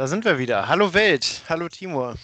Da 0.00 0.06
sind 0.06 0.24
wir 0.24 0.38
wieder. 0.38 0.66
Hallo 0.66 0.94
Welt, 0.94 1.42
hallo 1.50 1.68
Timur. 1.68 2.14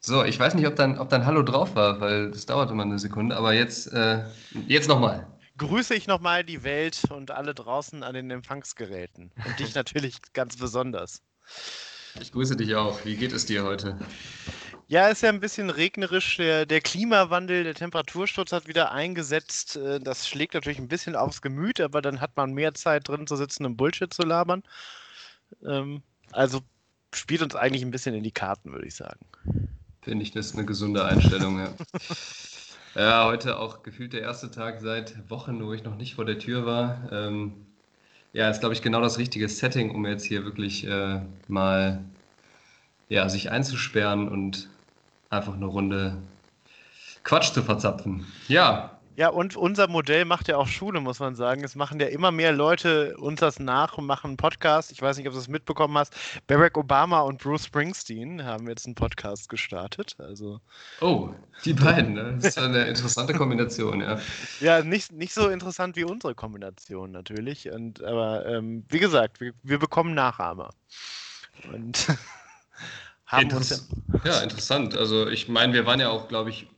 So, 0.00 0.24
ich 0.24 0.40
weiß 0.40 0.54
nicht, 0.54 0.66
ob 0.66 0.76
dann, 0.76 0.98
ob 0.98 1.10
dann 1.10 1.26
Hallo 1.26 1.42
drauf 1.42 1.74
war, 1.74 2.00
weil 2.00 2.30
das 2.30 2.46
dauert 2.46 2.70
immer 2.70 2.84
eine 2.84 2.98
Sekunde, 2.98 3.36
aber 3.36 3.52
jetzt, 3.52 3.92
äh, 3.92 4.24
jetzt 4.66 4.88
nochmal. 4.88 5.26
Grüße 5.58 5.94
ich 5.94 6.06
nochmal 6.06 6.42
die 6.42 6.64
Welt 6.64 7.02
und 7.10 7.30
alle 7.30 7.52
draußen 7.52 8.02
an 8.02 8.14
den 8.14 8.30
Empfangsgeräten. 8.30 9.30
Und 9.44 9.58
dich 9.60 9.74
natürlich 9.74 10.22
ganz 10.32 10.56
besonders. 10.56 11.20
Ich 12.18 12.32
grüße 12.32 12.56
dich 12.56 12.74
auch. 12.76 13.04
Wie 13.04 13.16
geht 13.16 13.34
es 13.34 13.44
dir 13.44 13.62
heute? 13.62 13.98
Ja, 14.88 15.08
ist 15.08 15.22
ja 15.22 15.28
ein 15.28 15.40
bisschen 15.40 15.68
regnerisch. 15.68 16.38
Der, 16.38 16.64
der, 16.64 16.80
Klimawandel, 16.80 17.64
der 17.64 17.74
Temperatursturz 17.74 18.52
hat 18.52 18.68
wieder 18.68 18.90
eingesetzt. 18.90 19.76
Äh, 19.76 20.00
das 20.00 20.26
schlägt 20.26 20.54
natürlich 20.54 20.78
ein 20.78 20.88
bisschen 20.88 21.14
aufs 21.14 21.42
Gemüt, 21.42 21.78
aber 21.78 22.00
dann 22.00 22.22
hat 22.22 22.38
man 22.38 22.54
mehr 22.54 22.72
Zeit 22.72 23.06
drin 23.06 23.26
zu 23.26 23.36
sitzen 23.36 23.66
und 23.66 23.76
Bullshit 23.76 24.14
zu 24.14 24.22
labern. 24.22 24.62
Ähm, 25.62 26.02
also 26.32 26.62
spielt 27.14 27.42
uns 27.42 27.54
eigentlich 27.54 27.82
ein 27.82 27.90
bisschen 27.90 28.14
in 28.14 28.22
die 28.22 28.32
Karten, 28.32 28.72
würde 28.72 28.86
ich 28.86 28.94
sagen. 28.94 29.20
Finde 30.02 30.24
ich, 30.24 30.32
das 30.32 30.46
ist 30.46 30.56
eine 30.56 30.66
gesunde 30.66 31.04
Einstellung, 31.04 31.58
ja. 31.58 31.68
ja, 32.94 33.24
heute 33.26 33.58
auch 33.58 33.82
gefühlt 33.82 34.12
der 34.12 34.22
erste 34.22 34.50
Tag 34.50 34.80
seit 34.80 35.30
Wochen, 35.30 35.64
wo 35.64 35.72
ich 35.72 35.84
noch 35.84 35.96
nicht 35.96 36.14
vor 36.14 36.24
der 36.24 36.38
Tür 36.38 36.66
war. 36.66 37.08
Ähm, 37.12 37.66
ja, 38.32 38.48
ist, 38.48 38.60
glaube 38.60 38.74
ich, 38.74 38.82
genau 38.82 39.00
das 39.00 39.18
richtige 39.18 39.48
Setting, 39.48 39.90
um 39.90 40.06
jetzt 40.06 40.24
hier 40.24 40.44
wirklich 40.44 40.86
äh, 40.86 41.20
mal 41.48 42.02
ja, 43.08 43.28
sich 43.28 43.50
einzusperren 43.50 44.28
und 44.28 44.70
einfach 45.28 45.54
eine 45.54 45.66
Runde 45.66 46.16
Quatsch 47.24 47.52
zu 47.52 47.62
verzapfen. 47.62 48.26
Ja, 48.48 48.98
ja, 49.16 49.28
und 49.28 49.56
unser 49.56 49.88
Modell 49.88 50.24
macht 50.24 50.48
ja 50.48 50.56
auch 50.56 50.66
Schule, 50.66 51.00
muss 51.00 51.20
man 51.20 51.34
sagen. 51.34 51.62
Es 51.64 51.74
machen 51.74 52.00
ja 52.00 52.06
immer 52.06 52.30
mehr 52.30 52.52
Leute 52.52 53.16
uns 53.18 53.40
das 53.40 53.58
nach 53.58 53.98
und 53.98 54.06
machen 54.06 54.28
einen 54.28 54.36
Podcast. 54.36 54.90
Ich 54.90 55.02
weiß 55.02 55.16
nicht, 55.16 55.26
ob 55.26 55.34
du 55.34 55.38
es 55.38 55.48
mitbekommen 55.48 55.98
hast. 55.98 56.14
Barack 56.46 56.76
Obama 56.76 57.20
und 57.20 57.42
Bruce 57.42 57.66
Springsteen 57.66 58.44
haben 58.44 58.68
jetzt 58.68 58.86
einen 58.86 58.94
Podcast 58.94 59.48
gestartet. 59.48 60.16
Also 60.18 60.60
oh, 61.00 61.30
die 61.64 61.74
beiden, 61.74 62.14
ne? 62.14 62.38
Das 62.40 62.56
ist 62.56 62.58
eine 62.58 62.84
interessante 62.84 63.34
Kombination, 63.34 64.00
ja. 64.00 64.18
Ja, 64.60 64.82
nicht, 64.82 65.12
nicht 65.12 65.34
so 65.34 65.48
interessant 65.48 65.96
wie 65.96 66.04
unsere 66.04 66.34
Kombination 66.34 67.10
natürlich. 67.10 67.70
Und, 67.70 68.02
aber 68.02 68.46
ähm, 68.46 68.84
wie 68.88 68.98
gesagt, 68.98 69.40
wir, 69.40 69.52
wir 69.62 69.78
bekommen 69.78 70.14
Nachahmer. 70.14 70.70
Und 71.72 72.06
Interess 73.40 73.88
ja, 74.24 74.40
interessant. 74.40 74.96
Also 74.96 75.26
ich 75.28 75.48
meine, 75.48 75.72
wir 75.72 75.86
waren 75.86 76.00
ja 76.00 76.10
auch, 76.10 76.28
glaube 76.28 76.50
ich, 76.50 76.68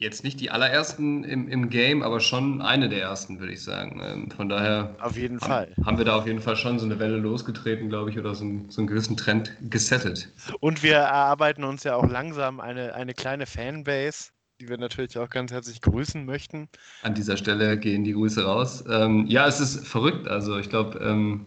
jetzt 0.00 0.24
nicht 0.24 0.40
die 0.40 0.50
allerersten 0.50 1.24
im, 1.24 1.46
im 1.46 1.68
Game, 1.68 2.02
aber 2.02 2.20
schon 2.20 2.62
eine 2.62 2.88
der 2.88 3.02
ersten, 3.02 3.38
würde 3.38 3.52
ich 3.52 3.62
sagen. 3.62 4.00
Ähm, 4.02 4.30
von 4.30 4.48
daher 4.48 4.96
auf 4.98 5.16
jeden 5.16 5.38
haben, 5.40 5.46
Fall. 5.46 5.74
haben 5.84 5.98
wir 5.98 6.06
da 6.06 6.16
auf 6.16 6.26
jeden 6.26 6.40
Fall 6.40 6.56
schon 6.56 6.78
so 6.78 6.86
eine 6.86 6.98
Welle 6.98 7.18
losgetreten, 7.18 7.90
glaube 7.90 8.10
ich, 8.10 8.18
oder 8.18 8.34
so, 8.34 8.44
ein, 8.44 8.70
so 8.70 8.80
einen 8.80 8.88
gewissen 8.88 9.18
Trend 9.18 9.54
gesettet. 9.60 10.32
Und 10.60 10.82
wir 10.82 10.94
erarbeiten 10.94 11.64
uns 11.64 11.84
ja 11.84 11.96
auch 11.96 12.08
langsam 12.08 12.60
eine, 12.60 12.94
eine 12.94 13.12
kleine 13.12 13.44
Fanbase, 13.44 14.30
die 14.58 14.70
wir 14.70 14.78
natürlich 14.78 15.18
auch 15.18 15.28
ganz 15.28 15.52
herzlich 15.52 15.82
grüßen 15.82 16.24
möchten. 16.24 16.70
An 17.02 17.14
dieser 17.14 17.36
Stelle 17.36 17.78
gehen 17.78 18.02
die 18.02 18.14
Grüße 18.14 18.42
raus. 18.42 18.82
Ähm, 18.88 19.26
ja, 19.26 19.46
es 19.46 19.60
ist 19.60 19.86
verrückt. 19.86 20.28
Also 20.28 20.58
ich 20.58 20.70
glaube, 20.70 20.98
ähm, 20.98 21.44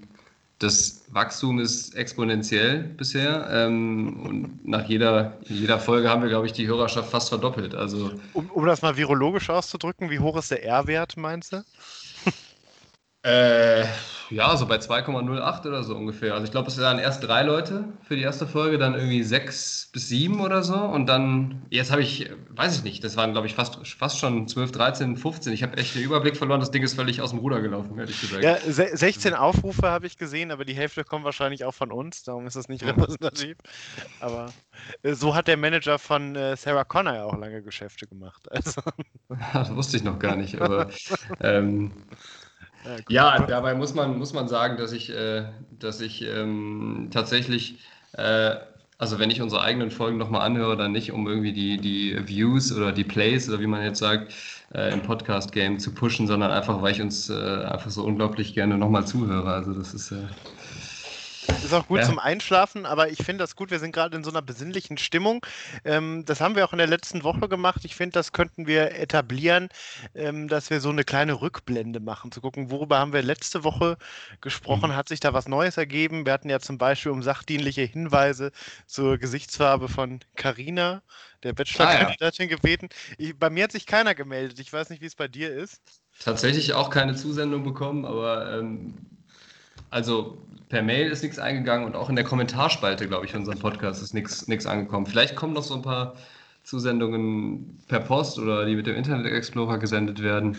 das 0.60 1.04
Wachstum 1.12 1.60
ist 1.60 1.96
exponentiell 1.96 2.84
bisher. 2.84 3.48
Ähm, 3.52 4.20
und 4.24 4.68
nach 4.68 4.88
jeder, 4.88 5.38
jeder 5.44 5.80
Folge 5.80 6.10
haben 6.10 6.22
wir, 6.22 6.30
glaube 6.30 6.46
ich, 6.46 6.54
die 6.54 6.68
Hörerschaft 6.68 7.10
fast 7.10 7.30
verdoppelt. 7.30 7.76
Also, 7.76 8.12
um, 8.34 8.50
um 8.50 8.66
das 8.66 8.82
mal 8.82 8.96
virologisch 8.96 9.50
auszudrücken, 9.50 10.10
wie 10.10 10.20
hoch 10.20 10.38
ist 10.38 10.52
der 10.52 10.64
R-Wert, 10.64 11.18
meinst 11.18 11.54
du? 11.54 11.64
Äh, 13.24 13.86
ja, 14.30 14.56
so 14.58 14.66
bei 14.66 14.78
2,08 14.78 15.68
oder 15.68 15.84
so 15.84 15.96
ungefähr. 15.96 16.34
Also 16.34 16.46
ich 16.46 16.52
glaube, 16.52 16.68
es 16.68 16.80
waren 16.80 17.00
erst 17.00 17.24
drei 17.24 17.44
Leute 17.44 17.86
für 18.02 18.16
die 18.16 18.22
erste 18.22 18.48
Folge, 18.48 18.78
dann 18.78 18.96
irgendwie 18.96 19.24
sechs 19.24 19.90
bis 19.94 20.10
sieben 20.10 20.42
oder 20.42 20.64
so. 20.64 20.76
Und 20.76 21.06
dann, 21.06 21.62
jetzt 21.70 21.92
habe 21.92 22.02
ich, 22.02 22.30
weiß 22.50 22.78
ich 22.78 22.84
nicht, 22.84 23.04
das 23.04 23.16
waren, 23.16 23.32
glaube 23.32 23.48
ich, 23.48 23.54
fast, 23.54 23.88
fast 23.88 24.18
schon 24.18 24.48
12, 24.48 24.72
13, 24.72 25.18
15. 25.18 25.54
Ich 25.54 25.64
habe 25.64 25.78
echt 25.78 25.96
den 25.96 26.04
Überblick 26.04 26.36
verloren. 26.36 26.60
Das 26.60 26.72
Ding 26.72 26.84
ist 26.84 26.96
völlig 26.96 27.22
aus 27.22 27.30
dem 27.30 27.40
Ruder 27.40 27.62
gelaufen, 27.62 27.98
ehrlich 27.98 28.20
gesagt. 28.20 28.44
Ja, 28.44 28.58
16 28.60 29.34
Aufrufe 29.36 29.90
habe 29.90 30.08
ich 30.08 30.18
gesehen, 30.18 30.52
aber 30.52 30.66
die 30.66 30.76
Hälfte 30.76 31.04
kommen 31.04 31.24
wahrscheinlich 31.24 31.64
auch 31.64 31.74
von 31.74 31.92
uns. 31.92 32.24
Darum 32.24 32.48
ist 32.48 32.56
das 32.56 32.68
nicht 32.68 32.84
repräsentativ. 32.84 33.58
Aber 34.20 34.52
äh, 35.04 35.14
so 35.14 35.36
hat 35.36 35.48
der 35.48 35.58
Manager 35.58 36.00
von 36.00 36.36
äh, 36.36 36.58
Sarah 36.58 36.84
Connor 36.84 37.14
ja 37.14 37.24
auch 37.24 37.38
lange 37.38 37.62
Geschäfte 37.62 38.08
gemacht. 38.08 38.52
Also. 38.52 38.82
das 39.54 39.74
wusste 39.76 39.98
ich 39.98 40.04
noch 40.04 40.20
gar 40.20 40.36
nicht, 40.36 40.60
aber 40.60 40.90
ähm, 41.40 41.92
ja, 42.86 42.98
ja, 43.38 43.46
dabei 43.46 43.74
muss 43.74 43.94
man, 43.94 44.18
muss 44.18 44.34
man 44.34 44.48
sagen, 44.48 44.78
dass 44.78 44.92
ich, 44.92 45.10
äh, 45.10 45.46
dass 45.80 46.02
ich 46.02 46.22
ähm, 46.24 47.10
tatsächlich, 47.12 47.80
äh, 48.14 48.56
also 48.98 49.20
wenn 49.20 49.30
ich 49.30 49.42
unsere 49.42 49.62
eigenen 49.62 49.92
Folgen 49.92 50.18
nochmal 50.18 50.42
anhöre, 50.42 50.78
dann 50.78 50.92
nicht, 50.92 51.12
um 51.12 51.28
irgendwie 51.28 51.54
die, 51.54 51.78
die 51.80 52.28
Views 52.28 52.72
oder 52.72 52.92
die 52.92 53.04
Plays 53.04 53.50
oder 53.50 53.60
wie 53.60 53.68
man 53.68 53.84
jetzt 53.84 54.00
sagt, 54.00 54.34
äh, 54.74 54.94
im 54.94 55.02
Podcast-Game 55.02 55.80
zu 55.80 55.94
pushen, 55.94 56.28
sondern 56.28 56.52
einfach, 56.52 56.82
weil 56.82 56.94
ich 56.94 57.02
uns 57.02 57.30
äh, 57.30 57.66
einfach 57.66 57.92
so 57.92 58.04
unglaublich 58.04 58.54
gerne 58.54 58.78
nochmal 58.78 59.06
zuhöre. 59.06 59.52
Also 59.54 59.74
das 59.74 59.94
ist 59.94 60.12
äh, 60.12 60.28
ist 61.48 61.74
auch 61.74 61.88
gut 61.88 62.00
ja. 62.00 62.06
zum 62.06 62.20
Einschlafen, 62.20 62.86
aber 62.86 63.10
ich 63.10 63.18
finde 63.18 63.44
das 63.44 63.56
gut. 63.56 63.72
Wir 63.72 63.80
sind 63.80 63.92
gerade 63.92 64.16
in 64.16 64.24
so 64.24 64.30
einer 64.30 64.42
besinnlichen 64.42 64.98
Stimmung. 64.98 65.46
Ähm, 65.84 66.24
das 66.26 66.42
haben 66.42 66.56
wir 66.56 66.66
auch 66.66 66.74
in 66.74 66.78
der 66.78 66.88
letzten 66.88 67.24
Woche 67.24 67.50
gemacht. 67.50 67.86
Ich 67.86 67.96
finde, 67.96 68.14
das 68.14 68.32
könnten 68.32 68.68
wir 68.68 68.96
etablieren, 68.96 69.70
ähm, 70.14 70.48
dass 70.48 70.70
wir 70.70 70.80
so 70.82 70.90
eine 70.90 71.04
kleine 71.04 71.42
Rückblende 71.42 72.00
machen, 72.00 72.32
zu 72.32 72.42
gucken, 72.42 72.70
worüber 72.70 73.00
haben 73.00 73.14
wir 73.14 73.22
letzte 73.22 73.64
Woche 73.64 73.98
gesprochen. 74.42 74.92
Mhm. 74.92 74.96
Hat 74.96 75.10
sich 75.10 75.20
da 75.20 75.34
was 75.34 75.48
Neues 75.48 75.78
ergeben? 75.78 76.26
Wir 76.26 76.34
hatten 76.34 76.50
ja 76.50 76.60
zum 76.60 76.78
Beispiel 76.78 77.12
um 77.12 77.24
sachdienliche 77.24 77.82
Hinweise 77.82 78.52
zur 78.86 79.18
Gesichtsfarbe 79.18 79.90
von 79.90 80.20
Carina, 80.36 81.02
der 81.44 81.54
Bachelor-Kandidatin, 81.54 82.48
ah, 82.48 82.50
ja. 82.50 82.56
gebeten. 82.56 82.90
Ich, 83.18 83.38
bei 83.38 83.50
mir 83.50 83.66
hat 83.66 83.72
sich 83.72 83.86
keiner 83.86 84.16
gemeldet. 84.16 84.60
Ich 84.60 84.72
weiß 84.72 84.90
nicht, 84.90 85.02
wie 85.02 85.08
es 85.08 85.16
bei 85.16 85.28
dir 85.28 85.54
ist. 85.54 85.82
Tatsächlich 86.20 86.74
auch 86.74 86.90
keine 86.90 87.16
Zusendung 87.16 87.64
bekommen, 87.64 88.06
aber 88.06 88.60
ähm, 88.60 88.96
also 89.94 90.38
per 90.70 90.82
Mail 90.82 91.12
ist 91.12 91.22
nichts 91.22 91.40
eingegangen 91.40 91.86
und 91.86 91.96
auch 91.96 92.10
in 92.10 92.16
der 92.16 92.26
Kommentarspalte, 92.26 93.08
glaube 93.08 93.26
ich, 93.26 93.36
unserem 93.36 93.60
Podcast 93.60 94.02
ist 94.02 94.14
nichts 94.14 94.66
angekommen. 94.66 95.06
Vielleicht 95.06 95.36
kommen 95.36 95.54
noch 95.54 95.64
so 95.64 95.76
ein 95.76 95.84
paar 95.84 96.16
Zusendungen 96.64 97.80
per 97.88 98.00
Post 98.00 98.40
oder 98.40 98.66
die 98.66 98.76
mit 98.76 98.88
dem 98.88 98.96
Internet 98.96 99.32
Explorer 99.32 99.78
gesendet 99.78 100.24
werden. 100.24 100.58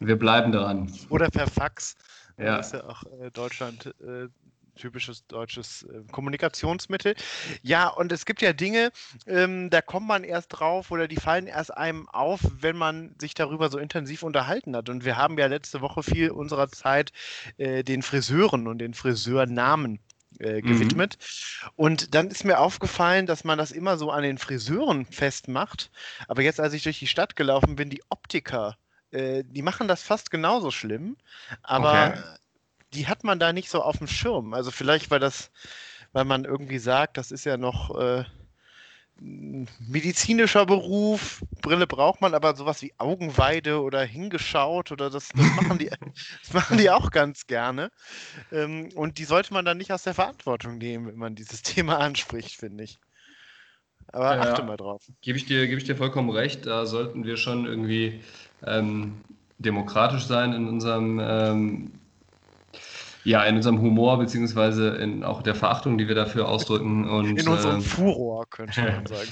Wir 0.00 0.16
bleiben 0.16 0.52
dran. 0.52 0.92
Oder 1.08 1.28
per 1.30 1.46
Fax. 1.46 1.96
Ja. 2.38 2.58
Das 2.58 2.68
ist 2.68 2.72
ja 2.74 2.84
auch 2.84 3.02
äh, 3.20 3.30
Deutschland 3.32 3.94
äh, 4.00 4.28
typisches 4.76 5.26
deutsches 5.26 5.82
äh, 5.84 6.02
Kommunikationsmittel. 6.12 7.14
Ja, 7.62 7.88
und 7.88 8.12
es 8.12 8.24
gibt 8.24 8.42
ja 8.42 8.52
Dinge, 8.52 8.90
ähm, 9.26 9.70
da 9.70 9.82
kommt 9.82 10.06
man 10.06 10.24
erst 10.24 10.48
drauf 10.48 10.90
oder 10.90 11.08
die 11.08 11.16
fallen 11.16 11.46
erst 11.46 11.76
einem 11.76 12.08
auf, 12.08 12.40
wenn 12.60 12.76
man 12.76 13.14
sich 13.20 13.34
darüber 13.34 13.70
so 13.70 13.78
intensiv 13.78 14.22
unterhalten 14.22 14.76
hat. 14.76 14.88
Und 14.88 15.04
wir 15.04 15.16
haben 15.16 15.38
ja 15.38 15.46
letzte 15.46 15.80
Woche 15.80 16.02
viel 16.02 16.30
unserer 16.30 16.68
Zeit 16.68 17.12
äh, 17.56 17.82
den 17.82 18.02
Friseuren 18.02 18.68
und 18.68 18.78
den 18.78 18.94
Friseurnamen 18.94 19.98
äh, 20.38 20.60
mhm. 20.60 20.66
gewidmet. 20.66 21.18
Mhm. 21.18 21.70
Und 21.76 22.14
dann 22.14 22.28
ist 22.28 22.44
mir 22.44 22.58
aufgefallen, 22.58 23.26
dass 23.26 23.44
man 23.44 23.58
das 23.58 23.72
immer 23.72 23.96
so 23.96 24.10
an 24.10 24.22
den 24.22 24.38
Friseuren 24.38 25.06
festmacht. 25.06 25.90
Aber 26.28 26.42
jetzt, 26.42 26.60
als 26.60 26.74
ich 26.74 26.82
durch 26.82 26.98
die 26.98 27.06
Stadt 27.06 27.36
gelaufen 27.36 27.76
bin, 27.76 27.90
die 27.90 28.02
Optiker, 28.10 28.76
äh, 29.10 29.44
die 29.44 29.62
machen 29.62 29.88
das 29.88 30.02
fast 30.02 30.30
genauso 30.30 30.70
schlimm. 30.70 31.16
Aber 31.62 32.14
okay 32.14 32.22
die 32.96 33.06
hat 33.06 33.24
man 33.24 33.38
da 33.38 33.52
nicht 33.52 33.70
so 33.70 33.82
auf 33.82 33.98
dem 33.98 34.06
Schirm. 34.06 34.54
Also 34.54 34.70
vielleicht, 34.70 35.10
weil 35.10 35.20
das, 35.20 35.50
weil 36.12 36.24
man 36.24 36.44
irgendwie 36.44 36.78
sagt, 36.78 37.18
das 37.18 37.30
ist 37.30 37.44
ja 37.44 37.56
noch 37.56 37.96
äh, 37.98 38.24
medizinischer 39.18 40.66
Beruf, 40.66 41.42
Brille 41.62 41.86
braucht 41.86 42.20
man, 42.20 42.34
aber 42.34 42.54
sowas 42.54 42.82
wie 42.82 42.92
Augenweide 42.98 43.80
oder 43.80 44.02
hingeschaut 44.02 44.92
oder 44.92 45.08
das, 45.10 45.28
das 45.28 45.46
machen 45.56 45.78
die, 45.78 45.90
das 46.42 46.52
machen 46.52 46.78
die 46.78 46.90
auch 46.90 47.10
ganz 47.10 47.46
gerne. 47.46 47.90
Ähm, 48.52 48.90
und 48.94 49.18
die 49.18 49.24
sollte 49.24 49.54
man 49.54 49.64
dann 49.64 49.78
nicht 49.78 49.92
aus 49.92 50.02
der 50.02 50.14
Verantwortung 50.14 50.78
nehmen, 50.78 51.06
wenn 51.06 51.16
man 51.16 51.34
dieses 51.34 51.62
Thema 51.62 51.98
anspricht, 51.98 52.56
finde 52.56 52.84
ich. 52.84 52.98
Aber 54.12 54.36
ja, 54.36 54.42
achte 54.42 54.62
mal 54.62 54.76
drauf. 54.76 55.02
Gebe 55.20 55.36
ich, 55.36 55.46
dir, 55.46 55.66
geb 55.66 55.78
ich 55.78 55.84
dir 55.84 55.96
vollkommen 55.96 56.30
recht. 56.30 56.64
Da 56.64 56.86
sollten 56.86 57.24
wir 57.24 57.36
schon 57.36 57.66
irgendwie 57.66 58.20
ähm, 58.64 59.20
demokratisch 59.58 60.26
sein 60.26 60.52
in 60.52 60.68
unserem 60.68 61.20
ähm, 61.20 61.92
ja, 63.26 63.42
in 63.42 63.56
unserem 63.56 63.80
Humor, 63.80 64.18
beziehungsweise 64.18 64.90
in 64.90 65.24
auch 65.24 65.42
der 65.42 65.56
Verachtung, 65.56 65.98
die 65.98 66.06
wir 66.06 66.14
dafür 66.14 66.48
ausdrücken. 66.48 67.08
Und, 67.08 67.36
in 67.36 67.48
unserem 67.48 67.80
äh, 67.80 67.82
Furor, 67.82 68.46
könnte 68.48 68.80
man 68.80 69.06
sagen. 69.08 69.30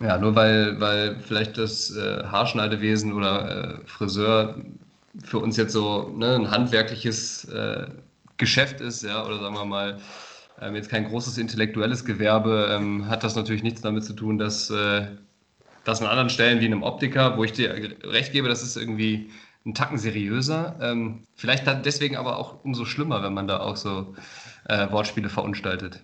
ja, 0.00 0.18
nur 0.18 0.34
weil, 0.34 0.80
weil 0.80 1.20
vielleicht 1.20 1.56
das 1.56 1.94
äh, 1.94 2.24
Haarschneidewesen 2.24 3.12
oder 3.12 3.78
äh, 3.78 3.86
Friseur 3.86 4.56
für 5.22 5.38
uns 5.38 5.56
jetzt 5.56 5.72
so 5.72 6.08
ne, 6.16 6.34
ein 6.34 6.50
handwerkliches 6.50 7.44
äh, 7.44 7.86
Geschäft 8.38 8.80
ist, 8.80 9.04
ja, 9.04 9.24
oder 9.24 9.38
sagen 9.38 9.54
wir 9.54 9.64
mal, 9.64 9.98
ähm, 10.60 10.74
jetzt 10.74 10.90
kein 10.90 11.04
großes 11.04 11.38
intellektuelles 11.38 12.04
Gewerbe, 12.04 12.70
ähm, 12.72 13.08
hat 13.08 13.22
das 13.22 13.36
natürlich 13.36 13.62
nichts 13.62 13.82
damit 13.82 14.04
zu 14.04 14.14
tun, 14.14 14.38
dass 14.38 14.68
äh, 14.68 15.06
das 15.84 16.00
an 16.00 16.08
anderen 16.08 16.30
Stellen 16.30 16.60
wie 16.60 16.66
in 16.66 16.72
einem 16.72 16.82
Optiker, 16.82 17.36
wo 17.36 17.44
ich 17.44 17.52
dir 17.52 17.72
recht 18.02 18.32
gebe, 18.32 18.48
das 18.48 18.64
ist 18.64 18.76
irgendwie 18.76 19.30
einen 19.64 19.74
Tacken 19.74 19.98
seriöser. 19.98 20.76
Ähm, 20.80 21.24
vielleicht 21.34 21.66
deswegen 21.84 22.16
aber 22.16 22.38
auch 22.38 22.64
umso 22.64 22.84
schlimmer, 22.84 23.22
wenn 23.22 23.34
man 23.34 23.46
da 23.46 23.60
auch 23.60 23.76
so 23.76 24.14
äh, 24.68 24.90
Wortspiele 24.90 25.28
verunstaltet. 25.28 26.02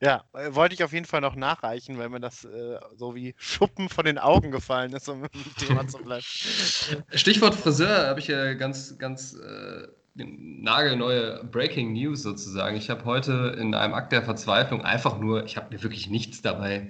Ja, 0.00 0.24
äh, 0.32 0.54
wollte 0.54 0.74
ich 0.74 0.84
auf 0.84 0.92
jeden 0.92 1.06
Fall 1.06 1.20
noch 1.20 1.36
nachreichen, 1.36 1.98
weil 1.98 2.08
mir 2.08 2.20
das 2.20 2.44
äh, 2.44 2.78
so 2.96 3.14
wie 3.14 3.34
Schuppen 3.38 3.88
von 3.88 4.04
den 4.04 4.18
Augen 4.18 4.50
gefallen 4.50 4.92
ist, 4.92 5.08
um 5.08 5.24
im 5.24 5.54
Thema 5.56 5.86
zu 5.88 5.98
bleiben. 5.98 6.24
Stichwort 7.14 7.54
Friseur 7.54 8.08
habe 8.08 8.20
ich 8.20 8.28
ja 8.28 8.54
ganz, 8.54 8.98
ganz 8.98 9.34
äh, 9.34 9.88
nagelneue 10.14 11.44
Breaking 11.44 11.92
News 11.92 12.22
sozusagen. 12.22 12.76
Ich 12.76 12.90
habe 12.90 13.04
heute 13.04 13.56
in 13.58 13.74
einem 13.74 13.94
Akt 13.94 14.12
der 14.12 14.22
Verzweiflung 14.22 14.82
einfach 14.82 15.18
nur, 15.18 15.44
ich 15.44 15.56
habe 15.56 15.74
mir 15.74 15.82
wirklich 15.82 16.08
nichts 16.08 16.42
dabei 16.42 16.76
äh, 16.76 16.88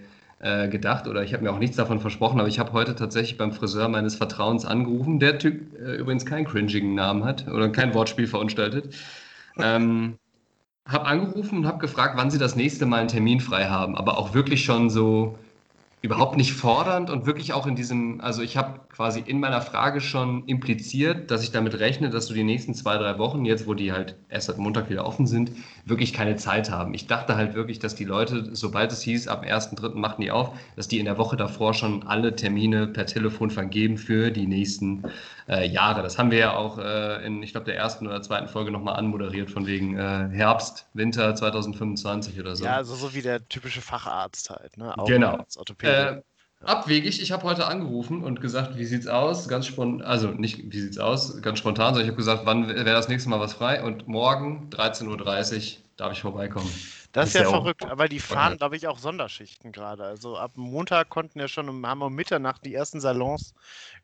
gedacht 0.69 1.07
oder 1.07 1.23
ich 1.23 1.35
habe 1.35 1.43
mir 1.43 1.53
auch 1.53 1.59
nichts 1.59 1.77
davon 1.77 2.01
versprochen, 2.01 2.41
aber 2.41 2.49
ich 2.49 2.59
habe 2.59 2.73
heute 2.73 2.95
tatsächlich 2.95 3.37
beim 3.37 3.53
Friseur 3.53 3.89
meines 3.89 4.15
Vertrauens 4.15 4.65
angerufen, 4.65 5.21
der 5.21 5.39
Typ 5.39 5.79
äh, 5.79 5.97
übrigens 5.97 6.25
keinen 6.25 6.47
cringigen 6.47 6.95
Namen 6.95 7.25
hat 7.25 7.47
oder 7.49 7.69
kein 7.69 7.93
Wortspiel 7.93 8.27
verunstaltet. 8.27 8.95
Ähm, 9.59 10.19
habe 10.89 11.07
angerufen 11.07 11.59
und 11.59 11.67
habe 11.67 11.79
gefragt, 11.79 12.15
wann 12.17 12.31
sie 12.31 12.39
das 12.39 12.57
nächste 12.57 12.87
Mal 12.87 13.01
einen 13.01 13.09
Termin 13.09 13.41
frei 13.41 13.67
haben, 13.67 13.97
aber 13.97 14.19
auch 14.19 14.35
wirklich 14.35 14.65
schon 14.65 14.89
so 14.89 15.39
überhaupt 16.03 16.37
nicht 16.37 16.55
fordernd 16.55 17.11
und 17.11 17.27
wirklich 17.27 17.53
auch 17.53 17.67
in 17.67 17.77
diesem, 17.77 18.23
also 18.23 18.41
ich 18.41 18.57
habe 18.57 18.81
quasi 18.91 19.23
in 19.25 19.39
meiner 19.39 19.61
Frage 19.61 20.01
schon 20.01 20.47
impliziert, 20.47 21.31
dass 21.31 21.43
ich 21.43 21.51
damit 21.51 21.79
rechne, 21.79 22.09
dass 22.09 22.27
du 22.27 22.33
die 22.33 22.43
nächsten 22.43 22.73
zwei, 22.75 22.97
drei 22.97 23.19
Wochen, 23.19 23.45
jetzt 23.45 23.67
wo 23.67 23.75
die 23.75 23.93
halt 23.93 24.17
erst 24.31 24.47
seit 24.47 24.57
Montag 24.57 24.89
wieder 24.89 25.05
offen 25.05 25.27
sind, 25.27 25.53
wirklich 25.85 26.15
keine 26.15 26.37
Zeit 26.37 26.71
haben. 26.71 26.95
Ich 26.95 27.07
dachte 27.07 27.37
halt 27.37 27.55
wirklich, 27.55 27.81
dass 27.81 27.95
die 27.95 28.05
Leute, 28.05 28.49
sobald 28.53 28.93
es 28.93 29.03
hieß, 29.03 29.29
ab 29.29 29.45
1.3. 29.45 29.95
machen 29.95 30.23
die 30.23 30.31
auf, 30.31 30.53
dass 30.75 30.89
die 30.89 30.99
in 30.99 31.05
der 31.05 31.19
Woche 31.19 31.37
davor 31.37 31.75
schon 31.75 32.03
alle 32.05 32.35
Termine 32.35 32.87
per 32.87 33.05
Telefon 33.05 33.51
vergeben 33.51 33.99
für 33.99 34.31
die 34.31 34.47
nächsten 34.47 35.03
äh, 35.51 35.67
Jahre. 35.67 36.03
Das 36.03 36.17
haben 36.17 36.31
wir 36.31 36.39
ja 36.39 36.55
auch 36.55 36.79
äh, 36.79 37.27
in, 37.27 37.43
ich 37.43 37.53
glaube, 37.53 37.65
der 37.65 37.77
ersten 37.77 38.07
oder 38.07 38.23
zweiten 38.23 38.49
Folge 38.49 38.71
nochmal 38.71 38.97
anmoderiert, 38.97 39.51
von 39.51 39.67
wegen 39.67 39.99
äh, 39.99 40.29
Herbst, 40.31 40.87
Winter 40.95 41.35
2025 41.35 42.39
oder 42.39 42.55
so. 42.55 42.65
Ja, 42.65 42.77
also 42.77 42.95
so 42.95 43.15
wie 43.15 43.23
der 43.23 43.47
typische 43.49 43.81
Facharzt 43.81 44.51
halt, 44.51 44.77
ne? 44.77 44.97
Auch 44.97 45.07
genau. 45.07 45.45
Äh, 45.83 46.23
abwegig, 46.65 47.21
ich 47.21 47.33
habe 47.33 47.43
heute 47.43 47.67
angerufen 47.67 48.23
und 48.23 48.41
gesagt, 48.41 48.79
wie 48.79 48.85
sieht's 48.85 49.09
aus? 49.09 49.49
Ganz 49.49 49.67
spontan, 49.67 50.07
also 50.07 50.29
nicht 50.29 50.73
wie 50.73 50.81
sieht's 50.81 50.99
aus, 50.99 51.43
ganz 51.43 51.59
spontan, 51.59 51.95
sondern 51.95 52.05
ich 52.05 52.11
habe 52.11 52.19
gesagt, 52.19 52.43
wann 52.45 52.69
wäre 52.69 52.85
das 52.85 53.09
nächste 53.09 53.29
Mal 53.29 53.41
was 53.41 53.55
frei? 53.55 53.83
Und 53.83 54.07
morgen 54.07 54.69
13.30 54.71 55.09
Uhr 55.09 55.79
darf 55.97 56.13
ich 56.13 56.21
vorbeikommen. 56.21 56.71
Das 57.13 57.29
ist 57.29 57.35
ja, 57.35 57.43
ja 57.43 57.51
verrückt, 57.51 57.85
aber 57.85 58.09
die 58.09 58.21
fahren, 58.21 58.57
glaube 58.57 58.77
ich, 58.77 58.87
auch 58.87 58.99
Sonderschichten 58.99 59.73
gerade. 59.73 60.05
Also 60.05 60.37
ab 60.37 60.53
Montag 60.55 61.09
konnten 61.09 61.41
ja 61.41 61.49
schon 61.49 61.69
um, 61.69 61.85
haben 61.85 62.03
um 62.03 62.15
Mitternacht 62.15 62.65
die 62.65 62.73
ersten 62.73 63.01
Salons 63.01 63.53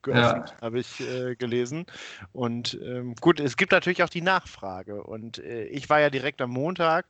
geöffnet, 0.02 0.50
ja. 0.50 0.56
habe 0.60 0.80
ich 0.80 1.00
äh, 1.00 1.36
gelesen. 1.36 1.86
Und 2.32 2.78
ähm, 2.82 3.14
gut, 3.20 3.40
es 3.40 3.56
gibt 3.56 3.72
natürlich 3.72 4.02
auch 4.02 4.08
die 4.08 4.22
Nachfrage. 4.22 5.02
Und 5.02 5.38
äh, 5.38 5.64
ich 5.64 5.88
war 5.88 6.00
ja 6.00 6.10
direkt 6.10 6.40
am 6.40 6.50
Montag 6.50 7.06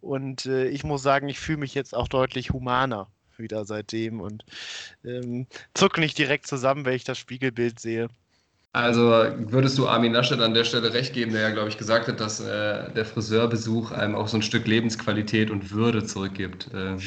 und 0.00 0.46
äh, 0.46 0.66
ich 0.68 0.84
muss 0.84 1.02
sagen, 1.02 1.28
ich 1.28 1.38
fühle 1.38 1.58
mich 1.58 1.74
jetzt 1.74 1.94
auch 1.94 2.08
deutlich 2.08 2.50
humaner 2.50 3.08
wieder 3.38 3.64
seitdem 3.64 4.20
und 4.20 4.44
ähm, 5.04 5.46
zucke 5.74 6.00
nicht 6.00 6.16
direkt 6.16 6.46
zusammen, 6.46 6.84
wenn 6.84 6.94
ich 6.94 7.04
das 7.04 7.18
Spiegelbild 7.18 7.78
sehe. 7.78 8.08
Also 8.72 9.08
würdest 9.38 9.78
du 9.78 9.88
Armin 9.88 10.12
Laschet 10.12 10.38
an 10.38 10.52
der 10.52 10.64
Stelle 10.64 10.92
recht 10.92 11.14
geben, 11.14 11.32
der 11.32 11.40
ja, 11.40 11.50
glaube 11.50 11.70
ich, 11.70 11.78
gesagt 11.78 12.08
hat, 12.08 12.20
dass 12.20 12.40
äh, 12.40 12.92
der 12.92 13.06
Friseurbesuch 13.06 13.90
einem 13.90 14.14
auch 14.14 14.28
so 14.28 14.36
ein 14.36 14.42
Stück 14.42 14.66
Lebensqualität 14.66 15.50
und 15.50 15.70
Würde 15.70 16.04
zurückgibt. 16.04 16.68
Ähm, 16.74 17.00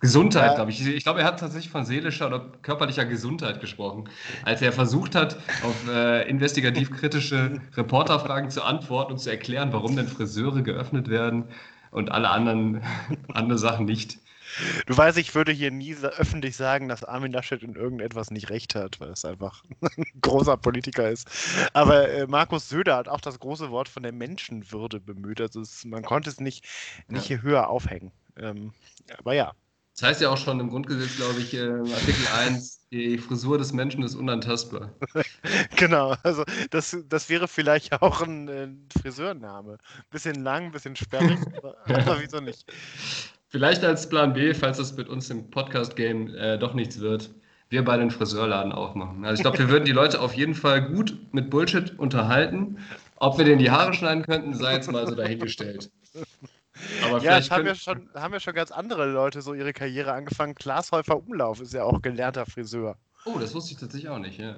Gesundheit, 0.00 0.50
ja. 0.50 0.54
glaube 0.54 0.70
ich. 0.70 0.86
Ich 0.86 1.02
glaube, 1.02 1.20
er 1.20 1.26
hat 1.26 1.40
tatsächlich 1.40 1.70
von 1.70 1.84
seelischer 1.84 2.26
oder 2.28 2.46
körperlicher 2.62 3.04
Gesundheit 3.04 3.60
gesprochen, 3.60 4.08
als 4.44 4.62
er 4.62 4.72
versucht 4.72 5.14
hat, 5.14 5.36
auf 5.62 5.88
äh, 5.88 6.28
investigativ-kritische 6.28 7.60
Reporterfragen 7.76 8.50
zu 8.50 8.62
antworten 8.62 9.12
und 9.12 9.18
zu 9.18 9.30
erklären, 9.30 9.72
warum 9.72 9.96
denn 9.96 10.08
Friseure 10.08 10.62
geöffnet 10.62 11.08
werden 11.08 11.44
und 11.90 12.10
alle 12.12 12.30
anderen 12.30 12.82
andere 13.32 13.58
Sachen 13.58 13.86
nicht. 13.86 14.18
Du 14.86 14.96
weißt, 14.96 15.18
ich 15.18 15.34
würde 15.34 15.52
hier 15.52 15.70
nie 15.70 15.94
öffentlich 15.94 16.56
sagen, 16.56 16.88
dass 16.88 17.04
Armin 17.04 17.32
Laschet 17.32 17.62
in 17.62 17.74
irgendetwas 17.74 18.30
nicht 18.30 18.48
recht 18.48 18.74
hat, 18.74 18.98
weil 18.98 19.10
es 19.10 19.24
einfach 19.24 19.62
ein 19.82 20.04
großer 20.22 20.56
Politiker 20.56 21.10
ist. 21.10 21.28
Aber 21.74 22.08
äh, 22.08 22.26
Markus 22.26 22.68
Söder 22.68 22.96
hat 22.96 23.08
auch 23.08 23.20
das 23.20 23.38
große 23.38 23.70
Wort 23.70 23.88
von 23.88 24.02
der 24.02 24.12
Menschenwürde 24.12 25.00
bemüht. 25.00 25.40
Also 25.40 25.60
es, 25.60 25.84
man 25.84 26.02
konnte 26.02 26.30
es 26.30 26.40
nicht, 26.40 26.64
nicht 27.08 27.28
ja. 27.28 27.36
hier 27.36 27.42
höher 27.42 27.68
aufhängen. 27.68 28.10
Ähm, 28.36 28.72
aber 29.18 29.34
ja. 29.34 29.52
Das 29.98 30.10
heißt 30.10 30.20
ja 30.20 30.30
auch 30.30 30.36
schon 30.36 30.60
im 30.60 30.70
Grundgesetz, 30.70 31.16
glaube 31.16 31.40
ich, 31.40 31.54
äh, 31.54 31.70
Artikel 31.70 32.24
1, 32.38 32.86
die 32.92 33.18
Frisur 33.18 33.58
des 33.58 33.72
Menschen 33.72 34.04
ist 34.04 34.14
unantastbar. 34.14 34.94
genau, 35.76 36.14
also 36.22 36.44
das, 36.70 36.96
das 37.08 37.28
wäre 37.28 37.48
vielleicht 37.48 38.00
auch 38.00 38.22
ein, 38.22 38.48
ein 38.48 38.86
äh, 38.94 39.00
Friseurname. 39.00 39.76
Bisschen 40.10 40.44
lang, 40.44 40.70
bisschen 40.70 40.94
sperrig, 40.94 41.40
aber 41.62 42.20
wieso 42.20 42.38
nicht? 42.38 42.64
Vielleicht 43.48 43.82
als 43.82 44.08
Plan 44.08 44.34
B, 44.34 44.54
falls 44.54 44.76
das 44.76 44.96
mit 44.96 45.08
uns 45.08 45.30
im 45.30 45.50
Podcast-Game 45.50 46.32
äh, 46.32 46.58
doch 46.58 46.74
nichts 46.74 47.00
wird, 47.00 47.30
wir 47.68 47.84
beide 47.84 48.02
einen 48.02 48.12
Friseurladen 48.12 48.70
aufmachen. 48.70 49.24
Also 49.24 49.40
ich 49.40 49.42
glaube, 49.42 49.58
wir 49.58 49.68
würden 49.68 49.84
die 49.84 49.90
Leute 49.90 50.20
auf 50.20 50.34
jeden 50.34 50.54
Fall 50.54 50.92
gut 50.92 51.18
mit 51.32 51.50
Bullshit 51.50 51.98
unterhalten. 51.98 52.78
Ob 53.16 53.36
wir 53.36 53.44
denen 53.44 53.58
die 53.58 53.72
Haare 53.72 53.92
schneiden 53.94 54.22
könnten, 54.22 54.54
sei 54.54 54.74
jetzt 54.74 54.92
mal 54.92 55.08
so 55.08 55.16
dahingestellt. 55.16 55.90
Aber 57.04 57.22
ja, 57.22 57.40
haben 57.50 57.66
ja, 57.66 57.74
schon, 57.74 58.08
haben 58.14 58.34
ja 58.34 58.40
schon 58.40 58.54
ganz 58.54 58.70
andere 58.70 59.10
Leute 59.10 59.42
so 59.42 59.54
ihre 59.54 59.72
Karriere 59.72 60.12
angefangen. 60.12 60.54
Klaas 60.54 60.92
Häufer 60.92 61.16
Umlauf 61.16 61.60
ist 61.60 61.72
ja 61.72 61.84
auch 61.84 62.02
gelernter 62.02 62.46
Friseur. 62.46 62.96
Oh, 63.24 63.38
das 63.38 63.54
wusste 63.54 63.72
ich 63.72 63.80
tatsächlich 63.80 64.10
auch 64.10 64.18
nicht, 64.18 64.38
ja. 64.38 64.56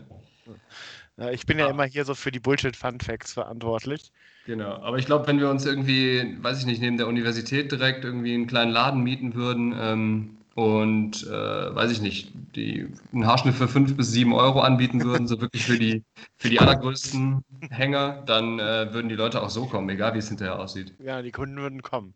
ja 1.17 1.31
ich 1.31 1.46
bin 1.46 1.58
ja 1.58 1.67
ah. 1.67 1.70
immer 1.70 1.84
hier 1.84 2.05
so 2.05 2.14
für 2.14 2.31
die 2.31 2.40
Bullshit-Fun-Facts 2.40 3.32
verantwortlich. 3.32 4.12
Genau, 4.46 4.75
aber 4.76 4.99
ich 4.99 5.06
glaube, 5.06 5.26
wenn 5.26 5.38
wir 5.38 5.50
uns 5.50 5.64
irgendwie, 5.67 6.37
weiß 6.40 6.61
ich 6.61 6.67
nicht, 6.67 6.81
neben 6.81 6.96
der 6.96 7.08
Universität 7.08 7.70
direkt 7.72 8.05
irgendwie 8.05 8.34
einen 8.34 8.46
kleinen 8.46 8.72
Laden 8.72 9.02
mieten 9.02 9.34
würden 9.34 9.75
ähm, 9.78 10.40
und, 10.61 11.27
äh, 11.27 11.75
weiß 11.75 11.91
ich 11.91 12.03
nicht, 12.03 12.33
die 12.55 12.87
einen 13.15 13.27
Haarschnitt 13.27 13.55
für 13.55 13.67
fünf 13.67 13.97
bis 13.97 14.12
sieben 14.12 14.35
Euro 14.35 14.61
anbieten 14.61 15.03
würden, 15.03 15.27
so 15.27 15.41
wirklich 15.41 15.65
für 15.65 15.79
die, 15.79 16.05
für 16.37 16.51
die 16.51 16.61
allergrößten 16.61 17.43
Hänger, 17.71 18.23
dann 18.27 18.59
äh, 18.59 18.93
würden 18.93 19.09
die 19.09 19.15
Leute 19.15 19.43
auch 19.43 19.49
so 19.49 19.65
kommen, 19.65 19.89
egal 19.89 20.12
wie 20.12 20.19
es 20.19 20.29
hinterher 20.29 20.59
aussieht. 20.59 20.93
Ja, 20.99 21.23
die 21.23 21.32
Kunden 21.32 21.56
würden 21.56 21.81
kommen. 21.81 22.13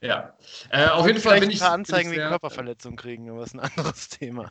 Ja, 0.00 0.34
äh, 0.70 0.88
auf 0.88 1.06
jeden 1.06 1.20
Fall 1.20 1.38
bin 1.38 1.50
ich. 1.50 1.60
Ein 1.60 1.66
paar 1.66 1.74
Anzeigen 1.74 2.10
wegen 2.10 2.22
Körperverletzung 2.22 2.96
kriegen, 2.96 3.30
aber 3.30 3.40
das 3.40 3.54
ist 3.54 3.60
ein 3.60 3.70
anderes 3.76 4.08
Thema. 4.08 4.50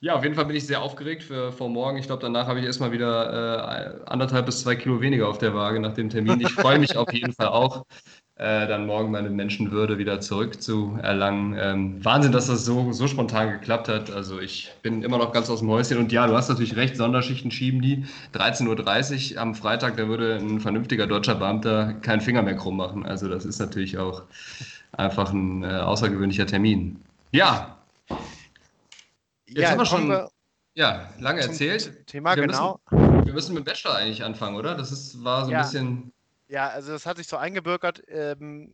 Ja, 0.00 0.14
auf 0.14 0.22
jeden 0.22 0.34
Fall 0.34 0.46
bin 0.46 0.56
ich 0.56 0.66
sehr 0.66 0.82
aufgeregt 0.82 1.22
für 1.22 1.52
vor 1.52 1.68
morgen. 1.68 1.98
Ich 1.98 2.06
glaube, 2.06 2.22
danach 2.22 2.46
habe 2.46 2.60
ich 2.60 2.66
erstmal 2.66 2.92
wieder 2.92 4.00
äh, 4.04 4.10
anderthalb 4.10 4.46
bis 4.46 4.62
zwei 4.62 4.74
Kilo 4.74 5.00
weniger 5.00 5.28
auf 5.28 5.38
der 5.38 5.54
Waage 5.54 5.80
nach 5.80 5.94
dem 5.94 6.08
Termin. 6.08 6.40
Ich 6.40 6.52
freue 6.52 6.78
mich 6.78 6.96
auf 6.96 7.12
jeden 7.12 7.32
Fall 7.32 7.48
auch, 7.48 7.84
äh, 8.38 8.66
dann 8.66 8.86
morgen 8.86 9.10
meine 9.10 9.30
Menschenwürde 9.30 9.98
wieder 9.98 10.20
zurückzuerlangen. 10.20 11.56
Ähm, 11.58 12.04
Wahnsinn, 12.04 12.32
dass 12.32 12.46
das 12.46 12.64
so, 12.64 12.92
so 12.92 13.06
spontan 13.06 13.50
geklappt 13.50 13.88
hat. 13.88 14.10
Also 14.10 14.40
ich 14.40 14.72
bin 14.82 15.02
immer 15.02 15.18
noch 15.18 15.32
ganz 15.32 15.50
aus 15.50 15.58
dem 15.58 15.68
Häuschen. 15.68 15.98
Und 15.98 16.12
ja, 16.12 16.26
du 16.26 16.34
hast 16.34 16.48
natürlich 16.48 16.76
recht, 16.76 16.96
Sonderschichten 16.96 17.50
schieben 17.50 17.82
die. 17.82 18.04
13.30 18.34 19.34
Uhr 19.34 19.40
am 19.40 19.54
Freitag, 19.54 19.96
da 19.96 20.08
würde 20.08 20.36
ein 20.36 20.60
vernünftiger 20.60 21.06
deutscher 21.06 21.34
Beamter 21.34 21.94
keinen 21.94 22.20
Finger 22.20 22.42
mehr 22.42 22.56
krumm 22.56 22.76
machen. 22.76 23.04
Also 23.04 23.28
das 23.28 23.44
ist 23.44 23.58
natürlich 23.58 23.98
auch 23.98 24.22
einfach 24.92 25.32
ein 25.32 25.64
äh, 25.64 25.66
außergewöhnlicher 25.66 26.46
Termin. 26.46 26.96
Ja, 27.32 27.78
Jetzt 29.48 29.62
ja, 29.62 29.70
haben 29.70 29.78
wir 29.78 29.86
schon 29.86 30.08
wir 30.08 30.30
ja, 30.74 31.08
lange 31.18 31.40
erzählt. 31.40 32.06
Thema, 32.06 32.36
wir 32.36 32.46
genau. 32.46 32.80
Müssen, 32.90 33.26
wir 33.26 33.32
müssen 33.32 33.54
mit 33.54 33.64
dem 33.64 33.64
Bachelor 33.64 33.96
eigentlich 33.96 34.22
anfangen, 34.22 34.56
oder? 34.56 34.74
Das 34.74 34.92
ist, 34.92 35.24
war 35.24 35.44
so 35.44 35.50
ein 35.50 35.52
ja. 35.52 35.62
bisschen. 35.62 36.12
Ja, 36.48 36.68
also 36.68 36.92
das 36.92 37.06
hat 37.06 37.18
sich 37.18 37.28
so 37.28 37.36
eingebürgert. 37.36 38.02
Ähm, 38.08 38.72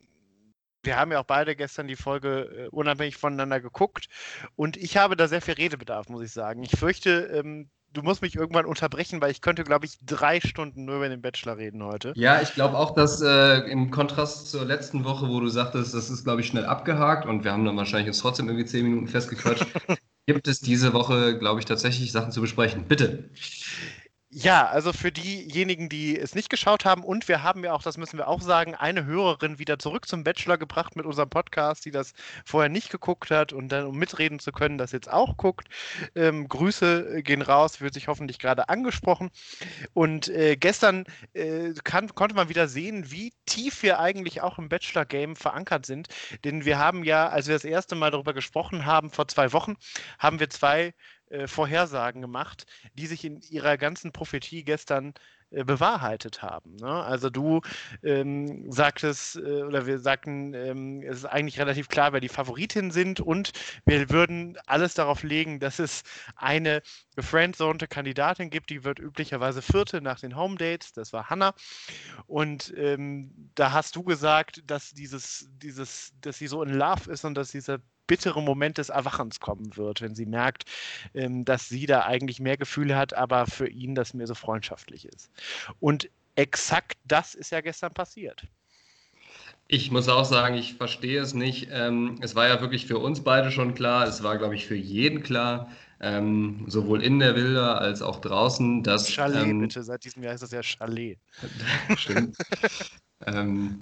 wir 0.82 0.96
haben 0.96 1.12
ja 1.12 1.20
auch 1.20 1.24
beide 1.24 1.56
gestern 1.56 1.88
die 1.88 1.96
Folge 1.96 2.66
äh, 2.66 2.68
unabhängig 2.68 3.16
voneinander 3.16 3.60
geguckt 3.60 4.08
und 4.54 4.76
ich 4.76 4.96
habe 4.96 5.16
da 5.16 5.28
sehr 5.28 5.40
viel 5.40 5.54
Redebedarf, 5.54 6.08
muss 6.08 6.22
ich 6.22 6.32
sagen. 6.32 6.62
Ich 6.62 6.78
fürchte, 6.78 7.10
ähm, 7.34 7.70
du 7.92 8.02
musst 8.02 8.22
mich 8.22 8.36
irgendwann 8.36 8.66
unterbrechen, 8.66 9.20
weil 9.20 9.30
ich 9.30 9.40
könnte, 9.40 9.64
glaube 9.64 9.86
ich, 9.86 9.96
drei 10.04 10.40
Stunden 10.40 10.84
nur 10.84 10.96
über 10.96 11.08
den 11.08 11.22
Bachelor 11.22 11.56
reden 11.56 11.82
heute. 11.82 12.12
Ja, 12.16 12.42
ich 12.42 12.54
glaube 12.54 12.76
auch, 12.76 12.94
dass 12.94 13.22
äh, 13.22 13.58
im 13.70 13.90
Kontrast 13.90 14.50
zur 14.50 14.64
letzten 14.64 15.04
Woche, 15.04 15.28
wo 15.28 15.40
du 15.40 15.48
sagtest, 15.48 15.94
das 15.94 16.10
ist, 16.10 16.24
glaube 16.24 16.42
ich, 16.42 16.46
schnell 16.48 16.66
abgehakt 16.66 17.26
und 17.26 17.44
wir 17.44 17.52
haben 17.52 17.64
dann 17.64 17.76
wahrscheinlich 17.76 18.08
uns 18.08 18.18
trotzdem 18.18 18.48
irgendwie 18.48 18.66
zehn 18.66 18.84
Minuten 18.84 19.08
festgequatscht, 19.08 19.66
gibt 20.26 20.48
es 20.48 20.60
diese 20.60 20.92
Woche, 20.92 21.38
glaube 21.38 21.60
ich, 21.60 21.66
tatsächlich 21.66 22.12
Sachen 22.12 22.32
zu 22.32 22.40
besprechen. 22.40 22.84
Bitte. 22.84 23.30
Ja, 24.36 24.66
also 24.66 24.92
für 24.92 25.12
diejenigen, 25.12 25.88
die 25.88 26.18
es 26.18 26.34
nicht 26.34 26.50
geschaut 26.50 26.84
haben, 26.84 27.04
und 27.04 27.28
wir 27.28 27.44
haben 27.44 27.62
ja 27.62 27.72
auch, 27.72 27.84
das 27.84 27.96
müssen 27.96 28.18
wir 28.18 28.26
auch 28.26 28.40
sagen, 28.40 28.74
eine 28.74 29.04
Hörerin 29.04 29.60
wieder 29.60 29.78
zurück 29.78 30.08
zum 30.08 30.24
Bachelor 30.24 30.58
gebracht 30.58 30.96
mit 30.96 31.06
unserem 31.06 31.30
Podcast, 31.30 31.84
die 31.84 31.92
das 31.92 32.14
vorher 32.44 32.68
nicht 32.68 32.90
geguckt 32.90 33.30
hat 33.30 33.52
und 33.52 33.68
dann, 33.68 33.86
um 33.86 33.96
mitreden 33.96 34.40
zu 34.40 34.50
können, 34.50 34.76
das 34.76 34.90
jetzt 34.90 35.08
auch 35.08 35.36
guckt. 35.36 35.68
Ähm, 36.16 36.48
Grüße 36.48 37.22
gehen 37.22 37.42
raus, 37.42 37.80
wird 37.80 37.94
sich 37.94 38.08
hoffentlich 38.08 38.40
gerade 38.40 38.68
angesprochen. 38.68 39.30
Und 39.92 40.26
äh, 40.30 40.56
gestern 40.56 41.04
äh, 41.34 41.72
kann, 41.84 42.12
konnte 42.12 42.34
man 42.34 42.48
wieder 42.48 42.66
sehen, 42.66 43.12
wie 43.12 43.32
tief 43.46 43.84
wir 43.84 44.00
eigentlich 44.00 44.42
auch 44.42 44.58
im 44.58 44.68
Bachelor-Game 44.68 45.36
verankert 45.36 45.86
sind. 45.86 46.08
Denn 46.42 46.64
wir 46.64 46.80
haben 46.80 47.04
ja, 47.04 47.28
als 47.28 47.46
wir 47.46 47.54
das 47.54 47.64
erste 47.64 47.94
Mal 47.94 48.10
darüber 48.10 48.34
gesprochen 48.34 48.84
haben, 48.84 49.10
vor 49.10 49.28
zwei 49.28 49.52
Wochen, 49.52 49.76
haben 50.18 50.40
wir 50.40 50.50
zwei 50.50 50.92
äh, 51.30 51.46
Vorhersagen 51.46 52.20
gemacht, 52.22 52.66
die 52.94 53.06
sich 53.06 53.24
in 53.24 53.40
ihrer 53.40 53.76
ganzen 53.76 54.12
Prophetie 54.12 54.64
gestern 54.64 55.14
äh, 55.54 55.64
bewahrheitet 55.64 56.42
haben. 56.42 56.76
Ne? 56.76 56.86
Also 56.86 57.30
du 57.30 57.60
ähm, 58.02 58.70
sagtest, 58.70 59.36
äh, 59.36 59.62
oder 59.62 59.86
wir 59.86 59.98
sagten, 59.98 60.52
ähm, 60.54 61.02
es 61.02 61.18
ist 61.18 61.24
eigentlich 61.26 61.58
relativ 61.58 61.88
klar, 61.88 62.12
wer 62.12 62.20
die 62.20 62.28
Favoritinnen 62.28 62.90
sind 62.90 63.20
und 63.20 63.52
wir 63.84 64.10
würden 64.10 64.58
alles 64.66 64.94
darauf 64.94 65.22
legen, 65.22 65.60
dass 65.60 65.78
es 65.78 66.02
eine 66.36 66.82
gefriendzonte 67.14 67.86
Kandidatin 67.86 68.50
gibt, 68.50 68.70
die 68.70 68.84
wird 68.84 68.98
üblicherweise 68.98 69.62
Vierte 69.62 70.00
nach 70.00 70.18
den 70.18 70.36
Home 70.36 70.56
Dates, 70.56 70.92
das 70.92 71.12
war 71.12 71.30
Hannah. 71.30 71.54
Und 72.26 72.72
ähm, 72.76 73.50
da 73.54 73.72
hast 73.72 73.96
du 73.96 74.02
gesagt, 74.02 74.62
dass 74.66 74.90
dieses, 74.90 75.48
dieses, 75.58 76.12
dass 76.20 76.38
sie 76.38 76.48
so 76.48 76.62
in 76.62 76.70
Love 76.70 77.10
ist 77.10 77.24
und 77.24 77.34
dass 77.34 77.50
dieser 77.50 77.78
bittere 78.06 78.42
Moment 78.42 78.78
des 78.78 78.88
Erwachens 78.88 79.40
kommen 79.40 79.76
wird, 79.76 80.00
wenn 80.00 80.14
sie 80.14 80.26
merkt, 80.26 80.64
ähm, 81.14 81.44
dass 81.44 81.68
sie 81.68 81.86
da 81.86 82.02
eigentlich 82.02 82.40
mehr 82.40 82.56
Gefühle 82.56 82.96
hat, 82.96 83.14
aber 83.14 83.46
für 83.46 83.68
ihn 83.68 83.94
das 83.94 84.14
mehr 84.14 84.26
so 84.26 84.34
freundschaftlich 84.34 85.06
ist. 85.06 85.30
Und 85.80 86.08
exakt 86.36 86.98
das 87.04 87.34
ist 87.34 87.50
ja 87.50 87.60
gestern 87.60 87.92
passiert. 87.92 88.46
Ich 89.66 89.90
muss 89.90 90.08
auch 90.08 90.26
sagen, 90.26 90.56
ich 90.56 90.74
verstehe 90.74 91.20
es 91.22 91.32
nicht. 91.32 91.68
Ähm, 91.70 92.18
es 92.20 92.34
war 92.34 92.46
ja 92.46 92.60
wirklich 92.60 92.86
für 92.86 92.98
uns 92.98 93.24
beide 93.24 93.50
schon 93.50 93.74
klar, 93.74 94.06
es 94.06 94.22
war, 94.22 94.36
glaube 94.36 94.54
ich, 94.54 94.66
für 94.66 94.74
jeden 94.74 95.22
klar, 95.22 95.70
ähm, 96.00 96.64
sowohl 96.66 97.02
in 97.02 97.18
der 97.18 97.34
Villa 97.34 97.74
als 97.78 98.02
auch 98.02 98.20
draußen, 98.20 98.82
dass. 98.82 99.08
Chalet, 99.08 99.46
ähm, 99.46 99.60
bitte, 99.60 99.82
seit 99.82 100.04
diesem 100.04 100.22
Jahr 100.22 100.34
ist 100.34 100.42
das 100.42 100.50
ja 100.50 100.62
Chalet. 100.62 101.18
Stimmt. 101.96 102.36
ähm, 103.26 103.80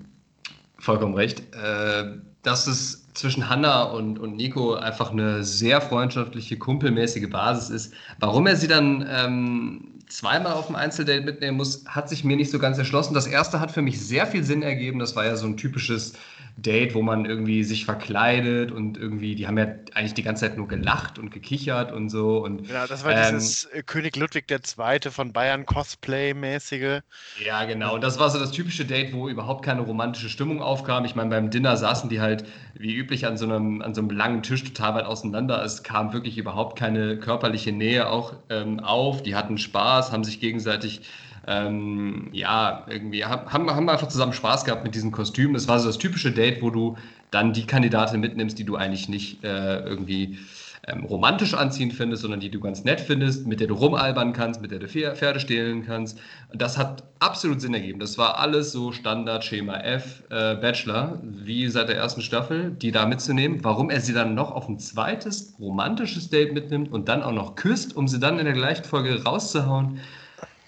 vollkommen 0.78 1.14
recht. 1.14 1.42
Äh, 1.52 2.18
dass 2.42 2.68
es 2.68 3.01
zwischen 3.14 3.48
Hanna 3.48 3.84
und, 3.84 4.18
und 4.18 4.36
Nico 4.36 4.74
einfach 4.74 5.12
eine 5.12 5.44
sehr 5.44 5.80
freundschaftliche, 5.80 6.58
kumpelmäßige 6.58 7.28
Basis 7.28 7.70
ist. 7.70 7.94
Warum 8.18 8.46
er 8.46 8.56
sie 8.56 8.68
dann 8.68 9.06
ähm, 9.08 9.92
zweimal 10.08 10.52
auf 10.52 10.66
dem 10.66 10.76
Einzeldate 10.76 11.22
mitnehmen 11.22 11.56
muss, 11.56 11.84
hat 11.86 12.08
sich 12.08 12.24
mir 12.24 12.36
nicht 12.36 12.50
so 12.50 12.58
ganz 12.58 12.78
erschlossen. 12.78 13.14
Das 13.14 13.26
erste 13.26 13.60
hat 13.60 13.70
für 13.70 13.82
mich 13.82 14.00
sehr 14.00 14.26
viel 14.26 14.44
Sinn 14.44 14.62
ergeben. 14.62 14.98
Das 14.98 15.16
war 15.16 15.24
ja 15.24 15.36
so 15.36 15.46
ein 15.46 15.56
typisches 15.56 16.14
Date, 16.56 16.94
wo 16.94 17.02
man 17.02 17.24
irgendwie 17.24 17.64
sich 17.64 17.84
verkleidet 17.84 18.70
und 18.72 18.98
irgendwie, 18.98 19.34
die 19.34 19.46
haben 19.46 19.56
ja 19.56 19.66
eigentlich 19.94 20.14
die 20.14 20.22
ganze 20.22 20.42
Zeit 20.46 20.56
nur 20.56 20.68
gelacht 20.68 21.18
und 21.18 21.30
gekichert 21.30 21.92
und 21.92 22.10
so. 22.10 22.44
Und, 22.44 22.68
genau, 22.68 22.86
das 22.86 23.04
war 23.04 23.12
ähm, 23.12 23.34
dieses 23.34 23.64
äh, 23.64 23.82
König 23.82 24.16
Ludwig 24.16 24.50
II. 24.50 25.10
von 25.10 25.32
Bayern 25.32 25.64
Cosplay-mäßige. 25.64 27.00
Ja, 27.44 27.64
genau. 27.64 27.94
Und 27.94 28.02
das 28.02 28.18
war 28.18 28.28
so 28.30 28.38
das 28.38 28.50
typische 28.50 28.84
Date, 28.84 29.14
wo 29.14 29.28
überhaupt 29.28 29.64
keine 29.64 29.80
romantische 29.80 30.28
Stimmung 30.28 30.60
aufkam. 30.62 31.04
Ich 31.04 31.14
meine, 31.14 31.30
beim 31.30 31.50
Dinner 31.50 31.76
saßen 31.76 32.10
die 32.10 32.20
halt 32.20 32.44
wie 32.74 32.94
üblich 32.94 33.26
an 33.26 33.36
so 33.36 33.46
einem, 33.46 33.80
an 33.80 33.94
so 33.94 34.02
einem 34.02 34.10
langen 34.10 34.42
Tisch 34.42 34.62
total 34.62 34.94
weit 34.94 35.06
auseinander. 35.06 35.64
Es 35.64 35.82
kam 35.82 36.12
wirklich 36.12 36.36
überhaupt 36.36 36.78
keine 36.78 37.18
körperliche 37.18 37.72
Nähe 37.72 38.08
auch 38.08 38.34
ähm, 38.50 38.80
auf. 38.80 39.22
Die 39.22 39.34
hatten 39.34 39.56
Spaß, 39.56 40.12
haben 40.12 40.24
sich 40.24 40.38
gegenseitig 40.38 41.00
ähm, 41.46 42.28
ja, 42.32 42.86
irgendwie 42.88 43.24
haben, 43.24 43.70
haben 43.70 43.88
einfach 43.88 44.08
zusammen 44.08 44.32
Spaß 44.32 44.64
gehabt 44.64 44.84
mit 44.84 44.94
diesem 44.94 45.12
Kostüm. 45.12 45.54
Das 45.54 45.68
war 45.68 45.78
so 45.78 45.88
das 45.88 45.98
typische 45.98 46.32
Date, 46.32 46.62
wo 46.62 46.70
du 46.70 46.96
dann 47.30 47.52
die 47.52 47.66
Kandidatin 47.66 48.20
mitnimmst, 48.20 48.58
die 48.58 48.64
du 48.64 48.76
eigentlich 48.76 49.08
nicht 49.08 49.42
äh, 49.42 49.80
irgendwie 49.80 50.38
ähm, 50.86 51.04
romantisch 51.04 51.54
anziehend 51.54 51.92
findest, 51.92 52.22
sondern 52.22 52.40
die 52.40 52.50
du 52.50 52.58
ganz 52.58 52.82
nett 52.82 53.00
findest, 53.00 53.46
mit 53.46 53.60
der 53.60 53.68
du 53.68 53.74
rumalbern 53.74 54.32
kannst, 54.32 54.60
mit 54.60 54.72
der 54.72 54.80
du 54.80 54.88
Pferde 54.88 55.38
stehlen 55.38 55.86
kannst. 55.86 56.18
Das 56.52 56.76
hat 56.76 57.04
absolut 57.20 57.60
Sinn 57.60 57.72
ergeben. 57.72 58.00
Das 58.00 58.18
war 58.18 58.38
alles 58.38 58.72
so 58.72 58.90
Standard 58.90 59.44
Schema 59.44 59.76
F 59.78 60.24
äh, 60.30 60.56
Bachelor, 60.56 61.20
wie 61.22 61.68
seit 61.68 61.88
der 61.88 61.96
ersten 61.96 62.20
Staffel, 62.20 62.72
die 62.72 62.90
da 62.90 63.06
mitzunehmen. 63.06 63.62
Warum 63.62 63.90
er 63.90 64.00
sie 64.00 64.12
dann 64.12 64.34
noch 64.34 64.50
auf 64.50 64.68
ein 64.68 64.78
zweites 64.78 65.54
romantisches 65.60 66.30
Date 66.30 66.52
mitnimmt 66.52 66.90
und 66.92 67.08
dann 67.08 67.22
auch 67.22 67.32
noch 67.32 67.54
küsst, 67.54 67.96
um 67.96 68.08
sie 68.08 68.18
dann 68.18 68.40
in 68.40 68.44
der 68.44 68.54
gleichen 68.54 68.84
Folge 68.84 69.22
rauszuhauen 69.22 70.00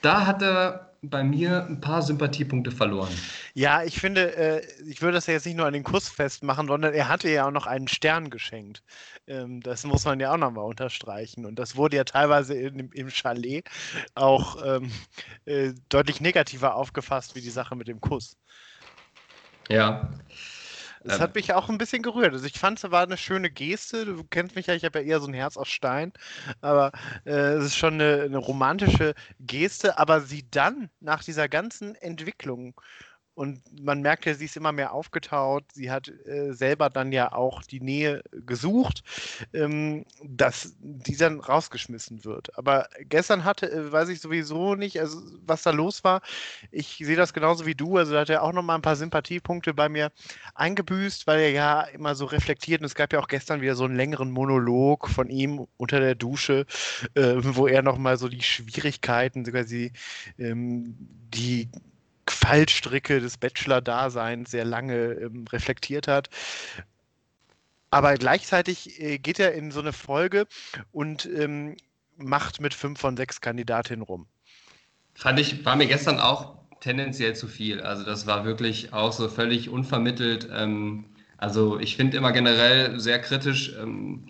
da 0.05 0.27
hat 0.27 0.43
er 0.43 0.95
bei 1.11 1.23
mir 1.23 1.67
ein 1.67 1.81
paar 1.81 2.03
Sympathiepunkte 2.03 2.71
verloren. 2.71 3.13
Ja, 3.53 3.83
ich 3.83 4.01
finde, 4.01 4.37
äh, 4.37 4.67
ich 4.87 5.03
würde 5.03 5.17
das 5.17 5.27
ja 5.27 5.35
jetzt 5.35 5.47
nicht 5.47 5.57
nur 5.57 5.67
an 5.67 5.73
den 5.73 5.85
Kuss 5.85 6.09
festmachen, 6.09 6.67
sondern 6.67 6.95
er 6.95 7.09
hatte 7.09 7.29
ja 7.29 7.47
auch 7.47 7.51
noch 7.51 7.67
einen 7.67 7.89
Stern 7.89 8.31
geschenkt. 8.31 8.83
Ähm, 9.27 9.61
das 9.61 9.85
muss 9.85 10.05
man 10.05 10.21
ja 10.21 10.33
auch 10.33 10.39
nochmal 10.39 10.65
unterstreichen. 10.65 11.45
Und 11.45 11.59
das 11.59 11.77
wurde 11.77 11.97
ja 11.97 12.05
teilweise 12.05 12.55
in, 12.55 12.91
im 12.91 13.11
Chalet 13.11 13.69
auch 14.15 14.57
ähm, 14.65 14.91
äh, 15.45 15.73
deutlich 15.89 16.21
negativer 16.21 16.75
aufgefasst 16.75 17.35
wie 17.35 17.43
die 17.43 17.51
Sache 17.51 17.77
mit 17.77 17.89
dem 17.89 18.01
Kuss. 18.01 18.37
Ja. 19.69 20.11
Es 21.05 21.17
ähm, 21.17 21.21
hat 21.21 21.35
mich 21.35 21.53
auch 21.53 21.69
ein 21.69 21.79
bisschen 21.79 22.03
gerührt. 22.03 22.33
Also 22.33 22.47
ich 22.47 22.59
fand 22.59 22.83
es 22.83 22.91
war 22.91 23.03
eine 23.03 23.17
schöne 23.17 23.51
Geste. 23.51 24.07
Du 24.07 24.25
kennst 24.25 24.57
mich 24.57 24.67
ja, 24.67 24.75
ich 24.75 24.85
habe 24.85 25.01
ja 25.01 25.05
eher 25.05 25.21
so 25.21 25.27
ein 25.29 25.35
Herz 25.35 25.57
aus 25.57 25.69
Stein. 25.69 26.13
Aber 26.61 26.93
äh, 27.25 27.31
es 27.31 27.67
ist 27.67 27.77
schon 27.77 27.95
eine, 27.95 28.23
eine 28.23 28.39
romantische 28.39 29.15
Geste. 29.41 29.99
Aber 29.99 30.21
sie 30.23 30.49
dann 30.51 30.91
nach 31.01 31.23
dieser 31.23 31.49
ganzen 31.49 31.95
Entwicklung 31.97 32.75
und 33.35 33.61
man 33.83 34.01
merkt 34.01 34.27
ja, 34.27 34.35
sie 34.35 34.45
ist 34.45 34.57
immer 34.57 34.73
mehr 34.73 34.93
aufgetaut. 34.93 35.65
Sie 35.73 35.91
hat 35.91 36.09
äh, 36.27 36.53
selber 36.53 36.89
dann 36.89 37.11
ja 37.11 37.33
auch 37.33 37.63
die 37.63 37.81
Nähe 37.81 38.23
gesucht, 38.47 39.03
ähm, 39.53 40.05
dass 40.23 40.75
die 40.81 41.17
dann 41.17 41.41
rausgeschmissen 41.41 42.25
wird. 42.25 42.57
Aber 42.57 42.89
gestern 43.01 43.45
hatte, 43.45 43.71
äh, 43.71 43.91
weiß 43.91 44.09
ich 44.11 44.21
sowieso 44.21 44.77
nicht, 44.77 45.01
also, 45.01 45.21
was 45.45 45.63
da 45.63 45.71
los 45.71 46.05
war. 46.05 46.23
Ich 46.71 46.99
sehe 46.99 47.17
das 47.17 47.33
genauso 47.33 47.67
wie 47.67 47.75
du. 47.75 47.97
Also 47.97 48.13
da 48.13 48.21
hat 48.21 48.31
er 48.31 48.43
auch 48.43 48.53
noch 48.53 48.63
mal 48.63 48.77
ein 48.77 48.83
paar 48.83 48.97
Sympathiepunkte 48.97 49.75
bei 49.75 49.89
mir 49.89 50.13
eingebüßt, 50.55 51.27
weil 51.27 51.41
er 51.41 51.51
ja 51.51 51.81
immer 51.83 52.15
so 52.15 52.27
reflektiert. 52.27 52.81
Und 52.83 52.87
es 52.87 52.95
gab 52.95 53.13
ja 53.13 53.19
auch 53.21 53.29
gestern 53.29 53.61
wieder 53.61 53.75
so 53.75 53.85
einen 53.85 53.97
längeren 53.97 54.31
Monolog 54.31 55.09
von 55.09 55.29
ihm 55.29 55.67
unter 55.77 55.99
der 55.99 56.15
Dusche, 56.15 56.67
äh, 57.15 57.35
wo 57.39 57.67
er 57.67 57.83
noch 57.83 57.99
mal 57.99 58.17
so 58.17 58.29
die 58.29 58.43
Schwierigkeiten, 58.43 59.45
sogar 59.45 59.65
die, 59.65 59.93
ähm, 60.39 60.95
die 60.99 61.69
Fallstricke 62.31 63.21
des 63.21 63.37
Bachelor-Daseins 63.37 64.51
sehr 64.51 64.65
lange 64.65 65.13
ähm, 65.13 65.47
reflektiert 65.51 66.09
hat. 66.09 66.31
Aber 67.91 68.15
gleichzeitig 68.15 69.01
äh, 69.01 69.19
geht 69.19 69.39
er 69.39 69.55
in 69.55 69.71
so 69.71 69.81
eine 69.81 69.93
Folge 69.93 70.47
und 70.93 71.27
ähm, 71.27 71.77
macht 72.17 72.61
mit 72.61 72.75
fünf 72.75 73.01
von 73.01 73.17
sechs 73.17 73.41
Kandidatinnen 73.41 74.03
rum. 74.03 74.27
Fand 75.15 75.39
ich, 75.39 75.65
war 75.65 75.77
mir 75.77 75.87
gestern 75.87 76.19
auch 76.19 76.57
tendenziell 76.81 77.37
zu 77.37 77.47
viel. 77.47 77.81
Also 77.81 78.05
das 78.05 78.27
war 78.27 78.45
wirklich 78.45 78.93
auch 78.93 79.13
so 79.13 79.29
völlig 79.29 79.69
unvermittelt. 79.69 80.49
Ähm, 80.53 81.07
also 81.39 81.79
ich 81.79 81.97
finde 81.97 82.17
immer 82.17 82.33
generell 82.33 82.99
sehr 82.99 83.21
kritisch. 83.21 83.75
Ähm, 83.79 84.27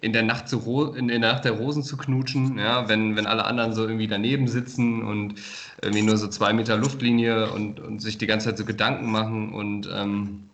in 0.00 0.12
der 0.12 0.22
Nacht 0.22 0.48
zu 0.48 0.58
Ro 0.58 0.92
in 0.92 1.08
der 1.08 1.18
Nacht 1.18 1.44
der 1.44 1.52
Rosen 1.52 1.82
zu 1.82 1.96
knutschen, 1.96 2.58
ja, 2.58 2.88
wenn, 2.88 3.16
wenn 3.16 3.26
alle 3.26 3.44
anderen 3.44 3.72
so 3.72 3.82
irgendwie 3.82 4.08
daneben 4.08 4.48
sitzen 4.48 5.02
und 5.02 5.34
irgendwie 5.82 6.02
nur 6.02 6.16
so 6.16 6.28
zwei 6.28 6.52
Meter 6.52 6.76
Luftlinie 6.76 7.50
und, 7.50 7.80
und 7.80 8.00
sich 8.00 8.18
die 8.18 8.26
ganze 8.26 8.46
Zeit 8.46 8.58
so 8.58 8.64
Gedanken 8.64 9.10
machen 9.10 9.52
und 9.52 9.88
ähm, 9.92 10.46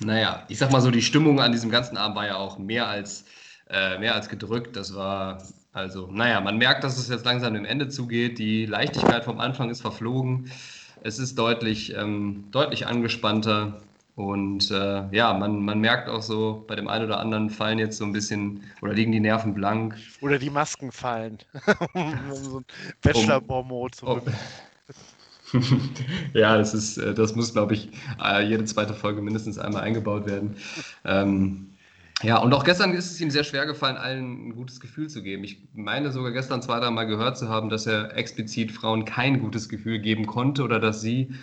naja, 0.00 0.44
ich 0.48 0.58
sag 0.58 0.72
mal 0.72 0.80
so, 0.80 0.90
die 0.90 1.02
Stimmung 1.02 1.40
an 1.40 1.52
diesem 1.52 1.70
ganzen 1.70 1.96
Abend 1.96 2.16
war 2.16 2.26
ja 2.26 2.36
auch 2.36 2.58
mehr 2.58 2.88
als, 2.88 3.24
äh, 3.70 3.98
mehr 3.98 4.14
als 4.14 4.28
gedrückt. 4.28 4.76
Das 4.76 4.94
war, 4.94 5.42
also, 5.72 6.08
naja, 6.10 6.40
man 6.40 6.58
merkt, 6.58 6.84
dass 6.84 6.98
es 6.98 7.08
jetzt 7.08 7.24
langsam 7.24 7.54
dem 7.54 7.64
Ende 7.64 7.88
zugeht. 7.88 8.38
Die 8.38 8.66
Leichtigkeit 8.66 9.24
vom 9.24 9.38
Anfang 9.40 9.70
ist 9.70 9.80
verflogen. 9.82 10.50
Es 11.02 11.18
ist 11.18 11.38
deutlich, 11.38 11.94
ähm, 11.94 12.44
deutlich 12.50 12.86
angespannter. 12.86 13.80
Und 14.16 14.70
äh, 14.70 15.08
ja, 15.10 15.34
man, 15.34 15.64
man 15.64 15.80
merkt 15.80 16.08
auch 16.08 16.22
so, 16.22 16.64
bei 16.68 16.76
dem 16.76 16.86
einen 16.86 17.06
oder 17.06 17.18
anderen 17.18 17.50
fallen 17.50 17.78
jetzt 17.80 17.98
so 17.98 18.04
ein 18.04 18.12
bisschen 18.12 18.62
oder 18.80 18.92
liegen 18.92 19.10
die 19.10 19.18
Nerven 19.18 19.54
blank. 19.54 19.96
Oder 20.20 20.38
die 20.38 20.50
Masken 20.50 20.92
fallen. 20.92 21.38
um 21.94 22.14
so 22.32 22.58
ein 22.60 22.64
Bachelor-Bormo 23.02 23.88
zu 23.88 24.06
um, 24.06 24.22
Ja, 26.32 26.56
das 26.56 26.74
ist, 26.74 26.96
äh, 26.98 27.12
das 27.12 27.34
muss, 27.34 27.52
glaube 27.52 27.74
ich, 27.74 27.88
äh, 28.22 28.46
jede 28.46 28.64
zweite 28.64 28.94
Folge 28.94 29.20
mindestens 29.20 29.58
einmal 29.58 29.82
eingebaut 29.82 30.26
werden. 30.26 30.56
Ähm, 31.04 31.70
ja, 32.22 32.38
und 32.38 32.54
auch 32.54 32.62
gestern 32.62 32.92
ist 32.92 33.10
es 33.10 33.20
ihm 33.20 33.30
sehr 33.30 33.44
schwer 33.44 33.66
gefallen, 33.66 33.96
allen 33.96 34.48
ein 34.48 34.54
gutes 34.54 34.78
Gefühl 34.78 35.08
zu 35.08 35.22
geben. 35.22 35.42
Ich 35.42 35.58
meine 35.74 36.12
sogar 36.12 36.30
gestern 36.30 36.62
zwei, 36.62 36.78
drei 36.78 36.90
Mal 36.90 37.04
gehört 37.04 37.36
zu 37.36 37.48
haben, 37.48 37.68
dass 37.68 37.86
er 37.86 38.16
explizit 38.16 38.70
Frauen 38.70 39.04
kein 39.04 39.40
gutes 39.40 39.68
Gefühl 39.68 39.98
geben 39.98 40.26
konnte 40.26 40.62
oder 40.62 40.78
dass 40.78 41.00
sie 41.00 41.34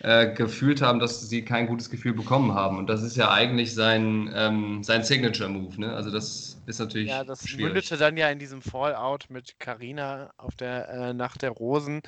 äh, 0.00 0.32
gefühlt 0.32 0.80
haben, 0.80 1.00
dass 1.00 1.28
sie 1.28 1.44
kein 1.44 1.66
gutes 1.66 1.90
Gefühl 1.90 2.12
bekommen 2.12 2.54
haben. 2.54 2.78
Und 2.78 2.86
das 2.88 3.02
ist 3.02 3.16
ja 3.16 3.32
eigentlich 3.32 3.74
sein, 3.74 4.30
ähm, 4.34 4.82
sein 4.84 5.02
Signature-Move. 5.02 5.80
Ne? 5.80 5.92
Also 5.92 6.10
das 6.10 6.60
ist 6.66 6.78
natürlich. 6.78 7.08
Ja, 7.08 7.24
das 7.24 7.46
schwierig. 7.46 7.64
mündete 7.64 7.96
dann 7.96 8.16
ja 8.16 8.30
in 8.30 8.38
diesem 8.38 8.62
Fallout 8.62 9.26
mit 9.28 9.58
Carina 9.58 10.30
auf 10.36 10.54
der 10.54 10.88
äh, 10.88 11.14
Nacht 11.14 11.42
der 11.42 11.50
Rosen. 11.50 12.02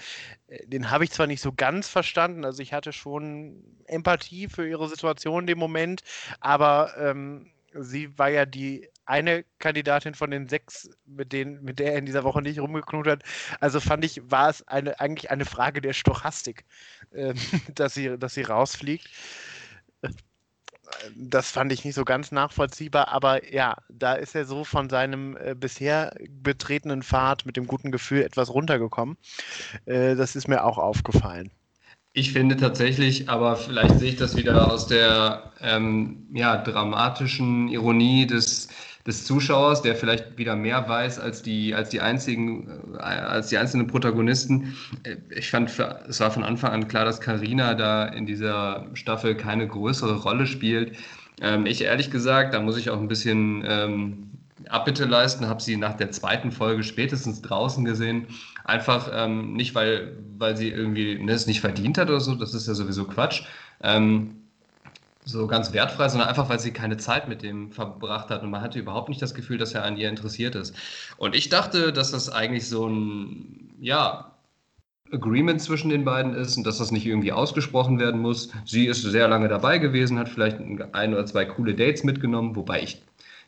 Äh, 0.47 0.66
den 0.66 0.90
habe 0.90 1.04
ich 1.04 1.11
zwar 1.11 1.26
nicht 1.26 1.42
so 1.42 1.52
ganz 1.52 1.88
verstanden, 1.88 2.44
also 2.44 2.62
ich 2.62 2.73
hatte 2.73 2.92
schon 2.92 3.62
Empathie 3.87 4.49
für 4.49 4.68
ihre 4.68 4.88
Situation 4.88 5.42
in 5.42 5.47
dem 5.49 5.59
Moment, 5.59 6.02
aber 6.38 6.92
ähm, 6.97 7.50
sie 7.75 8.16
war 8.18 8.28
ja 8.28 8.47
die 8.47 8.88
eine 9.10 9.44
Kandidatin 9.58 10.14
von 10.14 10.30
den 10.30 10.48
sechs, 10.48 10.88
mit, 11.04 11.32
denen, 11.32 11.62
mit 11.62 11.80
der 11.80 11.92
er 11.92 11.98
in 11.98 12.06
dieser 12.06 12.24
Woche 12.24 12.40
nicht 12.40 12.60
rumgeknut 12.60 13.08
hat. 13.08 13.22
Also 13.58 13.80
fand 13.80 14.04
ich, 14.04 14.22
war 14.30 14.48
es 14.48 14.66
eine, 14.68 14.98
eigentlich 15.00 15.30
eine 15.30 15.44
Frage 15.44 15.80
der 15.80 15.92
Stochastik, 15.92 16.64
äh, 17.10 17.34
dass, 17.74 17.94
sie, 17.94 18.16
dass 18.18 18.34
sie 18.34 18.42
rausfliegt. 18.42 19.08
das 21.16 21.50
fand 21.50 21.72
ich 21.72 21.84
nicht 21.84 21.94
so 21.94 22.04
ganz 22.04 22.32
nachvollziehbar, 22.32 23.08
aber 23.08 23.52
ja, 23.52 23.76
da 23.88 24.14
ist 24.14 24.34
er 24.34 24.44
so 24.44 24.64
von 24.64 24.88
seinem 24.88 25.36
äh, 25.36 25.54
bisher 25.54 26.14
betretenen 26.28 27.02
Pfad 27.02 27.46
mit 27.46 27.56
dem 27.56 27.66
guten 27.66 27.90
Gefühl 27.90 28.22
etwas 28.22 28.48
runtergekommen. 28.50 29.16
Äh, 29.86 30.14
das 30.14 30.36
ist 30.36 30.46
mir 30.46 30.64
auch 30.64 30.78
aufgefallen. 30.78 31.50
Ich 32.12 32.32
finde 32.32 32.56
tatsächlich, 32.56 33.28
aber 33.28 33.54
vielleicht 33.54 34.00
sehe 34.00 34.10
ich 34.10 34.16
das 34.16 34.36
wieder 34.36 34.72
aus 34.72 34.88
der 34.88 35.52
ähm, 35.60 36.26
ja, 36.32 36.56
dramatischen 36.56 37.68
Ironie 37.68 38.26
des, 38.26 38.68
des 39.07 39.25
Zuschauers, 39.25 39.83
der 39.83 39.95
vielleicht 39.95 40.37
wieder 40.37 40.57
mehr 40.57 40.88
weiß 40.88 41.19
als 41.19 41.42
die, 41.42 41.75
als 41.75 41.88
die 41.88 42.00
einzigen, 42.00 42.95
äh, 42.99 43.00
als 43.00 43.49
die 43.49 43.59
einzelnen 43.59 43.87
Protagonisten. 43.87 44.76
Äh, 45.04 45.16
ich 45.30 45.50
fand, 45.50 45.71
es 46.09 46.21
war 46.21 46.30
von 46.30 46.45
Anfang 46.45 46.73
an 46.73 46.88
klar, 46.88 47.04
dass 47.04 47.21
Karina 47.21 47.75
da 47.75 48.04
in 48.07 48.26
dieser 48.26 48.87
Staffel 48.95 49.35
keine 49.35 49.66
größere 49.66 50.16
Rolle 50.16 50.47
spielt. 50.47 50.97
Ähm, 51.40 51.66
ich 51.66 51.83
ehrlich 51.83 52.11
gesagt, 52.11 52.52
da 52.54 52.61
muss 52.61 52.76
ich 52.76 52.90
auch 52.90 52.99
ein 52.99 53.09
bisschen 53.09 53.64
ähm, 53.66 54.30
Abbitte 54.69 55.07
leisten, 55.07 55.49
habe 55.49 55.62
sie 55.62 55.76
nach 55.76 55.97
der 55.97 56.11
zweiten 56.11 56.52
Folge 56.52 56.83
spätestens 56.83 57.40
draußen 57.40 57.85
gesehen. 57.85 58.26
Einfach 58.64 59.11
ähm, 59.12 59.54
nicht, 59.54 59.75
weil, 59.75 60.19
weil 60.37 60.57
sie 60.57 60.69
irgendwie 60.69 61.19
ne, 61.19 61.33
es 61.33 61.47
nicht 61.47 61.61
verdient 61.61 61.97
hat 61.97 62.11
oder 62.11 62.21
so, 62.21 62.35
das 62.35 62.52
ist 62.52 62.69
ja 62.69 62.75
sowieso 62.75 63.04
Quatsch. 63.04 63.45
Ähm, 63.83 64.39
so 65.30 65.46
ganz 65.46 65.72
wertfrei, 65.72 66.08
sondern 66.08 66.28
einfach, 66.28 66.49
weil 66.49 66.60
sie 66.60 66.72
keine 66.72 66.96
Zeit 66.96 67.28
mit 67.28 67.42
dem 67.42 67.72
verbracht 67.72 68.30
hat 68.30 68.42
und 68.42 68.50
man 68.50 68.60
hatte 68.60 68.78
überhaupt 68.78 69.08
nicht 69.08 69.22
das 69.22 69.34
Gefühl, 69.34 69.58
dass 69.58 69.75
er 69.75 69.84
an 69.84 69.96
ihr 69.96 70.08
interessiert 70.08 70.54
ist. 70.54 70.75
Und 71.16 71.34
ich 71.34 71.49
dachte, 71.49 71.92
dass 71.92 72.10
das 72.10 72.28
eigentlich 72.28 72.68
so 72.68 72.87
ein, 72.87 73.75
ja, 73.80 74.30
Agreement 75.12 75.60
zwischen 75.60 75.90
den 75.90 76.04
beiden 76.04 76.34
ist 76.34 76.56
und 76.56 76.64
dass 76.66 76.78
das 76.78 76.92
nicht 76.92 77.04
irgendwie 77.04 77.32
ausgesprochen 77.32 77.99
werden 77.99 78.20
muss. 78.20 78.50
Sie 78.64 78.87
ist 78.87 79.02
sehr 79.02 79.26
lange 79.28 79.49
dabei 79.49 79.78
gewesen, 79.78 80.18
hat 80.18 80.28
vielleicht 80.28 80.58
ein 80.92 81.14
oder 81.14 81.26
zwei 81.26 81.44
coole 81.44 81.75
Dates 81.75 82.04
mitgenommen, 82.04 82.54
wobei 82.54 82.82
ich 82.82 83.02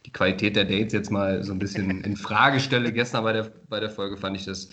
die 0.05 0.13
Qualität 0.13 0.57
der 0.57 0.65
Dates 0.65 0.93
jetzt 0.93 1.11
mal 1.11 1.45
so 1.45 1.53
ein 1.53 1.59
bisschen 1.59 2.03
in 2.03 2.17
Frage 2.17 2.59
stelle. 2.59 2.93
Gestern 2.93 3.23
bei 3.23 3.33
der, 3.33 3.53
bei 3.69 3.79
der 3.79 3.91
Folge 3.91 4.17
fand 4.17 4.37
ich 4.37 4.45
das 4.45 4.69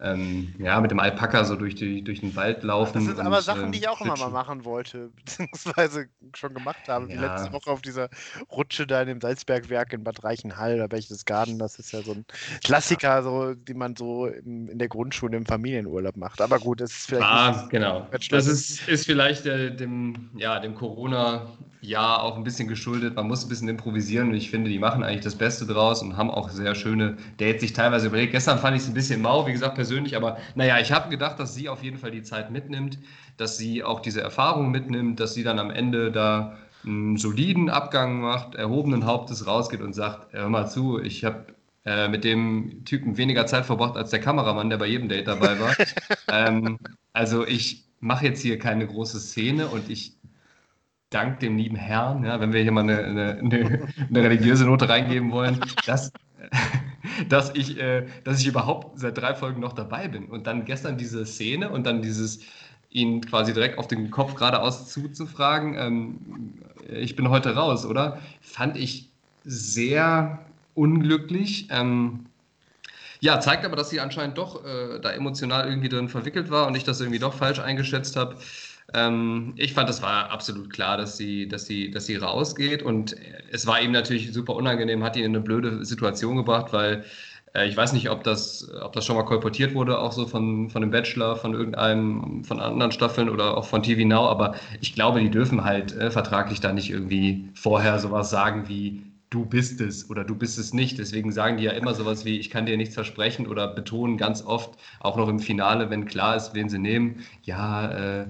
ähm, 0.00 0.54
ja, 0.58 0.80
mit 0.80 0.90
dem 0.90 0.98
Alpaka 0.98 1.44
so 1.44 1.56
durch, 1.56 1.74
die, 1.74 2.02
durch 2.02 2.20
den 2.20 2.34
Wald 2.34 2.62
laufen. 2.62 2.94
Das 2.94 3.04
sind 3.04 3.18
und, 3.18 3.26
aber 3.26 3.42
Sachen, 3.42 3.70
die 3.72 3.78
ich 3.78 3.88
auch 3.88 4.00
immer 4.00 4.16
mal 4.16 4.30
machen 4.30 4.64
wollte, 4.64 5.10
beziehungsweise 5.16 6.06
schon 6.34 6.52
gemacht 6.52 6.88
habe. 6.88 7.06
Ja. 7.06 7.14
Wie 7.14 7.24
letzte 7.24 7.52
Woche 7.52 7.70
auf 7.70 7.80
dieser 7.80 8.08
Rutsche 8.50 8.86
da 8.86 9.02
in 9.02 9.08
dem 9.08 9.20
Salzbergwerk 9.20 9.92
in 9.92 10.02
Bad 10.02 10.24
Reichenhall 10.24 10.74
oder 10.74 10.88
Berchtesgaden. 10.88 11.58
Das 11.58 11.78
ist 11.78 11.92
ja 11.92 12.02
so 12.02 12.12
ein 12.12 12.24
Klassiker, 12.64 13.22
so, 13.22 13.54
die 13.54 13.74
man 13.74 13.94
so 13.96 14.26
in, 14.26 14.68
in 14.68 14.78
der 14.78 14.88
Grundschule 14.88 15.36
im 15.36 15.46
Familienurlaub 15.46 16.16
macht. 16.16 16.40
Aber 16.40 16.58
gut, 16.58 16.80
das 16.80 16.90
ist 16.90 17.06
vielleicht. 17.06 17.24
Ah, 17.24 17.66
genau. 17.70 18.06
Das 18.30 18.46
ist, 18.46 18.88
ist 18.88 19.06
vielleicht 19.06 19.46
äh, 19.46 19.74
dem, 19.74 20.30
ja, 20.36 20.58
dem 20.58 20.74
Corona 20.74 21.46
ja 21.84 22.18
auch 22.18 22.36
ein 22.36 22.44
bisschen 22.44 22.66
geschuldet. 22.66 23.14
Man 23.14 23.28
muss 23.28 23.44
ein 23.44 23.48
bisschen 23.48 23.68
improvisieren 23.68 24.30
und 24.30 24.34
ich 24.34 24.50
finde, 24.50 24.70
die 24.70 24.78
machen 24.78 25.02
eigentlich 25.02 25.24
das 25.24 25.34
Beste 25.34 25.66
draus 25.66 26.02
und 26.02 26.16
haben 26.16 26.30
auch 26.30 26.48
sehr 26.48 26.74
schöne 26.74 27.16
Dates 27.36 27.60
sich 27.60 27.72
teilweise 27.72 28.06
überlegt. 28.06 28.32
Gestern 28.32 28.58
fand 28.58 28.76
ich 28.76 28.82
es 28.82 28.88
ein 28.88 28.94
bisschen 28.94 29.20
mau, 29.20 29.46
wie 29.46 29.52
gesagt, 29.52 29.76
persönlich, 29.84 30.16
aber 30.16 30.38
naja, 30.54 30.78
ich 30.80 30.92
habe 30.92 31.10
gedacht, 31.10 31.38
dass 31.38 31.54
sie 31.54 31.68
auf 31.68 31.82
jeden 31.82 31.98
Fall 31.98 32.10
die 32.10 32.22
Zeit 32.22 32.50
mitnimmt, 32.50 32.98
dass 33.36 33.58
sie 33.58 33.84
auch 33.84 34.00
diese 34.00 34.22
Erfahrung 34.22 34.70
mitnimmt, 34.70 35.20
dass 35.20 35.34
sie 35.34 35.44
dann 35.44 35.58
am 35.58 35.70
Ende 35.70 36.10
da 36.10 36.56
einen 36.86 37.18
soliden 37.18 37.68
Abgang 37.68 38.20
macht, 38.20 38.54
erhobenen 38.54 39.04
Hauptes 39.04 39.46
rausgeht 39.46 39.82
und 39.82 39.92
sagt, 39.92 40.32
hör 40.32 40.48
mal 40.48 40.66
zu, 40.68 41.00
ich 41.00 41.24
habe 41.24 41.46
äh, 41.84 42.08
mit 42.08 42.24
dem 42.24 42.84
Typen 42.86 43.18
weniger 43.18 43.46
Zeit 43.46 43.66
verbracht 43.66 43.96
als 43.96 44.08
der 44.08 44.20
Kameramann, 44.20 44.70
der 44.70 44.78
bei 44.78 44.86
jedem 44.86 45.08
Date 45.10 45.28
dabei 45.28 45.60
war. 45.60 45.76
ähm, 46.32 46.78
also 47.12 47.46
ich 47.46 47.84
mache 48.00 48.24
jetzt 48.26 48.40
hier 48.40 48.58
keine 48.58 48.86
große 48.86 49.20
Szene 49.20 49.66
und 49.66 49.90
ich 49.90 50.16
dank 51.10 51.40
dem 51.40 51.58
lieben 51.58 51.76
Herrn, 51.76 52.24
ja, 52.24 52.40
wenn 52.40 52.54
wir 52.54 52.62
hier 52.62 52.72
mal 52.72 52.80
eine, 52.80 53.04
eine, 53.04 53.38
eine, 53.38 54.22
religiöse 54.22 54.64
Note 54.64 54.88
reingeben 54.88 55.30
wollen, 55.30 55.60
dass, 55.86 56.10
dass, 57.28 57.54
ich, 57.54 57.78
äh, 57.78 58.06
dass 58.24 58.40
ich 58.40 58.46
überhaupt 58.46 58.98
seit 58.98 59.18
drei 59.18 59.34
Folgen 59.34 59.60
noch 59.60 59.72
dabei 59.72 60.08
bin. 60.08 60.26
Und 60.26 60.46
dann 60.46 60.64
gestern 60.64 60.98
diese 60.98 61.26
Szene 61.26 61.70
und 61.70 61.84
dann 61.84 62.02
dieses 62.02 62.40
ihn 62.90 63.20
quasi 63.20 63.52
direkt 63.52 63.78
auf 63.78 63.88
den 63.88 64.10
Kopf 64.10 64.34
geradeaus 64.36 64.88
zuzufragen, 64.88 65.74
ähm, 65.76 66.18
ich 66.88 67.16
bin 67.16 67.28
heute 67.28 67.54
raus, 67.54 67.84
oder? 67.84 68.20
Fand 68.40 68.76
ich 68.76 69.10
sehr 69.44 70.38
unglücklich. 70.74 71.68
Ähm, 71.70 72.26
ja, 73.20 73.40
zeigt 73.40 73.64
aber, 73.64 73.76
dass 73.76 73.90
sie 73.90 74.00
anscheinend 74.00 74.38
doch 74.38 74.64
äh, 74.64 75.00
da 75.00 75.10
emotional 75.10 75.68
irgendwie 75.68 75.88
drin 75.88 76.08
verwickelt 76.08 76.50
war 76.50 76.66
und 76.66 76.76
ich 76.76 76.84
das 76.84 77.00
irgendwie 77.00 77.18
doch 77.18 77.34
falsch 77.34 77.58
eingeschätzt 77.58 78.16
habe. 78.16 78.36
Ähm, 78.94 79.54
ich 79.56 79.74
fand, 79.74 79.90
es 79.90 80.02
war 80.02 80.30
absolut 80.30 80.70
klar, 80.72 80.96
dass 80.96 81.16
sie, 81.16 81.48
dass, 81.48 81.66
sie, 81.66 81.90
dass 81.90 82.06
sie 82.06 82.16
rausgeht. 82.16 82.82
Und 82.82 83.16
es 83.50 83.66
war 83.66 83.80
ihm 83.80 83.92
natürlich 83.92 84.32
super 84.32 84.54
unangenehm, 84.54 85.02
hat 85.02 85.16
ihn 85.16 85.24
in 85.24 85.32
eine 85.32 85.44
blöde 85.44 85.84
Situation 85.84 86.36
gebracht, 86.36 86.72
weil 86.72 87.04
äh, 87.54 87.68
ich 87.68 87.76
weiß 87.76 87.92
nicht, 87.92 88.10
ob 88.10 88.24
das, 88.24 88.70
ob 88.82 88.92
das 88.92 89.04
schon 89.04 89.16
mal 89.16 89.24
kolportiert 89.24 89.74
wurde, 89.74 89.98
auch 89.98 90.12
so 90.12 90.26
von, 90.26 90.70
von 90.70 90.82
dem 90.82 90.90
Bachelor, 90.90 91.36
von 91.36 91.54
irgendeinem, 91.54 92.44
von 92.44 92.60
anderen 92.60 92.92
Staffeln 92.92 93.28
oder 93.28 93.56
auch 93.56 93.66
von 93.66 93.82
TV 93.82 94.06
Now. 94.06 94.28
Aber 94.28 94.54
ich 94.80 94.94
glaube, 94.94 95.20
die 95.20 95.30
dürfen 95.30 95.64
halt 95.64 95.96
äh, 95.96 96.10
vertraglich 96.10 96.60
da 96.60 96.72
nicht 96.72 96.90
irgendwie 96.90 97.48
vorher 97.54 97.98
sowas 97.98 98.30
sagen 98.30 98.68
wie, 98.68 99.02
du 99.30 99.44
bist 99.44 99.80
es 99.80 100.08
oder 100.10 100.24
du 100.24 100.36
bist 100.36 100.58
es 100.58 100.72
nicht. 100.72 100.98
Deswegen 100.98 101.32
sagen 101.32 101.56
die 101.56 101.64
ja 101.64 101.72
immer 101.72 101.94
sowas 101.94 102.24
wie, 102.24 102.38
ich 102.38 102.50
kann 102.50 102.66
dir 102.66 102.76
nichts 102.76 102.94
versprechen 102.94 103.46
oder 103.48 103.66
betonen 103.68 104.16
ganz 104.16 104.44
oft, 104.44 104.78
auch 105.00 105.16
noch 105.16 105.28
im 105.28 105.40
Finale, 105.40 105.90
wenn 105.90 106.06
klar 106.06 106.36
ist, 106.36 106.54
wen 106.54 106.68
sie 106.68 106.78
nehmen, 106.78 107.24
ja, 107.42 107.90
äh, 108.22 108.26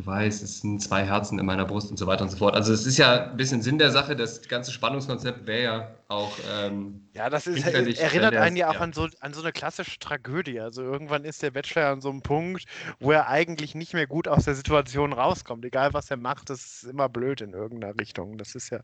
du 0.00 0.06
weißt, 0.06 0.42
es 0.42 0.60
sind 0.60 0.80
zwei 0.80 1.04
Herzen 1.04 1.38
in 1.38 1.46
meiner 1.46 1.64
Brust 1.64 1.90
und 1.90 1.98
so 1.98 2.06
weiter 2.06 2.22
und 2.22 2.30
so 2.30 2.38
fort. 2.38 2.54
Also 2.54 2.72
es 2.72 2.86
ist 2.86 2.98
ja 2.98 3.30
ein 3.30 3.36
bisschen 3.36 3.62
Sinn 3.62 3.78
der 3.78 3.90
Sache, 3.90 4.16
das 4.16 4.48
ganze 4.48 4.72
Spannungskonzept 4.72 5.46
wäre 5.46 5.62
ja 5.62 5.88
auch. 6.10 6.36
Ähm, 6.50 7.08
ja, 7.14 7.30
das 7.30 7.46
ist, 7.46 7.64
erinnert 7.66 8.34
einen 8.34 8.56
ja 8.56 8.68
auch 8.68 8.74
ja. 8.74 8.80
An, 8.80 8.92
so, 8.92 9.08
an 9.20 9.32
so 9.32 9.42
eine 9.42 9.52
klassische 9.52 9.98
Tragödie. 9.98 10.60
Also 10.60 10.82
irgendwann 10.82 11.24
ist 11.24 11.42
der 11.42 11.50
Bachelor 11.50 11.88
an 11.88 12.00
so 12.00 12.10
einem 12.10 12.22
Punkt, 12.22 12.64
wo 12.98 13.12
er 13.12 13.28
eigentlich 13.28 13.74
nicht 13.74 13.94
mehr 13.94 14.06
gut 14.06 14.28
aus 14.28 14.44
der 14.44 14.54
Situation 14.54 15.12
rauskommt. 15.12 15.64
Egal 15.64 15.94
was 15.94 16.10
er 16.10 16.16
macht, 16.16 16.50
das 16.50 16.60
ist 16.60 16.84
immer 16.84 17.08
blöd 17.08 17.40
in 17.40 17.52
irgendeiner 17.52 17.98
Richtung. 17.98 18.38
Das 18.38 18.54
ist 18.54 18.70
ja 18.70 18.80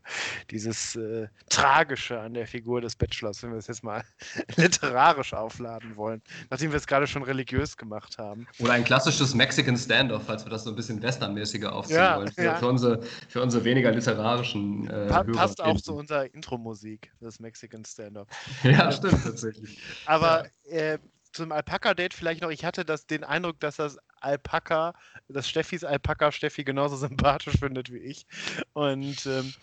dieses 0.51 0.95
äh, 0.95 1.27
Tragische 1.49 2.19
an 2.19 2.33
der 2.33 2.47
Figur 2.47 2.81
des 2.81 2.95
Bachelors, 2.95 3.43
wenn 3.43 3.51
wir 3.51 3.57
es 3.57 3.67
jetzt 3.67 3.83
mal 3.83 4.03
literarisch 4.55 5.33
aufladen 5.33 5.95
wollen, 5.95 6.21
nachdem 6.49 6.71
wir 6.71 6.77
es 6.77 6.87
gerade 6.87 7.07
schon 7.07 7.23
religiös 7.23 7.77
gemacht 7.77 8.17
haben. 8.17 8.47
Oder 8.59 8.73
ein 8.73 8.83
klassisches 8.83 9.33
Mexican 9.33 9.77
Standoff, 9.77 10.23
falls 10.25 10.45
wir 10.45 10.49
das 10.49 10.63
so 10.63 10.69
ein 10.69 10.75
bisschen 10.75 11.01
westernmäßiger 11.01 11.73
aufziehen 11.73 11.97
ja, 11.97 12.17
wollen. 12.17 12.31
Für, 12.31 12.43
ja. 12.43 12.55
für, 12.55 12.67
unsere, 12.67 13.01
für 13.27 13.41
unsere 13.41 13.63
weniger 13.63 13.91
literarischen 13.91 14.89
äh, 14.89 15.07
pa 15.07 15.23
Passt 15.23 15.61
auch 15.61 15.79
zu 15.79 15.93
unserer 15.93 16.33
Intro-Musik, 16.33 17.11
das 17.21 17.39
Mexican 17.39 17.83
Stand-Up. 17.85 18.27
Ja, 18.63 18.91
stimmt, 18.91 19.23
tatsächlich. 19.23 19.79
Aber 20.05 20.47
ja. 20.65 20.93
äh, 20.93 20.99
zum 21.31 21.51
Alpaka-Date 21.51 22.13
vielleicht 22.13 22.41
noch, 22.41 22.49
ich 22.49 22.65
hatte 22.65 22.85
das, 22.85 23.05
den 23.05 23.23
Eindruck, 23.23 23.59
dass 23.59 23.77
das 23.77 23.97
Alpaka, 24.19 24.93
dass 25.27 25.47
Steffis 25.47 25.83
Alpaka 25.83 26.31
Steffi 26.31 26.63
genauso 26.63 26.95
sympathisch 27.07 27.59
findet 27.59 27.91
wie 27.91 27.99
ich. 27.99 28.25
Und 28.73 29.25
ähm, 29.25 29.53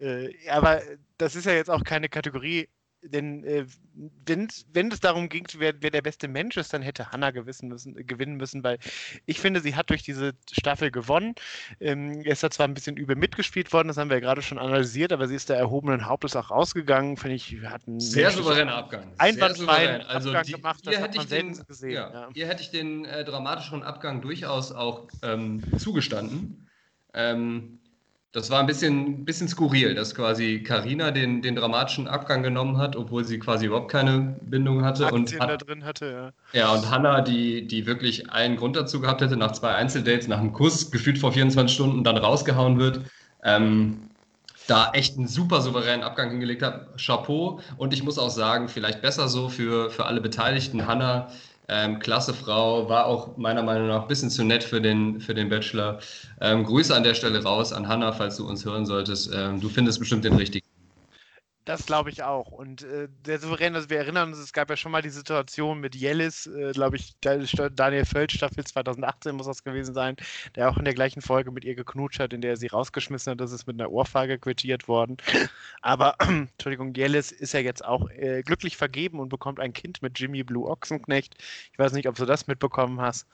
äh, 0.00 0.48
aber 0.48 0.82
das 1.18 1.36
ist 1.36 1.46
ja 1.46 1.52
jetzt 1.52 1.70
auch 1.70 1.84
keine 1.84 2.08
Kategorie, 2.08 2.68
denn 3.04 3.44
äh, 3.44 3.66
wenn, 4.26 4.48
wenn 4.72 4.90
es 4.90 5.00
darum 5.00 5.28
ging, 5.28 5.46
wer, 5.58 5.74
wer, 5.80 5.90
der 5.90 6.02
beste 6.02 6.26
Mensch 6.26 6.56
ist, 6.56 6.72
dann 6.72 6.82
hätte 6.82 7.12
Hannah 7.12 7.32
müssen, 7.32 7.94
gewinnen 8.06 8.36
müssen, 8.36 8.64
weil 8.64 8.78
ich 9.26 9.40
finde, 9.40 9.60
sie 9.60 9.76
hat 9.76 9.90
durch 9.90 10.02
diese 10.02 10.32
Staffel 10.50 10.90
gewonnen. 10.90 11.34
Ähm, 11.80 12.22
es 12.24 12.42
hat 12.42 12.54
zwar 12.54 12.66
ein 12.66 12.74
bisschen 12.74 12.96
übel 12.96 13.16
mitgespielt 13.16 13.72
worden, 13.72 13.88
das 13.88 13.96
haben 13.96 14.10
wir 14.10 14.16
ja 14.16 14.20
gerade 14.20 14.42
schon 14.42 14.58
analysiert, 14.58 15.12
aber 15.12 15.28
sie 15.28 15.36
ist 15.36 15.50
da 15.50 15.54
erhobenen 15.54 16.06
Hauptes 16.06 16.34
auch 16.36 16.50
rausgegangen, 16.50 17.16
finde 17.16 17.36
ich, 17.36 17.56
hat 17.64 17.86
einen 17.86 18.00
sehr 18.00 18.30
souveräner 18.30 18.74
Abgang. 18.74 19.12
Einwandfreien 19.18 20.02
also 20.02 20.30
Abgang 20.30 20.44
die, 20.44 20.52
gemacht, 20.52 20.86
das 20.86 21.00
hat 21.00 21.14
man 21.14 21.26
selten 21.26 21.66
gesehen. 21.66 21.92
Ja, 21.92 22.12
ja. 22.12 22.28
Ihr 22.34 22.48
hätte 22.48 22.62
ich 22.62 22.70
den 22.70 23.04
äh, 23.04 23.24
dramatischeren 23.24 23.82
Abgang 23.82 24.22
durchaus 24.22 24.72
auch 24.72 25.08
ähm, 25.22 25.62
zugestanden. 25.78 26.68
Ähm, 27.12 27.80
das 28.34 28.50
war 28.50 28.58
ein 28.58 28.66
bisschen, 28.66 29.24
bisschen 29.24 29.46
skurril, 29.46 29.94
dass 29.94 30.12
quasi 30.12 30.60
Karina 30.60 31.12
den, 31.12 31.40
den 31.40 31.54
dramatischen 31.54 32.08
Abgang 32.08 32.42
genommen 32.42 32.78
hat, 32.78 32.96
obwohl 32.96 33.24
sie 33.24 33.38
quasi 33.38 33.66
überhaupt 33.66 33.92
keine 33.92 34.36
Bindung 34.42 34.84
hatte. 34.84 35.06
Aktien 35.06 35.40
und 35.40 35.48
da 35.48 35.56
drin 35.56 35.84
hatte, 35.84 36.32
ja. 36.52 36.60
Ja, 36.60 36.72
und 36.72 36.90
Hannah, 36.90 37.20
die, 37.20 37.64
die 37.64 37.86
wirklich 37.86 38.32
allen 38.32 38.56
Grund 38.56 38.74
dazu 38.74 39.00
gehabt 39.00 39.20
hätte, 39.20 39.36
nach 39.36 39.52
zwei 39.52 39.76
Einzeldates, 39.76 40.26
nach 40.26 40.40
einem 40.40 40.52
Kuss, 40.52 40.90
gefühlt 40.90 41.16
vor 41.16 41.30
24 41.30 41.72
Stunden 41.72 42.02
dann 42.02 42.16
rausgehauen 42.16 42.80
wird. 42.80 43.02
Ähm, 43.44 44.10
da 44.66 44.90
echt 44.94 45.16
einen 45.16 45.28
super 45.28 45.60
souveränen 45.60 46.02
Abgang 46.02 46.30
hingelegt 46.30 46.62
hat. 46.62 47.00
Chapeau. 47.00 47.60
Und 47.76 47.94
ich 47.94 48.02
muss 48.02 48.18
auch 48.18 48.30
sagen, 48.30 48.66
vielleicht 48.66 49.00
besser 49.00 49.28
so 49.28 49.48
für, 49.48 49.90
für 49.90 50.06
alle 50.06 50.20
Beteiligten. 50.20 50.88
Hannah 50.88 51.28
ähm, 51.68 51.98
klasse 51.98 52.34
Frau, 52.34 52.88
war 52.88 53.06
auch 53.06 53.36
meiner 53.36 53.62
Meinung 53.62 53.88
nach 53.88 54.02
ein 54.02 54.08
bisschen 54.08 54.30
zu 54.30 54.44
nett 54.44 54.64
für 54.64 54.80
den, 54.80 55.20
für 55.20 55.34
den 55.34 55.48
Bachelor. 55.48 56.00
Ähm, 56.40 56.64
Grüße 56.64 56.94
an 56.94 57.04
der 57.04 57.14
Stelle 57.14 57.42
raus 57.42 57.72
an 57.72 57.88
Hanna, 57.88 58.12
falls 58.12 58.36
du 58.36 58.46
uns 58.48 58.64
hören 58.64 58.86
solltest. 58.86 59.30
Ähm, 59.34 59.60
du 59.60 59.68
findest 59.68 59.98
bestimmt 59.98 60.24
den 60.24 60.34
richtigen. 60.34 60.73
Das 61.64 61.86
glaube 61.86 62.10
ich 62.10 62.22
auch. 62.22 62.52
Und 62.52 62.82
äh, 62.82 63.08
der 63.24 63.38
Souverän, 63.38 63.74
also 63.74 63.88
wir 63.88 63.96
erinnern 63.96 64.28
uns, 64.28 64.38
es 64.38 64.52
gab 64.52 64.68
ja 64.68 64.76
schon 64.76 64.92
mal 64.92 65.00
die 65.00 65.08
Situation 65.08 65.80
mit 65.80 65.94
Jellis, 65.94 66.46
äh, 66.46 66.72
glaube 66.72 66.96
ich, 66.96 67.16
Daniel 67.20 68.04
Völz, 68.04 68.32
Staffel 68.32 68.64
2018 68.64 69.34
muss 69.34 69.46
das 69.46 69.64
gewesen 69.64 69.94
sein, 69.94 70.16
der 70.56 70.68
auch 70.68 70.76
in 70.76 70.84
der 70.84 70.92
gleichen 70.92 71.22
Folge 71.22 71.50
mit 71.50 71.64
ihr 71.64 71.74
geknutscht 71.74 72.20
hat, 72.20 72.34
in 72.34 72.42
der 72.42 72.50
er 72.50 72.56
sie 72.58 72.66
rausgeschmissen 72.66 73.30
hat. 73.30 73.40
Das 73.40 73.52
ist 73.52 73.66
mit 73.66 73.80
einer 73.80 73.90
Ohrfeige 73.90 74.38
quittiert 74.38 74.88
worden. 74.88 75.16
Aber, 75.80 76.16
Entschuldigung, 76.20 76.92
Jellis 76.92 77.32
ist 77.32 77.54
ja 77.54 77.60
jetzt 77.60 77.82
auch 77.82 78.10
äh, 78.10 78.42
glücklich 78.42 78.76
vergeben 78.76 79.18
und 79.18 79.30
bekommt 79.30 79.58
ein 79.58 79.72
Kind 79.72 80.02
mit 80.02 80.18
Jimmy 80.18 80.42
Blue 80.44 80.68
Ochsenknecht. 80.68 81.34
Ich 81.72 81.78
weiß 81.78 81.92
nicht, 81.92 82.08
ob 82.08 82.16
du 82.16 82.26
das 82.26 82.46
mitbekommen 82.46 83.00
hast. 83.00 83.26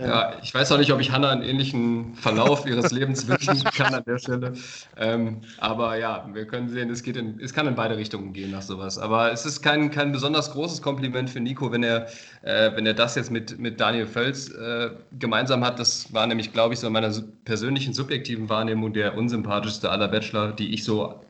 Ja, 0.00 0.34
ich 0.42 0.54
weiß 0.54 0.72
auch 0.72 0.78
nicht, 0.78 0.92
ob 0.92 1.00
ich 1.00 1.10
Hannah 1.10 1.30
einen 1.30 1.42
ähnlichen 1.42 2.14
Verlauf 2.14 2.66
ihres 2.66 2.90
Lebens 2.90 3.28
wünschen 3.28 3.62
kann 3.64 3.94
an 3.94 4.04
der 4.04 4.18
Stelle. 4.18 4.54
Ähm, 4.96 5.42
aber 5.58 5.96
ja, 5.96 6.28
wir 6.32 6.46
können 6.46 6.68
sehen, 6.68 6.90
es, 6.90 7.02
geht 7.02 7.16
in, 7.16 7.38
es 7.40 7.52
kann 7.52 7.66
in 7.66 7.74
beide 7.74 7.96
Richtungen 7.96 8.32
gehen 8.32 8.50
nach 8.50 8.62
sowas. 8.62 8.98
Aber 8.98 9.30
es 9.32 9.44
ist 9.44 9.62
kein, 9.62 9.90
kein 9.90 10.12
besonders 10.12 10.52
großes 10.52 10.80
Kompliment 10.80 11.28
für 11.28 11.40
Nico, 11.40 11.70
wenn 11.70 11.82
er, 11.82 12.06
äh, 12.42 12.74
wenn 12.74 12.86
er 12.86 12.94
das 12.94 13.14
jetzt 13.14 13.30
mit, 13.30 13.58
mit 13.58 13.80
Daniel 13.80 14.06
Völz 14.06 14.50
äh, 14.50 14.90
gemeinsam 15.18 15.64
hat. 15.64 15.78
Das 15.78 16.12
war 16.12 16.26
nämlich, 16.26 16.52
glaube 16.52 16.74
ich, 16.74 16.80
so 16.80 16.86
in 16.86 16.92
meiner 16.92 17.12
persönlichen 17.44 17.92
subjektiven 17.92 18.48
Wahrnehmung 18.48 18.92
der 18.92 19.16
unsympathischste 19.16 19.90
aller 19.90 20.08
Bachelor, 20.08 20.52
die 20.52 20.72
ich 20.72 20.84
so 20.84 21.20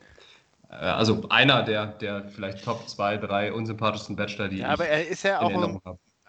äh, 0.69 0.75
also 0.75 1.25
einer 1.29 1.63
der, 1.63 1.87
der 1.87 2.29
vielleicht 2.29 2.63
Top 2.63 2.87
2, 2.87 3.17
3 3.17 3.53
unsympathischsten 3.53 4.15
Bachelor, 4.15 4.47
die 4.47 4.57
ja, 4.57 4.67
ich 4.67 4.71
aber 4.71 4.87
er 4.87 5.07
ist 5.07 5.23
ja 5.23 5.41
auch 5.41 5.51
ein, 5.51 5.79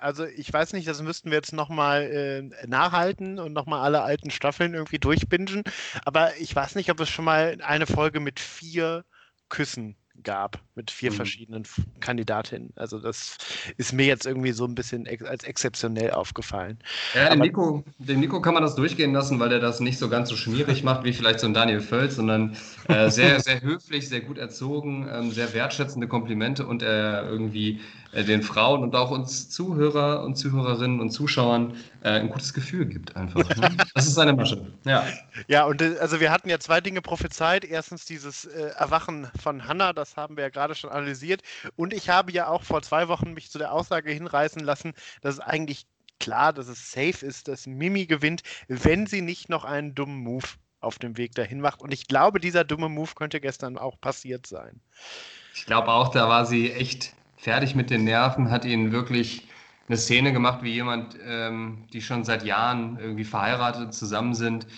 also 0.02 0.24
ich 0.24 0.52
weiß 0.52 0.72
nicht, 0.72 0.88
das 0.88 1.00
müssten 1.02 1.30
wir 1.30 1.36
jetzt 1.36 1.52
nochmal 1.52 2.02
äh, 2.02 2.66
nachhalten 2.66 3.38
und 3.38 3.52
nochmal 3.52 3.80
alle 3.80 4.02
alten 4.02 4.30
Staffeln 4.30 4.74
irgendwie 4.74 4.98
durchbingen. 4.98 5.62
Aber 6.04 6.36
ich 6.38 6.54
weiß 6.54 6.74
nicht, 6.74 6.90
ob 6.90 7.00
es 7.00 7.08
schon 7.08 7.24
mal 7.24 7.58
eine 7.62 7.86
Folge 7.86 8.20
mit 8.20 8.40
vier 8.40 9.04
Küssen 9.48 9.96
gab 10.22 10.60
mit 10.74 10.90
vier 10.90 11.10
mhm. 11.10 11.16
verschiedenen 11.16 11.62
Kandidatinnen. 12.00 12.72
Also 12.76 12.98
das 12.98 13.38
ist 13.76 13.92
mir 13.92 14.06
jetzt 14.06 14.26
irgendwie 14.26 14.52
so 14.52 14.64
ein 14.64 14.74
bisschen 14.74 15.06
ex 15.06 15.24
als 15.24 15.44
exzeptionell 15.44 16.10
aufgefallen. 16.10 16.78
Ja, 17.14 17.30
dem 17.30 17.40
Nico, 17.40 17.84
dem 17.98 18.20
Nico 18.20 18.40
kann 18.40 18.54
man 18.54 18.62
das 18.62 18.74
durchgehen 18.74 19.12
lassen, 19.12 19.40
weil 19.40 19.48
der 19.48 19.60
das 19.60 19.80
nicht 19.80 19.98
so 19.98 20.08
ganz 20.08 20.28
so 20.28 20.36
schmierig 20.36 20.82
macht 20.84 21.04
wie 21.04 21.12
vielleicht 21.12 21.40
so 21.40 21.46
ein 21.46 21.54
Daniel 21.54 21.80
Völz, 21.80 22.16
sondern 22.16 22.56
äh, 22.88 23.10
sehr, 23.10 23.40
sehr 23.40 23.60
höflich, 23.62 24.08
sehr 24.08 24.20
gut 24.20 24.38
erzogen, 24.38 25.08
ähm, 25.10 25.30
sehr 25.32 25.52
wertschätzende 25.54 26.08
Komplimente 26.08 26.66
und 26.66 26.82
er 26.82 27.28
irgendwie 27.28 27.72
äh, 27.72 28.01
den 28.12 28.42
Frauen 28.42 28.82
und 28.82 28.94
auch 28.94 29.10
uns 29.10 29.48
Zuhörer 29.48 30.22
und 30.22 30.36
Zuhörerinnen 30.36 31.00
und 31.00 31.10
Zuschauern 31.10 31.76
äh, 32.02 32.10
ein 32.10 32.28
gutes 32.28 32.52
Gefühl 32.52 32.84
gibt 32.84 33.16
einfach. 33.16 33.48
Ne? 33.56 33.76
Das 33.94 34.06
ist 34.06 34.14
seine 34.14 34.34
Masche. 34.34 34.66
Ja. 34.84 35.06
Ja, 35.48 35.64
und 35.64 35.80
äh, 35.80 35.96
also 35.98 36.20
wir 36.20 36.30
hatten 36.30 36.50
ja 36.50 36.58
zwei 36.58 36.82
Dinge 36.82 37.00
prophezeit. 37.00 37.64
Erstens 37.64 38.04
dieses 38.04 38.44
äh, 38.44 38.72
Erwachen 38.76 39.28
von 39.42 39.66
Hannah, 39.66 39.94
das 39.94 40.16
haben 40.16 40.36
wir 40.36 40.44
ja 40.44 40.50
gerade 40.50 40.74
schon 40.74 40.90
analysiert. 40.90 41.42
Und 41.76 41.94
ich 41.94 42.10
habe 42.10 42.32
ja 42.32 42.48
auch 42.48 42.62
vor 42.62 42.82
zwei 42.82 43.08
Wochen 43.08 43.32
mich 43.32 43.50
zu 43.50 43.58
der 43.58 43.72
Aussage 43.72 44.10
hinreißen 44.10 44.62
lassen, 44.62 44.92
dass 45.22 45.36
es 45.36 45.40
eigentlich 45.40 45.86
klar, 46.20 46.52
dass 46.52 46.68
es 46.68 46.92
safe 46.92 47.24
ist, 47.24 47.48
dass 47.48 47.66
Mimi 47.66 48.06
gewinnt, 48.06 48.42
wenn 48.68 49.06
sie 49.06 49.22
nicht 49.22 49.48
noch 49.48 49.64
einen 49.64 49.94
dummen 49.94 50.18
Move 50.18 50.46
auf 50.80 50.98
dem 50.98 51.16
Weg 51.16 51.34
dahin 51.34 51.60
macht. 51.60 51.80
Und 51.80 51.94
ich 51.94 52.08
glaube, 52.08 52.40
dieser 52.40 52.64
dumme 52.64 52.88
Move 52.88 53.12
könnte 53.14 53.40
gestern 53.40 53.78
auch 53.78 54.00
passiert 54.00 54.46
sein. 54.46 54.80
Ich 55.54 55.64
glaube 55.64 55.88
auch, 55.88 56.08
da 56.10 56.28
war 56.28 56.44
sie 56.44 56.72
echt 56.72 57.14
fertig 57.42 57.74
mit 57.74 57.90
den 57.90 58.04
Nerven, 58.04 58.52
hat 58.52 58.64
ihn 58.64 58.92
wirklich 58.92 59.48
eine 59.88 59.98
Szene 59.98 60.32
gemacht 60.32 60.62
wie 60.62 60.70
jemand, 60.70 61.16
ähm, 61.26 61.78
die 61.92 62.00
schon 62.00 62.22
seit 62.22 62.44
Jahren 62.44 62.98
irgendwie 63.00 63.24
verheiratet 63.24 63.92
zusammen 63.92 64.34
sind. 64.34 64.68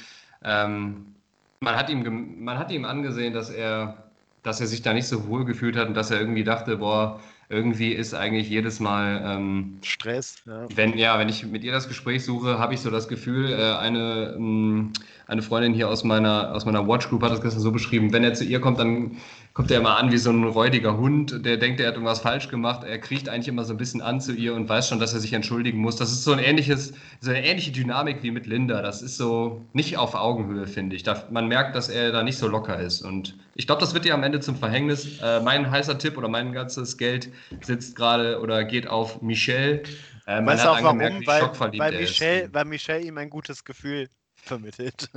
Ähm, 0.42 1.14
man, 1.61 1.77
hat 1.77 1.90
ihm, 1.90 2.42
man 2.42 2.59
hat 2.59 2.72
ihm 2.72 2.87
angesehen, 2.87 3.35
dass 3.35 3.50
er, 3.50 4.09
dass 4.42 4.62
er 4.62 4.66
sich 4.66 4.81
da 4.81 4.94
nicht 4.94 5.07
so 5.07 5.29
wohl 5.29 5.44
gefühlt 5.44 5.77
hat 5.77 5.88
und 5.88 5.94
dass 5.94 6.11
er 6.11 6.18
irgendwie 6.18 6.42
dachte, 6.42 6.79
boah, 6.79 7.20
irgendwie 7.50 7.92
ist 7.92 8.14
eigentlich 8.14 8.48
jedes 8.48 8.81
Mal 8.81 9.22
ähm, 9.22 9.79
Stress. 9.83 10.37
Ja. 10.46 10.66
Wenn, 10.74 10.96
ja, 10.96 11.18
wenn 11.18 11.29
ich 11.29 11.44
mit 11.44 11.64
ihr 11.64 11.72
das 11.72 11.87
Gespräch 11.87 12.24
suche, 12.24 12.59
habe 12.59 12.72
ich 12.72 12.81
so 12.81 12.90
das 12.90 13.09
Gefühl, 13.09 13.53
äh, 13.53 13.74
eine, 13.77 14.35
ähm, 14.38 14.94
eine 15.26 15.42
Freundin 15.42 15.72
hier 15.72 15.88
aus 15.88 16.04
meiner, 16.04 16.54
aus 16.54 16.64
meiner 16.64 16.87
Watch 16.87 17.08
Group 17.08 17.22
hat 17.22 17.32
das 17.32 17.40
gestern 17.40 17.60
so 17.60 17.72
beschrieben, 17.72 18.12
wenn 18.12 18.24
er 18.24 18.34
zu 18.34 18.44
ihr 18.44 18.60
kommt, 18.60 18.78
dann 18.78 19.16
kommt 19.54 19.70
er 19.70 19.78
immer 19.78 19.96
an 19.96 20.10
wie 20.10 20.18
so 20.18 20.30
ein 20.30 20.44
räudiger 20.44 20.96
Hund, 20.96 21.46
der 21.46 21.56
denkt, 21.56 21.80
er 21.80 21.88
hat 21.88 21.94
irgendwas 21.94 22.20
falsch 22.20 22.48
gemacht. 22.48 22.84
Er 22.84 22.98
kriecht 22.98 23.28
eigentlich 23.28 23.48
immer 23.48 23.64
so 23.64 23.72
ein 23.72 23.76
bisschen 23.76 24.02
an 24.02 24.20
zu 24.20 24.32
ihr 24.32 24.54
und 24.54 24.68
weiß 24.68 24.88
schon, 24.88 24.98
dass 24.98 25.14
er 25.14 25.20
sich 25.20 25.32
entschuldigen 25.32 25.78
muss. 25.78 25.96
Das 25.96 26.10
ist 26.10 26.24
so 26.24 26.32
ein 26.32 26.40
ähnliches, 26.40 26.92
so 27.20 27.30
eine 27.30 27.44
ähnliche 27.44 27.70
Dynamik 27.70 28.22
wie 28.22 28.32
mit 28.32 28.46
Linda. 28.46 28.82
Das 28.82 29.00
ist 29.00 29.16
so 29.16 29.64
nicht 29.72 29.96
auf 29.96 30.14
Augenhöhe, 30.14 30.66
finde 30.66 30.96
ich. 30.96 31.04
Da, 31.04 31.24
man 31.30 31.46
merkt, 31.46 31.76
dass 31.76 31.88
er 31.88 32.10
da 32.12 32.22
nicht 32.22 32.37
so 32.37 32.48
locker 32.48 32.78
ist. 32.78 33.02
Und 33.02 33.37
ich 33.54 33.66
glaube, 33.66 33.80
das 33.80 33.94
wird 33.94 34.04
ihr 34.04 34.14
am 34.14 34.24
Ende 34.24 34.40
zum 34.40 34.56
Verhängnis. 34.56 35.20
Äh, 35.22 35.40
mein 35.40 35.70
heißer 35.70 35.98
Tipp 35.98 36.18
oder 36.18 36.28
mein 36.28 36.52
ganzes 36.52 36.98
Geld 36.98 37.30
sitzt 37.60 37.96
gerade 37.96 38.40
oder 38.40 38.64
geht 38.64 38.88
auf 38.88 39.22
Michelle. 39.22 39.84
Äh, 40.26 40.40
man 40.40 40.46
weißt 40.46 40.64
hat 40.64 40.70
auch 40.70 40.82
warum? 40.82 40.98
weil, 40.98 41.78
weil 41.78 41.92
Michelle. 41.92 42.48
Weil 42.52 42.64
Michelle 42.64 43.04
ihm 43.04 43.18
ein 43.18 43.30
gutes 43.30 43.64
Gefühl 43.64 44.08
vermittelt. 44.44 45.11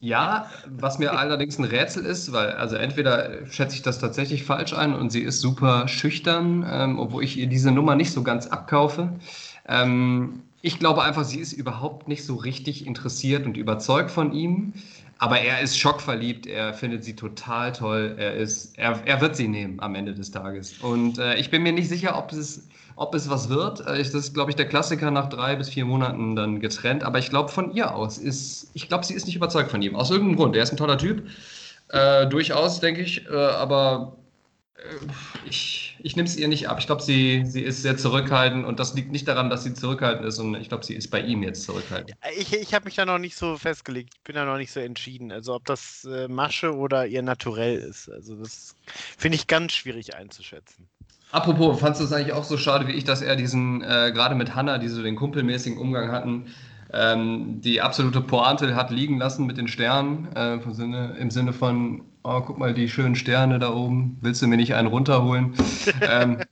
Ja, 0.00 0.48
was 0.66 1.00
mir 1.00 1.18
allerdings 1.18 1.58
ein 1.58 1.64
Rätsel 1.64 2.04
ist, 2.04 2.30
weil 2.32 2.52
also 2.52 2.76
entweder 2.76 3.44
schätze 3.46 3.74
ich 3.74 3.82
das 3.82 3.98
tatsächlich 3.98 4.44
falsch 4.44 4.72
ein 4.72 4.94
und 4.94 5.10
sie 5.10 5.22
ist 5.22 5.40
super 5.40 5.88
schüchtern, 5.88 6.64
ähm, 6.70 6.98
obwohl 7.00 7.24
ich 7.24 7.36
ihr 7.36 7.48
diese 7.48 7.72
Nummer 7.72 7.96
nicht 7.96 8.12
so 8.12 8.22
ganz 8.22 8.46
abkaufe. 8.46 9.18
Ähm, 9.66 10.44
ich 10.62 10.78
glaube 10.78 11.02
einfach, 11.02 11.24
sie 11.24 11.40
ist 11.40 11.52
überhaupt 11.52 12.06
nicht 12.06 12.24
so 12.24 12.36
richtig 12.36 12.86
interessiert 12.86 13.44
und 13.44 13.56
überzeugt 13.56 14.10
von 14.10 14.32
ihm. 14.32 14.72
Aber 15.18 15.40
er 15.40 15.60
ist 15.60 15.76
schockverliebt, 15.76 16.46
er 16.46 16.74
findet 16.74 17.02
sie 17.02 17.16
total 17.16 17.72
toll, 17.72 18.14
er, 18.18 18.34
ist, 18.34 18.78
er, 18.78 19.04
er 19.04 19.20
wird 19.20 19.34
sie 19.34 19.48
nehmen 19.48 19.80
am 19.80 19.96
Ende 19.96 20.14
des 20.14 20.30
Tages. 20.30 20.78
Und 20.78 21.18
äh, 21.18 21.34
ich 21.36 21.50
bin 21.50 21.64
mir 21.64 21.72
nicht 21.72 21.88
sicher, 21.88 22.16
ob 22.16 22.30
es 22.32 22.68
ob 22.98 23.14
es 23.14 23.30
was 23.30 23.48
wird. 23.48 23.80
Äh, 23.80 23.98
das 23.98 24.14
ist, 24.14 24.34
glaube 24.34 24.50
ich, 24.50 24.56
der 24.56 24.68
Klassiker 24.68 25.10
nach 25.10 25.28
drei 25.28 25.56
bis 25.56 25.68
vier 25.68 25.84
Monaten 25.84 26.36
dann 26.36 26.60
getrennt. 26.60 27.04
Aber 27.04 27.18
ich 27.18 27.30
glaube, 27.30 27.48
von 27.48 27.72
ihr 27.72 27.94
aus 27.94 28.18
ist, 28.18 28.70
ich 28.74 28.88
glaube, 28.88 29.06
sie 29.06 29.14
ist 29.14 29.26
nicht 29.26 29.36
überzeugt 29.36 29.70
von 29.70 29.80
ihm. 29.80 29.96
Aus 29.96 30.10
irgendeinem 30.10 30.36
Grund. 30.36 30.56
Er 30.56 30.62
ist 30.64 30.72
ein 30.72 30.76
toller 30.76 30.98
Typ. 30.98 31.26
Äh, 31.90 32.26
durchaus, 32.26 32.80
denke 32.80 33.00
ich. 33.00 33.26
Äh, 33.26 33.34
aber 33.34 34.16
äh, 34.74 34.80
ich, 35.48 35.96
ich 36.00 36.16
nehme 36.16 36.28
es 36.28 36.36
ihr 36.36 36.48
nicht 36.48 36.68
ab. 36.68 36.78
Ich 36.80 36.86
glaube, 36.86 37.02
sie, 37.02 37.44
sie 37.46 37.62
ist 37.62 37.82
sehr 37.82 37.96
zurückhaltend 37.96 38.66
und 38.66 38.80
das 38.80 38.94
liegt 38.94 39.12
nicht 39.12 39.28
daran, 39.28 39.48
dass 39.48 39.62
sie 39.62 39.74
zurückhaltend 39.74 40.26
ist, 40.26 40.36
sondern 40.36 40.60
ich 40.60 40.68
glaube, 40.68 40.84
sie 40.84 40.94
ist 40.94 41.08
bei 41.08 41.20
ihm 41.20 41.44
jetzt 41.44 41.62
zurückhaltend. 41.62 42.16
Ich, 42.36 42.52
ich 42.52 42.74
habe 42.74 42.86
mich 42.86 42.96
da 42.96 43.04
noch 43.04 43.18
nicht 43.18 43.36
so 43.36 43.56
festgelegt. 43.56 44.14
Ich 44.16 44.22
bin 44.24 44.34
da 44.34 44.44
noch 44.44 44.58
nicht 44.58 44.72
so 44.72 44.80
entschieden. 44.80 45.30
Also, 45.30 45.54
ob 45.54 45.64
das 45.66 46.04
äh, 46.04 46.26
Masche 46.26 46.74
oder 46.74 47.06
ihr 47.06 47.22
Naturell 47.22 47.78
ist. 47.78 48.10
Also, 48.10 48.34
das 48.34 48.74
finde 49.16 49.36
ich 49.36 49.46
ganz 49.46 49.72
schwierig 49.72 50.16
einzuschätzen. 50.16 50.88
Apropos, 51.30 51.78
fandest 51.78 52.00
du 52.00 52.04
es 52.06 52.12
eigentlich 52.12 52.32
auch 52.32 52.44
so 52.44 52.56
schade 52.56 52.86
wie 52.86 52.92
ich, 52.92 53.04
dass 53.04 53.20
er 53.20 53.36
diesen, 53.36 53.82
äh, 53.82 54.12
gerade 54.12 54.34
mit 54.34 54.54
Hanna, 54.54 54.78
die 54.78 54.88
so 54.88 55.02
den 55.02 55.16
kumpelmäßigen 55.16 55.78
Umgang 55.78 56.10
hatten, 56.10 56.46
ähm, 56.92 57.60
die 57.60 57.82
absolute 57.82 58.22
Pointe 58.22 58.74
hat 58.74 58.90
liegen 58.90 59.18
lassen 59.18 59.46
mit 59.46 59.58
den 59.58 59.68
Sternen, 59.68 60.28
äh, 60.34 60.54
im, 60.54 60.72
Sinne, 60.72 61.16
im 61.18 61.30
Sinne 61.30 61.52
von, 61.52 62.02
oh, 62.22 62.40
guck 62.40 62.58
mal, 62.58 62.72
die 62.72 62.88
schönen 62.88 63.14
Sterne 63.14 63.58
da 63.58 63.72
oben, 63.72 64.16
willst 64.22 64.40
du 64.40 64.46
mir 64.46 64.56
nicht 64.56 64.74
einen 64.74 64.88
runterholen? 64.88 65.54
ähm, 66.00 66.42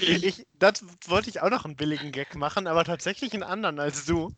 ich, 0.00 0.46
das 0.58 0.82
wollte 1.06 1.30
ich 1.30 1.40
auch 1.42 1.50
noch 1.50 1.64
einen 1.64 1.76
billigen 1.76 2.10
Gag 2.12 2.34
machen, 2.34 2.66
aber 2.66 2.82
tatsächlich 2.82 3.32
einen 3.34 3.42
anderen 3.42 3.78
als 3.78 4.06
du. 4.06 4.32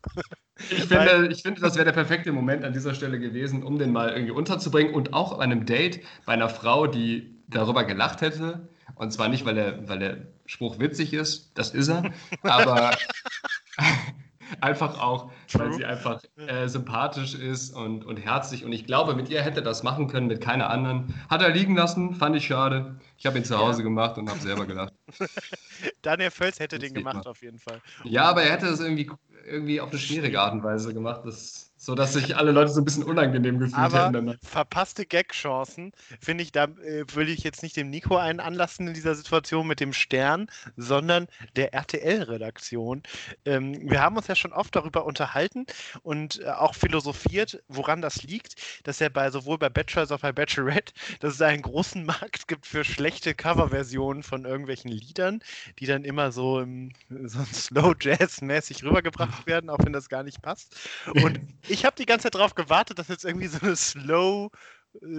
Ich 0.69 0.83
finde, 0.83 1.29
ich 1.31 1.41
finde 1.41 1.61
das 1.61 1.75
wäre 1.75 1.85
der 1.85 1.93
perfekte 1.93 2.31
Moment 2.31 2.63
an 2.63 2.73
dieser 2.73 2.93
Stelle 2.93 3.17
gewesen, 3.17 3.63
um 3.63 3.79
den 3.79 3.91
mal 3.91 4.09
irgendwie 4.09 4.31
unterzubringen 4.31 4.93
und 4.93 5.13
auch 5.13 5.37
bei 5.37 5.43
einem 5.43 5.65
Date 5.65 6.01
bei 6.25 6.33
einer 6.33 6.49
Frau, 6.49 6.87
die 6.87 7.41
darüber 7.47 7.83
gelacht 7.85 8.21
hätte, 8.21 8.69
und 9.01 9.11
zwar 9.11 9.29
nicht, 9.29 9.45
weil 9.45 9.55
der, 9.55 9.89
weil 9.89 9.97
der 9.97 10.17
Spruch 10.45 10.77
witzig 10.77 11.11
ist, 11.13 11.51
das 11.55 11.71
ist 11.71 11.87
er, 11.87 12.11
aber 12.43 12.91
einfach 14.61 14.99
auch, 14.99 15.31
weil 15.53 15.73
sie 15.73 15.85
einfach 15.85 16.21
äh, 16.35 16.67
sympathisch 16.67 17.33
ist 17.33 17.75
und, 17.75 18.05
und 18.05 18.17
herzlich. 18.17 18.63
Und 18.63 18.73
ich 18.73 18.85
glaube, 18.85 19.15
mit 19.15 19.29
ihr 19.29 19.41
hätte 19.41 19.63
das 19.63 19.81
machen 19.81 20.07
können, 20.07 20.27
mit 20.27 20.39
keiner 20.39 20.69
anderen. 20.69 21.15
Hat 21.31 21.41
er 21.41 21.49
liegen 21.49 21.75
lassen, 21.75 22.13
fand 22.13 22.35
ich 22.35 22.45
schade. 22.45 22.99
Ich 23.17 23.25
habe 23.25 23.39
ihn 23.39 23.43
zu 23.43 23.57
Hause 23.57 23.79
ja. 23.79 23.85
gemacht 23.85 24.19
und 24.19 24.29
habe 24.29 24.39
selber 24.39 24.67
gelacht. 24.67 24.93
Daniel 26.03 26.29
Völz 26.29 26.59
hätte 26.59 26.77
das 26.77 26.87
den 26.87 26.93
gemacht, 26.93 27.25
mal. 27.25 27.27
auf 27.31 27.41
jeden 27.41 27.57
Fall. 27.57 27.81
Ja, 28.03 28.25
aber 28.25 28.43
er 28.43 28.51
hätte 28.51 28.67
das 28.67 28.81
irgendwie, 28.81 29.09
irgendwie 29.47 29.81
auf 29.81 29.89
eine 29.89 29.99
schwierige 29.99 30.39
Art 30.39 30.53
und 30.53 30.63
Weise 30.63 30.93
gemacht. 30.93 31.21
Das 31.25 31.70
so 31.81 31.95
dass 31.95 32.13
sich 32.13 32.37
alle 32.37 32.51
Leute 32.51 32.69
so 32.69 32.79
ein 32.79 32.85
bisschen 32.85 33.01
unangenehm 33.01 33.57
gefühlt 33.57 33.75
Aber 33.75 34.03
hätten. 34.03 34.13
Danach. 34.13 34.35
Verpasste 34.43 35.03
Gag-Chancen, 35.03 35.93
finde 36.19 36.43
ich, 36.43 36.51
da 36.51 36.65
äh, 36.65 37.05
will 37.15 37.27
ich 37.27 37.39
jetzt 37.39 37.63
nicht 37.63 37.75
dem 37.75 37.89
Nico 37.89 38.17
einen 38.17 38.39
anlassen 38.39 38.87
in 38.87 38.93
dieser 38.93 39.15
Situation 39.15 39.65
mit 39.65 39.79
dem 39.79 39.91
Stern, 39.91 40.45
sondern 40.77 41.27
der 41.55 41.73
RTL-Redaktion. 41.73 43.01
Ähm, 43.45 43.89
wir 43.89 43.99
haben 43.99 44.15
uns 44.15 44.27
ja 44.27 44.35
schon 44.35 44.53
oft 44.53 44.75
darüber 44.75 45.05
unterhalten 45.05 45.65
und 46.03 46.39
äh, 46.41 46.49
auch 46.49 46.75
philosophiert, 46.75 47.63
woran 47.67 48.03
das 48.03 48.21
liegt, 48.21 48.57
dass 48.83 48.99
ja 48.99 49.09
bei 49.09 49.31
sowohl 49.31 49.57
bei 49.57 49.69
Bachelor 49.69 50.01
als 50.01 50.11
auch 50.11 50.19
bei 50.19 50.31
Bachelorette, 50.31 50.93
dass 51.19 51.33
es 51.33 51.41
einen 51.41 51.63
großen 51.63 52.05
Markt 52.05 52.47
gibt 52.47 52.67
für 52.67 52.83
schlechte 52.83 53.33
Coverversionen 53.33 54.21
von 54.21 54.45
irgendwelchen 54.45 54.91
Liedern, 54.91 55.39
die 55.79 55.87
dann 55.87 56.03
immer 56.03 56.31
so, 56.31 56.59
im, 56.59 56.91
so 57.09 57.43
Slow 57.51 57.95
Jazz-mäßig 57.99 58.83
rübergebracht 58.83 59.47
werden, 59.47 59.71
auch 59.71 59.79
wenn 59.83 59.93
das 59.93 60.09
gar 60.09 60.21
nicht 60.21 60.43
passt. 60.43 60.77
Und 61.07 61.39
ich 61.71 61.85
habe 61.85 61.95
die 61.97 62.05
ganze 62.05 62.23
Zeit 62.23 62.35
darauf 62.35 62.55
gewartet, 62.55 62.99
dass 62.99 63.07
jetzt 63.07 63.25
irgendwie 63.25 63.47
so 63.47 63.59
eine 63.61 63.75
Slow 63.75 64.49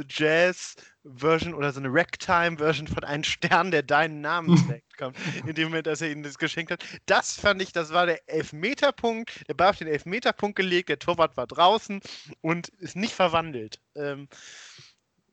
Jazz-Version 0.09 1.55
oder 1.55 1.73
so 1.73 1.81
eine 1.81 1.89
Ragtime-Version 1.91 2.89
von 2.89 3.05
einem 3.05 3.25
Stern, 3.25 3.71
der 3.71 3.83
deinen 3.83 4.21
Namen 4.21 4.57
trägt, 4.69 4.99
kommt, 4.99 5.17
in 5.47 5.55
dem 5.55 5.69
Moment, 5.69 5.87
dass 5.87 6.03
er 6.03 6.11
ihnen 6.11 6.23
das 6.23 6.39
geschenkt 6.39 6.71
hat. 6.71 6.85
Das 7.07 7.35
fand 7.35 7.63
ich, 7.63 7.73
das 7.73 7.93
war 7.93 8.07
der 8.07 8.21
Elfmeterpunkt. 8.29 9.49
Der 9.49 9.55
Ball 9.55 9.71
auf 9.71 9.79
den 9.79 9.89
Elfmeterpunkt 9.89 10.57
gelegt, 10.57 10.91
der 10.91 10.99
Torwart 10.99 11.37
war 11.37 11.47
draußen 11.47 12.01
und 12.43 12.69
ist 12.69 12.97
nicht 12.97 13.15
verwandelt. 13.15 13.79
Ähm, 13.95 14.29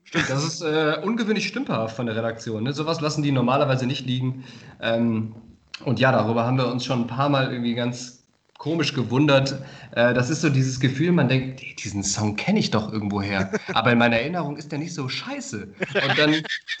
Stimmt, 0.04 0.30
das 0.30 0.42
ist 0.42 0.62
äh, 0.62 1.00
ungewöhnlich 1.04 1.46
stümperhaft 1.46 1.94
von 1.94 2.06
der 2.06 2.16
Redaktion. 2.16 2.64
Ne? 2.64 2.72
Sowas 2.72 3.00
lassen 3.00 3.22
die 3.22 3.32
normalerweise 3.32 3.86
nicht 3.86 4.06
liegen. 4.06 4.44
Ähm, 4.80 5.36
und 5.84 6.00
ja, 6.00 6.12
darüber 6.12 6.44
haben 6.44 6.56
wir 6.56 6.68
uns 6.68 6.84
schon 6.84 7.02
ein 7.02 7.06
paar 7.06 7.28
Mal 7.28 7.52
irgendwie 7.52 7.74
ganz 7.74 8.19
komisch 8.60 8.92
gewundert. 8.92 9.58
Äh, 9.92 10.12
das 10.12 10.28
ist 10.28 10.42
so 10.42 10.50
dieses 10.50 10.80
Gefühl, 10.80 11.12
man 11.12 11.28
denkt, 11.28 11.62
diesen 11.82 12.04
Song 12.04 12.36
kenne 12.36 12.58
ich 12.58 12.70
doch 12.70 12.92
irgendwo 12.92 13.22
her. 13.22 13.50
Aber 13.72 13.90
in 13.90 13.98
meiner 13.98 14.18
Erinnerung 14.18 14.58
ist 14.58 14.70
der 14.70 14.78
nicht 14.78 14.92
so 14.92 15.08
scheiße. 15.08 15.62
Und 15.62 16.18
dann 16.18 16.34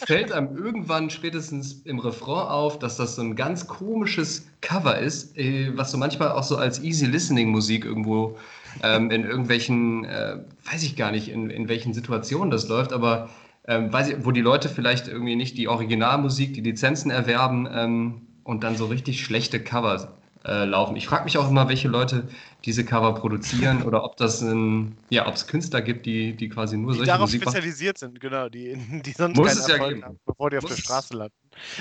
fällt 0.04 0.30
einem 0.30 0.56
irgendwann 0.58 1.08
spätestens 1.08 1.80
im 1.84 1.98
Refrain 1.98 2.48
auf, 2.48 2.78
dass 2.78 2.98
das 2.98 3.16
so 3.16 3.22
ein 3.22 3.34
ganz 3.34 3.66
komisches 3.66 4.46
Cover 4.60 4.98
ist, 4.98 5.36
äh, 5.38 5.72
was 5.74 5.90
so 5.90 5.96
manchmal 5.96 6.32
auch 6.32 6.42
so 6.42 6.58
als 6.58 6.82
Easy 6.82 7.06
Listening 7.06 7.48
Musik 7.48 7.86
irgendwo 7.86 8.36
ähm, 8.82 9.10
in 9.10 9.24
irgendwelchen, 9.24 10.04
äh, 10.04 10.36
weiß 10.70 10.82
ich 10.82 10.96
gar 10.96 11.10
nicht, 11.10 11.28
in, 11.28 11.48
in 11.48 11.68
welchen 11.68 11.94
Situationen 11.94 12.50
das 12.50 12.68
läuft, 12.68 12.92
aber 12.92 13.30
ähm, 13.66 13.90
weiß 13.90 14.10
ich, 14.10 14.16
wo 14.26 14.32
die 14.32 14.42
Leute 14.42 14.68
vielleicht 14.68 15.08
irgendwie 15.08 15.34
nicht 15.34 15.56
die 15.56 15.66
Originalmusik, 15.66 16.52
die 16.52 16.60
Lizenzen 16.60 17.10
erwerben 17.10 17.66
ähm, 17.72 18.20
und 18.44 18.64
dann 18.64 18.76
so 18.76 18.84
richtig 18.84 19.24
schlechte 19.24 19.60
Covers 19.60 20.08
äh, 20.44 20.64
laufen. 20.64 20.96
Ich 20.96 21.06
frage 21.06 21.24
mich 21.24 21.36
auch 21.38 21.48
immer, 21.50 21.68
welche 21.68 21.88
Leute 21.88 22.28
diese 22.64 22.84
Cover 22.84 23.14
produzieren 23.14 23.82
oder 23.82 24.04
ob 24.04 24.16
das 24.16 24.40
ein, 24.40 24.96
ja, 25.10 25.26
ob 25.26 25.34
es 25.34 25.46
Künstler 25.46 25.82
gibt, 25.82 26.06
die, 26.06 26.34
die 26.34 26.48
quasi 26.48 26.76
nur 26.76 26.92
die 26.92 26.98
solche 26.98 27.12
darauf 27.12 27.28
Musik 27.28 27.42
spezialisiert 27.42 27.98
sind, 27.98 28.20
genau, 28.20 28.48
die, 28.48 28.74
die 29.04 29.12
sonst 29.12 29.36
Muss 29.36 29.48
keinen 29.48 29.58
es 29.58 29.66
ja 29.66 29.74
Erfolg 29.74 29.94
geben. 29.94 30.04
haben, 30.04 30.20
bevor 30.24 30.50
die 30.50 30.56
auf 30.56 30.62
Muss 30.62 30.74
der 30.74 30.78
Straße 30.78 31.14
landen. 31.14 31.34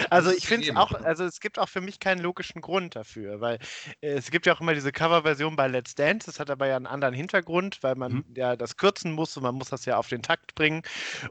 Also 0.09 0.31
ich 0.31 0.47
finde 0.47 0.67
es 0.67 0.75
auch, 0.75 0.93
also 0.93 1.23
es 1.25 1.39
gibt 1.39 1.59
auch 1.59 1.69
für 1.69 1.81
mich 1.81 1.99
keinen 1.99 2.19
logischen 2.21 2.61
Grund 2.61 2.95
dafür, 2.95 3.41
weil 3.41 3.59
äh, 4.01 4.09
es 4.13 4.31
gibt 4.31 4.45
ja 4.45 4.53
auch 4.53 4.61
immer 4.61 4.73
diese 4.73 4.91
Coverversion 4.91 5.55
bei 5.55 5.67
Let's 5.67 5.95
Dance, 5.95 6.25
das 6.25 6.39
hat 6.39 6.49
aber 6.49 6.67
ja 6.67 6.75
einen 6.75 6.87
anderen 6.87 7.13
Hintergrund, 7.13 7.77
weil 7.81 7.95
man 7.95 8.09
Mhm. 8.09 8.25
ja 8.35 8.55
das 8.55 8.77
kürzen 8.77 9.11
muss 9.11 9.35
und 9.37 9.43
man 9.43 9.55
muss 9.55 9.69
das 9.69 9.85
ja 9.85 9.97
auf 9.97 10.07
den 10.09 10.21
Takt 10.21 10.55
bringen 10.55 10.81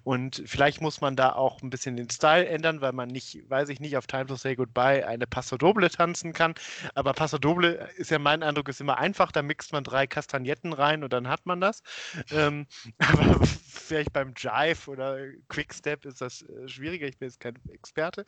und 0.05 0.43
vielleicht 0.47 0.81
muss 0.81 1.01
man 1.01 1.17
da 1.17 1.33
auch 1.33 1.63
ein 1.63 1.71
bisschen 1.71 1.97
den 1.97 2.11
Style 2.11 2.47
ändern, 2.47 2.81
weil 2.81 2.93
man 2.93 3.09
nicht, 3.09 3.49
weiß 3.49 3.69
ich 3.71 3.81
nicht, 3.81 3.97
auf 3.97 4.07
Time 4.07 4.27
to 4.27 4.37
Say 4.37 4.55
Goodbye 4.57 5.07
eine 5.07 5.27
Passo 5.27 5.57
Doble 5.57 5.91
tanzen 5.91 6.33
kann, 6.33 6.55
aber 6.95 7.15
Passo 7.15 7.39
Doble 7.39 7.91
ist 7.97 8.11
ja 8.11 8.19
mein 8.19 8.43
Eindruck, 8.43 8.69
ist 8.69 8.81
immer 8.81 8.99
einfach, 8.99 9.33
da 9.33 9.43
mixt 9.43 9.73
man 9.73 9.85
drei 9.85 10.07
Kastagnetten 10.07 10.73
rein 10.73 11.03
und 11.05 11.13
dann 11.13 11.29
hat 11.29 11.47
man 11.47 11.61
das. 11.61 11.83
Ähm, 12.31 12.67
aber 12.99 13.41
vielleicht 13.45 14.13
beim 14.13 14.35
Jive 14.37 14.91
oder 14.91 15.19
Quickstep 15.49 16.05
ist 16.05 16.21
das 16.21 16.43
äh, 16.43 16.69
schwieriger. 16.69 17.07
Ich 17.07 17.19
bin 17.19 17.29
jetzt 17.29 17.41
kein 17.41 17.59
Experte, 17.73 18.25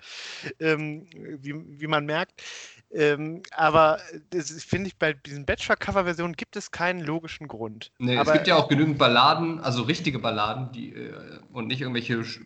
ähm, 0.59 1.07
wie, 1.13 1.55
wie 1.81 1.87
man 1.87 2.07
merkt. 2.07 2.43
Ähm, 2.93 3.43
aber 3.53 3.99
das 4.31 4.51
finde 4.65 4.89
ich, 4.89 4.97
bei 4.97 5.13
diesen 5.13 5.47
Bachelor-Cover-Versionen 5.47 6.35
gibt 6.35 6.57
es 6.57 6.71
keinen 6.71 7.01
logischen 7.01 7.47
Grund. 7.47 7.93
Nee, 7.99 8.17
aber 8.17 8.31
es 8.31 8.35
gibt 8.35 8.49
ja 8.49 8.57
auch 8.57 8.69
genügend 8.69 8.99
Balladen, 8.99 9.61
also 9.61 9.83
richtige 9.83 10.19
Balladen, 10.19 10.73
die, 10.73 10.93
äh, 10.95 11.13
und 11.53 11.69
nicht 11.69 11.81
irgendwelche 11.83 12.25
sch 12.25 12.41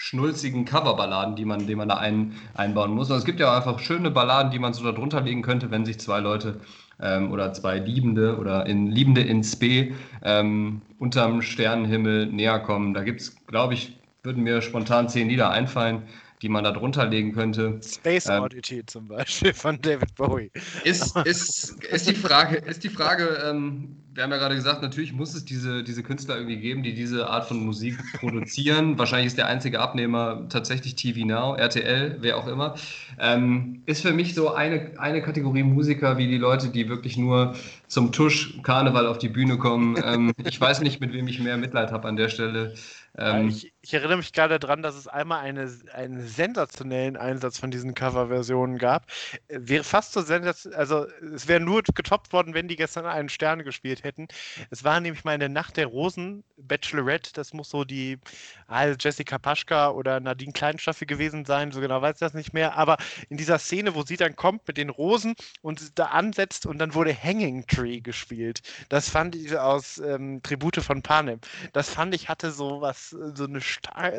schnulzigen 0.00 0.64
Coverballaden, 0.64 1.34
die 1.34 1.44
man, 1.44 1.66
die 1.66 1.74
man 1.74 1.88
da 1.88 1.96
ein, 1.96 2.34
einbauen 2.54 2.92
muss. 2.92 3.10
Und 3.10 3.16
es 3.16 3.24
gibt 3.24 3.40
ja 3.40 3.50
auch 3.50 3.56
einfach 3.56 3.80
schöne 3.80 4.12
Balladen, 4.12 4.52
die 4.52 4.60
man 4.60 4.72
so 4.72 4.84
da 4.84 4.92
drunter 4.92 5.20
legen 5.20 5.42
könnte, 5.42 5.72
wenn 5.72 5.84
sich 5.84 5.98
zwei 5.98 6.20
Leute 6.20 6.60
ähm, 7.00 7.32
oder 7.32 7.52
zwei 7.52 7.80
Liebende 7.80 8.38
oder 8.38 8.64
in 8.66 8.86
Liebende 8.86 9.22
in 9.22 9.42
Spe 9.42 9.92
ähm, 10.22 10.82
unterm 11.00 11.42
Sternenhimmel 11.42 12.26
näher 12.26 12.60
kommen. 12.60 12.94
Da 12.94 13.02
gibt 13.02 13.20
es, 13.20 13.44
glaube 13.46 13.74
ich, 13.74 13.98
würden 14.22 14.44
mir 14.44 14.62
spontan 14.62 15.08
zehn 15.08 15.28
Lieder 15.28 15.50
einfallen, 15.50 16.04
die 16.42 16.48
man 16.48 16.64
da 16.64 16.72
drunter 16.72 17.06
legen 17.06 17.32
könnte. 17.32 17.80
Space 17.82 18.26
ähm, 18.28 18.42
Oddity 18.42 18.84
zum 18.86 19.08
Beispiel 19.08 19.52
von 19.52 19.80
David 19.80 20.14
Bowie. 20.14 20.50
Ist, 20.84 21.16
ist, 21.24 21.82
ist 21.84 22.08
die 22.08 22.14
Frage, 22.14 22.56
ist 22.56 22.84
die 22.84 22.90
Frage 22.90 23.42
ähm, 23.44 23.96
wir 24.18 24.24
haben 24.24 24.32
ja 24.32 24.38
gerade 24.38 24.56
gesagt, 24.56 24.82
natürlich 24.82 25.12
muss 25.12 25.32
es 25.36 25.44
diese, 25.44 25.84
diese 25.84 26.02
Künstler 26.02 26.34
irgendwie 26.34 26.56
geben, 26.56 26.82
die 26.82 26.92
diese 26.92 27.30
Art 27.30 27.46
von 27.46 27.64
Musik 27.64 27.96
produzieren. 28.18 28.98
Wahrscheinlich 28.98 29.28
ist 29.28 29.38
der 29.38 29.46
einzige 29.46 29.78
Abnehmer 29.78 30.48
tatsächlich 30.48 30.96
TV 30.96 31.24
Now, 31.24 31.54
RTL, 31.54 32.16
wer 32.18 32.36
auch 32.36 32.48
immer. 32.48 32.74
Ähm, 33.20 33.82
ist 33.86 34.02
für 34.02 34.12
mich 34.12 34.34
so 34.34 34.52
eine, 34.52 34.90
eine 34.98 35.22
Kategorie 35.22 35.62
Musiker 35.62 36.18
wie 36.18 36.26
die 36.26 36.36
Leute, 36.36 36.68
die 36.70 36.88
wirklich 36.88 37.16
nur 37.16 37.54
zum 37.86 38.10
Tusch 38.10 38.60
Karneval 38.64 39.06
auf 39.06 39.18
die 39.18 39.28
Bühne 39.28 39.56
kommen. 39.56 39.96
Ähm, 40.04 40.32
ich 40.44 40.60
weiß 40.60 40.80
nicht, 40.80 41.00
mit 41.00 41.12
wem 41.12 41.28
ich 41.28 41.38
mehr 41.38 41.56
Mitleid 41.56 41.92
habe 41.92 42.08
an 42.08 42.16
der 42.16 42.28
Stelle. 42.28 42.74
Ähm, 43.16 43.50
ich, 43.50 43.72
ich, 43.88 43.94
erinnere 43.94 44.18
mich 44.18 44.32
gerade 44.34 44.58
daran, 44.58 44.82
dass 44.82 44.94
es 44.94 45.08
einmal 45.08 45.40
eine, 45.40 45.70
einen 45.94 46.26
sensationellen 46.26 47.16
Einsatz 47.16 47.58
von 47.58 47.70
diesen 47.70 47.94
Coverversionen 47.94 48.76
gab. 48.76 49.06
Wäre 49.48 49.82
fast 49.82 50.12
so 50.12 50.20
sensationell, 50.20 50.78
also 50.78 51.06
es 51.34 51.48
wäre 51.48 51.60
nur 51.60 51.82
getoppt 51.82 52.34
worden, 52.34 52.52
wenn 52.52 52.68
die 52.68 52.76
gestern 52.76 53.06
einen 53.06 53.30
Stern 53.30 53.64
gespielt 53.64 54.04
hätten. 54.04 54.28
Es 54.70 54.84
war 54.84 55.00
nämlich 55.00 55.24
mal 55.24 55.32
in 55.32 55.40
der 55.40 55.48
Nacht 55.48 55.78
der 55.78 55.86
Rosen, 55.86 56.44
Bachelorette, 56.58 57.32
das 57.32 57.54
muss 57.54 57.70
so 57.70 57.84
die 57.84 58.18
also 58.66 58.94
Jessica 59.00 59.38
Paschka 59.38 59.90
oder 59.90 60.20
Nadine 60.20 60.52
Kleinstaffel 60.52 61.06
gewesen 61.06 61.46
sein, 61.46 61.72
so 61.72 61.80
genau 61.80 62.02
weiß 62.02 62.16
ich 62.16 62.20
das 62.20 62.34
nicht 62.34 62.52
mehr, 62.52 62.76
aber 62.76 62.98
in 63.30 63.38
dieser 63.38 63.58
Szene, 63.58 63.94
wo 63.94 64.02
sie 64.02 64.18
dann 64.18 64.36
kommt 64.36 64.68
mit 64.68 64.76
den 64.76 64.90
Rosen 64.90 65.34
und 65.62 65.98
da 65.98 66.06
ansetzt 66.06 66.66
und 66.66 66.78
dann 66.78 66.92
wurde 66.92 67.16
Hanging 67.16 67.66
Tree 67.66 68.00
gespielt. 68.00 68.60
Das 68.90 69.08
fand 69.08 69.34
ich 69.34 69.56
aus 69.56 69.96
ähm, 69.98 70.42
Tribute 70.42 70.76
von 70.82 71.02
Panem. 71.02 71.40
Das 71.72 71.88
fand 71.88 72.14
ich 72.14 72.28
hatte 72.28 72.50
so 72.50 72.82
was, 72.82 73.10
so 73.10 73.44
eine, 73.44 73.60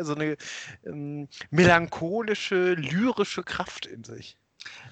so 0.01 0.15
eine 0.15 0.37
ähm, 0.85 1.27
melancholische, 1.51 2.73
lyrische 2.73 3.43
Kraft 3.43 3.85
in 3.85 4.03
sich. 4.03 4.37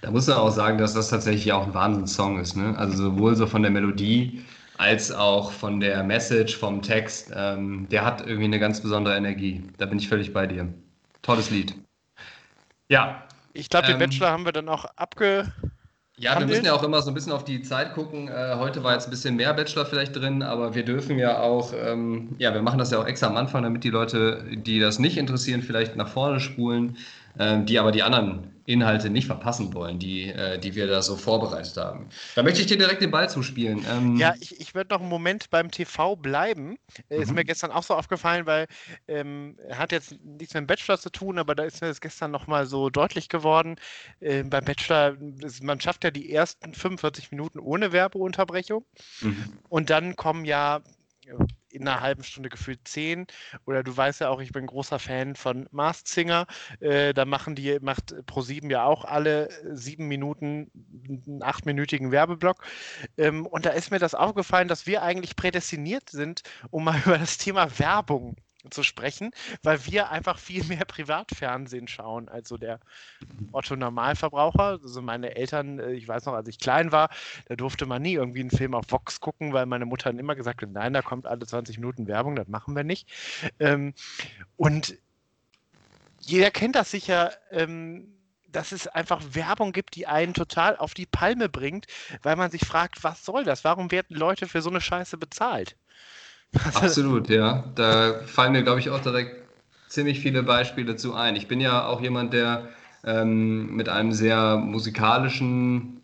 Da 0.01 0.11
muss 0.11 0.27
man 0.27 0.37
auch 0.37 0.51
sagen, 0.51 0.77
dass 0.77 0.93
das 0.93 1.09
tatsächlich 1.09 1.51
auch 1.51 1.67
ein 1.67 1.73
Wahnsinnssong 1.73 2.39
ist. 2.39 2.55
Ne? 2.55 2.75
Also 2.77 2.97
sowohl 2.97 3.35
so 3.35 3.47
von 3.47 3.61
der 3.61 3.71
Melodie 3.71 4.43
als 4.77 5.11
auch 5.11 5.51
von 5.51 5.79
der 5.79 6.03
Message, 6.03 6.55
vom 6.55 6.81
Text. 6.81 7.31
Ähm, 7.35 7.87
der 7.89 8.05
hat 8.05 8.21
irgendwie 8.21 8.45
eine 8.45 8.59
ganz 8.59 8.81
besondere 8.81 9.17
Energie. 9.17 9.63
Da 9.77 9.85
bin 9.85 9.97
ich 9.97 10.07
völlig 10.07 10.33
bei 10.33 10.47
dir. 10.47 10.73
Tolles 11.21 11.49
Lied. 11.49 11.75
Ja. 12.89 13.23
Ich 13.53 13.69
glaube, 13.69 13.87
den 13.87 13.93
Ähm, 13.93 13.99
Bachelor 13.99 14.29
haben 14.31 14.45
wir 14.45 14.51
dann 14.51 14.69
auch 14.69 14.85
abge. 14.95 15.51
Ja, 16.19 16.31
wir 16.31 16.35
Handelt? 16.37 16.49
müssen 16.49 16.65
ja 16.65 16.73
auch 16.73 16.81
immer 16.81 16.99
so 17.03 17.11
ein 17.11 17.13
bisschen 17.13 17.31
auf 17.31 17.43
die 17.43 17.61
Zeit 17.61 17.93
gucken. 17.93 18.27
Äh, 18.27 18.55
heute 18.55 18.83
war 18.83 18.93
jetzt 18.93 19.05
ein 19.05 19.11
bisschen 19.11 19.35
mehr 19.35 19.53
Bachelor 19.53 19.85
vielleicht 19.85 20.15
drin, 20.15 20.41
aber 20.41 20.73
wir 20.73 20.83
dürfen 20.83 21.19
ja 21.19 21.39
auch, 21.41 21.73
ähm, 21.75 22.35
ja, 22.39 22.55
wir 22.55 22.63
machen 22.63 22.79
das 22.79 22.89
ja 22.89 22.99
auch 22.99 23.05
extra 23.05 23.27
am 23.27 23.37
Anfang, 23.37 23.61
damit 23.61 23.83
die 23.83 23.91
Leute, 23.91 24.43
die 24.51 24.79
das 24.79 24.97
nicht 24.97 25.17
interessieren, 25.17 25.61
vielleicht 25.61 25.95
nach 25.95 26.07
vorne 26.07 26.39
spulen, 26.39 26.97
ähm, 27.39 27.65
die 27.65 27.79
aber 27.79 27.91
die 27.91 28.03
anderen 28.03 28.53
Inhalte 28.65 29.09
nicht 29.09 29.27
verpassen 29.27 29.73
wollen, 29.73 29.97
die, 29.97 30.29
äh, 30.29 30.59
die 30.59 30.75
wir 30.75 30.87
da 30.87 31.01
so 31.01 31.15
vorbereitet 31.15 31.77
haben. 31.77 32.09
Da 32.35 32.43
möchte 32.43 32.59
ich 32.59 32.67
dir 32.67 32.77
direkt 32.77 33.01
den 33.01 33.11
Ball 33.11 33.29
zuspielen. 33.29 33.85
Ähm, 33.89 34.17
Ja, 34.17 34.35
ich, 34.41 34.59
ich 34.59 34.75
würde 34.75 34.93
noch 34.93 34.99
einen 34.99 35.09
Moment 35.09 35.49
beim 35.49 35.71
TV 35.71 36.17
bleiben. 36.17 36.77
Äh, 37.09 37.21
Ist 37.21 37.29
Mhm. 37.29 37.35
mir 37.35 37.45
gestern 37.45 37.71
auch 37.71 37.83
so 37.83 37.93
aufgefallen, 37.93 38.45
weil 38.45 38.67
ähm, 39.07 39.57
hat 39.71 39.93
jetzt 39.93 40.11
nichts 40.21 40.53
mit 40.53 40.61
dem 40.63 40.67
Bachelor 40.67 40.97
zu 40.99 41.09
tun, 41.09 41.39
aber 41.39 41.55
da 41.55 41.63
ist 41.63 41.79
mir 41.81 41.87
das 41.87 42.01
gestern 42.01 42.31
nochmal 42.31 42.65
so 42.65 42.89
deutlich 42.89 43.29
geworden. 43.29 43.77
Äh, 44.19 44.43
beim 44.43 44.65
Bachelor, 44.65 45.15
das, 45.17 45.61
man 45.61 45.79
schafft 45.79 46.03
ja 46.03 46.11
die 46.11 46.33
ersten 46.33 46.73
45 46.73 47.31
Minuten 47.31 47.59
ohne 47.59 47.93
Werbeunterbrechung. 47.93 48.83
mhm. 49.21 49.45
Und 49.69 49.89
dann 49.89 50.17
kommen 50.17 50.43
ja 50.43 50.81
in 51.77 51.87
einer 51.87 52.01
halben 52.01 52.23
Stunde 52.23 52.49
gefühlt 52.49 52.87
zehn. 52.87 53.27
Oder 53.65 53.83
du 53.83 53.95
weißt 53.95 54.21
ja 54.21 54.29
auch, 54.29 54.41
ich 54.41 54.51
bin 54.51 54.65
großer 54.65 54.99
Fan 54.99 55.35
von 55.35 55.67
Masked 55.71 56.07
Singer. 56.07 56.47
Äh, 56.79 57.13
da 57.13 57.25
machen 57.25 57.55
die, 57.55 57.79
macht 57.81 58.13
Pro7 58.27 58.69
ja 58.69 58.83
auch 58.83 59.05
alle 59.05 59.49
sieben 59.73 60.07
Minuten 60.07 60.71
einen 61.07 61.43
achtminütigen 61.43 62.11
Werbeblock. 62.11 62.63
Ähm, 63.17 63.45
und 63.45 63.65
da 63.65 63.71
ist 63.71 63.91
mir 63.91 63.99
das 63.99 64.15
aufgefallen, 64.15 64.67
dass 64.67 64.87
wir 64.87 65.03
eigentlich 65.03 65.35
prädestiniert 65.35 66.09
sind, 66.09 66.43
um 66.71 66.83
mal 66.83 66.99
über 67.05 67.17
das 67.17 67.37
Thema 67.37 67.79
Werbung 67.79 68.35
zu 68.69 68.83
sprechen, 68.83 69.31
weil 69.63 69.85
wir 69.85 70.09
einfach 70.09 70.39
viel 70.39 70.63
mehr 70.65 70.85
Privatfernsehen 70.85 71.87
schauen 71.87 72.29
als 72.29 72.49
so 72.49 72.57
der 72.57 72.79
Otto 73.51 73.75
Normalverbraucher. 73.75 74.79
Also 74.81 75.01
meine 75.01 75.35
Eltern, 75.35 75.79
äh, 75.79 75.91
ich 75.93 76.07
weiß 76.07 76.25
noch, 76.25 76.33
als 76.33 76.47
ich 76.47 76.59
klein 76.59 76.91
war, 76.91 77.09
da 77.47 77.55
durfte 77.55 77.85
man 77.85 78.01
nie 78.01 78.13
irgendwie 78.13 78.41
einen 78.41 78.51
Film 78.51 78.73
auf 78.73 78.85
Vox 78.89 79.19
gucken, 79.19 79.53
weil 79.53 79.65
meine 79.65 79.85
Mutter 79.85 80.09
dann 80.09 80.19
immer 80.19 80.35
gesagt 80.35 80.61
hat, 80.61 80.69
nein, 80.69 80.93
da 80.93 81.01
kommt 81.01 81.25
alle 81.25 81.45
20 81.45 81.77
Minuten 81.77 82.07
Werbung, 82.07 82.35
das 82.35 82.47
machen 82.47 82.75
wir 82.75 82.83
nicht. 82.83 83.09
Ähm, 83.59 83.93
und 84.55 84.97
jeder 86.19 86.51
kennt 86.51 86.75
das 86.75 86.91
sicher, 86.91 87.31
ähm, 87.51 88.13
dass 88.49 88.71
es 88.71 88.87
einfach 88.87 89.21
Werbung 89.31 89.71
gibt, 89.71 89.95
die 89.95 90.07
einen 90.07 90.33
total 90.33 90.77
auf 90.77 90.93
die 90.93 91.05
Palme 91.05 91.49
bringt, 91.49 91.85
weil 92.23 92.35
man 92.35 92.49
sich 92.51 92.65
fragt, 92.65 93.03
was 93.03 93.23
soll 93.23 93.43
das? 93.43 93.63
Warum 93.63 93.91
werden 93.91 94.15
Leute 94.15 94.47
für 94.47 94.61
so 94.61 94.69
eine 94.69 94.81
Scheiße 94.81 95.17
bezahlt? 95.17 95.77
Absolut, 96.73 97.29
ja. 97.29 97.63
Da 97.75 98.15
fallen 98.25 98.53
mir, 98.53 98.63
glaube 98.63 98.79
ich, 98.79 98.89
auch 98.89 98.99
direkt 98.99 99.47
ziemlich 99.87 100.19
viele 100.19 100.43
Beispiele 100.43 100.95
zu 100.95 101.13
ein. 101.13 101.35
Ich 101.35 101.47
bin 101.47 101.59
ja 101.61 101.85
auch 101.85 102.01
jemand, 102.01 102.33
der 102.33 102.69
ähm, 103.03 103.75
mit 103.75 103.89
einem 103.89 104.11
sehr 104.11 104.57
musikalischen 104.57 106.01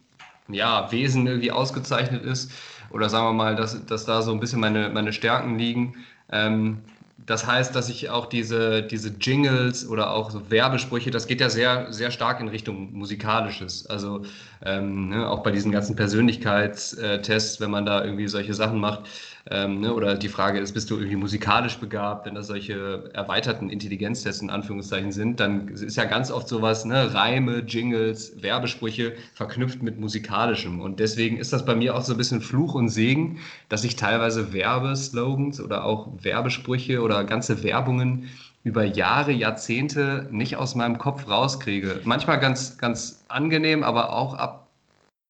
ja, 0.48 0.92
Wesen 0.92 1.28
irgendwie 1.28 1.52
ausgezeichnet 1.52 2.24
ist. 2.24 2.52
Oder 2.90 3.10
sagen 3.10 3.26
wir 3.28 3.34
mal, 3.34 3.56
dass, 3.56 3.86
dass 3.86 4.06
da 4.06 4.22
so 4.22 4.32
ein 4.32 4.40
bisschen 4.40 4.60
meine, 4.60 4.90
meine 4.90 5.14
Stärken 5.14 5.58
liegen. 5.58 5.96
Ähm, 6.32 6.80
das 7.26 7.48
heißt, 7.48 7.74
dass 7.76 7.90
ich 7.90 8.10
auch 8.10 8.26
diese, 8.26 8.84
diese 8.84 9.10
Jingles 9.10 9.88
oder 9.88 10.12
auch 10.12 10.32
so 10.32 10.50
Werbesprüche, 10.52 11.10
das 11.10 11.28
geht 11.28 11.40
ja 11.40 11.50
sehr, 11.50 11.92
sehr 11.94 12.12
stark 12.12 12.42
in 12.42 12.50
Richtung 12.50 12.92
Musikalisches. 12.94 13.86
Also 13.86 14.24
ähm, 14.64 15.10
ne, 15.10 15.30
auch 15.30 15.42
bei 15.42 15.52
diesen 15.52 15.72
ganzen 15.72 15.96
Persönlichkeitstests, 15.96 17.62
wenn 17.62 17.72
man 17.72 17.86
da 17.86 18.04
irgendwie 18.04 18.28
solche 18.28 18.54
Sachen 18.54 18.80
macht, 18.80 19.08
ähm, 19.50 19.82
ne, 19.82 19.94
oder 19.94 20.16
die 20.16 20.30
Frage 20.30 20.60
ist, 20.60 20.74
bist 20.74 20.90
du 20.90 20.96
irgendwie 20.96 21.18
musikalisch 21.18 21.78
begabt, 21.78 22.26
wenn 22.26 22.36
das 22.36 22.48
solche 22.48 23.10
erweiterten 23.14 23.70
Intelligenztests 23.70 24.42
in 24.42 24.50
Anführungszeichen 24.50 25.12
sind, 25.12 25.40
dann 25.40 25.68
ist 25.68 25.98
ja 25.98 26.06
ganz 26.06 26.32
oft 26.32 26.48
sowas, 26.48 26.86
ne, 26.86 27.14
Reime, 27.14 27.60
Jingles, 27.60 28.42
Werbesprüche 28.42 29.14
verknüpft 29.34 29.84
mit 29.84 30.00
musikalischem. 30.00 30.80
Und 30.80 31.02
deswegen 31.02 31.38
ist 31.38 31.52
das 31.52 31.66
bei 31.66 31.76
mir 31.76 31.96
auch 31.96 32.04
so 32.04 32.14
ein 32.14 32.18
bisschen 32.18 32.40
Fluch 32.40 32.74
und 32.74 32.88
Segen, 32.88 33.40
dass 33.68 33.84
ich 33.84 33.98
teilweise 33.98 34.54
Werbeslogans 34.54 35.60
oder 35.60 35.84
auch 35.84 36.08
Werbesprüche 36.22 37.02
oder 37.02 37.26
ganze 37.26 37.64
Werbungen 37.64 38.30
über 38.64 38.86
Jahre, 38.86 39.34
Jahrzehnte 39.34 40.30
nicht 40.32 40.56
aus 40.56 40.74
meinem 40.74 40.98
Kopf 40.98 41.28
rauskriege. 41.28 42.00
Manchmal 42.06 42.40
ganz, 42.40 42.78
ganz 42.78 43.26
angenehm, 43.28 43.84
aber 43.84 44.14
auch 44.14 44.36
ab, 44.36 44.70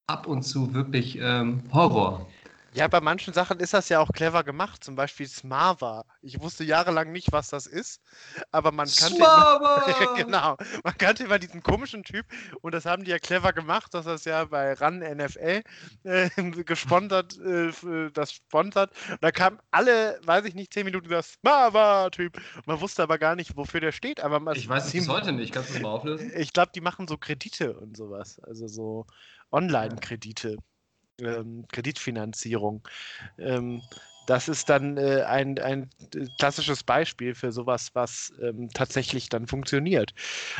ab 0.05 0.27
und 0.27 0.43
zu 0.43 0.75
wirklich 0.75 1.17
ähm, 1.19 1.63
Horror. 1.73 2.27
Ja, 2.73 2.87
bei 2.87 3.01
manchen 3.01 3.33
Sachen 3.33 3.59
ist 3.59 3.73
das 3.73 3.89
ja 3.89 3.99
auch 3.99 4.11
clever 4.11 4.43
gemacht, 4.43 4.83
zum 4.83 4.95
Beispiel 4.95 5.27
Smava. 5.27 6.05
Ich 6.21 6.41
wusste 6.41 6.63
jahrelang 6.63 7.11
nicht, 7.11 7.31
was 7.31 7.49
das 7.49 7.67
ist, 7.67 8.01
aber 8.51 8.71
man 8.71 8.89
kannte, 8.89 9.17
immer, 9.17 10.15
genau, 10.17 10.57
man 10.83 10.97
kannte 10.97 11.25
immer 11.25 11.37
diesen 11.37 11.61
komischen 11.61 12.03
Typ 12.03 12.25
und 12.61 12.73
das 12.73 12.85
haben 12.85 13.03
die 13.03 13.11
ja 13.11 13.19
clever 13.19 13.53
gemacht, 13.53 13.93
dass 13.93 14.05
das 14.05 14.25
ja 14.25 14.45
bei 14.45 14.73
RAN 14.73 14.99
NFL 14.99 15.61
äh, 16.03 16.29
gesponsert, 16.65 17.37
äh, 17.37 17.71
das 18.11 18.33
sponsert. 18.33 18.91
Und 19.09 19.23
da 19.23 19.31
kam 19.31 19.59
alle, 19.69 20.19
weiß 20.23 20.45
ich 20.45 20.55
nicht, 20.55 20.73
zehn 20.73 20.85
Minuten 20.85 21.09
der 21.09 21.21
Smava-Typ. 21.21 22.41
Man 22.65 22.81
wusste 22.81 23.03
aber 23.03 23.19
gar 23.19 23.35
nicht, 23.35 23.55
wofür 23.55 23.81
der 23.81 23.91
steht. 23.91 24.19
Aber 24.21 24.55
ich 24.55 24.67
weiß 24.67 24.87
es 24.87 24.91
bis 24.93 25.07
heute 25.07 25.31
nicht. 25.31 25.53
Kannst 25.53 25.69
du 25.69 25.73
das 25.73 25.81
mal 25.83 25.89
auflösen? 25.89 26.31
Ich 26.35 26.53
glaube, 26.53 26.71
die 26.73 26.81
machen 26.81 27.07
so 27.07 27.17
Kredite 27.17 27.77
und 27.77 27.95
sowas, 27.95 28.39
also 28.39 28.67
so 28.67 29.05
Online-Kredite 29.51 30.57
ähm, 31.19 31.65
Kreditfinanzierung. 31.71 32.87
Ähm, 33.37 33.81
das 34.25 34.47
ist 34.47 34.69
dann 34.69 34.97
äh, 34.97 35.23
ein, 35.23 35.59
ein 35.59 35.89
klassisches 36.39 36.83
Beispiel 36.83 37.35
für 37.35 37.51
sowas, 37.51 37.89
was 37.93 38.33
ähm, 38.41 38.69
tatsächlich 38.73 39.29
dann 39.29 39.47
funktioniert. 39.47 40.13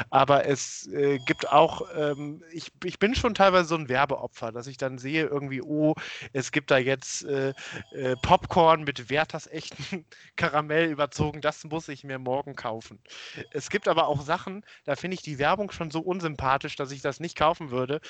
Aber 0.10 0.46
es 0.46 0.88
äh, 0.88 1.20
gibt 1.20 1.50
auch, 1.50 1.82
ähm, 1.96 2.44
ich, 2.52 2.72
ich 2.84 3.00
bin 3.00 3.16
schon 3.16 3.34
teilweise 3.34 3.70
so 3.70 3.76
ein 3.76 3.90
Werbeopfer, 3.90 4.52
dass 4.52 4.68
ich 4.68 4.78
dann 4.78 4.98
sehe 4.98 5.26
irgendwie, 5.26 5.62
oh, 5.62 5.94
es 6.34 6.52
gibt 6.52 6.72
da 6.72 6.78
jetzt 6.78 7.24
äh, 7.26 7.54
äh 7.92 8.16
Popcorn 8.22 8.84
mit 8.84 9.10
Werthers 9.10 9.48
echten 9.48 10.06
Karamell 10.36 10.90
überzogen, 10.90 11.42
das 11.42 11.64
muss 11.64 11.88
ich 11.88 12.04
mir 12.04 12.20
morgen 12.20 12.56
kaufen. 12.56 13.00
Es 13.52 13.70
gibt 13.70 13.88
aber 13.88 14.08
auch 14.08 14.22
Sachen, 14.22 14.66
da 14.84 14.96
finde 14.96 15.16
ich 15.16 15.22
die 15.22 15.40
Werbung 15.40 15.72
schon 15.72 15.92
so 15.92 16.02
unsympathisch, 16.02 16.76
dass 16.76 16.92
ich 16.92 17.02
das 17.02 17.20
nicht 17.20 17.38
kaufen 17.38 17.72
würde, 17.72 18.02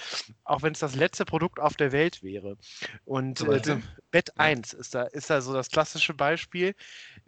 auch 0.44 0.64
wenn 0.64 0.74
es 0.74 0.80
das 0.80 0.96
letzte 0.96 1.26
Produkt 1.26 1.60
auf 1.60 1.76
der 1.76 1.92
Welt 1.92 2.24
wäre. 2.24 2.58
Und 3.06 3.42
äh, 3.42 3.78
Bett 4.12 4.38
1 4.38 4.74
ist 4.74 4.96
da, 4.96 5.04
ist 5.04 5.30
da 5.30 5.42
so 5.44 5.54
das 5.54 5.70
klassische 5.70 6.14
Beispiel. 6.14 6.76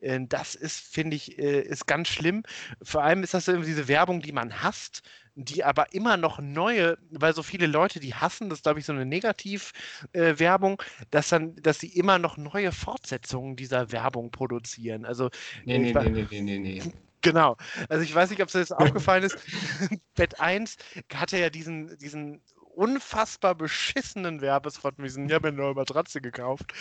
Äh, 0.01 0.19
das 0.28 0.56
ist, 0.56 0.80
finde 0.93 1.15
ich, 1.15 1.38
äh, 1.38 1.62
ist 1.62 1.88
ganz 1.88 2.08
schlimm. 2.10 2.43
Vor 2.82 3.04
allem 3.04 3.23
ist 3.23 3.34
das 3.34 3.47
irgendwie 3.47 3.69
diese 3.69 3.88
Werbung, 3.88 4.21
die 4.21 4.32
man 4.32 4.63
hasst, 4.63 5.04
die 5.36 5.63
aber 5.63 5.93
immer 5.93 6.17
noch 6.17 6.39
neue, 6.39 6.97
weil 7.12 7.36
so 7.36 7.43
viele 7.43 7.67
Leute 7.67 7.99
die 7.99 8.15
hassen, 8.15 8.49
das 8.49 8.60
ist, 8.60 8.63
glaube 8.63 8.80
ich, 8.80 8.86
so 8.86 8.93
eine 8.93 9.06
Negativwerbung, 9.06 10.82
äh, 10.82 11.06
dass 11.12 11.30
dann, 11.30 11.56
dass 11.58 11.80
sie 11.80 11.89
immer 11.89 12.19
noch 12.19 12.38
neue 12.38 12.71
Fortsetzungen 12.71 13.56
dieser 13.56 13.91
Werbung 13.91 14.32
produzieren. 14.32 15.06
Also, 15.06 15.30
nee, 15.65 15.78
nee, 15.78 15.93
nee, 15.93 16.25
nee, 16.30 16.41
nee, 16.41 16.60
nee. 16.60 16.82
Genau. 17.25 17.58
Also 17.89 18.04
ich 18.04 18.13
weiß 18.13 18.30
nicht, 18.30 18.41
ob 18.43 18.49
es 18.49 18.54
jetzt 18.54 18.71
aufgefallen 18.78 19.23
ist. 19.23 19.38
Bett 20.15 20.39
1 20.39 20.78
hatte 21.13 21.39
ja 21.39 21.49
diesen, 21.49 21.97
diesen 21.97 22.41
unfassbar 22.75 23.55
beschissenen 23.55 24.41
Werbespot 24.41 24.97
mit 24.97 25.07
diesem, 25.07 25.27
ich 25.27 25.33
habe 25.33 25.47
mir 25.47 25.53
eine 25.53 25.63
neue 25.63 25.73
Matratze 25.73 26.21
gekauft. 26.21 26.73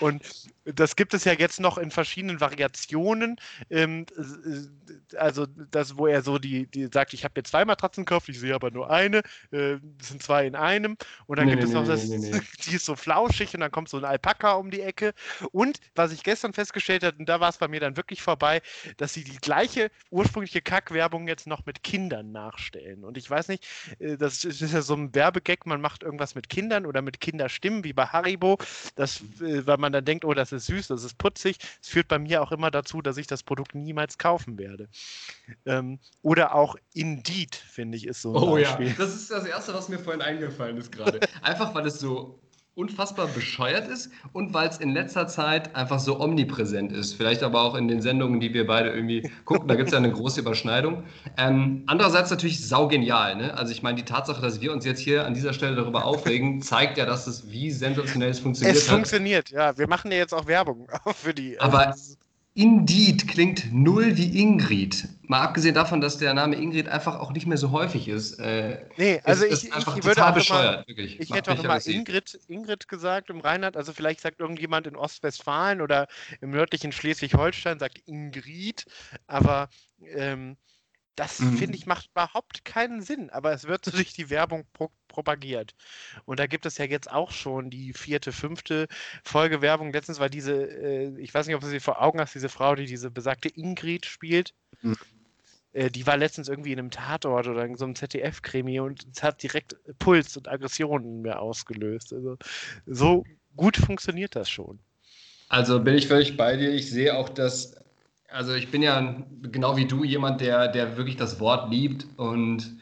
Und 0.00 0.22
das 0.64 0.96
gibt 0.96 1.14
es 1.14 1.24
ja 1.24 1.32
jetzt 1.32 1.60
noch 1.60 1.78
in 1.78 1.90
verschiedenen 1.90 2.40
Variationen. 2.40 3.36
Ähm, 3.70 4.06
also 5.16 5.46
das, 5.46 5.96
wo 5.96 6.06
er 6.06 6.22
so 6.22 6.38
die, 6.38 6.66
die 6.66 6.88
sagt, 6.92 7.12
ich 7.12 7.24
habe 7.24 7.34
mir 7.36 7.42
zwei 7.44 7.64
Matratzen 7.64 8.04
gekauft, 8.04 8.28
ich 8.28 8.40
sehe 8.40 8.54
aber 8.54 8.70
nur 8.70 8.90
eine. 8.90 9.18
Äh, 9.50 9.76
das 9.98 10.08
sind 10.08 10.22
zwei 10.22 10.46
in 10.46 10.54
einem. 10.54 10.96
Und 11.26 11.38
dann 11.38 11.46
nee, 11.46 11.52
gibt 11.52 11.64
nee, 11.64 11.68
es 11.68 11.74
noch 11.74 11.82
nee, 11.82 12.30
das, 12.30 12.40
die 12.66 12.76
ist 12.76 12.86
so 12.86 12.96
flauschig 12.96 13.54
und 13.54 13.60
dann 13.60 13.70
kommt 13.70 13.88
so 13.88 13.98
ein 13.98 14.04
Alpaka 14.04 14.52
um 14.52 14.70
die 14.70 14.80
Ecke. 14.80 15.12
Und 15.52 15.78
was 15.94 16.12
ich 16.12 16.22
gestern 16.22 16.52
festgestellt 16.52 17.04
habe, 17.04 17.16
und 17.18 17.28
da 17.28 17.40
war 17.40 17.50
es 17.50 17.58
bei 17.58 17.68
mir 17.68 17.80
dann 17.80 17.96
wirklich 17.96 18.22
vorbei, 18.22 18.62
dass 18.96 19.12
sie 19.12 19.24
die 19.24 19.36
gleiche 19.36 19.90
ursprüngliche 20.10 20.62
Kackwerbung 20.62 21.28
jetzt 21.28 21.46
noch 21.46 21.66
mit 21.66 21.82
Kindern 21.82 22.32
nachstellen. 22.32 23.04
Und 23.04 23.18
ich 23.18 23.28
weiß 23.28 23.48
nicht, 23.48 23.66
äh, 23.98 24.16
das 24.16 24.44
ist 24.44 24.60
ja 24.60 24.82
so 24.82 24.94
ein 24.94 25.14
Werbe 25.14 25.41
Werbegag, 25.42 25.66
man 25.66 25.80
macht 25.80 26.02
irgendwas 26.02 26.34
mit 26.34 26.48
Kindern 26.48 26.86
oder 26.86 27.02
mit 27.02 27.20
Kinderstimmen, 27.20 27.84
wie 27.84 27.92
bei 27.92 28.06
Haribo, 28.06 28.58
das, 28.94 29.20
äh, 29.40 29.66
weil 29.66 29.76
man 29.78 29.92
dann 29.92 30.04
denkt, 30.04 30.24
oh, 30.24 30.34
das 30.34 30.52
ist 30.52 30.66
süß, 30.66 30.88
das 30.88 31.04
ist 31.04 31.18
putzig. 31.18 31.58
Es 31.80 31.88
führt 31.88 32.08
bei 32.08 32.18
mir 32.18 32.42
auch 32.42 32.52
immer 32.52 32.70
dazu, 32.70 33.02
dass 33.02 33.16
ich 33.16 33.26
das 33.26 33.42
Produkt 33.42 33.74
niemals 33.74 34.18
kaufen 34.18 34.58
werde. 34.58 34.88
Ähm, 35.66 35.98
oder 36.22 36.54
auch 36.54 36.76
Indeed, 36.94 37.54
finde 37.56 37.96
ich, 37.98 38.06
ist 38.06 38.22
so 38.22 38.30
ein 38.30 38.42
Oh 38.42 38.52
Beispiel. 38.52 38.88
ja, 38.88 38.94
das 38.96 39.14
ist 39.14 39.30
das 39.30 39.44
Erste, 39.44 39.74
was 39.74 39.88
mir 39.88 39.98
vorhin 39.98 40.22
eingefallen 40.22 40.76
ist 40.76 40.92
gerade. 40.92 41.20
Einfach, 41.42 41.74
weil 41.74 41.86
es 41.86 41.98
so 41.98 42.40
unfassbar 42.74 43.26
bescheuert 43.26 43.86
ist 43.88 44.10
und 44.32 44.54
weil 44.54 44.68
es 44.68 44.78
in 44.78 44.90
letzter 44.90 45.26
Zeit 45.26 45.76
einfach 45.76 45.98
so 45.98 46.18
omnipräsent 46.18 46.90
ist. 46.90 47.14
Vielleicht 47.14 47.42
aber 47.42 47.62
auch 47.62 47.74
in 47.74 47.86
den 47.86 48.00
Sendungen, 48.00 48.40
die 48.40 48.54
wir 48.54 48.66
beide 48.66 48.90
irgendwie 48.90 49.30
gucken, 49.44 49.68
da 49.68 49.74
gibt 49.74 49.88
es 49.88 49.92
ja 49.92 49.98
eine 49.98 50.10
große 50.10 50.40
Überschneidung. 50.40 51.04
Ähm, 51.36 51.82
andererseits 51.86 52.30
natürlich 52.30 52.66
saugenial. 52.66 53.36
Ne? 53.36 53.54
Also 53.56 53.72
ich 53.72 53.82
meine, 53.82 53.96
die 53.96 54.04
Tatsache, 54.04 54.40
dass 54.40 54.62
wir 54.62 54.72
uns 54.72 54.86
jetzt 54.86 55.00
hier 55.00 55.26
an 55.26 55.34
dieser 55.34 55.52
Stelle 55.52 55.76
darüber 55.76 56.06
aufregen, 56.06 56.62
zeigt 56.62 56.96
ja, 56.96 57.04
dass 57.04 57.26
es 57.26 57.50
wie 57.50 57.70
sensationell 57.70 58.30
es 58.30 58.40
funktioniert. 58.40 58.76
Es 58.76 58.88
funktioniert, 58.88 59.50
ja. 59.50 59.76
Wir 59.76 59.88
machen 59.88 60.10
ja 60.10 60.18
jetzt 60.18 60.32
auch 60.32 60.46
Werbung 60.46 60.88
für 61.14 61.34
die. 61.34 61.60
Aber 61.60 61.88
also 61.88 62.14
Indeed 62.54 63.28
klingt 63.28 63.72
null 63.72 64.18
wie 64.18 64.38
Ingrid. 64.38 65.08
Mal 65.22 65.40
abgesehen 65.40 65.74
davon, 65.74 66.02
dass 66.02 66.18
der 66.18 66.34
Name 66.34 66.56
Ingrid 66.56 66.86
einfach 66.86 67.18
auch 67.18 67.32
nicht 67.32 67.46
mehr 67.46 67.56
so 67.56 67.70
häufig 67.70 68.08
ist. 68.08 68.38
Äh, 68.38 68.84
nee, 68.98 69.22
also 69.24 69.46
ist, 69.46 69.64
ich, 69.64 69.70
ist 69.70 69.88
ich, 69.88 69.96
ich 69.96 70.04
würde 70.04 70.26
auch 70.26 70.34
bescheuert, 70.34 70.86
immer, 70.86 70.98
Ich 70.98 71.30
Macht 71.30 71.38
hätte 71.38 71.52
auch 71.52 71.64
immer 71.64 71.86
Ingrid, 71.86 72.38
Ingrid 72.48 72.88
gesagt 72.88 73.30
im 73.30 73.40
Rheinland. 73.40 73.78
Also 73.78 73.94
vielleicht 73.94 74.20
sagt 74.20 74.40
irgendjemand 74.40 74.86
in 74.86 74.96
Ostwestfalen 74.96 75.80
oder 75.80 76.08
im 76.42 76.50
nördlichen 76.50 76.92
Schleswig-Holstein 76.92 77.78
sagt 77.78 78.02
Ingrid, 78.04 78.84
aber 79.26 79.70
ähm, 80.14 80.58
das 81.16 81.40
mhm. 81.40 81.58
finde 81.58 81.76
ich 81.76 81.86
macht 81.86 82.10
überhaupt 82.10 82.64
keinen 82.64 83.02
Sinn, 83.02 83.30
aber 83.30 83.52
es 83.52 83.64
wird 83.64 83.84
so 83.84 83.90
durch 83.92 84.12
die 84.12 84.30
Werbung 84.30 84.66
pro 84.72 84.90
propagiert. 85.08 85.74
Und 86.24 86.40
da 86.40 86.46
gibt 86.46 86.64
es 86.64 86.78
ja 86.78 86.86
jetzt 86.86 87.12
auch 87.12 87.32
schon 87.32 87.68
die 87.68 87.92
vierte, 87.92 88.32
fünfte 88.32 88.88
Folge 89.22 89.60
Werbung. 89.60 89.92
Letztens 89.92 90.20
war 90.20 90.30
diese, 90.30 90.54
äh, 90.54 91.20
ich 91.20 91.34
weiß 91.34 91.46
nicht, 91.46 91.54
ob 91.54 91.60
du 91.60 91.68
sie 91.68 91.80
vor 91.80 92.00
Augen 92.00 92.18
hast, 92.18 92.34
diese 92.34 92.48
Frau, 92.48 92.74
die 92.74 92.86
diese 92.86 93.10
besagte 93.10 93.50
Ingrid 93.50 94.06
spielt. 94.06 94.54
Mhm. 94.80 94.96
Äh, 95.72 95.90
die 95.90 96.06
war 96.06 96.16
letztens 96.16 96.48
irgendwie 96.48 96.72
in 96.72 96.78
einem 96.78 96.90
Tatort 96.90 97.46
oder 97.46 97.64
in 97.64 97.76
so 97.76 97.84
einem 97.84 97.94
ZDF-Krimi 97.94 98.80
und 98.80 99.06
es 99.14 99.22
hat 99.22 99.42
direkt 99.42 99.76
Puls 99.98 100.36
und 100.38 100.48
Aggressionen 100.48 101.20
mir 101.20 101.40
ausgelöst. 101.40 102.14
Also 102.14 102.38
so 102.86 103.24
gut 103.54 103.76
funktioniert 103.76 104.34
das 104.34 104.48
schon. 104.48 104.78
Also 105.48 105.80
bin 105.80 105.94
ich 105.94 106.08
völlig 106.08 106.38
bei 106.38 106.56
dir. 106.56 106.72
Ich 106.72 106.90
sehe 106.90 107.14
auch, 107.16 107.28
dass 107.28 107.76
also 108.32 108.54
ich 108.54 108.70
bin 108.70 108.82
ja 108.82 109.14
genau 109.42 109.76
wie 109.76 109.86
du 109.86 110.04
jemand, 110.04 110.40
der, 110.40 110.68
der 110.68 110.96
wirklich 110.96 111.16
das 111.16 111.40
Wort 111.40 111.70
liebt 111.70 112.06
und 112.16 112.76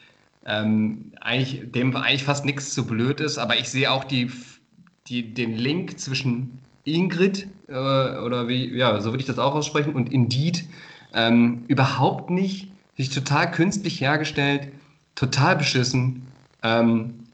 ähm, 0.47 1.13
eigentlich, 1.21 1.71
dem 1.73 1.95
eigentlich 1.97 2.25
fast 2.25 2.45
nichts 2.45 2.73
zu 2.73 2.87
blöd 2.87 3.21
ist, 3.21 3.39
aber 3.39 3.59
ich 3.59 3.69
sehe 3.69 3.91
auch 3.91 4.05
die, 4.05 4.31
die, 5.07 5.35
den 5.35 5.55
Link 5.55 5.99
zwischen 5.99 6.59
Ingrid, 6.85 7.49
äh, 7.69 7.73
oder 7.73 8.49
wie, 8.49 8.75
ja, 8.75 9.01
so 9.01 9.11
würde 9.11 9.21
ich 9.21 9.27
das 9.27 9.39
auch 9.39 9.55
aussprechen, 9.55 9.95
und 9.95 10.13
Indeed 10.13 10.65
ähm, 11.13 11.65
überhaupt 11.69 12.31
nicht, 12.31 12.73
sich 12.97 13.11
total 13.11 13.51
künstlich 13.51 14.01
hergestellt, 14.01 14.69
total 15.15 15.57
beschissen. 15.57 16.27
Ähm, 16.63 17.27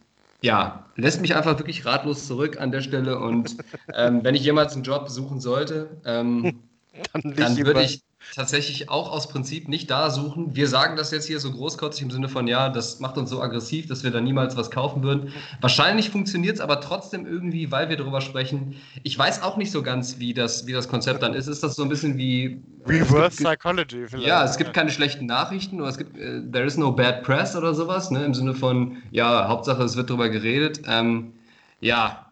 ja, 0.42 0.84
lässt 0.96 1.20
mich 1.20 1.36
einfach 1.36 1.58
wirklich 1.58 1.84
ratlos 1.84 2.26
zurück 2.26 2.60
an 2.60 2.70
der 2.70 2.80
Stelle 2.80 3.18
und 3.18 3.56
ähm, 3.94 4.24
wenn 4.24 4.34
ich 4.34 4.44
jemals 4.44 4.74
einen 4.74 4.84
Job 4.84 5.08
suchen 5.08 5.40
sollte, 5.40 5.88
ähm, 6.04 6.60
dann, 7.12 7.34
dann 7.34 7.56
würde 7.58 7.82
ich 7.82 8.02
tatsächlich 8.34 8.90
auch 8.90 9.10
aus 9.10 9.28
Prinzip 9.28 9.68
nicht 9.68 9.90
da 9.90 10.10
suchen. 10.10 10.56
Wir 10.56 10.68
sagen 10.68 10.96
das 10.96 11.10
jetzt 11.10 11.26
hier 11.26 11.40
so 11.40 11.52
großkotzig 11.52 12.02
im 12.02 12.10
Sinne 12.10 12.28
von, 12.28 12.46
ja, 12.48 12.68
das 12.68 13.00
macht 13.00 13.16
uns 13.18 13.30
so 13.30 13.40
aggressiv, 13.40 13.86
dass 13.86 14.02
wir 14.02 14.10
da 14.10 14.20
niemals 14.20 14.56
was 14.56 14.70
kaufen 14.70 15.02
würden. 15.02 15.32
Wahrscheinlich 15.60 16.10
funktioniert 16.10 16.56
es 16.56 16.60
aber 16.60 16.80
trotzdem 16.80 17.26
irgendwie, 17.26 17.70
weil 17.70 17.88
wir 17.88 17.96
darüber 17.96 18.20
sprechen. 18.20 18.76
Ich 19.02 19.18
weiß 19.18 19.42
auch 19.42 19.56
nicht 19.56 19.70
so 19.70 19.82
ganz, 19.82 20.18
wie 20.18 20.34
das, 20.34 20.66
wie 20.66 20.72
das 20.72 20.88
Konzept 20.88 21.22
dann 21.22 21.34
ist. 21.34 21.46
Ist 21.46 21.62
das 21.62 21.76
so 21.76 21.82
ein 21.82 21.88
bisschen 21.88 22.18
wie. 22.18 22.60
Reverse 22.86 23.38
gibt, 23.38 23.48
Psychology 23.50 24.06
vielleicht. 24.06 24.26
Ja, 24.26 24.44
es 24.44 24.56
gibt 24.56 24.72
keine 24.74 24.90
schlechten 24.90 25.26
Nachrichten 25.26 25.80
oder 25.80 25.90
es 25.90 25.98
gibt, 25.98 26.16
uh, 26.16 26.50
there 26.50 26.64
is 26.64 26.76
no 26.76 26.92
bad 26.92 27.22
press 27.22 27.56
oder 27.56 27.74
sowas, 27.74 28.10
ne? 28.10 28.24
Im 28.24 28.34
Sinne 28.34 28.54
von, 28.54 28.96
ja, 29.10 29.48
Hauptsache 29.48 29.82
es 29.82 29.96
wird 29.96 30.10
darüber 30.10 30.28
geredet. 30.28 30.82
Ähm, 30.86 31.32
ja. 31.80 32.26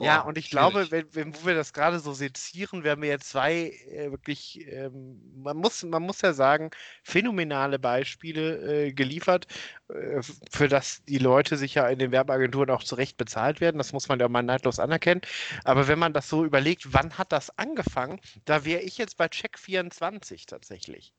Boah, 0.00 0.06
ja, 0.06 0.20
und 0.22 0.38
ich 0.38 0.48
schwierig. 0.48 0.50
glaube, 0.50 0.90
wenn, 0.90 1.14
wenn, 1.14 1.36
wo 1.36 1.46
wir 1.46 1.54
das 1.54 1.74
gerade 1.74 2.00
so 2.00 2.14
sezieren, 2.14 2.84
werden 2.84 3.02
wir 3.02 3.10
jetzt 3.10 3.28
zwei 3.28 3.68
äh, 3.90 4.10
wirklich, 4.10 4.66
ähm, 4.66 5.20
man, 5.36 5.58
muss, 5.58 5.82
man 5.84 6.02
muss 6.02 6.22
ja 6.22 6.32
sagen, 6.32 6.70
phänomenale 7.04 7.78
Beispiele 7.78 8.86
äh, 8.86 8.92
geliefert, 8.94 9.46
äh, 9.88 10.22
für 10.50 10.68
das 10.68 11.04
die 11.04 11.18
Leute 11.18 11.58
sich 11.58 11.74
ja 11.74 11.86
in 11.88 11.98
den 11.98 12.12
Werbeagenturen 12.12 12.70
auch 12.70 12.82
zurecht 12.82 13.18
bezahlt 13.18 13.60
werden. 13.60 13.76
Das 13.78 13.92
muss 13.92 14.08
man 14.08 14.18
ja 14.20 14.28
mal 14.28 14.42
neidlos 14.42 14.78
anerkennen. 14.78 15.20
Aber 15.64 15.86
wenn 15.86 15.98
man 15.98 16.14
das 16.14 16.28
so 16.30 16.44
überlegt, 16.46 16.94
wann 16.94 17.18
hat 17.18 17.30
das 17.32 17.56
angefangen, 17.58 18.20
da 18.46 18.64
wäre 18.64 18.80
ich 18.82 18.96
jetzt 18.98 19.18
bei 19.18 19.28
Check 19.28 19.58
24 19.58 20.46
tatsächlich. 20.46 21.12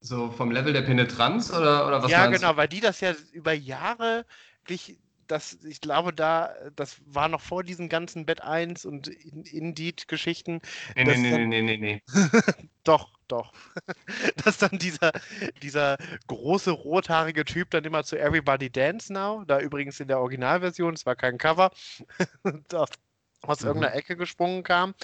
So 0.00 0.30
vom 0.30 0.50
Level 0.50 0.72
der 0.72 0.82
Penetranz 0.82 1.50
oder, 1.50 1.86
oder 1.86 2.02
was 2.02 2.10
Ja, 2.10 2.26
genau, 2.26 2.56
weil 2.56 2.68
die 2.68 2.80
das 2.80 3.00
ja 3.00 3.12
über 3.32 3.52
Jahre 3.52 4.26
wirklich 4.66 4.98
das, 5.26 5.58
ich 5.64 5.80
glaube, 5.80 6.12
da, 6.12 6.54
das 6.76 7.00
war 7.06 7.28
noch 7.28 7.40
vor 7.40 7.62
diesen 7.62 7.88
ganzen 7.88 8.26
Bett 8.26 8.42
1 8.42 8.84
und 8.84 9.08
Indeed-Geschichten. 9.08 10.60
Nee, 10.94 11.04
nee, 11.04 11.16
nee, 11.16 11.46
nee, 11.46 11.62
nee, 11.62 11.76
nee. 11.76 12.02
doch, 12.84 13.10
doch. 13.28 13.52
dass 14.44 14.58
dann 14.58 14.78
dieser, 14.78 15.12
dieser 15.62 15.96
große 16.26 16.70
rothaarige 16.70 17.44
Typ 17.44 17.70
dann 17.70 17.84
immer 17.84 18.04
zu 18.04 18.18
Everybody 18.18 18.70
Dance 18.70 19.12
Now, 19.12 19.44
da 19.44 19.60
übrigens 19.60 20.00
in 20.00 20.08
der 20.08 20.20
Originalversion, 20.20 20.94
es 20.94 21.06
war 21.06 21.16
kein 21.16 21.38
Cover, 21.38 21.70
aus 23.42 23.60
mhm. 23.60 23.66
irgendeiner 23.66 23.94
Ecke 23.94 24.16
gesprungen 24.16 24.62
kam. 24.62 24.94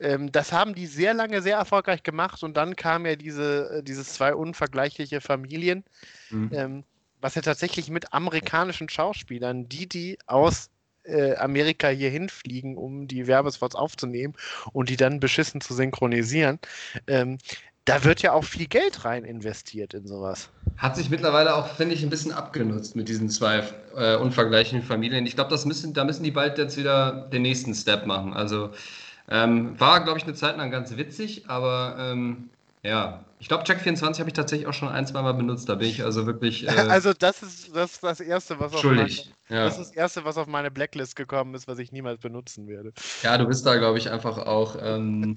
Ähm, 0.00 0.32
das 0.32 0.52
haben 0.52 0.74
die 0.74 0.86
sehr 0.86 1.14
lange 1.14 1.42
sehr 1.42 1.56
erfolgreich 1.56 2.02
gemacht 2.02 2.42
und 2.42 2.56
dann 2.56 2.76
kam 2.76 3.06
ja 3.06 3.16
diese, 3.16 3.78
äh, 3.78 3.82
dieses 3.82 4.14
zwei 4.14 4.34
unvergleichliche 4.34 5.20
Familien. 5.20 5.84
Mhm. 6.30 6.50
Ähm, 6.52 6.84
was 7.24 7.34
ja 7.34 7.40
tatsächlich 7.40 7.88
mit 7.88 8.12
amerikanischen 8.12 8.90
Schauspielern, 8.90 9.66
die 9.66 9.88
die 9.88 10.18
aus 10.26 10.68
äh, 11.04 11.34
Amerika 11.36 11.88
hier 11.88 12.10
hinfliegen, 12.10 12.76
um 12.76 13.08
die 13.08 13.26
Werbespots 13.26 13.74
aufzunehmen 13.74 14.34
und 14.74 14.90
die 14.90 14.98
dann 14.98 15.20
beschissen 15.20 15.62
zu 15.62 15.72
synchronisieren. 15.72 16.58
Ähm, 17.06 17.38
da 17.86 18.04
wird 18.04 18.20
ja 18.20 18.32
auch 18.32 18.44
viel 18.44 18.66
Geld 18.66 19.06
rein 19.06 19.24
investiert 19.24 19.94
in 19.94 20.06
sowas. 20.06 20.50
Hat 20.76 20.96
sich 20.96 21.08
mittlerweile 21.08 21.54
auch, 21.54 21.66
finde 21.66 21.94
ich, 21.94 22.02
ein 22.02 22.10
bisschen 22.10 22.32
abgenutzt 22.32 22.94
mit 22.94 23.08
diesen 23.08 23.30
zwei 23.30 23.64
äh, 23.96 24.16
unvergleichlichen 24.16 24.86
Familien. 24.86 25.24
Ich 25.24 25.34
glaube, 25.34 25.50
das 25.50 25.64
müssen, 25.64 25.94
da 25.94 26.04
müssen 26.04 26.24
die 26.24 26.30
bald 26.30 26.58
jetzt 26.58 26.76
wieder 26.76 27.26
den 27.32 27.40
nächsten 27.40 27.74
Step 27.74 28.04
machen. 28.04 28.34
Also 28.34 28.68
ähm, 29.30 29.80
war, 29.80 30.04
glaube 30.04 30.18
ich, 30.18 30.24
eine 30.24 30.34
Zeit 30.34 30.58
lang 30.58 30.70
ganz 30.70 30.94
witzig, 30.94 31.44
aber 31.48 31.96
ähm, 31.98 32.50
ja, 32.82 33.24
ich 33.44 33.48
glaube, 33.48 33.64
Check24 33.64 34.20
habe 34.20 34.30
ich 34.30 34.32
tatsächlich 34.32 34.66
auch 34.66 34.72
schon 34.72 34.88
ein, 34.88 35.06
zwei 35.06 35.20
Mal 35.20 35.34
benutzt. 35.34 35.68
Da 35.68 35.74
bin 35.74 35.86
ich 35.86 36.02
also 36.02 36.24
wirklich. 36.24 36.66
Äh, 36.74 36.88
also, 36.88 37.12
das 37.12 37.42
ist, 37.42 37.76
das 37.76 37.92
ist 37.92 38.02
das 38.02 38.20
Erste, 38.20 38.58
was 38.58 38.72
auf, 38.72 38.82
meine, 38.82 39.06
ja. 39.50 39.64
das 39.66 39.78
ist 39.78 39.90
das 39.90 39.96
Erste, 39.96 40.24
was 40.24 40.38
auf 40.38 40.46
meine 40.46 40.70
Blacklist 40.70 41.14
gekommen 41.14 41.54
ist, 41.54 41.68
was 41.68 41.78
ich 41.78 41.92
niemals 41.92 42.20
benutzen 42.20 42.66
werde. 42.68 42.94
Ja, 43.22 43.36
du 43.36 43.46
bist 43.46 43.66
da, 43.66 43.76
glaube 43.76 43.98
ich, 43.98 44.10
einfach 44.10 44.38
auch 44.38 44.76
ähm, 44.80 45.36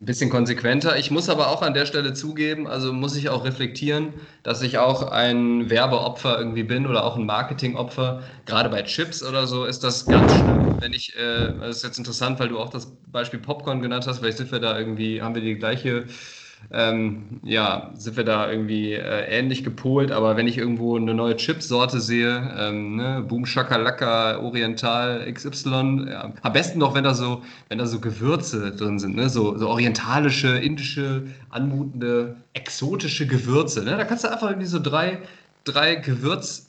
ein 0.00 0.06
bisschen 0.06 0.30
konsequenter. 0.30 0.96
Ich 0.96 1.10
muss 1.10 1.28
aber 1.28 1.48
auch 1.48 1.62
an 1.62 1.74
der 1.74 1.84
Stelle 1.84 2.14
zugeben, 2.14 2.68
also 2.68 2.92
muss 2.92 3.16
ich 3.16 3.28
auch 3.28 3.44
reflektieren, 3.44 4.14
dass 4.44 4.62
ich 4.62 4.78
auch 4.78 5.02
ein 5.02 5.68
Werbeopfer 5.68 6.38
irgendwie 6.38 6.62
bin 6.62 6.86
oder 6.86 7.02
auch 7.02 7.16
ein 7.16 7.26
Marketingopfer. 7.26 8.22
Gerade 8.46 8.68
bei 8.68 8.82
Chips 8.84 9.24
oder 9.24 9.48
so 9.48 9.64
ist 9.64 9.82
das 9.82 10.06
ganz 10.06 10.32
schlimm. 10.32 10.76
Wenn 10.80 10.92
ich, 10.92 11.16
äh, 11.16 11.54
das 11.58 11.78
ist 11.78 11.82
jetzt 11.82 11.98
interessant, 11.98 12.38
weil 12.38 12.50
du 12.50 12.60
auch 12.60 12.70
das 12.70 12.92
Beispiel 13.08 13.40
Popcorn 13.40 13.82
genannt 13.82 14.06
hast, 14.06 14.20
vielleicht 14.20 14.38
sind 14.38 14.52
wir 14.52 14.60
da 14.60 14.78
irgendwie, 14.78 15.20
haben 15.20 15.34
wir 15.34 15.42
die 15.42 15.56
gleiche 15.56 16.06
ähm, 16.70 17.40
ja, 17.44 17.90
sind 17.94 18.16
wir 18.16 18.24
da 18.24 18.50
irgendwie 18.50 18.92
äh, 18.92 19.26
ähnlich 19.28 19.64
gepolt. 19.64 20.12
Aber 20.12 20.36
wenn 20.36 20.46
ich 20.46 20.58
irgendwo 20.58 20.96
eine 20.96 21.14
neue 21.14 21.36
Chipsorte 21.36 22.00
sehe, 22.00 22.54
ähm, 22.58 22.96
ne, 22.96 23.24
Boom 23.26 23.46
Shakalaka, 23.46 24.38
Oriental 24.38 25.30
XY, 25.32 26.08
ja, 26.10 26.32
am 26.42 26.52
besten 26.52 26.78
noch, 26.78 26.94
wenn 26.94 27.04
da 27.04 27.14
so, 27.14 27.42
wenn 27.68 27.78
da 27.78 27.86
so 27.86 28.00
Gewürze 28.00 28.72
drin 28.72 28.98
sind, 28.98 29.16
ne, 29.16 29.28
so, 29.28 29.56
so 29.56 29.68
orientalische, 29.68 30.58
indische, 30.58 31.22
anmutende, 31.50 32.36
exotische 32.52 33.26
Gewürze. 33.26 33.82
Ne? 33.84 33.96
Da 33.96 34.04
kannst 34.04 34.24
du 34.24 34.28
einfach 34.28 34.50
irgendwie 34.50 34.68
so 34.68 34.78
drei, 34.78 35.18
drei 35.64 35.94
Gewürz 35.96 36.67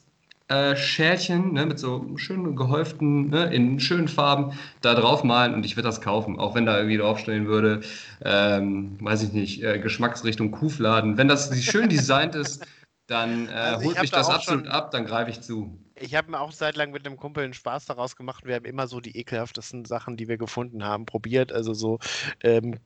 äh, 0.50 0.76
Schälchen 0.76 1.52
ne, 1.52 1.64
mit 1.64 1.78
so 1.78 2.16
schön 2.16 2.56
gehäuften, 2.56 3.30
ne, 3.30 3.44
in 3.54 3.78
schönen 3.78 4.08
Farben 4.08 4.52
da 4.80 4.94
drauf 4.94 5.22
malen 5.22 5.54
und 5.54 5.64
ich 5.64 5.76
würde 5.76 5.88
das 5.88 6.00
kaufen, 6.00 6.40
auch 6.40 6.54
wenn 6.56 6.66
da 6.66 6.76
irgendwie 6.76 6.96
draufstehen 6.96 7.46
würde, 7.46 7.82
ähm, 8.24 8.98
weiß 9.00 9.22
ich 9.22 9.32
nicht, 9.32 9.62
äh, 9.62 9.78
Geschmacksrichtung 9.78 10.50
Kuhfladen. 10.50 11.16
Wenn 11.16 11.28
das 11.28 11.56
schön 11.62 11.88
designt 11.88 12.34
ist, 12.34 12.66
dann 13.06 13.48
äh, 13.48 13.52
also 13.52 13.86
holt 13.86 14.00
mich 14.00 14.10
das 14.10 14.28
absolut 14.28 14.66
schon, 14.66 14.72
ab, 14.72 14.90
dann 14.90 15.06
greife 15.06 15.30
ich 15.30 15.40
zu. 15.40 15.78
Ich 15.94 16.14
habe 16.14 16.30
mir 16.30 16.40
auch 16.40 16.52
seit 16.52 16.76
lang 16.76 16.90
mit 16.90 17.06
einem 17.06 17.16
Kumpel 17.16 17.44
einen 17.44 17.54
Spaß 17.54 17.84
daraus 17.84 18.16
gemacht. 18.16 18.44
Wir 18.44 18.56
haben 18.56 18.64
immer 18.64 18.88
so 18.88 19.00
die 19.00 19.16
ekelhaftesten 19.16 19.84
Sachen, 19.84 20.16
die 20.16 20.28
wir 20.28 20.38
gefunden 20.38 20.84
haben, 20.84 21.06
probiert. 21.06 21.52
Also 21.52 21.74
so 21.74 21.98
ähm, 22.42 22.76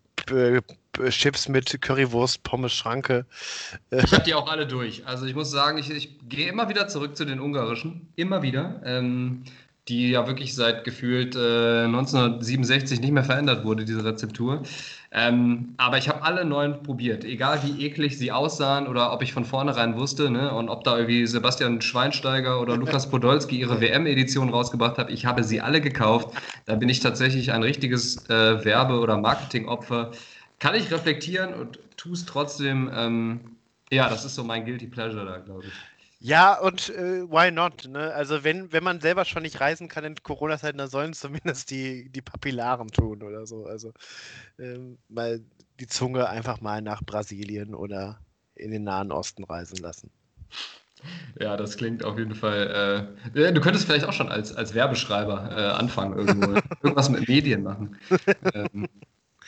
Chips 1.11 1.49
mit 1.49 1.81
Currywurst, 1.81 2.43
Pommes, 2.43 2.73
Schranke. 2.73 3.27
Ich 3.91 4.13
habe 4.13 4.23
die 4.25 4.35
auch 4.35 4.49
alle 4.49 4.67
durch. 4.67 5.07
Also 5.07 5.27
ich 5.27 5.35
muss 5.35 5.51
sagen, 5.51 5.79
ich, 5.79 5.91
ich 5.91 6.19
gehe 6.29 6.49
immer 6.49 6.69
wieder 6.69 6.89
zurück 6.89 7.17
zu 7.17 7.25
den 7.25 7.41
ungarischen. 7.41 8.09
Immer 8.17 8.43
wieder. 8.43 8.81
Ähm, 8.85 9.45
die 9.89 10.11
ja 10.11 10.27
wirklich 10.27 10.55
seit 10.55 10.85
gefühlt 10.85 11.37
äh, 11.37 11.85
1967 11.85 13.01
nicht 13.01 13.13
mehr 13.13 13.25
verändert 13.25 13.65
wurde, 13.65 13.85
diese 13.85 14.05
Rezeptur. 14.05 14.63
Ähm, 15.13 15.75
aber 15.77 15.99
ich 15.99 16.09
habe 16.09 16.23
alle 16.23 16.45
neuen 16.45 16.83
probiert, 16.83 17.25
egal 17.25 17.61
wie 17.63 17.85
eklig 17.87 18.19
sie 18.19 18.33
aussahen 18.33 18.89
oder 18.89 19.13
ob 19.13 19.23
ich 19.23 19.33
von 19.33 19.45
vornherein 19.45 19.97
wusste 19.97 20.31
ne, 20.31 20.53
und 20.53 20.69
ob 20.69 20.83
da 20.85 20.97
irgendwie 20.97 21.27
Sebastian 21.27 21.81
Schweinsteiger 21.81 22.61
oder 22.61 22.77
Lukas 22.77 23.09
Podolski 23.09 23.61
ihre 23.61 23.81
WM-Edition 23.81 24.49
rausgebracht 24.49 24.99
haben. 24.99 25.13
Ich 25.13 25.27
habe 25.27 25.45
sie 25.45 25.61
alle 25.61 25.81
gekauft. 25.81 26.35
Da 26.65 26.75
bin 26.75 26.89
ich 26.89 27.01
tatsächlich 27.01 27.53
ein 27.53 27.63
richtiges 27.63 28.29
äh, 28.29 28.65
Werbe- 28.65 28.99
oder 28.99 29.19
Marketingopfer. 29.19 30.11
Kann 30.59 30.75
ich 30.75 30.91
reflektieren 30.91 31.55
und 31.55 31.79
tue 31.97 32.15
es 32.15 32.25
trotzdem. 32.25 32.91
Ähm, 32.93 33.41
ja, 33.93 34.09
das 34.09 34.25
ist 34.25 34.35
so 34.35 34.43
mein 34.43 34.65
Guilty 34.65 34.87
Pleasure 34.87 35.27
da, 35.27 35.39
glaube 35.39 35.65
ich. 35.67 35.73
Ja, 36.25 36.59
und 36.59 36.89
äh, 36.89 37.29
why 37.29 37.51
not? 37.51 37.87
Ne? 37.87 38.11
Also 38.15 38.45
wenn, 38.45 38.73
wenn 38.73 38.83
man 38.83 38.99
selber 38.99 39.27
schon 39.27 39.43
nicht 39.43 39.61
reisen 39.61 39.89
kann 39.89 40.05
in 40.05 40.15
Corona-Zeiten, 40.23 40.79
dann 40.79 40.89
sollen 40.89 41.13
zumindest 41.13 41.71
die, 41.71 42.09
die 42.09 42.23
Papillaren 42.23 42.89
tun 42.89 43.23
oder 43.23 43.45
so. 43.45 43.67
Also 43.67 43.93
ähm, 44.59 44.97
mal 45.11 45.43
die 45.81 45.87
Zunge 45.87 46.27
einfach 46.27 46.63
mal 46.63 46.81
nach 46.81 47.03
Brasilien 47.03 47.75
oder 47.75 48.21
in 48.55 48.71
den 48.71 48.85
Nahen 48.85 49.13
Osten 49.13 49.45
reisen 49.45 49.77
lassen. 49.77 50.11
Ja, 51.39 51.59
das 51.59 51.77
klingt 51.77 52.03
auf 52.07 52.17
jeden 52.17 52.35
Fall. 52.35 53.13
Äh, 53.35 53.53
du 53.53 53.61
könntest 53.61 53.85
vielleicht 53.85 54.07
auch 54.07 54.15
schon 54.15 54.31
als, 54.31 54.51
als 54.51 54.73
Werbeschreiber 54.73 55.51
äh, 55.55 55.79
anfangen, 55.79 56.17
irgendwo. 56.17 56.59
irgendwas 56.83 57.11
mit 57.11 57.29
Medien 57.29 57.65
machen. 57.65 57.99
Ähm, 58.55 58.89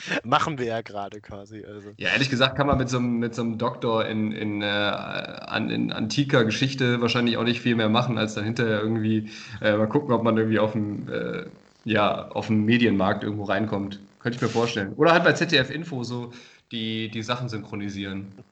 Machen 0.24 0.58
wir 0.58 0.66
ja 0.66 0.82
gerade 0.82 1.20
quasi. 1.20 1.64
Also. 1.64 1.90
Ja, 1.96 2.10
ehrlich 2.10 2.30
gesagt 2.30 2.56
kann 2.56 2.66
man 2.66 2.78
mit 2.78 2.88
so 2.88 2.98
einem, 2.98 3.18
mit 3.18 3.34
so 3.34 3.42
einem 3.42 3.58
Doktor 3.58 4.06
in, 4.06 4.32
in, 4.32 4.62
äh, 4.62 5.56
in 5.56 5.92
antiker 5.92 6.44
Geschichte 6.44 7.00
wahrscheinlich 7.00 7.36
auch 7.36 7.44
nicht 7.44 7.60
viel 7.60 7.76
mehr 7.76 7.88
machen, 7.88 8.18
als 8.18 8.34
dann 8.34 8.44
hinterher 8.44 8.80
irgendwie 8.80 9.30
äh, 9.60 9.76
mal 9.76 9.88
gucken, 9.88 10.12
ob 10.12 10.22
man 10.22 10.36
irgendwie 10.36 10.58
auf 10.58 10.72
dem, 10.72 11.08
äh, 11.08 11.44
ja, 11.84 12.28
auf 12.28 12.48
dem 12.48 12.64
Medienmarkt 12.64 13.24
irgendwo 13.24 13.44
reinkommt. 13.44 14.00
Könnte 14.20 14.36
ich 14.36 14.42
mir 14.42 14.48
vorstellen. 14.48 14.92
Oder 14.94 15.12
halt 15.12 15.24
bei 15.24 15.32
ZDF 15.32 15.70
Info 15.70 16.02
so 16.02 16.32
die, 16.72 17.08
die 17.10 17.22
Sachen 17.22 17.48
synchronisieren. 17.48 18.32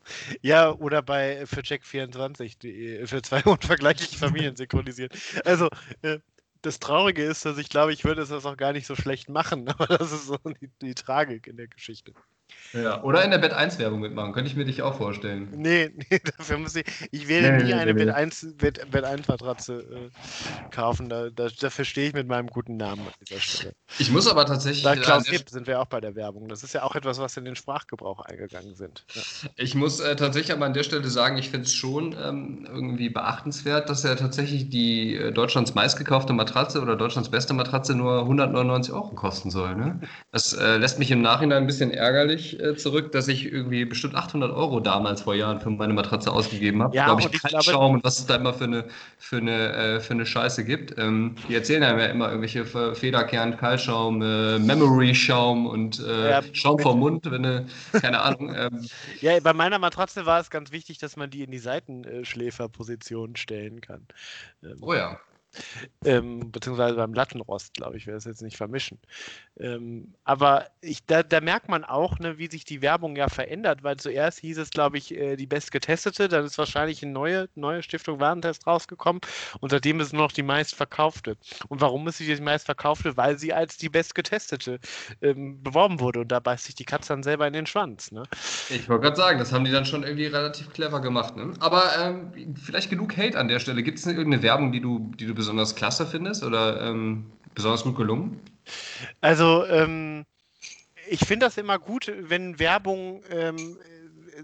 Ja, 0.42 0.70
oder 0.70 1.00
bei 1.00 1.46
für 1.46 1.60
Check24, 1.60 2.58
die, 2.60 3.00
für 3.06 3.22
zwei 3.22 3.42
unvergleichliche 3.44 4.18
Familien 4.18 4.54
synchronisieren. 4.54 5.10
Also, 5.44 5.68
äh, 6.02 6.18
das 6.64 6.78
Traurige 6.80 7.24
ist, 7.24 7.44
dass 7.44 7.58
ich 7.58 7.68
glaube, 7.68 7.92
ich 7.92 8.04
würde 8.04 8.22
es 8.22 8.30
das 8.30 8.46
auch 8.46 8.56
gar 8.56 8.72
nicht 8.72 8.86
so 8.86 8.96
schlecht 8.96 9.28
machen, 9.28 9.68
aber 9.68 9.86
das 9.86 10.12
ist 10.12 10.26
so 10.26 10.38
die, 10.60 10.70
die 10.80 10.94
Tragik 10.94 11.46
in 11.46 11.56
der 11.56 11.68
Geschichte. 11.68 12.14
Ja, 12.74 13.02
oder 13.04 13.24
in 13.24 13.30
der 13.30 13.38
Bett 13.38 13.52
1 13.52 13.78
Werbung 13.78 14.00
mitmachen, 14.00 14.32
könnte 14.32 14.50
ich 14.50 14.56
mir 14.56 14.64
dich 14.64 14.82
auch 14.82 14.96
vorstellen. 14.96 15.48
Nee, 15.54 15.90
nee 16.10 16.20
dafür 16.36 16.58
muss 16.58 16.74
ich. 16.74 16.84
Ich 17.12 17.28
werde 17.28 17.52
nee, 17.52 17.56
nie 17.58 17.64
nee, 17.68 17.74
eine 17.74 17.94
nee. 17.94 18.04
Bett 18.04 18.14
1 18.14 18.54
Bett, 18.56 18.90
Bett 18.90 19.04
1 19.04 19.28
Matratze 19.28 19.78
äh, 19.78 20.70
kaufen. 20.74 21.08
Da, 21.08 21.30
da, 21.30 21.48
dafür 21.48 21.84
stehe 21.84 22.08
ich 22.08 22.14
mit 22.14 22.26
meinem 22.26 22.48
guten 22.48 22.76
Namen 22.76 23.02
an 23.02 23.12
dieser 23.20 23.40
Stelle. 23.40 23.74
Ich 23.98 24.10
muss 24.10 24.26
aber 24.26 24.44
tatsächlich. 24.44 24.82
Bei 24.82 24.96
Klaus 24.96 25.28
Hipp 25.28 25.48
sind 25.48 25.68
wir 25.68 25.80
auch 25.80 25.86
bei 25.86 26.00
der 26.00 26.16
Werbung. 26.16 26.48
Das 26.48 26.64
ist 26.64 26.74
ja 26.74 26.82
auch 26.82 26.96
etwas, 26.96 27.18
was 27.18 27.36
in 27.36 27.44
den 27.44 27.54
Sprachgebrauch 27.54 28.20
eingegangen 28.20 28.74
sind. 28.74 29.04
Ja. 29.14 29.22
Ich 29.56 29.74
muss 29.76 30.00
äh, 30.00 30.16
tatsächlich 30.16 30.52
aber 30.52 30.66
an 30.66 30.74
der 30.74 30.82
Stelle 30.82 31.08
sagen, 31.08 31.38
ich 31.38 31.50
finde 31.50 31.66
es 31.66 31.74
schon 31.74 32.16
ähm, 32.20 32.66
irgendwie 32.68 33.08
beachtenswert, 33.08 33.88
dass 33.88 34.02
ja 34.02 34.16
tatsächlich 34.16 34.68
die 34.68 35.14
äh, 35.14 35.32
Deutschlands 35.32 35.74
meistgekaufte 35.74 36.32
Matratze 36.32 36.80
oder 36.80 36.96
Deutschlands 36.96 37.30
beste 37.30 37.54
Matratze 37.54 37.94
nur 37.94 38.20
199 38.20 38.92
Euro 38.92 39.10
kosten 39.10 39.50
soll. 39.50 39.76
Ne? 39.76 40.00
Das 40.32 40.52
äh, 40.54 40.76
lässt 40.76 40.98
mich 40.98 41.12
im 41.12 41.22
Nachhinein 41.22 41.62
ein 41.62 41.66
bisschen 41.66 41.92
ärgerlich 41.92 42.43
äh, 42.60 42.76
zurück, 42.76 43.12
dass 43.12 43.28
ich 43.28 43.50
irgendwie 43.50 43.84
bestimmt 43.84 44.14
800 44.14 44.52
Euro 44.52 44.80
damals 44.80 45.22
vor 45.22 45.34
Jahren 45.34 45.60
für 45.60 45.70
meine 45.70 45.94
Matratze 45.94 46.32
ausgegeben 46.32 46.82
habe. 46.82 46.94
Ja, 46.94 47.06
glaube 47.06 47.22
ich, 47.22 47.42
Kaltschaum 47.42 47.94
und 47.94 48.04
was 48.04 48.18
es 48.18 48.26
da 48.26 48.36
immer 48.36 48.54
für 48.54 48.64
eine, 48.64 48.84
für 49.18 49.38
eine, 49.38 49.72
äh, 49.72 50.00
für 50.00 50.14
eine 50.14 50.26
Scheiße 50.26 50.64
gibt. 50.64 50.96
Ähm, 50.98 51.36
die 51.48 51.54
erzählen 51.54 51.82
ja 51.82 52.06
immer 52.06 52.28
irgendwelche 52.28 52.64
Federkern, 52.94 53.56
Kaltschaum, 53.56 54.22
äh, 54.22 54.58
Memory-Schaum 54.58 55.66
und 55.66 56.00
äh, 56.00 56.30
ja, 56.30 56.42
Schaum 56.52 56.78
vom 56.78 57.00
Mund, 57.00 57.30
wenn 57.30 57.42
du, 57.42 57.66
keine 57.92 58.20
Ahnung. 58.20 58.54
Ähm. 58.54 58.86
Ja, 59.20 59.38
bei 59.40 59.52
meiner 59.52 59.78
Matratze 59.78 60.26
war 60.26 60.40
es 60.40 60.50
ganz 60.50 60.72
wichtig, 60.72 60.98
dass 60.98 61.16
man 61.16 61.30
die 61.30 61.42
in 61.42 61.50
die 61.50 61.58
Seitenschläferposition 61.58 63.36
stellen 63.36 63.80
kann. 63.80 64.06
Ähm, 64.62 64.78
oh 64.80 64.94
ja. 64.94 65.18
Ähm, 66.04 66.50
beziehungsweise 66.50 66.96
beim 66.96 67.14
Lattenrost, 67.14 67.74
glaube 67.74 67.96
ich, 67.96 68.06
wäre 68.06 68.16
es 68.16 68.24
jetzt 68.24 68.42
nicht 68.42 68.56
vermischen. 68.56 68.98
Ähm, 69.60 70.14
aber 70.24 70.66
ich, 70.80 71.06
da, 71.06 71.22
da, 71.22 71.40
merkt 71.40 71.68
man 71.68 71.84
auch, 71.84 72.18
ne, 72.18 72.38
wie 72.38 72.48
sich 72.48 72.64
die 72.64 72.82
Werbung 72.82 73.14
ja 73.14 73.28
verändert, 73.28 73.84
weil 73.84 73.96
zuerst 73.96 74.40
hieß 74.40 74.58
es, 74.58 74.70
glaube 74.70 74.98
ich, 74.98 75.14
äh, 75.14 75.36
die 75.36 75.46
bestgetestete, 75.46 76.26
dann 76.26 76.44
ist 76.44 76.58
wahrscheinlich 76.58 77.02
eine 77.04 77.12
neue, 77.12 77.48
neue 77.54 77.82
Stiftung 77.84 78.18
Warentest 78.18 78.66
rausgekommen 78.66 79.20
und 79.60 79.70
seitdem 79.70 80.00
ist 80.00 80.12
nur 80.12 80.22
noch 80.22 80.32
die 80.32 80.42
meistverkaufte. 80.42 81.36
Und 81.68 81.80
warum 81.80 82.08
ist 82.08 82.18
sie 82.18 82.26
die 82.26 82.42
meistverkaufte? 82.42 83.16
Weil 83.16 83.38
sie 83.38 83.52
als 83.52 83.76
die 83.76 83.88
bestgetestete 83.88 84.80
ähm, 85.22 85.62
beworben 85.62 86.00
wurde 86.00 86.20
und 86.20 86.32
da 86.32 86.40
beißt 86.40 86.64
sich 86.64 86.74
die 86.74 86.84
Katze 86.84 87.10
dann 87.10 87.22
selber 87.22 87.46
in 87.46 87.52
den 87.52 87.66
Schwanz. 87.66 88.10
Ne? 88.10 88.24
Ich 88.70 88.88
wollte 88.88 89.02
gerade 89.02 89.16
sagen, 89.16 89.38
das 89.38 89.52
haben 89.52 89.64
die 89.64 89.70
dann 89.70 89.86
schon 89.86 90.02
irgendwie 90.02 90.26
relativ 90.26 90.72
clever 90.72 91.00
gemacht. 91.00 91.36
Ne? 91.36 91.52
Aber 91.60 91.84
ähm, 92.02 92.56
vielleicht 92.56 92.90
genug 92.90 93.16
Hate 93.16 93.38
an 93.38 93.46
der 93.46 93.60
Stelle. 93.60 93.84
Gibt 93.84 94.00
es 94.00 94.06
irgendeine 94.06 94.42
Werbung, 94.42 94.72
die 94.72 94.80
du, 94.80 95.12
die 95.16 95.26
du 95.26 95.34
besonders 95.34 95.76
klasse 95.76 96.06
findest 96.06 96.42
oder 96.42 96.80
ähm, 96.80 97.26
besonders 97.54 97.84
gut 97.84 97.96
gelungen? 97.96 98.40
Also, 99.20 99.64
ähm, 99.66 100.24
ich 101.08 101.20
finde 101.20 101.46
das 101.46 101.58
immer 101.58 101.78
gut, 101.78 102.10
wenn 102.16 102.58
Werbung 102.58 103.22
ähm, 103.30 103.78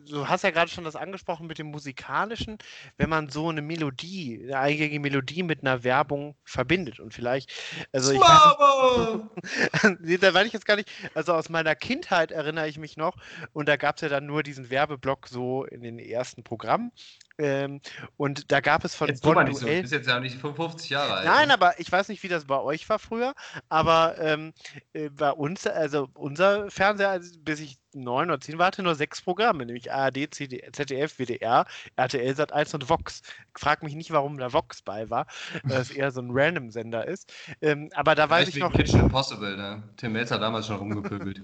du 0.09 0.29
hast 0.29 0.45
ja 0.45 0.51
gerade 0.51 0.71
schon 0.71 0.85
das 0.85 0.97
angesprochen 0.97 1.47
mit 1.47 1.59
dem 1.59 1.69
musikalischen, 1.69 2.59
wenn 2.97 3.09
man 3.09 3.29
so 3.29 3.49
eine 3.49 3.63
Melodie, 3.63 4.41
eine 4.45 4.59
eigene 4.59 4.99
Melodie 5.01 5.43
mit 5.43 5.63
einer 5.63 5.85
Werbung 5.85 6.37
verbindet 6.45 7.01
und 7.01 7.15
vielleicht, 7.15 7.53
also 7.93 8.13
ich 8.13 8.21
weiß, 8.21 8.57
da 10.21 10.35
weiß 10.35 10.47
ich 10.47 10.53
jetzt 10.53 10.67
gar 10.67 10.77
nicht, 10.77 10.91
also 11.15 11.35
aus 11.35 11.49
meiner 11.49 11.75
Kindheit 11.75 12.31
erinnere 12.31 12.69
ich 12.69 12.79
mich 12.79 12.97
noch 12.97 13.17
und 13.53 13.69
da 13.69 13.77
gab 13.77 13.97
es 13.97 14.03
ja 14.03 14.09
dann 14.09 14.27
nur 14.27 14.43
diesen 14.43 14.71
Werbeblock 14.71 15.29
so 15.29 15.65
in 15.65 15.83
den 15.83 15.99
ersten 15.99 16.43
Programmen 16.43 16.93
ähm, 17.41 17.81
und 18.17 18.53
da 18.53 18.61
gab 18.61 18.85
es 18.85 18.95
von 18.95 19.09
jetzt 19.09 19.23
Bon 19.23 19.35
so. 19.53 19.67
Du 19.67 19.67
bist 19.67 19.93
jetzt 19.93 20.09
ja 20.09 20.21
nicht 20.21 20.37
55 20.39 20.91
Jahre 20.91 21.15
alt. 21.15 21.27
Nein, 21.27 21.49
ne? 21.49 21.55
aber 21.55 21.81
ich 21.81 21.91
weiß 21.91 22.09
nicht, 22.09 22.23
wie 22.23 22.29
das 22.29 22.45
bei 22.45 22.61
euch 22.61 22.89
war 22.89 22.99
früher, 22.99 23.35
aber 23.69 24.17
ähm, 24.19 24.53
äh, 24.93 25.09
bei 25.09 25.31
uns, 25.31 25.67
also 25.67 26.09
unser 26.15 26.71
Fernseher, 26.71 27.11
also 27.11 27.39
bis 27.41 27.61
ich 27.61 27.79
neun 27.95 28.31
oder 28.31 28.41
zehn 28.41 28.59
war, 28.59 28.67
hatte 28.67 28.83
nur 28.83 28.95
sechs 28.95 29.21
Programme, 29.21 29.67
nämlich 29.67 29.93
ARD, 29.93 30.33
CD, 30.33 30.63
ZDF, 30.73 31.19
WDR, 31.19 31.67
RTL 31.97 32.35
Sat 32.35 32.53
1 32.53 32.75
und 32.75 32.89
Vox. 32.89 33.23
Frag 33.57 33.83
mich 33.83 33.95
nicht, 33.95 34.11
warum 34.11 34.39
da 34.39 34.53
Vox 34.53 34.83
bei 34.83 35.11
war, 35.11 35.27
weil 35.65 35.81
es 35.81 35.91
eher 35.91 36.11
so 36.11 36.21
ein 36.21 36.31
Random-Sender 36.31 37.07
ist. 37.07 37.33
Ähm, 37.61 37.91
aber 37.95 38.15
da 38.15 38.27
Vielleicht 38.27 38.49
weiß 38.49 38.55
ich 38.55 38.61
noch. 38.61 38.73
Kitchen 38.73 39.01
Impossible, 39.01 39.57
ne? 39.57 39.83
Tim 39.97 40.13
Melzer 40.13 40.39
damals 40.39 40.67
schon 40.67 40.77
rumgepöbelt. 40.77 41.43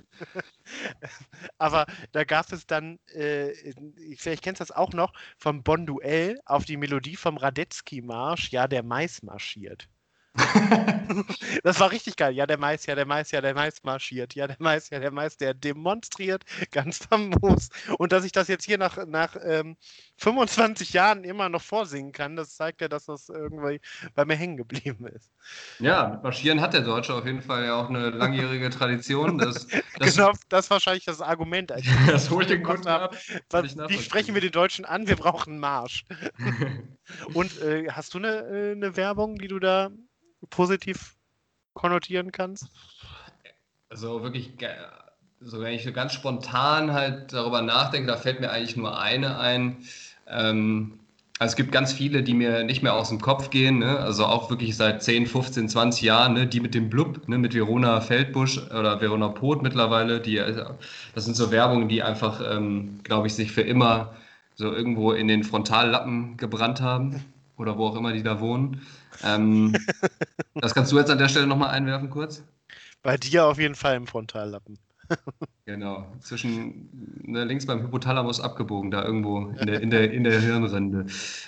aber 1.58 1.86
da 2.12 2.24
gab 2.24 2.52
es 2.52 2.66
dann, 2.66 2.98
äh, 3.12 3.52
vielleicht 4.16 4.42
kennst 4.42 4.60
du 4.60 4.64
das 4.64 4.70
auch 4.70 4.92
noch, 4.92 5.12
vom 5.38 5.62
Bonduell 5.62 6.40
auf 6.44 6.64
die 6.64 6.76
Melodie 6.76 7.16
vom 7.16 7.36
Radetzky-Marsch, 7.36 8.50
ja, 8.50 8.68
der 8.68 8.82
Mais 8.82 9.22
marschiert. 9.22 9.88
das 11.62 11.80
war 11.80 11.90
richtig 11.90 12.16
geil. 12.16 12.34
Ja, 12.34 12.46
der 12.46 12.58
Mais, 12.58 12.86
ja, 12.86 12.94
der 12.94 13.06
Mais, 13.06 13.30
ja, 13.30 13.40
der 13.40 13.54
Mais 13.54 13.82
marschiert. 13.82 14.34
Ja, 14.34 14.46
der 14.46 14.56
Mais, 14.58 14.90
ja, 14.90 14.98
der 14.98 15.10
Mais, 15.10 15.36
der 15.36 15.54
demonstriert. 15.54 16.44
Ganz 16.70 16.98
famos. 16.98 17.70
Und 17.98 18.12
dass 18.12 18.24
ich 18.24 18.32
das 18.32 18.48
jetzt 18.48 18.64
hier 18.64 18.78
nach, 18.78 19.06
nach 19.06 19.36
ähm, 19.42 19.76
25 20.18 20.92
Jahren 20.92 21.24
immer 21.24 21.48
noch 21.48 21.62
vorsingen 21.62 22.12
kann, 22.12 22.36
das 22.36 22.56
zeigt 22.56 22.80
ja, 22.80 22.88
dass 22.88 23.06
das 23.06 23.28
irgendwie 23.28 23.80
bei 24.14 24.24
mir 24.24 24.36
hängen 24.36 24.56
geblieben 24.56 25.06
ist. 25.06 25.30
Ja, 25.78 26.08
mit 26.08 26.22
Marschieren 26.22 26.60
hat 26.60 26.74
der 26.74 26.82
Deutsche 26.82 27.14
auf 27.14 27.26
jeden 27.26 27.42
Fall 27.42 27.64
ja 27.64 27.74
auch 27.74 27.88
eine 27.88 28.10
langjährige 28.10 28.70
Tradition. 28.70 29.36
Das, 29.46 29.68
das 29.98 30.16
genau, 30.16 30.32
das 30.48 30.64
ist 30.64 30.70
wahrscheinlich 30.70 31.04
das 31.04 31.20
Argument. 31.20 31.70
das 32.08 32.30
hole 32.30 32.44
ich 32.44 32.48
den 32.50 32.62
Kunden 32.64 32.88
ab. 32.88 33.14
Wie 33.52 33.98
sprechen 33.98 34.34
wir 34.34 34.40
den 34.40 34.50
Deutschen 34.50 34.84
an? 34.84 35.06
Wir 35.06 35.14
brauchen 35.14 35.58
Marsch. 35.58 36.04
Und 37.32 37.60
äh, 37.60 37.88
hast 37.90 38.14
du 38.14 38.18
eine, 38.18 38.28
äh, 38.28 38.72
eine 38.72 38.96
Werbung, 38.96 39.36
die 39.36 39.46
du 39.46 39.60
da 39.60 39.90
positiv 40.50 41.16
konnotieren 41.74 42.32
kannst? 42.32 42.68
Also 43.88 44.22
wirklich, 44.22 44.52
so 45.40 45.60
wenn 45.60 45.74
ich 45.74 45.84
so 45.84 45.92
ganz 45.92 46.12
spontan 46.12 46.92
halt 46.92 47.32
darüber 47.32 47.62
nachdenke, 47.62 48.08
da 48.08 48.16
fällt 48.16 48.40
mir 48.40 48.50
eigentlich 48.50 48.76
nur 48.76 48.98
eine 48.98 49.38
ein. 49.38 49.76
Ähm, 50.26 50.98
also 51.38 51.52
es 51.52 51.56
gibt 51.56 51.70
ganz 51.70 51.92
viele, 51.92 52.22
die 52.22 52.32
mir 52.32 52.64
nicht 52.64 52.82
mehr 52.82 52.94
aus 52.94 53.10
dem 53.10 53.20
Kopf 53.20 53.50
gehen, 53.50 53.78
ne? 53.80 53.98
also 53.98 54.24
auch 54.24 54.48
wirklich 54.48 54.74
seit 54.74 55.02
10, 55.02 55.26
15, 55.26 55.68
20 55.68 56.02
Jahren, 56.02 56.32
ne? 56.32 56.46
die 56.46 56.60
mit 56.60 56.74
dem 56.74 56.88
Blub, 56.88 57.28
ne? 57.28 57.36
mit 57.36 57.54
Verona 57.54 58.00
Feldbusch 58.00 58.58
oder 58.70 59.02
Verona 59.02 59.28
Poth 59.28 59.62
mittlerweile, 59.62 60.18
die, 60.20 60.36
das 60.36 61.24
sind 61.24 61.36
so 61.36 61.50
Werbungen, 61.50 61.88
die 61.88 62.02
einfach, 62.02 62.40
ähm, 62.50 63.00
glaube 63.02 63.26
ich, 63.26 63.34
sich 63.34 63.52
für 63.52 63.60
immer 63.60 64.16
so 64.54 64.72
irgendwo 64.72 65.12
in 65.12 65.28
den 65.28 65.44
Frontallappen 65.44 66.38
gebrannt 66.38 66.80
haben 66.80 67.22
oder 67.56 67.78
wo 67.78 67.86
auch 67.86 67.96
immer 67.96 68.12
die 68.12 68.22
da 68.22 68.40
wohnen. 68.40 68.82
Ähm, 69.24 69.76
das 70.54 70.74
kannst 70.74 70.92
du 70.92 70.98
jetzt 70.98 71.10
an 71.10 71.18
der 71.18 71.28
Stelle 71.28 71.46
nochmal 71.46 71.70
einwerfen 71.70 72.10
kurz? 72.10 72.44
Bei 73.02 73.16
dir 73.16 73.46
auf 73.46 73.58
jeden 73.58 73.74
Fall 73.74 73.96
im 73.96 74.06
Frontallappen. 74.06 74.78
genau, 75.64 76.06
zwischen 76.20 77.22
ne, 77.22 77.44
links 77.44 77.66
beim 77.66 77.82
Hypothalamus 77.82 78.40
abgebogen, 78.40 78.90
da 78.90 79.04
irgendwo 79.04 79.48
in 79.60 79.66
der, 79.66 79.80
in 79.80 79.90
der, 79.90 80.12
in 80.12 80.24
der 80.24 80.40
Hirnrinde. 80.40 81.06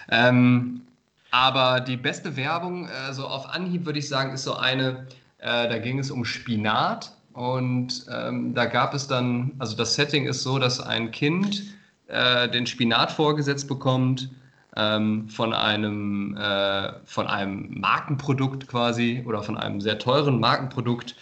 Ähm, 0.09 0.83
aber 1.31 1.81
die 1.81 1.97
beste 1.97 2.37
Werbung, 2.37 2.89
äh, 2.89 3.13
so 3.13 3.27
auf 3.27 3.49
Anhieb 3.49 3.85
würde 3.85 3.99
ich 3.99 4.09
sagen, 4.09 4.33
ist 4.33 4.45
so 4.45 4.55
eine, 4.55 5.07
äh, 5.39 5.69
da 5.69 5.79
ging 5.79 5.99
es 5.99 6.11
um 6.11 6.25
Spinat 6.25 7.13
und 7.33 8.07
ähm, 8.11 8.55
da 8.55 8.67
gab 8.67 8.95
es 8.95 9.07
dann, 9.07 9.53
also 9.59 9.77
das 9.77 9.95
Setting 9.95 10.27
ist 10.27 10.43
so, 10.43 10.59
dass 10.59 10.81
ein 10.81 11.11
Kind 11.11 11.65
äh, 12.07 12.49
den 12.49 12.67
Spinat 12.67 13.13
vorgesetzt 13.13 13.69
bekommt 13.69 14.31
ähm, 14.79 15.29
von, 15.29 15.53
einem, 15.53 16.37
äh, 16.37 16.93
von 17.05 17.27
einem 17.27 17.79
Markenprodukt 17.81 18.69
quasi 18.69 19.23
oder 19.27 19.43
von 19.43 19.59
einem 19.59 19.81
sehr 19.81 19.99
teuren 19.99 20.39
Markenprodukt. 20.41 21.17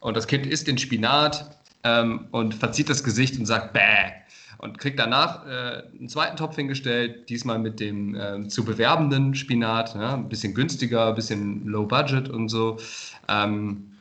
Und 0.00 0.16
das 0.16 0.26
Kind 0.26 0.46
isst 0.46 0.66
den 0.66 0.78
Spinat 0.78 1.50
ähm, 1.84 2.26
und 2.30 2.54
verzieht 2.54 2.88
das 2.88 3.04
Gesicht 3.04 3.38
und 3.38 3.46
sagt 3.46 3.72
Bäh. 3.74 4.12
Und 4.58 4.78
kriegt 4.78 4.98
danach 4.98 5.46
äh, 5.46 5.82
einen 5.98 6.08
zweiten 6.08 6.38
Topf 6.38 6.56
hingestellt, 6.56 7.28
diesmal 7.28 7.58
mit 7.58 7.78
dem 7.78 8.14
äh, 8.14 8.48
zu 8.48 8.64
bewerbenden 8.64 9.34
Spinat, 9.34 9.94
ja, 9.94 10.14
ein 10.14 10.30
bisschen 10.30 10.54
günstiger, 10.54 11.08
ein 11.08 11.14
bisschen 11.14 11.66
low 11.66 11.84
budget 11.84 12.30
und 12.30 12.48
so. 12.48 12.78
Ähm, 13.28 13.92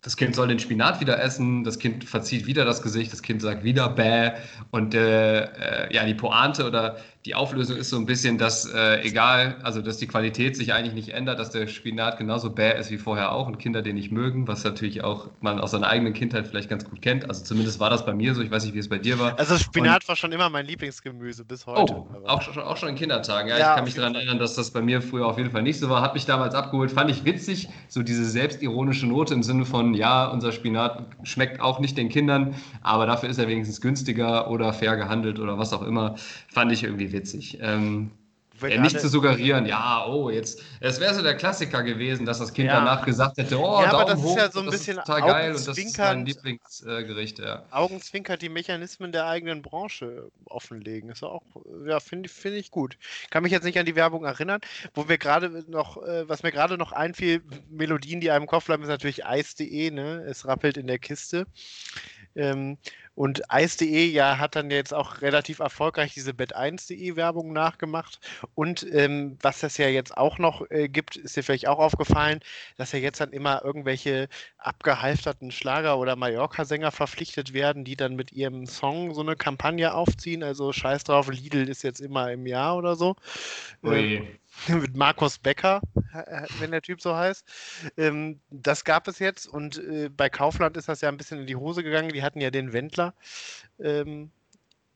das 0.00 0.16
Kind 0.16 0.34
soll 0.34 0.48
den 0.48 0.58
Spinat 0.58 1.00
wieder 1.00 1.20
essen, 1.20 1.64
das 1.64 1.78
Kind 1.78 2.04
verzieht 2.04 2.46
wieder 2.46 2.64
das 2.64 2.80
Gesicht, 2.80 3.12
das 3.12 3.20
Kind 3.20 3.42
sagt 3.42 3.64
wieder 3.64 3.90
Bäh. 3.90 4.30
Und 4.70 4.94
äh, 4.94 5.40
äh, 5.42 5.94
ja, 5.94 6.06
die 6.06 6.14
Pointe 6.14 6.66
oder 6.66 6.96
die 7.28 7.34
Auflösung 7.34 7.76
ist 7.76 7.90
so 7.90 7.98
ein 7.98 8.06
bisschen, 8.06 8.38
dass 8.38 8.64
äh, 8.64 9.02
egal, 9.02 9.56
also 9.62 9.82
dass 9.82 9.98
die 9.98 10.06
Qualität 10.06 10.56
sich 10.56 10.72
eigentlich 10.72 10.94
nicht 10.94 11.10
ändert, 11.10 11.38
dass 11.38 11.50
der 11.50 11.66
Spinat 11.66 12.16
genauso 12.16 12.48
bäh 12.48 12.80
ist 12.80 12.90
wie 12.90 12.96
vorher 12.96 13.32
auch 13.32 13.46
und 13.46 13.58
Kinder 13.58 13.82
den 13.82 13.96
nicht 13.96 14.10
mögen, 14.10 14.48
was 14.48 14.64
natürlich 14.64 15.04
auch 15.04 15.28
man 15.42 15.60
aus 15.60 15.72
seiner 15.72 15.88
eigenen 15.88 16.14
Kindheit 16.14 16.46
vielleicht 16.46 16.70
ganz 16.70 16.88
gut 16.88 17.02
kennt. 17.02 17.28
Also 17.28 17.44
zumindest 17.44 17.80
war 17.80 17.90
das 17.90 18.06
bei 18.06 18.14
mir 18.14 18.34
so, 18.34 18.40
ich 18.40 18.50
weiß 18.50 18.64
nicht, 18.64 18.74
wie 18.74 18.78
es 18.78 18.88
bei 18.88 18.96
dir 18.96 19.18
war. 19.18 19.38
Also 19.38 19.58
Spinat 19.58 20.04
und, 20.04 20.08
war 20.08 20.16
schon 20.16 20.32
immer 20.32 20.48
mein 20.48 20.64
Lieblingsgemüse 20.64 21.44
bis 21.44 21.66
heute. 21.66 21.92
Oh, 21.92 22.08
auch 22.24 22.40
schon, 22.40 22.62
auch 22.62 22.78
schon 22.78 22.88
in 22.88 22.94
Kindertagen. 22.94 23.50
Ja, 23.50 23.58
ja 23.58 23.68
ich 23.68 23.76
kann 23.76 23.84
mich 23.84 23.94
daran 23.94 24.14
erinnern, 24.14 24.38
dass 24.38 24.54
das 24.54 24.70
bei 24.70 24.80
mir 24.80 25.02
früher 25.02 25.26
auf 25.26 25.36
jeden 25.36 25.50
Fall 25.50 25.62
nicht 25.62 25.78
so 25.78 25.90
war. 25.90 26.00
Hat 26.00 26.14
mich 26.14 26.24
damals 26.24 26.54
abgeholt, 26.54 26.90
fand 26.90 27.10
ich 27.10 27.26
witzig, 27.26 27.68
so 27.88 28.02
diese 28.02 28.24
selbstironische 28.24 29.06
Note 29.06 29.34
im 29.34 29.42
Sinne 29.42 29.66
von, 29.66 29.92
ja, 29.92 30.24
unser 30.28 30.50
Spinat 30.50 31.04
schmeckt 31.24 31.60
auch 31.60 31.78
nicht 31.78 31.98
den 31.98 32.08
Kindern, 32.08 32.54
aber 32.80 33.04
dafür 33.04 33.28
ist 33.28 33.36
er 33.36 33.48
wenigstens 33.48 33.82
günstiger 33.82 34.50
oder 34.50 34.72
fair 34.72 34.96
gehandelt 34.96 35.38
oder 35.38 35.58
was 35.58 35.74
auch 35.74 35.82
immer. 35.82 36.14
Fand 36.50 36.72
ich 36.72 36.84
irgendwie 36.84 37.12
witzig 37.12 37.17
witzig. 37.18 37.58
Ähm, 37.60 38.10
äh, 38.62 38.78
nicht 38.78 38.98
zu 38.98 39.08
suggerieren, 39.08 39.66
ja, 39.66 40.04
oh, 40.06 40.30
jetzt, 40.30 40.62
es 40.80 40.98
wäre 40.98 41.14
so 41.14 41.22
der 41.22 41.36
Klassiker 41.36 41.82
gewesen, 41.82 42.26
dass 42.26 42.38
das 42.38 42.52
Kind 42.52 42.68
ja. 42.68 42.76
danach 42.76 43.04
gesagt 43.04 43.36
hätte, 43.36 43.58
oh, 43.58 43.80
ja, 43.80 43.90
Daumen 43.90 44.02
aber 44.02 44.04
das 44.12 44.22
hoch, 44.22 44.36
ist 44.36 44.42
ja 44.42 44.50
so 44.50 44.60
ein 44.60 44.70
bisschen 44.70 44.96
total 44.96 45.22
geil 45.22 45.54
und 45.54 45.66
das 45.66 45.78
ist 45.78 45.98
mein 45.98 46.26
Lieblingsgericht, 46.26 47.38
ja. 47.38 47.62
Augenzwinkert 47.70 48.42
die 48.42 48.48
Mechanismen 48.48 49.12
der 49.12 49.26
eigenen 49.26 49.62
Branche 49.62 50.30
offenlegen. 50.46 51.10
Ist 51.10 51.22
auch, 51.22 51.42
ja, 51.86 52.00
finde 52.00 52.28
find 52.28 52.56
ich 52.56 52.70
gut. 52.70 52.98
Kann 53.30 53.42
mich 53.42 53.52
jetzt 53.52 53.64
nicht 53.64 53.78
an 53.78 53.86
die 53.86 53.96
Werbung 53.96 54.24
erinnern, 54.24 54.60
wo 54.94 55.08
wir 55.08 55.18
gerade 55.18 55.64
noch, 55.68 56.02
äh, 56.02 56.28
was 56.28 56.42
mir 56.42 56.50
gerade 56.50 56.78
noch 56.78 56.92
einfiel, 56.92 57.42
Melodien, 57.70 58.20
die 58.20 58.30
einem 58.30 58.42
im 58.42 58.48
Kopf 58.48 58.66
bleiben, 58.66 58.82
ist 58.82 58.88
natürlich 58.88 59.24
Eis.de, 59.24 59.90
ne? 59.90 60.24
Es 60.28 60.46
rappelt 60.46 60.76
in 60.76 60.86
der 60.86 60.98
Kiste. 60.98 61.46
Ähm, 62.34 62.78
und 63.18 63.50
Eis.de 63.50 64.06
ja 64.06 64.38
hat 64.38 64.54
dann 64.54 64.70
jetzt 64.70 64.94
auch 64.94 65.22
relativ 65.22 65.58
erfolgreich 65.58 66.14
diese 66.14 66.30
Bet1.de 66.30 67.16
Werbung 67.16 67.52
nachgemacht. 67.52 68.20
Und 68.54 68.86
ähm, 68.94 69.36
was 69.42 69.58
das 69.58 69.76
ja 69.76 69.88
jetzt 69.88 70.16
auch 70.16 70.38
noch 70.38 70.70
äh, 70.70 70.88
gibt, 70.88 71.16
ist 71.16 71.36
dir 71.36 71.42
vielleicht 71.42 71.66
auch 71.66 71.80
aufgefallen, 71.80 72.38
dass 72.76 72.92
ja 72.92 73.00
jetzt 73.00 73.20
dann 73.20 73.32
immer 73.32 73.64
irgendwelche 73.64 74.28
abgehalfterten 74.58 75.50
Schlager- 75.50 75.98
oder 75.98 76.14
Mallorca-Sänger 76.14 76.92
verpflichtet 76.92 77.52
werden, 77.52 77.84
die 77.84 77.96
dann 77.96 78.14
mit 78.14 78.30
ihrem 78.30 78.66
Song 78.66 79.12
so 79.14 79.22
eine 79.22 79.34
Kampagne 79.34 79.94
aufziehen. 79.94 80.44
Also 80.44 80.72
scheiß 80.72 81.02
drauf, 81.02 81.28
Lidl 81.28 81.68
ist 81.68 81.82
jetzt 81.82 82.00
immer 82.00 82.30
im 82.30 82.46
Jahr 82.46 82.76
oder 82.76 82.94
so. 82.94 83.16
Ähm, 83.82 84.28
mit 84.68 84.96
Markus 84.96 85.38
Becker, 85.38 85.80
wenn 86.58 86.70
der 86.70 86.82
Typ 86.82 87.00
so 87.00 87.16
heißt. 87.16 87.44
Ähm, 87.96 88.40
das 88.50 88.84
gab 88.84 89.08
es 89.08 89.18
jetzt 89.18 89.46
und 89.46 89.78
äh, 89.78 90.08
bei 90.08 90.28
Kaufland 90.28 90.76
ist 90.76 90.88
das 90.88 91.00
ja 91.00 91.08
ein 91.08 91.16
bisschen 91.16 91.40
in 91.40 91.46
die 91.46 91.56
Hose 91.56 91.82
gegangen. 91.82 92.10
Die 92.10 92.22
hatten 92.22 92.40
ja 92.40 92.50
den 92.50 92.72
Wendler 92.72 93.14
ähm, 93.78 94.30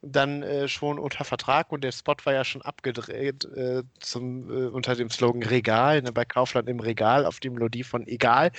dann 0.02 0.42
äh, 0.42 0.68
schon 0.68 0.98
unter 0.98 1.24
Vertrag 1.24 1.70
und 1.70 1.84
der 1.84 1.92
Spot 1.92 2.16
war 2.24 2.32
ja 2.32 2.44
schon 2.44 2.62
abgedreht 2.62 3.44
äh, 3.44 3.84
zum, 4.00 4.50
äh, 4.50 4.66
unter 4.66 4.96
dem 4.96 5.10
Slogan 5.10 5.44
Regal, 5.44 6.02
ne, 6.02 6.12
bei 6.12 6.24
Kaufland 6.24 6.68
im 6.68 6.80
Regal 6.80 7.24
auf 7.24 7.38
die 7.38 7.50
Melodie 7.50 7.84
von 7.84 8.06
Egal. 8.06 8.50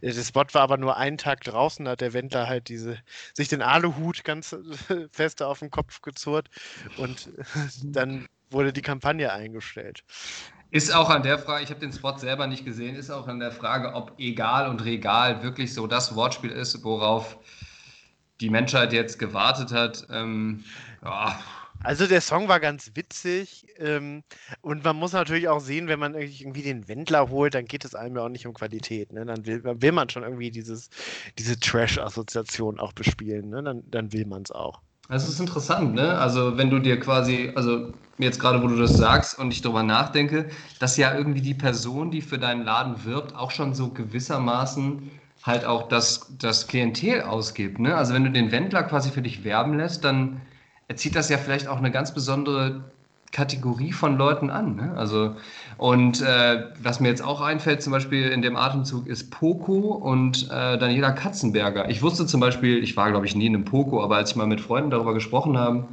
Äh, 0.00 0.12
der 0.12 0.22
Spot 0.22 0.44
war 0.52 0.62
aber 0.62 0.76
nur 0.76 0.96
einen 0.96 1.18
Tag 1.18 1.42
draußen, 1.42 1.84
da 1.84 1.92
hat 1.92 2.00
der 2.00 2.12
Wendler 2.12 2.46
halt 2.46 2.68
diese, 2.68 2.98
sich 3.34 3.48
den 3.48 3.60
Aluhut 3.60 4.24
ganz 4.24 4.56
fest 5.12 5.42
auf 5.42 5.58
den 5.58 5.70
Kopf 5.70 6.00
gezurrt 6.00 6.48
und 6.96 7.28
dann 7.82 8.28
wurde 8.50 8.72
die 8.72 8.82
Kampagne 8.82 9.32
eingestellt. 9.32 10.04
Ist 10.70 10.94
auch 10.94 11.10
an 11.10 11.22
der 11.22 11.38
Frage, 11.38 11.64
ich 11.64 11.70
habe 11.70 11.80
den 11.80 11.92
Spot 11.92 12.16
selber 12.16 12.46
nicht 12.46 12.64
gesehen, 12.64 12.94
ist 12.94 13.10
auch 13.10 13.26
an 13.28 13.40
der 13.40 13.52
Frage, 13.52 13.94
ob 13.94 14.12
Egal 14.18 14.68
und 14.68 14.84
Regal 14.84 15.42
wirklich 15.42 15.74
so 15.74 15.86
das 15.86 16.14
Wortspiel 16.14 16.50
ist, 16.50 16.82
worauf 16.84 17.38
die 18.44 18.50
Menschheit 18.50 18.92
jetzt 18.92 19.18
gewartet 19.18 19.72
hat. 19.72 20.06
Ähm, 20.10 20.64
ja. 21.02 21.38
Also 21.82 22.06
der 22.06 22.20
Song 22.20 22.48
war 22.48 22.60
ganz 22.60 22.92
witzig 22.94 23.66
ähm, 23.78 24.22
und 24.60 24.84
man 24.84 24.96
muss 24.96 25.12
natürlich 25.12 25.48
auch 25.48 25.60
sehen, 25.60 25.88
wenn 25.88 25.98
man 25.98 26.14
irgendwie 26.14 26.62
den 26.62 26.88
Wendler 26.88 27.28
holt, 27.28 27.54
dann 27.54 27.64
geht 27.64 27.84
es 27.84 27.94
einem 27.94 28.16
ja 28.16 28.22
auch 28.22 28.28
nicht 28.28 28.46
um 28.46 28.54
Qualität. 28.54 29.12
Ne? 29.12 29.24
Dann, 29.26 29.44
will, 29.46 29.62
will 29.64 29.92
man 29.92 30.08
schon 30.08 30.22
irgendwie 30.22 30.50
dieses, 30.50 30.88
diese 31.38 31.58
Trash-Assoziation 31.58 32.78
auch 32.80 32.92
bespielen. 32.92 33.48
Ne? 33.50 33.62
Dann, 33.62 33.82
dann 33.90 34.12
will 34.12 34.26
man 34.26 34.42
es 34.42 34.50
auch. 34.50 34.80
Das 35.08 35.28
ist 35.28 35.38
interessant, 35.38 35.92
ne? 35.92 36.16
Also 36.16 36.56
wenn 36.56 36.70
du 36.70 36.78
dir 36.78 36.98
quasi, 36.98 37.52
also 37.54 37.92
jetzt 38.16 38.40
gerade, 38.40 38.62
wo 38.62 38.68
du 38.68 38.76
das 38.76 38.96
sagst 38.96 39.38
und 39.38 39.52
ich 39.52 39.60
darüber 39.60 39.82
nachdenke, 39.82 40.48
dass 40.78 40.96
ja 40.96 41.14
irgendwie 41.14 41.42
die 41.42 41.52
Person, 41.52 42.10
die 42.10 42.22
für 42.22 42.38
deinen 42.38 42.64
Laden 42.64 43.04
wirbt, 43.04 43.34
auch 43.36 43.50
schon 43.50 43.74
so 43.74 43.90
gewissermaßen 43.90 45.10
halt 45.44 45.66
auch 45.66 45.88
das, 45.88 46.34
das 46.38 46.66
Klientel 46.66 47.22
ausgibt. 47.22 47.78
Ne? 47.78 47.94
Also 47.94 48.14
wenn 48.14 48.24
du 48.24 48.30
den 48.30 48.50
Wendler 48.50 48.82
quasi 48.82 49.10
für 49.10 49.22
dich 49.22 49.44
werben 49.44 49.76
lässt, 49.76 50.02
dann 50.02 50.40
erzieht 50.88 51.14
das 51.14 51.28
ja 51.28 51.38
vielleicht 51.38 51.68
auch 51.68 51.76
eine 51.76 51.90
ganz 51.90 52.14
besondere 52.14 52.82
Kategorie 53.30 53.92
von 53.92 54.16
Leuten 54.16 54.48
an. 54.48 54.76
Ne? 54.76 54.94
Also, 54.96 55.34
und 55.76 56.22
äh, 56.22 56.64
was 56.82 57.00
mir 57.00 57.08
jetzt 57.08 57.22
auch 57.22 57.40
einfällt, 57.40 57.82
zum 57.82 57.92
Beispiel 57.92 58.28
in 58.28 58.40
dem 58.40 58.56
Atemzug, 58.56 59.06
ist 59.06 59.30
Poco 59.30 59.80
und 59.80 60.44
äh, 60.50 60.78
Daniela 60.78 61.12
Katzenberger. 61.12 61.90
Ich 61.90 62.00
wusste 62.00 62.26
zum 62.26 62.40
Beispiel, 62.40 62.82
ich 62.82 62.96
war 62.96 63.10
glaube 63.10 63.26
ich 63.26 63.34
nie 63.34 63.46
in 63.46 63.54
einem 63.54 63.64
Poco, 63.64 64.02
aber 64.02 64.16
als 64.16 64.30
ich 64.30 64.36
mal 64.36 64.46
mit 64.46 64.60
Freunden 64.60 64.90
darüber 64.90 65.12
gesprochen 65.12 65.58
habe, 65.58 65.84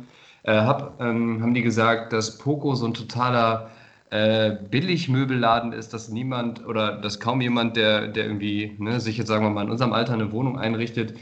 äh, 0.44 0.54
hab, 0.54 1.02
ähm, 1.02 1.42
haben 1.42 1.54
die 1.54 1.62
gesagt, 1.62 2.14
dass 2.14 2.38
Poco 2.38 2.76
so 2.76 2.86
ein 2.86 2.94
totaler 2.94 3.70
äh, 4.12 4.58
Billigmöbelladen 4.70 5.72
ist, 5.72 5.94
dass 5.94 6.10
niemand 6.10 6.66
oder 6.66 6.98
dass 6.98 7.20
kaum 7.20 7.40
jemand, 7.40 7.78
der, 7.78 8.10
der 8.10 8.26
irgendwie 8.26 8.76
ne, 8.78 9.00
sich 9.00 9.18
jetzt 9.18 9.30
sagen 9.30 9.46
wir 9.46 9.50
mal 9.50 9.64
in 9.64 9.72
unserem 9.72 9.94
Alter 9.94 10.14
eine 10.14 10.32
Wohnung 10.34 10.60
einrichtet, 10.60 11.18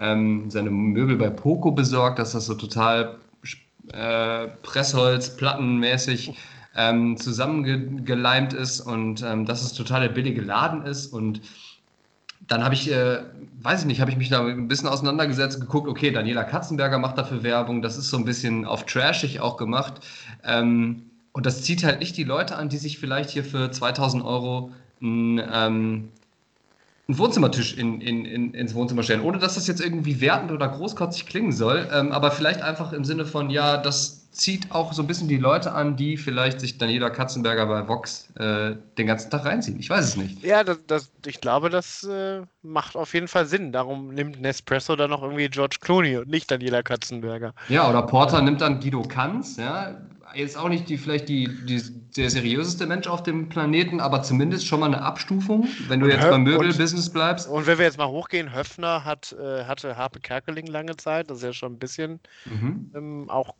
ähm, 0.00 0.50
seine 0.50 0.70
Möbel 0.70 1.16
bei 1.16 1.28
Poco 1.28 1.70
besorgt, 1.70 2.18
dass 2.18 2.32
das 2.32 2.46
so 2.46 2.54
total 2.54 3.16
äh, 3.92 4.48
Pressholz, 4.62 5.36
plattenmäßig 5.36 6.34
ähm, 6.74 7.18
zusammengeleimt 7.18 8.54
ist 8.54 8.80
und 8.80 9.22
ähm, 9.22 9.44
dass 9.44 9.62
es 9.62 9.74
total 9.74 10.00
der 10.00 10.08
billige 10.08 10.40
Laden 10.40 10.86
ist 10.86 11.12
und 11.12 11.42
dann 12.48 12.64
habe 12.64 12.74
ich, 12.74 12.90
äh, 12.90 13.18
weiß 13.60 13.80
ich 13.80 13.86
nicht, 13.86 14.00
habe 14.00 14.10
ich 14.10 14.16
mich 14.16 14.30
da 14.30 14.44
ein 14.44 14.66
bisschen 14.66 14.88
auseinandergesetzt, 14.88 15.60
geguckt, 15.60 15.88
okay, 15.88 16.10
Daniela 16.10 16.44
Katzenberger 16.44 16.98
macht 16.98 17.18
dafür 17.18 17.42
Werbung, 17.42 17.82
das 17.82 17.98
ist 17.98 18.08
so 18.08 18.16
ein 18.16 18.24
bisschen 18.24 18.64
auf 18.64 18.86
trashig 18.86 19.40
auch 19.40 19.58
gemacht. 19.58 20.00
Ähm, 20.42 21.09
und 21.32 21.46
das 21.46 21.62
zieht 21.62 21.84
halt 21.84 22.00
nicht 22.00 22.16
die 22.16 22.24
Leute 22.24 22.56
an, 22.56 22.68
die 22.68 22.78
sich 22.78 22.98
vielleicht 22.98 23.30
hier 23.30 23.44
für 23.44 23.70
2000 23.70 24.24
Euro 24.24 24.72
ein, 25.00 25.38
ähm, 25.38 26.08
einen 27.08 27.18
Wohnzimmertisch 27.18 27.76
in, 27.76 28.00
in, 28.00 28.24
in, 28.24 28.54
ins 28.54 28.74
Wohnzimmer 28.74 29.02
stellen, 29.02 29.22
ohne 29.22 29.38
dass 29.38 29.54
das 29.54 29.66
jetzt 29.66 29.80
irgendwie 29.80 30.20
wertend 30.20 30.52
oder 30.52 30.68
großkotzig 30.68 31.26
klingen 31.26 31.52
soll, 31.52 31.88
ähm, 31.92 32.12
aber 32.12 32.30
vielleicht 32.30 32.62
einfach 32.62 32.92
im 32.92 33.04
Sinne 33.04 33.26
von, 33.26 33.50
ja, 33.50 33.76
das 33.76 34.20
zieht 34.32 34.70
auch 34.70 34.92
so 34.92 35.02
ein 35.02 35.06
bisschen 35.06 35.28
die 35.28 35.36
Leute 35.36 35.72
an, 35.72 35.96
die 35.96 36.16
vielleicht 36.16 36.60
sich 36.60 36.78
Daniela 36.78 37.10
Katzenberger 37.10 37.66
bei 37.66 37.88
Vox 37.88 38.30
äh, 38.36 38.76
den 38.96 39.06
ganzen 39.06 39.30
Tag 39.30 39.44
reinziehen. 39.44 39.78
Ich 39.80 39.90
weiß 39.90 40.04
es 40.04 40.16
nicht. 40.16 40.42
Ja, 40.44 40.62
das, 40.62 40.78
das, 40.86 41.10
ich 41.26 41.40
glaube, 41.40 41.68
das 41.68 42.04
äh, 42.04 42.42
macht 42.62 42.96
auf 42.96 43.12
jeden 43.12 43.28
Fall 43.28 43.46
Sinn. 43.46 43.72
Darum 43.72 44.14
nimmt 44.14 44.40
Nespresso 44.40 44.94
dann 44.94 45.10
noch 45.10 45.22
irgendwie 45.22 45.48
George 45.48 45.78
Clooney 45.80 46.16
und 46.18 46.28
nicht 46.28 46.50
Daniela 46.50 46.82
Katzenberger. 46.82 47.54
Ja, 47.68 47.90
oder 47.90 48.02
Porter 48.02 48.40
nimmt 48.40 48.60
dann 48.60 48.78
Guido 48.80 49.02
Kanz, 49.02 49.56
ja, 49.56 49.96
jetzt 50.34 50.56
auch 50.56 50.68
nicht 50.68 50.88
die, 50.88 50.98
vielleicht 50.98 51.28
die, 51.28 51.48
die, 51.66 51.82
der 52.16 52.30
seriöseste 52.30 52.86
Mensch 52.86 53.06
auf 53.06 53.22
dem 53.22 53.48
Planeten, 53.48 54.00
aber 54.00 54.22
zumindest 54.22 54.66
schon 54.66 54.80
mal 54.80 54.86
eine 54.86 55.02
Abstufung, 55.02 55.68
wenn 55.88 56.00
du 56.00 56.06
und 56.06 56.12
jetzt 56.12 56.28
beim 56.28 56.42
Möbelbusiness 56.42 57.10
bleibst. 57.10 57.48
Und 57.48 57.66
wenn 57.66 57.78
wir 57.78 57.84
jetzt 57.84 57.98
mal 57.98 58.08
hochgehen, 58.08 58.54
Höfner 58.54 59.04
hat, 59.04 59.32
äh, 59.32 59.64
hatte 59.64 59.96
Harpe 59.96 60.20
Kerkeling 60.20 60.66
lange 60.66 60.96
Zeit, 60.96 61.30
das 61.30 61.38
ist 61.38 61.44
ja 61.44 61.52
schon 61.52 61.74
ein 61.74 61.78
bisschen 61.78 62.20
mhm. 62.46 62.90
ähm, 62.94 63.30
auch 63.30 63.54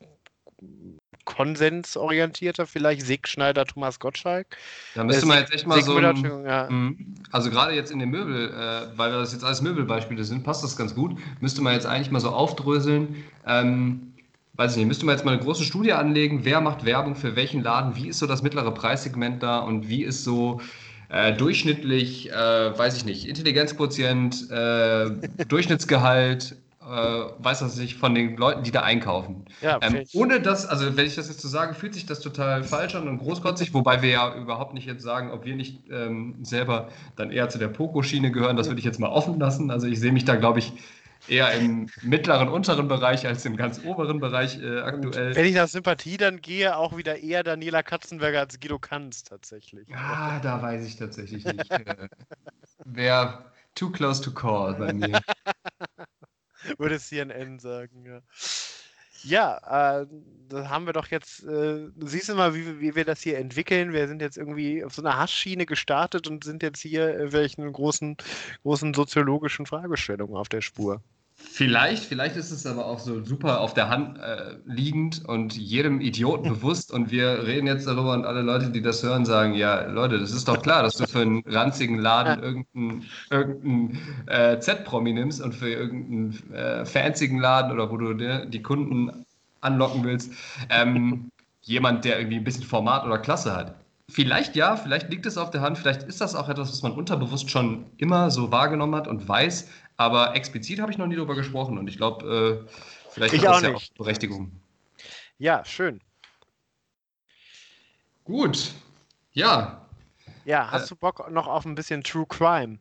konsensorientierter, 1.25 2.67
vielleicht 2.67 3.03
Siegschneider, 3.03 3.65
Thomas 3.65 3.99
Gottschalk. 3.99 4.57
Da 4.95 5.05
müsste 5.05 5.27
äh, 5.27 5.29
man 5.29 5.39
jetzt 5.39 5.53
echt 5.53 5.67
mal 5.67 5.83
so. 5.83 5.97
Ein, 5.97 6.45
ja. 6.45 6.69
Mhm. 6.69 7.15
Also 7.31 7.51
gerade 7.51 7.75
jetzt 7.75 7.91
in 7.93 7.99
den 7.99 8.11
Möbel, 8.11 8.51
äh, 8.51 8.99
weil 8.99 9.13
das 9.13 9.33
jetzt 9.33 9.45
alles 9.45 9.63
Möbelbeispiele 9.63 10.25
sind, 10.25 10.45
passt 10.45 10.65
das 10.65 10.77
ganz 10.77 10.95
gut. 10.95 11.19
Müsste 11.41 11.63
man 11.63 11.75
jetzt 11.75 11.87
eigentlich 11.87 12.11
mal 12.11 12.21
so 12.21 12.31
aufdröseln. 12.31 13.25
Ähm, 13.47 14.10
weiß 14.61 14.73
ich 14.73 14.77
nicht, 14.77 14.89
müsste 14.89 15.07
man 15.07 15.15
jetzt 15.15 15.25
mal 15.25 15.33
eine 15.33 15.43
große 15.43 15.65
Studie 15.65 15.95
anlegen, 15.95 16.41
wer 16.45 16.61
macht 16.61 16.85
Werbung 16.85 17.17
für 17.17 17.35
welchen 17.35 17.63
Laden, 17.63 17.97
wie 17.97 18.09
ist 18.09 18.19
so 18.19 18.27
das 18.27 18.43
mittlere 18.43 18.71
Preissegment 18.73 19.43
da 19.43 19.61
und 19.61 19.89
wie 19.89 20.03
ist 20.05 20.23
so 20.23 20.61
äh, 21.09 21.33
durchschnittlich, 21.33 22.31
äh, 22.31 22.79
weiß 22.79 22.95
ich 22.99 23.07
nicht, 23.07 23.27
Intelligenzquotient, 23.27 24.51
äh, 24.51 25.13
Durchschnittsgehalt, 25.49 26.57
äh, 26.83 26.85
weiß 26.85 27.63
was 27.63 27.79
ich, 27.79 27.97
von 27.97 28.15
den 28.15 28.37
Leuten, 28.37 28.63
die 28.63 28.71
da 28.71 28.83
einkaufen. 28.83 29.47
Ja, 29.63 29.79
ähm, 29.81 30.03
ohne 30.13 30.43
das, 30.43 30.67
also 30.67 30.95
wenn 30.95 31.07
ich 31.07 31.15
das 31.15 31.29
jetzt 31.29 31.41
so 31.41 31.49
sage, 31.49 31.73
fühlt 31.73 31.95
sich 31.95 32.05
das 32.05 32.21
total 32.21 32.63
falsch 32.63 32.95
an 32.95 33.09
und 33.09 33.17
großkotzig, 33.17 33.73
wobei 33.73 34.03
wir 34.03 34.11
ja 34.11 34.35
überhaupt 34.37 34.75
nicht 34.75 34.87
jetzt 34.87 35.03
sagen, 35.03 35.31
ob 35.31 35.47
wir 35.47 35.57
nicht 35.57 35.85
ähm, 35.91 36.35
selber 36.43 36.89
dann 37.17 37.31
eher 37.31 37.49
zu 37.49 37.59
der 37.59 37.69
Poco-Schiene 37.69 38.31
gehören, 38.31 38.59
das 38.59 38.69
würde 38.69 38.81
ich 38.81 38.85
jetzt 38.85 39.01
mal 39.01 39.09
offen 39.09 39.41
lassen. 39.41 39.71
Also 39.71 39.87
ich 39.87 39.99
sehe 39.99 40.13
mich 40.13 40.27
da, 40.27 40.37
glaube 40.37 40.59
ich, 40.59 40.75
eher 41.31 41.53
im 41.53 41.89
mittleren, 42.03 42.49
unteren 42.49 42.89
Bereich 42.89 43.27
als 43.27 43.45
im 43.45 43.57
ganz 43.57 43.83
oberen 43.85 44.21
Bereich 44.21 44.61
äh, 44.61 44.81
aktuell. 44.81 45.35
Wenn 45.35 45.47
ich 45.47 45.55
nach 45.55 45.69
Sympathie 45.69 46.17
dann 46.17 46.41
gehe, 46.41 46.77
auch 46.77 46.97
wieder 46.97 47.19
eher 47.19 47.43
Daniela 47.43 47.83
Katzenberger 47.83 48.41
als 48.41 48.59
Guido 48.61 48.79
Kanz 48.79 49.23
tatsächlich. 49.23 49.89
Ah, 49.95 50.41
da 50.41 50.61
weiß 50.61 50.87
ich 50.87 50.97
tatsächlich 50.97 51.45
nicht. 51.45 51.71
äh, 51.71 52.09
Wäre 52.85 53.45
too 53.75 53.91
close 53.91 54.23
to 54.23 54.33
call 54.33 54.75
bei 54.75 54.93
mir. 54.93 55.21
Würde 56.79 56.99
CNN 56.99 57.59
sagen, 57.59 58.05
ja. 58.05 58.21
Ja, 59.23 60.01
äh, 60.01 60.07
da 60.49 60.71
haben 60.71 60.87
wir 60.87 60.95
doch 60.95 61.09
jetzt, 61.09 61.45
äh, 61.45 61.91
siehst 61.99 62.31
du 62.31 62.35
mal, 62.35 62.55
wie, 62.55 62.81
wie, 62.81 62.95
wir 62.95 63.05
das 63.05 63.21
hier 63.21 63.39
entwickeln. 63.39 63.93
Wir 63.93 64.09
sind 64.09 64.23
jetzt 64.23 64.39
irgendwie 64.39 64.83
auf 64.83 64.95
so 64.95 65.03
einer 65.03 65.19
Hassschiene 65.19 65.67
gestartet 65.67 66.27
und 66.27 66.43
sind 66.43 66.63
jetzt 66.63 66.81
hier 66.81 67.09
äh, 67.15 67.33
welchen 67.33 67.71
großen, 67.71 68.17
großen 68.63 68.95
soziologischen 68.95 69.67
Fragestellungen 69.67 70.37
auf 70.37 70.49
der 70.49 70.63
Spur. 70.63 71.03
Vielleicht, 71.43 72.05
vielleicht 72.05 72.37
ist 72.37 72.51
es 72.51 72.67
aber 72.67 72.87
auch 72.87 72.99
so 72.99 73.25
super 73.25 73.61
auf 73.61 73.75
der 73.75 73.89
Hand 73.89 74.19
äh, 74.19 74.57
liegend 74.67 75.25
und 75.27 75.57
jedem 75.57 76.01
Idioten 76.01 76.49
bewusst. 76.55 76.93
Und 76.93 77.11
wir 77.11 77.47
reden 77.47 77.67
jetzt 77.67 77.87
darüber 77.87 78.13
und 78.13 78.25
alle 78.25 78.43
Leute, 78.43 78.71
die 78.71 78.83
das 78.83 79.03
hören, 79.03 79.25
sagen: 79.25 79.55
Ja, 79.55 79.87
Leute, 79.87 80.19
das 80.19 80.33
ist 80.33 80.49
doch 80.49 80.63
klar, 80.63 80.83
dass 80.83 80.97
du 80.97 81.07
für 81.07 81.21
einen 81.21 81.43
ranzigen 81.47 81.99
Laden 81.99 82.43
irgendeinen 82.43 83.05
irgendein, 83.31 83.99
äh, 84.27 84.59
Z-Promi 84.59 85.13
nimmst 85.13 85.41
und 85.41 85.55
für 85.55 85.71
irgendeinen 85.71 86.53
äh, 86.53 86.85
fancigen 86.85 87.39
Laden 87.39 87.73
oder 87.73 87.91
wo 87.91 87.97
du 87.97 88.13
ne, 88.13 88.47
die 88.47 88.63
Kunden 88.63 89.27
anlocken 89.61 90.05
willst, 90.05 90.33
ähm, 90.69 91.31
jemand, 91.63 92.05
der 92.05 92.19
irgendwie 92.19 92.37
ein 92.39 92.45
bisschen 92.45 92.65
Format 92.65 93.05
oder 93.05 93.19
Klasse 93.19 93.55
hat. 93.55 93.75
Vielleicht 94.09 94.57
ja, 94.57 94.77
vielleicht 94.77 95.09
liegt 95.11 95.27
es 95.27 95.39
auf 95.39 95.51
der 95.51 95.61
Hand, 95.61 95.79
vielleicht 95.79 96.03
ist 96.03 96.21
das 96.21 96.35
auch 96.35 96.49
etwas, 96.49 96.73
was 96.73 96.83
man 96.83 96.93
unterbewusst 96.93 97.51
schon 97.51 97.85
immer 97.97 98.31
so 98.31 98.51
wahrgenommen 98.51 98.95
hat 98.97 99.07
und 99.07 99.29
weiß, 99.29 99.69
aber 100.01 100.35
explizit 100.35 100.81
habe 100.81 100.91
ich 100.91 100.97
noch 100.97 101.07
nie 101.07 101.15
darüber 101.15 101.35
gesprochen 101.35 101.77
und 101.77 101.87
ich 101.87 101.99
glaube, 101.99 102.65
äh, 102.67 102.71
vielleicht 103.11 103.35
ich 103.35 103.47
hat 103.47 103.57
das 103.57 103.63
ja 103.63 103.75
auch 103.75 103.83
Berechtigung. 103.99 104.51
Ja, 105.37 105.63
schön. 105.63 106.01
Gut. 108.25 108.73
Ja. 109.33 109.87
Ja, 110.47 110.71
hast 110.71 110.87
äh, 110.87 110.89
du 110.89 110.97
Bock 110.97 111.31
noch 111.31 111.47
auf 111.47 111.67
ein 111.67 111.75
bisschen 111.75 112.03
True 112.03 112.25
Crime 112.27 112.79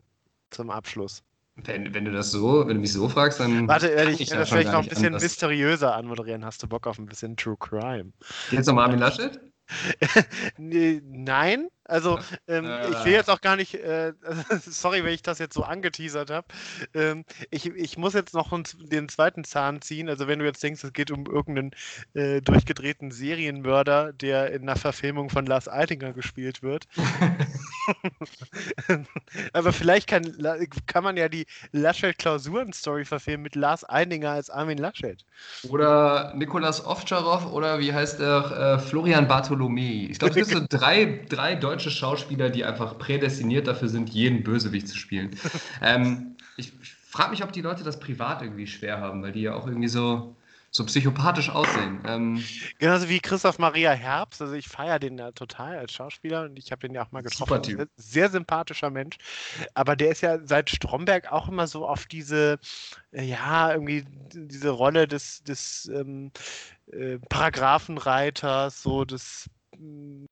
zum 0.48 0.70
Abschluss? 0.70 1.22
Wenn, 1.56 1.92
wenn 1.92 2.06
du 2.06 2.10
das 2.10 2.30
so, 2.30 2.66
wenn 2.66 2.76
du 2.76 2.80
mich 2.80 2.94
so 2.94 3.06
fragst, 3.06 3.38
dann. 3.38 3.68
Warte, 3.68 3.88
ich, 4.10 4.22
ich 4.22 4.30
das 4.30 4.48
vielleicht 4.48 4.72
noch 4.72 4.82
ein 4.82 4.88
bisschen 4.88 5.06
anders. 5.08 5.22
mysteriöser 5.22 5.94
anmoderieren. 5.94 6.46
Hast 6.46 6.62
du 6.62 6.68
Bock 6.68 6.86
auf 6.86 6.98
ein 6.98 7.04
bisschen 7.04 7.36
True 7.36 7.56
Crime? 7.58 8.14
Jetzt 8.50 8.64
nochmal 8.64 8.84
Armin 8.84 8.98
Laschet? 8.98 9.38
Nein, 10.56 11.68
also 11.90 12.18
ähm, 12.48 12.64
äh. 12.64 12.90
ich 12.90 13.04
will 13.04 13.12
jetzt 13.12 13.28
auch 13.28 13.40
gar 13.40 13.56
nicht, 13.56 13.74
äh, 13.74 14.12
sorry, 14.66 15.04
wenn 15.04 15.12
ich 15.12 15.22
das 15.22 15.38
jetzt 15.38 15.54
so 15.54 15.62
angeteasert 15.62 16.30
habe. 16.30 16.46
Ähm, 16.94 17.24
ich, 17.50 17.66
ich 17.66 17.98
muss 17.98 18.14
jetzt 18.14 18.34
noch 18.34 18.50
den 18.78 19.08
zweiten 19.08 19.44
Zahn 19.44 19.82
ziehen. 19.82 20.08
Also 20.08 20.28
wenn 20.28 20.38
du 20.38 20.44
jetzt 20.44 20.62
denkst, 20.62 20.84
es 20.84 20.92
geht 20.92 21.10
um 21.10 21.26
irgendeinen 21.26 21.72
äh, 22.14 22.40
durchgedrehten 22.40 23.10
Serienmörder, 23.10 24.12
der 24.12 24.52
in 24.52 24.62
einer 24.62 24.76
Verfilmung 24.76 25.30
von 25.30 25.46
Lars 25.46 25.68
Eitinger 25.68 26.12
gespielt 26.12 26.62
wird. 26.62 26.86
Aber 29.52 29.72
vielleicht 29.72 30.08
kann, 30.08 30.36
kann 30.86 31.04
man 31.04 31.16
ja 31.16 31.28
die 31.28 31.46
Laschet-Klausuren-Story 31.72 33.04
verfilmen 33.04 33.42
mit 33.42 33.54
Lars 33.54 33.84
Eininger 33.84 34.30
als 34.30 34.50
Armin 34.50 34.78
Laschet. 34.78 35.24
Oder 35.68 36.34
Nikolas 36.34 36.84
Ovtcharov 36.84 37.52
oder 37.52 37.78
wie 37.78 37.92
heißt 37.92 38.20
der? 38.20 38.78
Äh, 38.78 38.78
Florian 38.78 39.28
Bartholomä. 39.28 40.06
Ich 40.10 40.18
glaube, 40.18 40.38
es 40.38 40.48
gibt 40.48 40.60
so 40.60 40.66
drei, 40.78 41.24
drei 41.28 41.54
deutsche 41.54 41.90
Schauspieler, 41.90 42.50
die 42.50 42.64
einfach 42.64 42.98
prädestiniert 42.98 43.66
dafür 43.66 43.88
sind, 43.88 44.10
jeden 44.10 44.42
Bösewicht 44.42 44.88
zu 44.88 44.96
spielen. 44.96 45.30
Ähm, 45.82 46.36
ich 46.56 46.72
frage 47.08 47.30
mich, 47.30 47.42
ob 47.42 47.52
die 47.52 47.62
Leute 47.62 47.84
das 47.84 47.98
privat 47.98 48.42
irgendwie 48.42 48.66
schwer 48.66 49.00
haben, 49.00 49.22
weil 49.22 49.32
die 49.32 49.42
ja 49.42 49.54
auch 49.54 49.66
irgendwie 49.66 49.88
so 49.88 50.36
so 50.72 50.86
psychopathisch 50.86 51.50
aussehen. 51.50 52.00
Ähm, 52.06 52.44
Genauso 52.78 53.08
wie 53.08 53.18
Christoph 53.18 53.58
Maria 53.58 53.90
Herbst. 53.90 54.40
Also 54.40 54.54
ich 54.54 54.68
feiere 54.68 55.00
den 55.00 55.18
ja 55.18 55.32
total 55.32 55.76
als 55.76 55.92
Schauspieler 55.92 56.44
und 56.44 56.58
ich 56.58 56.70
habe 56.70 56.86
den 56.86 56.94
ja 56.94 57.04
auch 57.04 57.10
mal 57.10 57.22
getroffen. 57.22 57.48
Super 57.48 57.62
typ. 57.62 57.88
Sehr 57.96 58.30
sympathischer 58.30 58.90
Mensch. 58.90 59.16
Aber 59.74 59.96
der 59.96 60.10
ist 60.12 60.20
ja 60.20 60.38
seit 60.44 60.70
Stromberg 60.70 61.32
auch 61.32 61.48
immer 61.48 61.66
so 61.66 61.88
auf 61.88 62.06
diese, 62.06 62.60
äh, 63.10 63.24
ja, 63.24 63.72
irgendwie 63.72 64.04
diese 64.32 64.70
Rolle 64.70 65.08
des, 65.08 65.42
des 65.42 65.90
ähm, 65.92 66.30
äh, 66.92 67.18
Paragraphenreiters, 67.28 68.80
so 68.80 69.04
des 69.04 69.50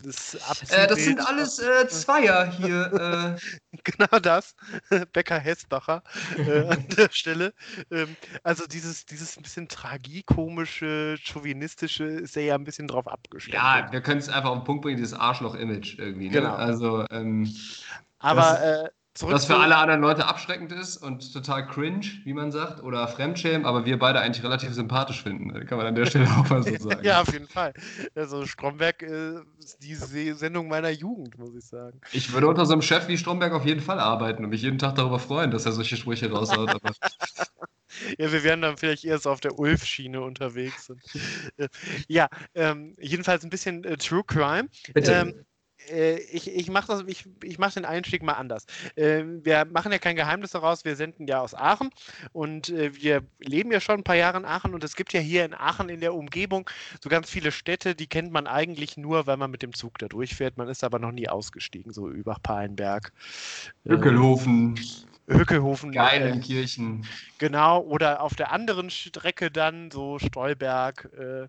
das 0.02 0.34
äh, 0.70 0.86
Das 0.86 1.04
sind 1.04 1.26
alles 1.26 1.58
äh, 1.58 1.88
Zweier 1.88 2.46
hier. 2.50 3.36
Äh. 3.72 3.78
genau 3.84 4.18
das. 4.20 4.54
Becker 5.12 5.38
Hessbacher 5.38 6.02
äh, 6.36 6.68
an 6.68 6.86
der 6.88 7.08
Stelle. 7.10 7.54
Ähm, 7.90 8.16
also 8.42 8.66
dieses, 8.66 9.06
dieses 9.06 9.36
ein 9.36 9.42
bisschen 9.42 9.68
tragikomische, 9.68 11.16
chauvinistische 11.22 12.04
ist 12.04 12.36
er 12.36 12.44
ja 12.44 12.54
ein 12.54 12.64
bisschen 12.64 12.88
drauf 12.88 13.08
abgestellt. 13.08 13.54
Ja, 13.54 13.88
wir 13.90 14.00
können 14.00 14.20
es 14.20 14.28
einfach 14.28 14.50
auf 14.50 14.58
den 14.58 14.64
Punkt 14.64 14.82
bringen, 14.82 14.96
dieses 14.96 15.14
Arschloch-Image 15.14 15.98
irgendwie. 15.98 16.28
Ne? 16.28 16.34
Genau. 16.34 16.54
Also, 16.54 17.06
ähm, 17.10 17.50
aber 18.18 18.62
äh, 18.62 18.88
Zurück 19.18 19.34
was 19.34 19.46
für 19.46 19.56
alle 19.56 19.76
anderen 19.76 20.00
Leute 20.00 20.26
abschreckend 20.26 20.70
ist 20.70 20.96
und 20.96 21.32
total 21.32 21.66
cringe, 21.66 22.06
wie 22.22 22.32
man 22.32 22.52
sagt, 22.52 22.80
oder 22.84 23.08
Fremdschämen, 23.08 23.66
aber 23.66 23.84
wir 23.84 23.98
beide 23.98 24.20
eigentlich 24.20 24.44
relativ 24.44 24.72
sympathisch 24.72 25.24
finden. 25.24 25.66
Kann 25.66 25.76
man 25.76 25.88
an 25.88 25.96
der 25.96 26.06
Stelle 26.06 26.26
auch 26.26 26.48
mal 26.48 26.62
so 26.62 26.76
sagen. 26.76 27.04
ja, 27.04 27.20
auf 27.20 27.32
jeden 27.32 27.48
Fall. 27.48 27.74
Also 28.14 28.46
Stromberg 28.46 29.02
äh, 29.02 29.40
ist 29.58 29.82
die 29.82 30.34
Sendung 30.34 30.68
meiner 30.68 30.90
Jugend, 30.90 31.36
muss 31.36 31.52
ich 31.56 31.64
sagen. 31.64 32.00
Ich 32.12 32.32
würde 32.32 32.46
unter 32.46 32.64
so 32.64 32.74
einem 32.74 32.82
Chef 32.82 33.08
wie 33.08 33.18
Stromberg 33.18 33.52
auf 33.54 33.66
jeden 33.66 33.80
Fall 33.80 33.98
arbeiten 33.98 34.44
und 34.44 34.50
mich 34.50 34.62
jeden 34.62 34.78
Tag 34.78 34.94
darüber 34.94 35.18
freuen, 35.18 35.50
dass 35.50 35.66
er 35.66 35.72
solche 35.72 35.96
Sprüche 35.96 36.30
raushaut. 36.30 36.70
ja, 38.18 38.30
wir 38.30 38.44
wären 38.44 38.62
dann 38.62 38.76
vielleicht 38.76 39.04
erst 39.04 39.26
auf 39.26 39.40
der 39.40 39.58
Ulf-Schiene 39.58 40.20
unterwegs. 40.20 40.92
Äh, 41.56 41.66
ja, 42.06 42.28
ähm, 42.54 42.94
jedenfalls 43.00 43.42
ein 43.42 43.50
bisschen 43.50 43.82
äh, 43.82 43.96
True 43.96 44.22
Crime. 44.24 44.68
Bitte. 44.94 45.12
Ähm, 45.12 45.28
äh, 45.30 45.47
ich, 45.90 46.54
ich 46.54 46.70
mache 46.70 47.04
ich, 47.06 47.26
ich 47.42 47.58
mach 47.58 47.72
den 47.72 47.84
Einstieg 47.84 48.22
mal 48.22 48.34
anders. 48.34 48.66
Äh, 48.96 49.24
wir 49.42 49.64
machen 49.66 49.92
ja 49.92 49.98
kein 49.98 50.16
Geheimnis 50.16 50.52
daraus, 50.52 50.84
wir 50.84 50.96
senden 50.96 51.26
ja 51.26 51.40
aus 51.40 51.54
Aachen 51.54 51.90
und 52.32 52.70
äh, 52.70 52.94
wir 52.94 53.22
leben 53.38 53.72
ja 53.72 53.80
schon 53.80 54.00
ein 54.00 54.04
paar 54.04 54.16
Jahre 54.16 54.38
in 54.38 54.44
Aachen 54.44 54.74
und 54.74 54.84
es 54.84 54.96
gibt 54.96 55.12
ja 55.12 55.20
hier 55.20 55.44
in 55.44 55.54
Aachen 55.54 55.88
in 55.88 56.00
der 56.00 56.14
Umgebung 56.14 56.68
so 57.02 57.08
ganz 57.08 57.30
viele 57.30 57.52
Städte, 57.52 57.94
die 57.94 58.06
kennt 58.06 58.32
man 58.32 58.46
eigentlich 58.46 58.96
nur, 58.96 59.26
weil 59.26 59.36
man 59.36 59.50
mit 59.50 59.62
dem 59.62 59.72
Zug 59.72 59.98
da 59.98 60.08
durchfährt. 60.08 60.56
Man 60.56 60.68
ist 60.68 60.84
aber 60.84 60.98
noch 60.98 61.12
nie 61.12 61.28
ausgestiegen, 61.28 61.92
so 61.92 62.08
über 62.08 62.36
Palenberg. 62.42 63.12
Hückelhofen. 63.84 64.78
Geilenkirchen. 65.28 67.02
Äh, 67.02 67.06
genau, 67.38 67.82
oder 67.82 68.22
auf 68.22 68.34
der 68.34 68.50
anderen 68.50 68.88
Strecke 68.90 69.50
dann 69.50 69.90
so 69.90 70.18
Stolberg 70.18 71.10
äh, 71.18 71.48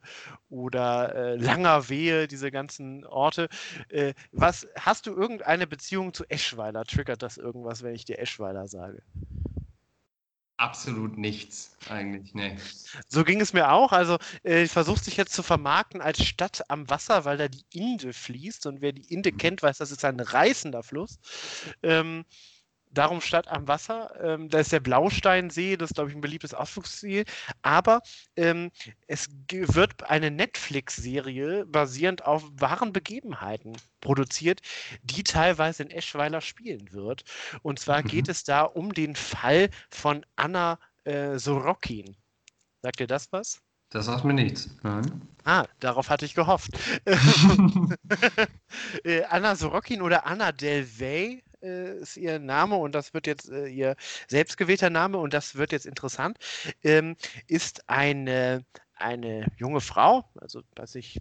oder 0.50 1.16
äh, 1.16 1.36
Langerwehe, 1.36 2.28
diese 2.28 2.52
ganzen 2.52 3.06
Orte. 3.06 3.48
Äh, 3.88 4.14
was, 4.32 4.68
hast 4.78 5.08
du 5.08 5.16
irgendeine 5.16 5.66
Beziehung 5.66 6.14
zu 6.14 6.26
Eschweiler? 6.30 6.84
Triggert 6.84 7.22
das 7.22 7.38
irgendwas, 7.38 7.82
wenn 7.84 7.96
ich 7.96 8.06
dir 8.06 8.20
Eschweiler 8.20 8.68
sage? 8.68 9.02
Absolut 10.58 11.18
nichts, 11.18 11.78
eigentlich, 11.88 12.34
nee. 12.34 12.58
So 13.08 13.24
ging 13.24 13.40
es 13.40 13.54
mir 13.54 13.72
auch. 13.72 13.94
Also, 13.94 14.18
äh, 14.44 14.68
versucht 14.68 15.06
sich 15.06 15.16
jetzt 15.16 15.32
zu 15.32 15.42
vermarkten 15.42 16.02
als 16.02 16.22
Stadt 16.26 16.70
am 16.70 16.90
Wasser, 16.90 17.24
weil 17.24 17.38
da 17.38 17.48
die 17.48 17.64
Inde 17.72 18.12
fließt. 18.12 18.66
Und 18.66 18.82
wer 18.82 18.92
die 18.92 19.06
Inde 19.14 19.32
kennt, 19.32 19.64
weiß, 19.64 19.78
das 19.78 19.92
ist 19.92 20.04
ein 20.04 20.20
reißender 20.20 20.84
Fluss. 20.84 21.18
Ähm, 21.82 22.26
Darum 22.92 23.22
statt 23.22 23.48
am 23.48 23.68
Wasser. 23.68 24.14
Ähm, 24.22 24.50
da 24.50 24.60
ist 24.60 24.72
der 24.72 24.80
Blausteinsee, 24.80 25.78
das 25.78 25.92
ist, 25.92 25.96
glaube 25.96 26.10
ich, 26.10 26.16
ein 26.16 26.22
beliebtes 26.22 26.54
Ausflugsziel. 26.54 27.24
Aber 27.62 28.02
ähm, 28.36 28.72
es 29.08 29.28
wird 29.50 30.10
eine 30.10 30.32
Netflix-Serie 30.32 31.66
basierend 31.66 32.26
auf 32.26 32.44
wahren 32.54 32.92
Begebenheiten 32.92 33.78
produziert, 34.02 34.62
die 35.04 35.24
teilweise 35.24 35.84
in 35.84 35.92
Eschweiler 35.92 36.42
spielen 36.42 36.92
wird. 36.92 37.24
Und 37.62 37.80
zwar 37.80 38.02
mhm. 38.02 38.08
geht 38.08 38.28
es 38.28 38.44
da 38.44 38.64
um 38.64 38.94
den 38.94 39.16
Fall 39.16 39.70
von 39.90 40.26
Anna 40.36 40.80
äh, 41.04 41.38
Sorokin. 41.38 42.16
Sagt 42.82 43.00
ihr 43.00 43.08
das 43.08 43.32
was? 43.32 43.62
Das 43.92 44.06
sagt 44.06 44.24
mir 44.24 44.34
nichts. 44.34 44.70
Nein. 44.84 45.28
Ah, 45.46 45.66
darauf 45.80 46.10
hatte 46.10 46.26
ich 46.26 46.36
gehofft. 46.36 46.72
äh, 49.04 49.24
Anna 49.26 49.56
Sorokin 49.56 50.02
oder 50.02 50.26
Anna 50.26 50.52
Delvey 50.52 51.44
äh, 51.62 52.00
ist 52.00 52.18
ihr 52.18 52.40
Name 52.40 52.76
und 52.76 52.96
das 52.96 53.14
wird 53.14 53.28
jetzt 53.28 53.50
äh, 53.50 53.68
ihr 53.68 53.96
selbstgewählter 54.28 54.90
Name 54.90 55.18
und 55.18 55.34
das 55.34 55.56
wird 55.56 55.72
jetzt 55.72 55.86
interessant, 55.86 56.38
ähm, 56.84 57.16
ist 57.48 57.90
eine, 57.90 58.66
eine 58.96 59.48
junge 59.58 59.82
Frau, 59.82 60.26
also 60.40 60.62
weiß 60.76 60.96
ich, 60.96 61.20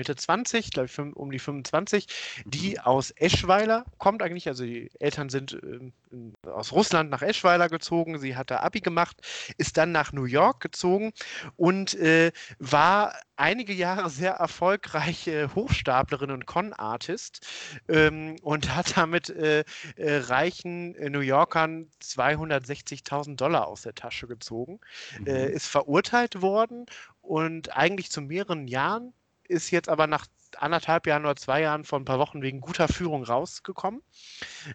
Mitte 0.00 0.16
20, 0.16 0.70
glaube 0.70 0.86
ich 0.86 0.98
um 0.98 1.30
die 1.30 1.38
25, 1.38 2.06
die 2.46 2.70
mhm. 2.70 2.78
aus 2.78 3.10
Eschweiler 3.10 3.84
kommt 3.98 4.22
eigentlich, 4.22 4.48
also 4.48 4.64
die 4.64 4.90
Eltern 4.98 5.28
sind 5.28 5.60
äh, 5.62 6.48
aus 6.48 6.72
Russland 6.72 7.10
nach 7.10 7.20
Eschweiler 7.20 7.68
gezogen, 7.68 8.18
sie 8.18 8.34
hat 8.34 8.50
da 8.50 8.60
Abi 8.60 8.80
gemacht, 8.80 9.18
ist 9.58 9.76
dann 9.76 9.92
nach 9.92 10.12
New 10.12 10.24
York 10.24 10.60
gezogen 10.60 11.12
und 11.56 11.94
äh, 11.96 12.32
war 12.58 13.14
einige 13.36 13.74
Jahre 13.74 14.08
sehr 14.08 14.32
erfolgreiche 14.32 15.54
Hochstaplerin 15.54 16.30
und 16.30 16.46
Con-Artist 16.46 17.46
ähm, 17.88 18.36
und 18.42 18.74
hat 18.74 18.96
damit 18.96 19.28
äh, 19.28 19.64
äh, 19.96 20.16
reichen 20.16 20.94
äh, 20.94 21.10
New 21.10 21.20
Yorkern 21.20 21.88
260.000 22.02 23.36
Dollar 23.36 23.68
aus 23.68 23.82
der 23.82 23.94
Tasche 23.94 24.26
gezogen, 24.26 24.80
äh, 25.26 25.48
mhm. 25.48 25.54
ist 25.54 25.66
verurteilt 25.66 26.40
worden 26.40 26.86
und 27.20 27.76
eigentlich 27.76 28.10
zu 28.10 28.22
mehreren 28.22 28.66
Jahren 28.66 29.12
ist 29.50 29.70
jetzt 29.70 29.88
aber 29.88 30.06
nach 30.06 30.26
anderthalb 30.56 31.06
Jahren 31.06 31.24
oder 31.24 31.36
zwei 31.36 31.60
Jahren 31.60 31.84
vor 31.84 31.98
ein 31.98 32.04
paar 32.04 32.18
Wochen 32.18 32.42
wegen 32.42 32.60
guter 32.60 32.88
Führung 32.88 33.24
rausgekommen. 33.24 34.02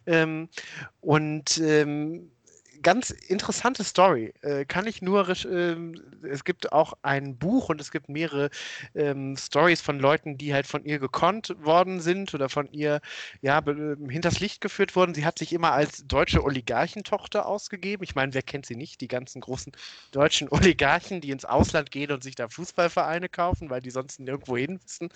Ähm, 0.05 0.49
und 1.01 1.57
ähm, 1.59 2.31
ganz 2.85 3.09
interessante 3.09 3.83
Story. 3.83 4.31
Äh, 4.43 4.63
kann 4.65 4.85
ich 4.85 5.01
nur, 5.01 5.27
äh, 5.27 5.75
es 6.21 6.43
gibt 6.43 6.71
auch 6.71 6.93
ein 7.01 7.35
Buch 7.35 7.69
und 7.69 7.81
es 7.81 7.89
gibt 7.89 8.09
mehrere 8.09 8.51
ähm, 8.93 9.35
Stories 9.37 9.81
von 9.81 9.99
Leuten, 9.99 10.37
die 10.37 10.53
halt 10.53 10.67
von 10.67 10.85
ihr 10.85 10.99
gekonnt 10.99 11.55
worden 11.59 11.99
sind 11.99 12.35
oder 12.35 12.47
von 12.47 12.71
ihr 12.71 13.01
ja 13.41 13.59
ähm, 13.65 14.07
hinters 14.07 14.39
Licht 14.39 14.61
geführt 14.61 14.95
wurden. 14.95 15.15
Sie 15.15 15.25
hat 15.25 15.39
sich 15.39 15.51
immer 15.51 15.71
als 15.71 16.05
deutsche 16.05 16.43
Oligarchentochter 16.43 17.47
ausgegeben. 17.47 18.03
Ich 18.03 18.13
meine, 18.13 18.35
wer 18.35 18.43
kennt 18.43 18.67
sie 18.67 18.75
nicht? 18.75 19.01
Die 19.01 19.07
ganzen 19.07 19.41
großen 19.41 19.73
deutschen 20.11 20.47
Oligarchen, 20.51 21.21
die 21.21 21.31
ins 21.31 21.43
Ausland 21.43 21.89
gehen 21.89 22.11
und 22.11 22.21
sich 22.21 22.35
da 22.35 22.49
Fußballvereine 22.49 23.29
kaufen, 23.29 23.71
weil 23.71 23.81
die 23.81 23.89
sonst 23.89 24.19
nirgendwo 24.19 24.57
hin 24.57 24.79
wissen 24.85 25.09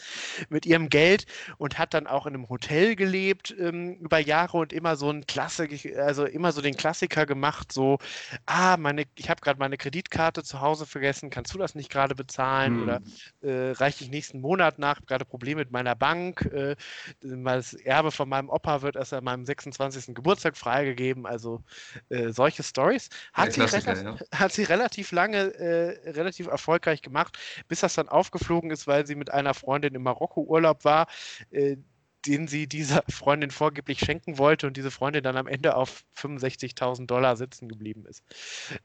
mit 0.49 0.65
ihrem 0.65 0.89
Geld 0.89 1.27
und 1.59 1.77
hat 1.77 1.93
dann 1.93 2.07
auch 2.07 2.25
in 2.25 2.33
einem 2.33 2.49
Hotel 2.49 2.95
gelebt 2.95 3.55
ähm, 3.59 3.93
über 3.99 4.17
Jahre 4.17 4.57
und 4.57 4.73
immer 4.73 4.95
so 4.95 5.11
ein 5.11 5.27
Klassik, 5.27 5.95
also 5.97 6.25
immer 6.25 6.51
so 6.51 6.61
den 6.61 6.75
Klassiker 6.75 7.27
gemacht 7.27 7.58
macht, 7.59 7.71
so, 7.71 7.97
ah, 8.45 8.77
meine, 8.77 9.03
ich 9.15 9.29
habe 9.29 9.41
gerade 9.41 9.59
meine 9.59 9.77
Kreditkarte 9.77 10.43
zu 10.43 10.61
Hause 10.61 10.85
vergessen, 10.85 11.29
kannst 11.29 11.53
du 11.53 11.57
das 11.57 11.75
nicht 11.75 11.91
gerade 11.91 12.15
bezahlen? 12.15 12.75
Hm. 12.75 12.83
Oder 12.83 13.01
äh, 13.41 13.71
reiche 13.71 14.03
ich 14.03 14.09
nächsten 14.09 14.41
Monat 14.41 14.79
nach, 14.79 15.01
gerade 15.05 15.25
Probleme 15.25 15.59
mit 15.59 15.71
meiner 15.71 15.95
Bank, 15.95 16.45
äh, 16.53 16.75
das 17.21 17.73
Erbe 17.73 18.11
von 18.11 18.29
meinem 18.29 18.49
Opa 18.49 18.81
wird 18.81 18.95
erst 18.95 19.13
an 19.13 19.23
meinem 19.23 19.45
26. 19.45 20.15
Geburtstag 20.15 20.57
freigegeben. 20.57 21.25
Also 21.25 21.61
äh, 22.09 22.29
solche 22.29 22.63
Stories 22.63 23.09
hat, 23.33 23.55
ja, 23.57 23.65
ja. 23.65 24.17
hat, 24.33 24.51
sie 24.51 24.63
relativ 24.63 25.11
lange, 25.11 25.37
äh, 25.55 26.11
relativ 26.11 26.47
erfolgreich 26.47 27.01
gemacht, 27.01 27.37
bis 27.67 27.81
das 27.81 27.95
dann 27.95 28.09
aufgeflogen 28.09 28.71
ist, 28.71 28.87
weil 28.87 29.05
sie 29.05 29.15
mit 29.15 29.31
einer 29.31 29.53
Freundin 29.53 29.95
im 29.95 30.03
Marokko 30.03 30.41
Urlaub 30.41 30.85
war 30.85 31.07
äh, 31.51 31.77
den 32.25 32.47
sie 32.47 32.67
dieser 32.67 33.03
Freundin 33.09 33.51
vorgeblich 33.51 33.99
schenken 33.99 34.37
wollte 34.37 34.67
und 34.67 34.77
diese 34.77 34.91
Freundin 34.91 35.23
dann 35.23 35.37
am 35.37 35.47
Ende 35.47 35.75
auf 35.75 36.03
65.000 36.17 37.05
Dollar 37.05 37.35
sitzen 37.37 37.67
geblieben 37.67 38.05
ist. 38.05 38.23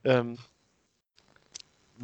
Ähm, 0.03 0.37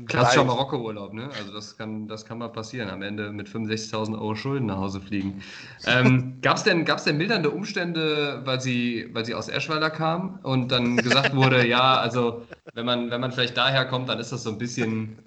Klassischer 0.05 0.45
Marokko-Urlaub, 0.45 1.11
ne? 1.11 1.29
Also 1.37 1.51
das 1.53 1.77
kann, 1.77 2.07
das 2.07 2.25
kann 2.25 2.37
mal 2.37 2.47
passieren, 2.47 2.89
am 2.89 3.01
Ende 3.01 3.29
mit 3.29 3.49
65.000 3.49 4.13
Euro 4.13 4.35
Schulden 4.35 4.67
nach 4.67 4.77
Hause 4.77 5.01
fliegen. 5.01 5.43
Ähm, 5.85 6.37
Gab 6.41 6.55
es 6.55 6.63
denn, 6.63 6.85
gab's 6.85 7.03
denn 7.03 7.17
mildernde 7.17 7.49
Umstände, 7.49 8.41
weil 8.45 8.61
sie, 8.61 9.09
weil 9.11 9.25
sie 9.25 9.35
aus 9.35 9.49
Eschweiler 9.49 9.89
kam 9.89 10.39
und 10.43 10.71
dann 10.71 10.95
gesagt 10.95 11.35
wurde, 11.35 11.67
ja, 11.67 11.99
also 11.99 12.45
wenn 12.73 12.85
man, 12.85 13.11
wenn 13.11 13.19
man 13.19 13.33
vielleicht 13.33 13.57
daher 13.57 13.85
kommt, 13.85 14.07
dann 14.07 14.19
ist 14.19 14.31
das 14.31 14.43
so 14.43 14.51
ein 14.51 14.57
bisschen 14.57 15.19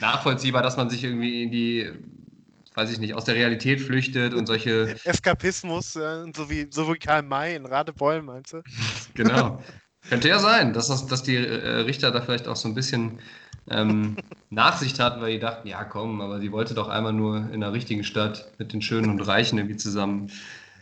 nachvollziehbar, 0.00 0.62
dass 0.62 0.76
man 0.76 0.90
sich 0.90 1.04
irgendwie 1.04 1.44
in 1.44 1.52
die 1.52 1.92
weiß 2.74 2.90
ich 2.90 2.98
nicht, 2.98 3.14
aus 3.14 3.24
der 3.24 3.34
Realität 3.34 3.80
flüchtet 3.80 4.34
und 4.34 4.46
solche. 4.46 4.96
Eskapismus, 5.04 5.96
äh, 5.96 6.24
so, 6.34 6.48
wie, 6.50 6.66
so 6.70 6.92
wie 6.92 6.98
Karl 6.98 7.22
May 7.22 7.56
in 7.56 7.66
Radebeul, 7.66 8.22
meinst 8.22 8.52
du? 8.52 8.62
genau. 9.14 9.62
Könnte 10.08 10.28
ja 10.28 10.40
sein, 10.40 10.72
dass, 10.72 10.88
das, 10.88 11.06
dass 11.06 11.22
die 11.22 11.36
äh, 11.36 11.68
Richter 11.82 12.10
da 12.10 12.20
vielleicht 12.20 12.48
auch 12.48 12.56
so 12.56 12.68
ein 12.68 12.74
bisschen 12.74 13.20
ähm, 13.70 14.16
Nachsicht 14.50 14.98
hatten, 14.98 15.20
weil 15.20 15.34
die 15.34 15.38
dachten, 15.38 15.68
ja 15.68 15.84
komm, 15.84 16.20
aber 16.20 16.40
sie 16.40 16.50
wollte 16.50 16.74
doch 16.74 16.88
einmal 16.88 17.12
nur 17.12 17.48
in 17.52 17.60
der 17.60 17.72
richtigen 17.72 18.02
Stadt 18.02 18.52
mit 18.58 18.72
den 18.72 18.82
Schönen 18.82 19.10
und 19.10 19.20
Reichen 19.20 19.58
irgendwie 19.58 19.76
zusammen. 19.76 20.30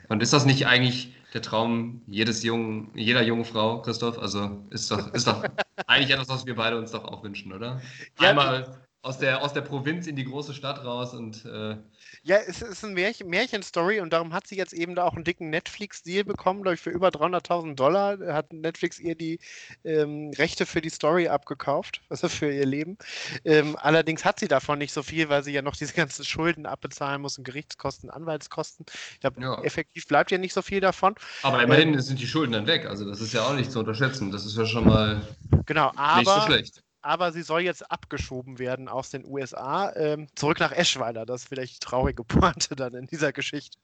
Und 0.08 0.22
ist 0.22 0.32
das 0.32 0.46
nicht 0.46 0.66
eigentlich 0.66 1.14
der 1.34 1.42
Traum 1.42 2.02
jedes 2.06 2.42
jungen, 2.42 2.90
jeder 2.94 3.22
jungen 3.22 3.44
Frau, 3.44 3.82
Christoph? 3.82 4.18
Also 4.18 4.64
ist 4.70 4.90
doch, 4.90 5.12
ist 5.12 5.26
doch 5.26 5.44
eigentlich 5.86 6.10
etwas, 6.10 6.28
was 6.28 6.46
wir 6.46 6.56
beide 6.56 6.78
uns 6.78 6.90
doch 6.90 7.04
auch 7.04 7.22
wünschen, 7.22 7.52
oder? 7.52 7.80
Einmal 8.18 8.80
aus 9.02 9.18
der, 9.18 9.42
aus 9.42 9.54
der 9.54 9.62
Provinz 9.62 10.06
in 10.06 10.14
die 10.14 10.24
große 10.24 10.52
Stadt 10.52 10.84
raus 10.84 11.14
und. 11.14 11.44
Äh 11.46 11.76
ja, 12.22 12.36
es 12.46 12.60
ist 12.60 12.84
ein 12.84 12.92
Märchen, 12.92 13.28
Märchenstory 13.28 14.00
und 14.00 14.12
darum 14.12 14.34
hat 14.34 14.46
sie 14.46 14.56
jetzt 14.56 14.74
eben 14.74 14.94
da 14.94 15.04
auch 15.04 15.14
einen 15.14 15.24
dicken 15.24 15.48
Netflix-Deal 15.48 16.24
bekommen, 16.24 16.62
glaube 16.62 16.74
ich, 16.74 16.80
für 16.80 16.90
über 16.90 17.08
300.000 17.08 17.76
Dollar. 17.76 18.18
Hat 18.34 18.52
Netflix 18.52 18.98
ihr 18.98 19.14
die 19.14 19.38
ähm, 19.84 20.32
Rechte 20.36 20.66
für 20.66 20.82
die 20.82 20.90
Story 20.90 21.28
abgekauft, 21.28 22.02
also 22.10 22.28
für 22.28 22.52
ihr 22.52 22.66
Leben. 22.66 22.98
Ähm, 23.44 23.74
allerdings 23.78 24.24
hat 24.26 24.38
sie 24.38 24.48
davon 24.48 24.78
nicht 24.78 24.92
so 24.92 25.02
viel, 25.02 25.30
weil 25.30 25.42
sie 25.44 25.52
ja 25.52 25.62
noch 25.62 25.76
diese 25.76 25.94
ganzen 25.94 26.24
Schulden 26.26 26.66
abbezahlen 26.66 27.22
muss 27.22 27.38
und 27.38 27.44
Gerichtskosten, 27.44 28.10
Anwaltskosten. 28.10 28.84
Ich 29.14 29.20
glaube, 29.20 29.40
ja. 29.40 29.62
effektiv 29.62 30.06
bleibt 30.08 30.30
ja 30.30 30.36
nicht 30.36 30.52
so 30.52 30.60
viel 30.60 30.80
davon. 30.80 31.14
Aber 31.42 31.62
immerhin 31.62 31.94
ähm, 31.94 32.00
sind 32.00 32.20
die 32.20 32.26
Schulden 32.26 32.52
dann 32.52 32.66
weg. 32.66 32.84
Also, 32.84 33.06
das 33.06 33.22
ist 33.22 33.32
ja 33.32 33.44
auch 33.44 33.54
nicht 33.54 33.72
zu 33.72 33.78
unterschätzen. 33.78 34.30
Das 34.30 34.44
ist 34.44 34.58
ja 34.58 34.66
schon 34.66 34.86
mal 34.86 35.22
genau, 35.64 35.90
aber, 35.96 36.18
nicht 36.18 36.28
so 36.28 36.40
schlecht 36.42 36.82
aber 37.02 37.32
sie 37.32 37.42
soll 37.42 37.62
jetzt 37.62 37.90
abgeschoben 37.90 38.58
werden 38.58 38.88
aus 38.88 39.10
den 39.10 39.24
USA 39.26 39.92
ähm, 39.94 40.28
zurück 40.34 40.60
nach 40.60 40.72
Eschweiler. 40.72 41.26
Das 41.26 41.42
ist 41.42 41.48
vielleicht 41.48 41.74
die 41.76 41.86
traurige 41.86 42.24
Pointe 42.24 42.76
dann 42.76 42.94
in 42.94 43.06
dieser 43.06 43.32
Geschichte. 43.32 43.78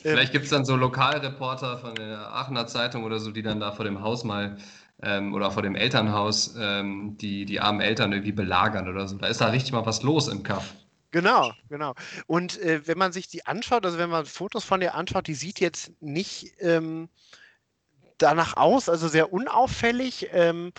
Vielleicht 0.00 0.28
ähm, 0.28 0.32
gibt 0.32 0.44
es 0.44 0.50
dann 0.50 0.64
so 0.64 0.76
Lokalreporter 0.76 1.78
von 1.78 1.94
der 1.94 2.32
Aachener 2.32 2.66
Zeitung 2.66 3.04
oder 3.04 3.18
so, 3.18 3.30
die 3.30 3.42
dann 3.42 3.60
da 3.60 3.72
vor 3.72 3.84
dem 3.84 4.00
Haus 4.00 4.24
mal 4.24 4.56
ähm, 5.02 5.34
oder 5.34 5.50
vor 5.50 5.62
dem 5.62 5.74
Elternhaus 5.74 6.54
ähm, 6.58 7.16
die, 7.18 7.44
die 7.44 7.60
armen 7.60 7.80
Eltern 7.80 8.12
irgendwie 8.12 8.32
belagern 8.32 8.88
oder 8.88 9.08
so. 9.08 9.16
Da 9.16 9.26
ist 9.26 9.40
da 9.40 9.46
richtig 9.48 9.72
mal 9.72 9.86
was 9.86 10.02
los 10.02 10.28
im 10.28 10.42
Kaff. 10.42 10.74
Genau, 11.10 11.52
genau. 11.68 11.94
Und 12.26 12.58
äh, 12.60 12.86
wenn 12.86 12.96
man 12.96 13.12
sich 13.12 13.28
die 13.28 13.44
anschaut, 13.44 13.84
also 13.84 13.98
wenn 13.98 14.08
man 14.08 14.24
Fotos 14.24 14.64
von 14.64 14.80
der 14.80 14.94
anschaut, 14.94 15.26
die 15.26 15.34
sieht 15.34 15.60
jetzt 15.60 15.92
nicht 16.00 16.54
ähm, 16.60 17.10
danach 18.18 18.56
aus, 18.56 18.88
also 18.88 19.08
sehr 19.08 19.32
unauffällig, 19.32 20.28
ähm, 20.32 20.72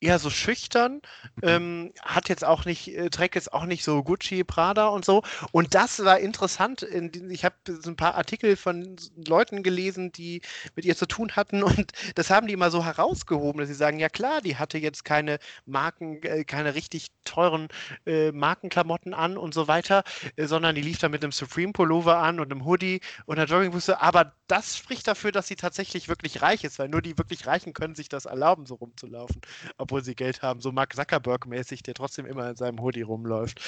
eher 0.00 0.18
so 0.18 0.30
schüchtern, 0.30 1.00
ähm, 1.42 1.92
hat 2.02 2.28
jetzt 2.28 2.44
auch 2.44 2.64
nicht, 2.64 2.88
äh, 2.96 3.10
trägt 3.10 3.34
jetzt 3.34 3.52
auch 3.52 3.64
nicht 3.64 3.84
so 3.84 4.02
Gucci, 4.02 4.44
Prada 4.44 4.88
und 4.88 5.04
so. 5.04 5.22
Und 5.52 5.74
das 5.74 6.04
war 6.04 6.18
interessant. 6.18 6.82
In, 6.82 7.30
ich 7.30 7.44
habe 7.44 7.54
so 7.66 7.90
ein 7.90 7.96
paar 7.96 8.14
Artikel 8.14 8.56
von 8.56 8.96
Leuten 9.26 9.62
gelesen, 9.62 10.12
die 10.12 10.42
mit 10.76 10.84
ihr 10.84 10.96
zu 10.96 11.06
tun 11.06 11.36
hatten 11.36 11.62
und 11.64 11.92
das 12.14 12.30
haben 12.30 12.46
die 12.46 12.54
immer 12.54 12.70
so 12.70 12.84
herausgehoben, 12.84 13.60
dass 13.60 13.68
sie 13.68 13.74
sagen, 13.74 13.98
ja 13.98 14.08
klar, 14.08 14.40
die 14.40 14.56
hatte 14.56 14.78
jetzt 14.78 15.04
keine 15.04 15.38
Marken, 15.66 16.22
äh, 16.22 16.44
keine 16.44 16.74
richtig 16.74 17.08
teuren 17.24 17.68
äh, 18.06 18.32
Markenklamotten 18.32 19.14
an 19.14 19.36
und 19.36 19.54
so 19.54 19.68
weiter, 19.68 20.04
äh, 20.36 20.46
sondern 20.46 20.74
die 20.74 20.82
lief 20.82 20.98
da 20.98 21.08
mit 21.08 21.22
einem 21.22 21.32
Supreme 21.32 21.72
Pullover 21.72 22.18
an 22.18 22.40
und 22.40 22.50
einem 22.50 22.64
Hoodie 22.64 23.00
und 23.26 23.38
einer 23.38 23.48
Joggingbusse. 23.48 24.00
Aber 24.00 24.32
das 24.48 24.76
spricht 24.76 25.06
dafür, 25.06 25.30
dass 25.30 25.46
sie 25.46 25.56
tatsächlich 25.56 26.08
wirklich 26.08 26.42
reich 26.42 26.64
ist, 26.64 26.78
weil 26.78 26.88
nur 26.88 27.02
die 27.02 27.16
wirklich 27.16 27.46
Reichen 27.46 27.72
können 27.74 27.94
sich 27.94 28.08
das 28.08 28.24
erlauben, 28.24 28.66
so 28.66 28.74
rumzulaufen, 28.74 29.40
obwohl 29.76 30.02
sie 30.02 30.14
Geld 30.14 30.42
haben. 30.42 30.60
So 30.60 30.72
Mark 30.72 30.94
Zuckerberg-mäßig, 30.94 31.82
der 31.82 31.94
trotzdem 31.94 32.26
immer 32.26 32.50
in 32.50 32.56
seinem 32.56 32.80
Hoodie 32.80 33.02
rumläuft. 33.02 33.60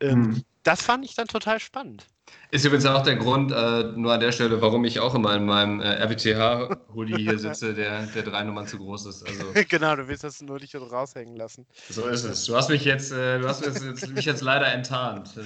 Ähm, 0.00 0.34
hm. 0.34 0.44
Das 0.62 0.82
fand 0.82 1.04
ich 1.04 1.14
dann 1.14 1.28
total 1.28 1.60
spannend. 1.60 2.06
Ist 2.50 2.64
übrigens 2.64 2.86
auch 2.86 3.02
der 3.02 3.16
Grund, 3.16 3.52
äh, 3.52 3.92
nur 3.94 4.14
an 4.14 4.20
der 4.20 4.32
Stelle, 4.32 4.62
warum 4.62 4.86
ich 4.86 5.00
auch 5.00 5.14
immer 5.14 5.34
in 5.34 5.44
meinem 5.44 5.80
äh, 5.80 6.02
RWTH-Hoodie 6.02 7.16
hier 7.16 7.38
sitze, 7.38 7.74
der, 7.74 8.06
der 8.06 8.22
drei 8.22 8.42
Nummern 8.42 8.66
zu 8.66 8.78
groß 8.78 9.04
ist. 9.04 9.28
Also, 9.28 9.44
genau, 9.68 9.96
du 9.96 10.08
willst 10.08 10.24
das 10.24 10.40
nur 10.40 10.58
nicht 10.58 10.74
raushängen 10.74 11.36
lassen. 11.36 11.66
So 11.90 12.06
ist 12.06 12.24
es. 12.24 12.46
Du 12.46 12.56
hast 12.56 12.70
mich 12.70 12.86
jetzt, 12.86 13.12
äh, 13.12 13.38
du 13.38 13.46
hast 13.46 13.66
mich 13.66 13.82
jetzt, 13.82 14.08
mich 14.08 14.24
jetzt 14.24 14.40
leider 14.40 14.66
enttarnt. 14.72 15.38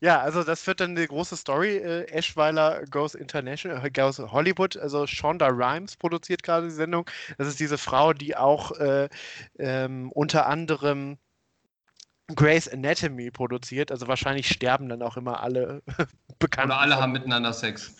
Ja, 0.00 0.20
also 0.20 0.42
das 0.44 0.66
wird 0.66 0.80
dann 0.80 0.92
eine 0.92 1.06
große 1.06 1.36
Story. 1.36 1.76
Äh, 1.76 2.06
Eschweiler 2.06 2.84
Goes 2.90 3.14
International, 3.14 3.84
äh, 3.84 3.90
Goes 3.90 4.18
Hollywood. 4.18 4.78
Also 4.78 5.06
Shonda 5.06 5.48
Rhimes 5.48 5.96
produziert 5.96 6.42
gerade 6.42 6.68
die 6.68 6.72
Sendung. 6.72 7.04
Das 7.36 7.48
ist 7.48 7.60
diese 7.60 7.76
Frau, 7.76 8.14
die 8.14 8.34
auch 8.34 8.72
äh, 8.78 9.10
ähm, 9.58 10.10
unter 10.12 10.46
anderem 10.46 11.18
Grey's 12.28 12.68
Anatomy 12.68 13.30
produziert. 13.30 13.90
Also 13.90 14.08
wahrscheinlich 14.08 14.48
sterben 14.48 14.88
dann 14.88 15.02
auch 15.02 15.16
immer 15.16 15.42
alle 15.42 15.82
bekannt. 16.38 16.66
Oder 16.66 16.80
alle 16.80 16.96
haben 16.96 17.12
miteinander 17.12 17.52
Sex. 17.52 17.96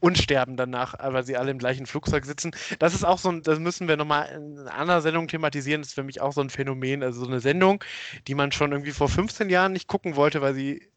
Und 0.00 0.18
sterben 0.18 0.56
danach, 0.56 0.94
weil 1.00 1.24
sie 1.24 1.36
alle 1.36 1.50
im 1.50 1.58
gleichen 1.58 1.86
Flugzeug 1.86 2.26
sitzen. 2.26 2.50
Das 2.78 2.92
ist 2.92 3.04
auch 3.04 3.18
so 3.18 3.30
ein, 3.30 3.42
das 3.42 3.58
müssen 3.58 3.88
wir 3.88 3.96
nochmal 3.96 4.28
in 4.28 4.58
einer 4.58 4.74
anderen 4.74 5.00
Sendung 5.00 5.28
thematisieren. 5.28 5.80
Das 5.80 5.88
ist 5.88 5.94
für 5.94 6.02
mich 6.02 6.20
auch 6.20 6.32
so 6.32 6.42
ein 6.42 6.50
Phänomen. 6.50 7.02
Also 7.02 7.20
so 7.20 7.26
eine 7.26 7.40
Sendung, 7.40 7.82
die 8.26 8.34
man 8.34 8.52
schon 8.52 8.72
irgendwie 8.72 8.92
vor 8.92 9.08
15 9.08 9.48
Jahren 9.48 9.72
nicht 9.72 9.88
gucken 9.88 10.16
wollte, 10.16 10.42
weil 10.42 10.54
sie 10.54 10.92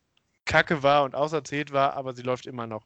kacke 0.45 0.83
war 0.83 1.03
und 1.03 1.15
auserzählt 1.15 1.73
war, 1.73 1.95
aber 1.95 2.13
sie 2.13 2.21
läuft 2.21 2.45
immer 2.45 2.67
noch. 2.67 2.83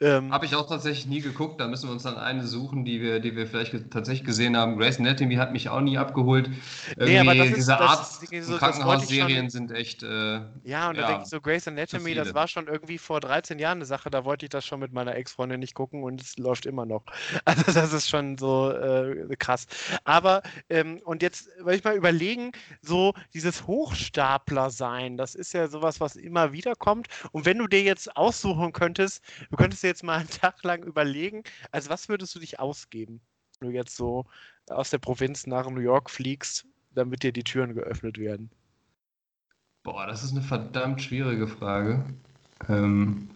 Ähm, 0.00 0.32
Habe 0.32 0.46
ich 0.46 0.54
auch 0.56 0.68
tatsächlich 0.68 1.06
nie 1.06 1.20
geguckt. 1.20 1.60
Da 1.60 1.68
müssen 1.68 1.88
wir 1.88 1.92
uns 1.92 2.02
dann 2.02 2.16
eine 2.16 2.46
suchen, 2.46 2.84
die 2.84 3.00
wir, 3.00 3.20
die 3.20 3.36
wir 3.36 3.46
vielleicht 3.46 3.90
tatsächlich 3.90 4.24
gesehen 4.24 4.56
haben. 4.56 4.76
Grace 4.76 4.98
Anatomy 4.98 5.36
hat 5.36 5.52
mich 5.52 5.68
auch 5.68 5.80
nie 5.80 5.98
abgeholt. 5.98 6.50
Irgendwie 6.96 7.12
nee, 7.12 7.18
aber 7.20 7.34
das 7.34 7.48
diese 7.48 7.58
ist, 7.58 7.68
Arzt- 7.70 8.22
das, 8.30 8.46
so, 8.46 8.56
Krankenhausserien 8.56 9.50
sind 9.50 9.70
echt. 9.70 10.02
Äh, 10.02 10.40
ja, 10.64 10.90
und 10.90 10.98
da 10.98 11.06
denke 11.06 11.22
ich 11.22 11.28
so, 11.28 11.40
Grace 11.40 11.68
Anatomy, 11.68 12.14
das 12.14 12.34
war 12.34 12.48
schon 12.48 12.66
irgendwie 12.66 12.98
vor 12.98 13.20
13 13.20 13.58
Jahren 13.58 13.78
eine 13.78 13.86
Sache. 13.86 14.10
Da 14.10 14.24
wollte 14.24 14.46
ich 14.46 14.50
das 14.50 14.66
schon 14.66 14.80
mit 14.80 14.92
meiner 14.92 15.14
Ex-Freundin 15.14 15.60
nicht 15.60 15.74
gucken 15.74 16.02
und 16.02 16.20
es 16.20 16.36
läuft 16.38 16.66
immer 16.66 16.86
noch. 16.86 17.04
Also 17.44 17.72
das 17.72 17.92
ist 17.92 18.08
schon 18.08 18.36
so 18.38 18.72
äh, 18.72 19.36
krass. 19.38 19.66
Aber 20.04 20.42
ähm, 20.68 21.00
und 21.04 21.22
jetzt, 21.22 21.48
weil 21.60 21.76
ich 21.76 21.84
mal 21.84 21.94
überlegen, 21.94 22.50
so 22.82 23.14
dieses 23.34 23.66
Hochstapler 23.66 24.70
sein, 24.70 25.16
das 25.16 25.34
ist 25.34 25.52
ja 25.52 25.68
sowas, 25.68 26.00
was 26.00 26.16
immer 26.16 26.52
wieder 26.52 26.74
kommt 26.74 26.95
kommt. 26.96 27.08
Und 27.32 27.44
wenn 27.44 27.58
du 27.58 27.66
dir 27.66 27.82
jetzt 27.82 28.16
aussuchen 28.16 28.72
könntest, 28.72 29.22
du 29.50 29.56
könntest 29.56 29.82
dir 29.82 29.88
jetzt 29.88 30.02
mal 30.02 30.18
einen 30.18 30.28
Tag 30.30 30.62
lang 30.64 30.82
überlegen, 30.82 31.42
also 31.70 31.90
was 31.90 32.08
würdest 32.08 32.34
du 32.34 32.38
dich 32.38 32.58
ausgeben, 32.58 33.20
wenn 33.60 33.70
du 33.70 33.74
jetzt 33.74 33.96
so 33.96 34.24
aus 34.68 34.90
der 34.90 34.98
Provinz 34.98 35.46
nach 35.46 35.68
New 35.68 35.80
York 35.80 36.10
fliegst, 36.10 36.66
damit 36.94 37.22
dir 37.22 37.32
die 37.32 37.44
Türen 37.44 37.74
geöffnet 37.74 38.18
werden? 38.18 38.50
Boah, 39.82 40.06
das 40.06 40.24
ist 40.24 40.32
eine 40.32 40.42
verdammt 40.42 41.00
schwierige 41.00 41.46
Frage. 41.46 42.04
Ähm, 42.68 43.30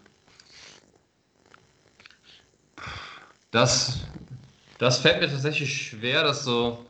das, 3.51 4.01
das 4.77 4.99
fällt 4.99 5.21
mir 5.21 5.29
tatsächlich 5.29 5.87
schwer, 5.87 6.23
das 6.23 6.43
so 6.43 6.85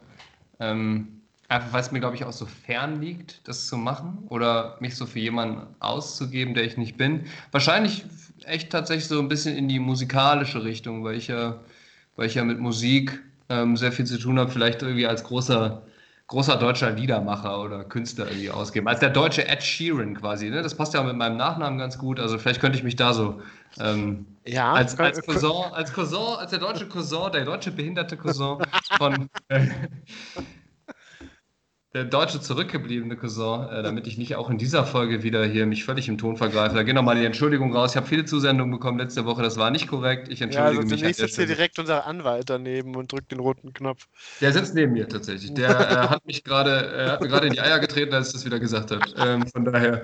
ähm, 0.60 1.21
Einfach 1.52 1.74
weil 1.74 1.82
es 1.82 1.92
mir, 1.92 2.00
glaube 2.00 2.16
ich, 2.16 2.24
auch 2.24 2.32
so 2.32 2.46
fern 2.46 3.02
liegt, 3.02 3.46
das 3.46 3.68
zu 3.68 3.76
machen 3.76 4.24
oder 4.30 4.78
mich 4.80 4.96
so 4.96 5.06
für 5.06 5.20
jemanden 5.20 5.68
auszugeben, 5.82 6.54
der 6.54 6.64
ich 6.64 6.78
nicht 6.78 6.96
bin. 6.96 7.26
Wahrscheinlich 7.52 8.06
echt 8.46 8.70
tatsächlich 8.70 9.10
so 9.10 9.20
ein 9.20 9.28
bisschen 9.28 9.58
in 9.58 9.68
die 9.68 9.80
musikalische 9.80 10.64
Richtung, 10.64 11.04
weil 11.04 11.16
ich 11.16 11.28
ja, 11.28 11.60
weil 12.16 12.28
ich 12.28 12.36
ja 12.36 12.46
mit 12.46 12.62
Musik 12.62 13.20
ähm, 13.50 13.76
sehr 13.76 13.92
viel 13.92 14.06
zu 14.06 14.18
tun 14.18 14.40
habe, 14.40 14.50
vielleicht 14.50 14.82
irgendwie 14.82 15.06
als 15.06 15.26
großer, 15.26 15.82
großer 16.28 16.56
deutscher 16.56 16.92
Liedermacher 16.92 17.62
oder 17.62 17.84
Künstler 17.84 18.30
irgendwie 18.30 18.50
ausgeben. 18.50 18.88
Als 18.88 19.02
der 19.02 19.10
deutsche 19.10 19.46
Ed 19.46 19.62
Sheeran 19.62 20.16
quasi. 20.16 20.50
Ne? 20.50 20.62
Das 20.62 20.74
passt 20.74 20.94
ja 20.94 21.04
mit 21.04 21.18
meinem 21.18 21.36
Nachnamen 21.36 21.78
ganz 21.78 21.98
gut. 21.98 22.22
Also 22.22 22.38
vielleicht 22.38 22.62
könnte 22.62 22.78
ich 22.78 22.86
mich 22.86 22.96
da 22.96 23.14
so 23.14 23.42
ähm, 23.78 24.26
ja, 24.46 24.72
als, 24.72 24.98
als, 24.98 25.22
Cousin, 25.22 25.74
als 25.74 25.92
Cousin, 25.92 26.38
als 26.38 26.52
der 26.52 26.60
deutsche 26.60 26.88
Cousin, 26.88 27.30
der 27.34 27.44
deutsche 27.44 27.72
behinderte 27.72 28.16
Cousin 28.16 28.60
von, 28.98 29.30
der 31.94 32.06
deutsche 32.06 32.40
zurückgebliebene 32.40 33.18
Cousin, 33.18 33.68
äh, 33.68 33.84
damit 33.84 34.08
ich 34.08 34.18
nicht 34.18 34.36
auch 34.36 34.50
in 34.50 34.58
dieser 34.58 34.86
Folge 34.86 35.24
wieder 35.24 35.46
hier 35.46 35.66
mich 35.66 35.84
völlig 35.84 36.08
im 36.08 36.18
Ton 36.18 36.38
vergreife. 36.38 36.74
Da 36.74 36.84
gehen 36.84 36.96
nochmal 36.96 37.18
die 37.18 37.26
Entschuldigung 37.26 37.76
raus. 37.76 37.92
Ich 37.92 37.98
habe 37.98 38.08
viele 38.08 38.24
Zusendungen 38.24 38.72
bekommen 38.72 38.98
letzte 38.98 39.26
Woche, 39.26 39.42
das 39.44 39.58
war 39.58 39.72
nicht 39.72 39.88
korrekt. 39.88 40.30
Ich 40.30 40.42
entschuldige 40.42 40.74
ja, 40.74 40.80
also 40.80 40.90
mich. 40.90 41.00
Demnächst 41.02 41.20
sitzt 41.20 41.36
hier 41.36 41.48
direkt 41.48 41.80
unser 41.80 42.06
Anwalt 42.06 42.50
daneben 42.50 42.96
und 42.96 43.12
drückt 43.12 43.32
den 43.32 43.40
roten 43.40 43.74
Knopf. 43.74 44.08
Der 44.40 44.54
sitzt 44.54 44.74
neben 44.74 44.94
mir 44.94 45.10
tatsächlich. 45.10 45.54
Der 45.54 45.70
äh, 45.70 46.08
hat 46.08 46.26
mich 46.26 46.46
gerade, 46.46 46.94
äh, 46.96 47.10
hat 47.10 47.22
mir 47.22 47.28
gerade 47.28 47.48
in 47.48 47.54
die 47.54 47.62
Eier 47.62 47.80
getreten, 47.80 48.14
als 48.14 48.28
ich 48.28 48.34
das 48.34 48.46
wieder 48.46 48.60
gesagt 48.60 48.92
habe. 48.92 49.02
Ähm, 49.18 49.46
von 49.48 49.66
daher, 49.66 50.04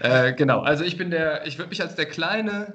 äh, 0.00 0.32
genau. 0.32 0.60
Also 0.62 0.82
ich 0.82 0.96
bin 0.96 1.10
der, 1.12 1.46
ich 1.46 1.56
würde 1.56 1.68
mich 1.68 1.80
als 1.80 1.94
der 1.94 2.06
kleine 2.06 2.74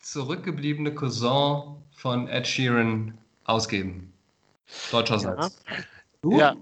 zurückgebliebene 0.00 0.94
Cousin 0.94 1.76
von 1.96 2.28
Ed 2.28 2.46
Sheeran 2.46 3.16
ausgeben. 3.44 4.12
Deutscherseits. 4.90 5.62
Ja. 5.66 5.76
Du? 6.22 6.38
Ja, 6.38 6.56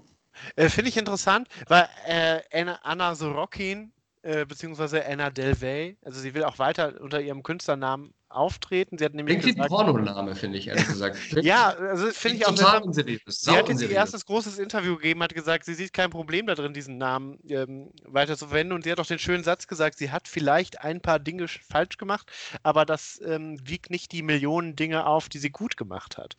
äh, 0.57 0.69
Finde 0.69 0.89
ich 0.91 0.97
interessant, 0.97 1.49
weil 1.69 1.89
äh, 2.07 2.41
Anna 2.83 3.15
Sorokin, 3.15 3.93
äh, 4.23 4.45
beziehungsweise 4.45 5.05
Anna 5.07 5.31
Delvey, 5.31 5.97
also 6.03 6.21
sie 6.21 6.35
will 6.35 6.45
auch 6.45 6.59
weiter 6.59 7.01
unter 7.01 7.21
ihrem 7.21 7.43
Künstlernamen 7.43 8.15
auftreten. 8.31 8.99
Sie 8.99 9.05
hat 9.05 9.15
nämlich 9.15 9.41
Klingt 9.41 9.59
wie 9.59 9.61
ein 9.61 9.69
Pornoname, 9.69 10.35
finde 10.35 10.59
ich, 10.59 10.69
ehrlich 10.69 10.87
gesagt. 10.87 11.19
ja, 11.43 11.71
also 11.71 12.09
finde 12.11 12.39
ich 12.39 12.47
auch 12.47 12.55
total 12.55 12.83
unseriös. 12.83 13.21
Sie 13.27 13.51
hat 13.51 13.69
jetzt 13.69 13.83
ihr 13.83 13.91
erstes 13.91 14.25
großes 14.25 14.59
Interview 14.59 14.97
gegeben, 14.97 15.23
hat 15.23 15.35
gesagt, 15.35 15.65
sie 15.65 15.75
sieht 15.75 15.93
kein 15.93 16.11
Problem 16.11 16.47
darin, 16.47 16.73
diesen 16.73 16.99
Namen 16.99 17.39
ähm, 17.49 17.91
weiter 18.05 18.37
zu 18.37 18.47
verwenden. 18.47 18.73
Und 18.73 18.85
sie 18.85 18.93
hat 18.93 19.01
auch 19.01 19.07
den 19.07 19.19
schönen 19.19 19.45
Satz 19.45 19.67
gesagt, 19.67 19.99
sie 19.99 20.11
hat 20.11 20.29
vielleicht 20.29 20.81
ein 20.81 21.01
paar 21.01 21.19
Dinge 21.19 21.47
falsch 21.49 21.99
gemacht, 21.99 22.31
aber 22.63 22.85
das 22.85 23.21
ähm, 23.25 23.59
wiegt 23.65 23.91
nicht 23.91 24.13
die 24.13 24.23
Millionen 24.23 24.77
Dinge 24.77 25.07
auf, 25.07 25.29
die 25.29 25.39
sie 25.39 25.51
gut 25.51 25.77
gemacht 25.77 26.17
hat. 26.17 26.37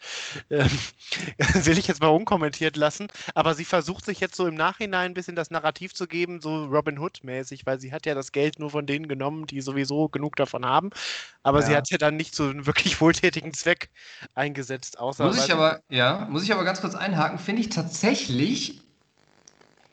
Ähm, 0.50 0.70
will 1.66 1.78
ich 1.78 1.88
jetzt 1.88 2.02
mal 2.02 2.08
unkommentiert 2.08 2.78
lassen. 2.78 3.08
Aber 3.36 3.54
sie 3.54 3.66
versucht 3.66 4.06
sich 4.06 4.20
jetzt 4.20 4.36
so 4.36 4.48
im 4.48 4.56
Nachhinein 4.56 5.12
ein 5.12 5.14
bisschen 5.14 5.36
das 5.36 5.52
Narrativ 5.52 5.94
zu 5.94 6.08
geben, 6.08 6.42
so 6.42 6.66
Robin 6.66 7.00
Hood-mäßig, 7.00 7.66
weil 7.66 7.80
sie 7.80 7.92
hat 7.92 8.06
ja 8.06 8.16
das 8.16 8.32
Geld 8.32 8.60
nur 8.60 8.70
von 8.70 8.86
denen 8.86 9.08
genommen, 9.08 9.46
die 9.46 9.62
sowieso 9.62 10.08
genug 10.08 10.36
davon 10.36 10.66
haben. 10.66 10.92
Aber 11.44 11.60
ja. 11.62 11.66
sie 11.66 11.76
hat 11.76 11.81
ja 11.90 11.98
dann 11.98 12.16
nicht 12.16 12.36
zu 12.36 12.44
einem 12.44 12.66
wirklich 12.66 13.02
wohltätigen 13.02 13.54
Zweck 13.54 13.90
eingesetzt. 14.36 15.00
Außer 15.00 15.26
muss 15.26 15.46
ich 15.46 15.52
aber, 15.52 15.82
ja, 15.90 16.28
muss 16.30 16.44
ich 16.44 16.54
aber 16.54 16.64
ganz 16.64 16.82
kurz 16.82 16.96
einhaken, 16.96 17.40
finde 17.40 17.62
ich 17.62 17.70
tatsächlich 17.70 18.82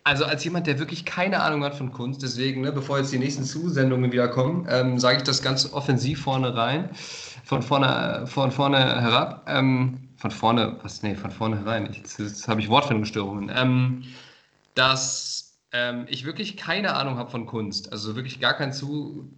also 0.05 0.24
als 0.24 0.43
jemand, 0.43 0.66
der 0.66 0.78
wirklich 0.78 1.05
keine 1.05 1.43
Ahnung 1.43 1.62
hat 1.64 1.74
von 1.74 1.93
Kunst, 1.93 2.22
deswegen, 2.22 2.62
ne, 2.62 2.72
bevor 2.72 2.97
jetzt 2.97 3.12
die 3.12 3.18
nächsten 3.18 3.45
Zusendungen 3.45 4.11
wieder 4.11 4.28
kommen, 4.28 4.66
ähm, 4.70 4.99
sage 4.99 5.18
ich 5.18 5.22
das 5.22 5.43
ganz 5.43 5.70
offensiv 5.70 6.22
vorne 6.22 6.57
rein, 6.57 6.89
von 7.45 7.61
vorne, 7.61 8.26
von 8.26 8.51
vorne 8.51 8.78
herab. 8.78 9.45
Ähm, 9.47 10.09
von 10.18 10.30
vorne, 10.30 10.78
was, 10.82 11.03
nee, 11.03 11.14
von 11.14 11.30
vorne 11.30 11.59
herein, 11.59 11.93
jetzt, 11.93 12.18
jetzt 12.18 12.49
habe 12.49 12.61
ich 12.61 12.68
Wortfindungsstörungen, 12.68 13.53
ähm, 13.55 14.05
dass 14.74 15.59
ähm, 15.72 16.07
ich 16.09 16.24
wirklich 16.24 16.57
keine 16.57 16.95
Ahnung 16.95 17.18
habe 17.18 17.30
von 17.30 17.47
Kunst, 17.47 17.93
also 17.93 18.16
wirklich 18.16 18.41
gar 18.41 18.55
keinen 18.55 18.72
Zu 18.72 19.30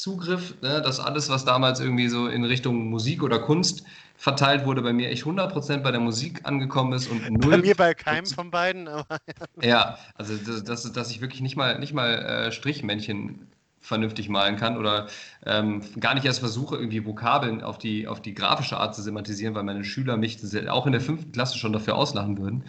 Zugriff, 0.00 0.54
ne, 0.62 0.80
dass 0.82 1.00
alles, 1.00 1.28
was 1.28 1.44
damals 1.44 1.80
irgendwie 1.80 2.08
so 2.08 2.28
in 2.28 2.44
Richtung 2.44 2.88
Musik 2.88 3.22
oder 3.22 3.38
Kunst 3.38 3.84
verteilt 4.16 4.66
wurde, 4.66 4.82
bei 4.82 4.92
mir 4.92 5.08
echt 5.08 5.24
100% 5.24 5.78
bei 5.78 5.90
der 5.90 6.00
Musik 6.00 6.40
angekommen 6.44 6.92
ist 6.92 7.10
und 7.10 7.30
null. 7.30 7.52
Bei 7.52 7.58
mir 7.58 7.74
bei 7.74 7.94
keinem 7.94 8.26
von 8.26 8.50
beiden, 8.50 8.88
aber. 8.88 9.18
ja, 9.62 9.98
also 10.14 10.36
dass, 10.36 10.92
dass 10.92 11.10
ich 11.10 11.20
wirklich 11.20 11.40
nicht 11.40 11.56
mal, 11.56 11.78
nicht 11.78 11.94
mal 11.94 12.14
äh, 12.14 12.52
Strichmännchen 12.52 13.46
vernünftig 13.80 14.28
malen 14.28 14.56
kann 14.56 14.76
oder 14.76 15.08
ähm, 15.46 15.82
gar 15.98 16.14
nicht 16.14 16.26
erst 16.26 16.40
versuche, 16.40 16.76
irgendwie 16.76 17.04
Vokabeln 17.06 17.62
auf 17.62 17.78
die, 17.78 18.06
auf 18.06 18.20
die 18.20 18.34
grafische 18.34 18.76
Art 18.76 18.94
zu 18.94 19.02
semantisieren, 19.02 19.54
weil 19.54 19.62
meine 19.62 19.84
Schüler 19.84 20.18
mich 20.18 20.38
auch 20.68 20.86
in 20.86 20.92
der 20.92 21.00
fünften 21.00 21.32
Klasse 21.32 21.56
schon 21.56 21.72
dafür 21.72 21.96
auslachen 21.96 22.38
würden. 22.38 22.64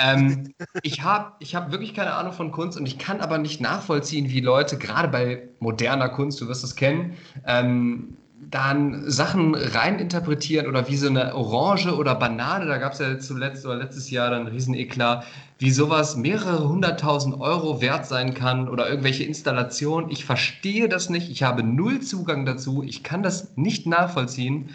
Ähm, 0.00 0.54
ich 0.82 1.02
habe 1.02 1.32
ich 1.40 1.54
hab 1.54 1.72
wirklich 1.72 1.94
keine 1.94 2.14
Ahnung 2.14 2.32
von 2.32 2.52
Kunst 2.52 2.78
und 2.78 2.86
ich 2.86 2.98
kann 2.98 3.20
aber 3.20 3.38
nicht 3.38 3.60
nachvollziehen, 3.60 4.30
wie 4.30 4.40
Leute, 4.40 4.78
gerade 4.78 5.08
bei 5.08 5.48
moderner 5.58 6.08
Kunst, 6.08 6.40
du 6.40 6.48
wirst 6.48 6.64
es 6.64 6.76
kennen, 6.76 7.16
ähm, 7.46 8.16
dann 8.50 9.08
Sachen 9.10 9.54
reininterpretieren 9.54 10.66
oder 10.66 10.88
wie 10.88 10.96
so 10.96 11.08
eine 11.08 11.34
Orange 11.34 11.94
oder 11.94 12.14
Banane, 12.14 12.66
da 12.66 12.78
gab 12.78 12.94
es 12.94 12.98
ja 12.98 13.18
zuletzt 13.18 13.66
oder 13.66 13.76
letztes 13.76 14.10
Jahr 14.10 14.30
dann 14.30 14.46
einen 14.46 14.54
Rieseneklat, 14.54 15.24
wie 15.58 15.70
sowas 15.70 16.16
mehrere 16.16 16.66
hunderttausend 16.66 17.38
Euro 17.38 17.82
wert 17.82 18.06
sein 18.06 18.32
kann 18.32 18.68
oder 18.68 18.88
irgendwelche 18.88 19.24
Installationen. 19.24 20.10
Ich 20.10 20.24
verstehe 20.24 20.88
das 20.88 21.10
nicht, 21.10 21.30
ich 21.30 21.42
habe 21.42 21.62
null 21.62 22.00
Zugang 22.00 22.46
dazu, 22.46 22.82
ich 22.82 23.02
kann 23.02 23.22
das 23.22 23.56
nicht 23.56 23.86
nachvollziehen. 23.86 24.70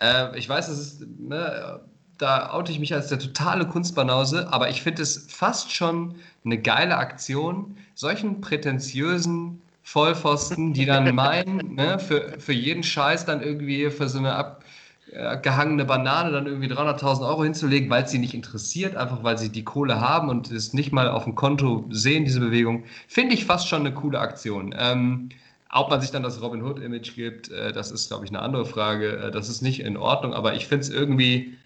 Äh, 0.00 0.38
ich 0.38 0.48
weiß, 0.48 0.68
es 0.68 0.80
ist, 0.80 1.06
ne, 1.18 1.80
da 2.20 2.52
oute 2.52 2.70
ich 2.70 2.78
mich 2.78 2.92
als 2.92 3.08
der 3.08 3.18
totale 3.18 3.66
Kunstbanause, 3.66 4.52
aber 4.52 4.68
ich 4.68 4.82
finde 4.82 5.02
es 5.02 5.26
fast 5.30 5.72
schon 5.72 6.14
eine 6.44 6.58
geile 6.58 6.98
Aktion, 6.98 7.76
solchen 7.94 8.42
prätentiösen 8.42 9.62
Vollpfosten, 9.82 10.74
die 10.74 10.84
dann 10.84 11.14
meinen, 11.14 11.74
ne, 11.74 11.98
für, 11.98 12.38
für 12.38 12.52
jeden 12.52 12.82
Scheiß 12.82 13.24
dann 13.24 13.42
irgendwie 13.42 13.88
für 13.90 14.08
so 14.08 14.18
eine 14.18 14.34
abgehangene 14.34 15.86
Banane 15.86 16.30
dann 16.30 16.46
irgendwie 16.46 16.68
300.000 16.68 17.26
Euro 17.26 17.42
hinzulegen, 17.42 17.88
weil 17.88 18.04
es 18.04 18.10
sie 18.10 18.18
nicht 18.18 18.34
interessiert, 18.34 18.96
einfach 18.96 19.24
weil 19.24 19.38
sie 19.38 19.48
die 19.48 19.64
Kohle 19.64 20.00
haben 20.00 20.28
und 20.28 20.50
es 20.50 20.74
nicht 20.74 20.92
mal 20.92 21.08
auf 21.08 21.24
dem 21.24 21.34
Konto 21.34 21.86
sehen, 21.88 22.26
diese 22.26 22.40
Bewegung, 22.40 22.84
finde 23.08 23.34
ich 23.34 23.46
fast 23.46 23.66
schon 23.66 23.80
eine 23.80 23.94
coole 23.94 24.18
Aktion. 24.20 24.74
Ähm, 24.78 25.30
ob 25.72 25.88
man 25.88 26.00
sich 26.00 26.10
dann 26.10 26.22
das 26.22 26.42
Robin 26.42 26.62
Hood-Image 26.62 27.14
gibt, 27.14 27.50
äh, 27.50 27.72
das 27.72 27.90
ist, 27.90 28.08
glaube 28.08 28.26
ich, 28.26 28.30
eine 28.30 28.42
andere 28.42 28.66
Frage. 28.66 29.16
Äh, 29.16 29.30
das 29.30 29.48
ist 29.48 29.62
nicht 29.62 29.80
in 29.80 29.96
Ordnung, 29.96 30.34
aber 30.34 30.54
ich 30.54 30.66
finde 30.66 30.82
es 30.82 30.90
irgendwie, 30.90 31.56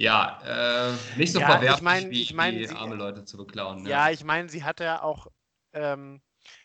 ja, 0.00 0.40
äh, 0.46 1.18
nicht 1.18 1.30
so 1.30 1.40
ja, 1.40 1.46
verwerflich, 1.46 1.76
ich 1.76 1.82
mein, 1.82 2.10
wie 2.10 2.22
ich 2.22 2.32
mein, 2.32 2.56
die 2.56 2.64
sie, 2.64 2.74
arme 2.74 2.94
Leute 2.94 3.26
zu 3.26 3.36
beklauen. 3.36 3.82
Ne? 3.82 3.90
Ja, 3.90 4.08
ich 4.08 4.24
meine, 4.24 4.48
sie 4.48 4.64
hat 4.64 4.80
ja 4.80 5.02
auch 5.02 5.26
ähm, 5.74 6.22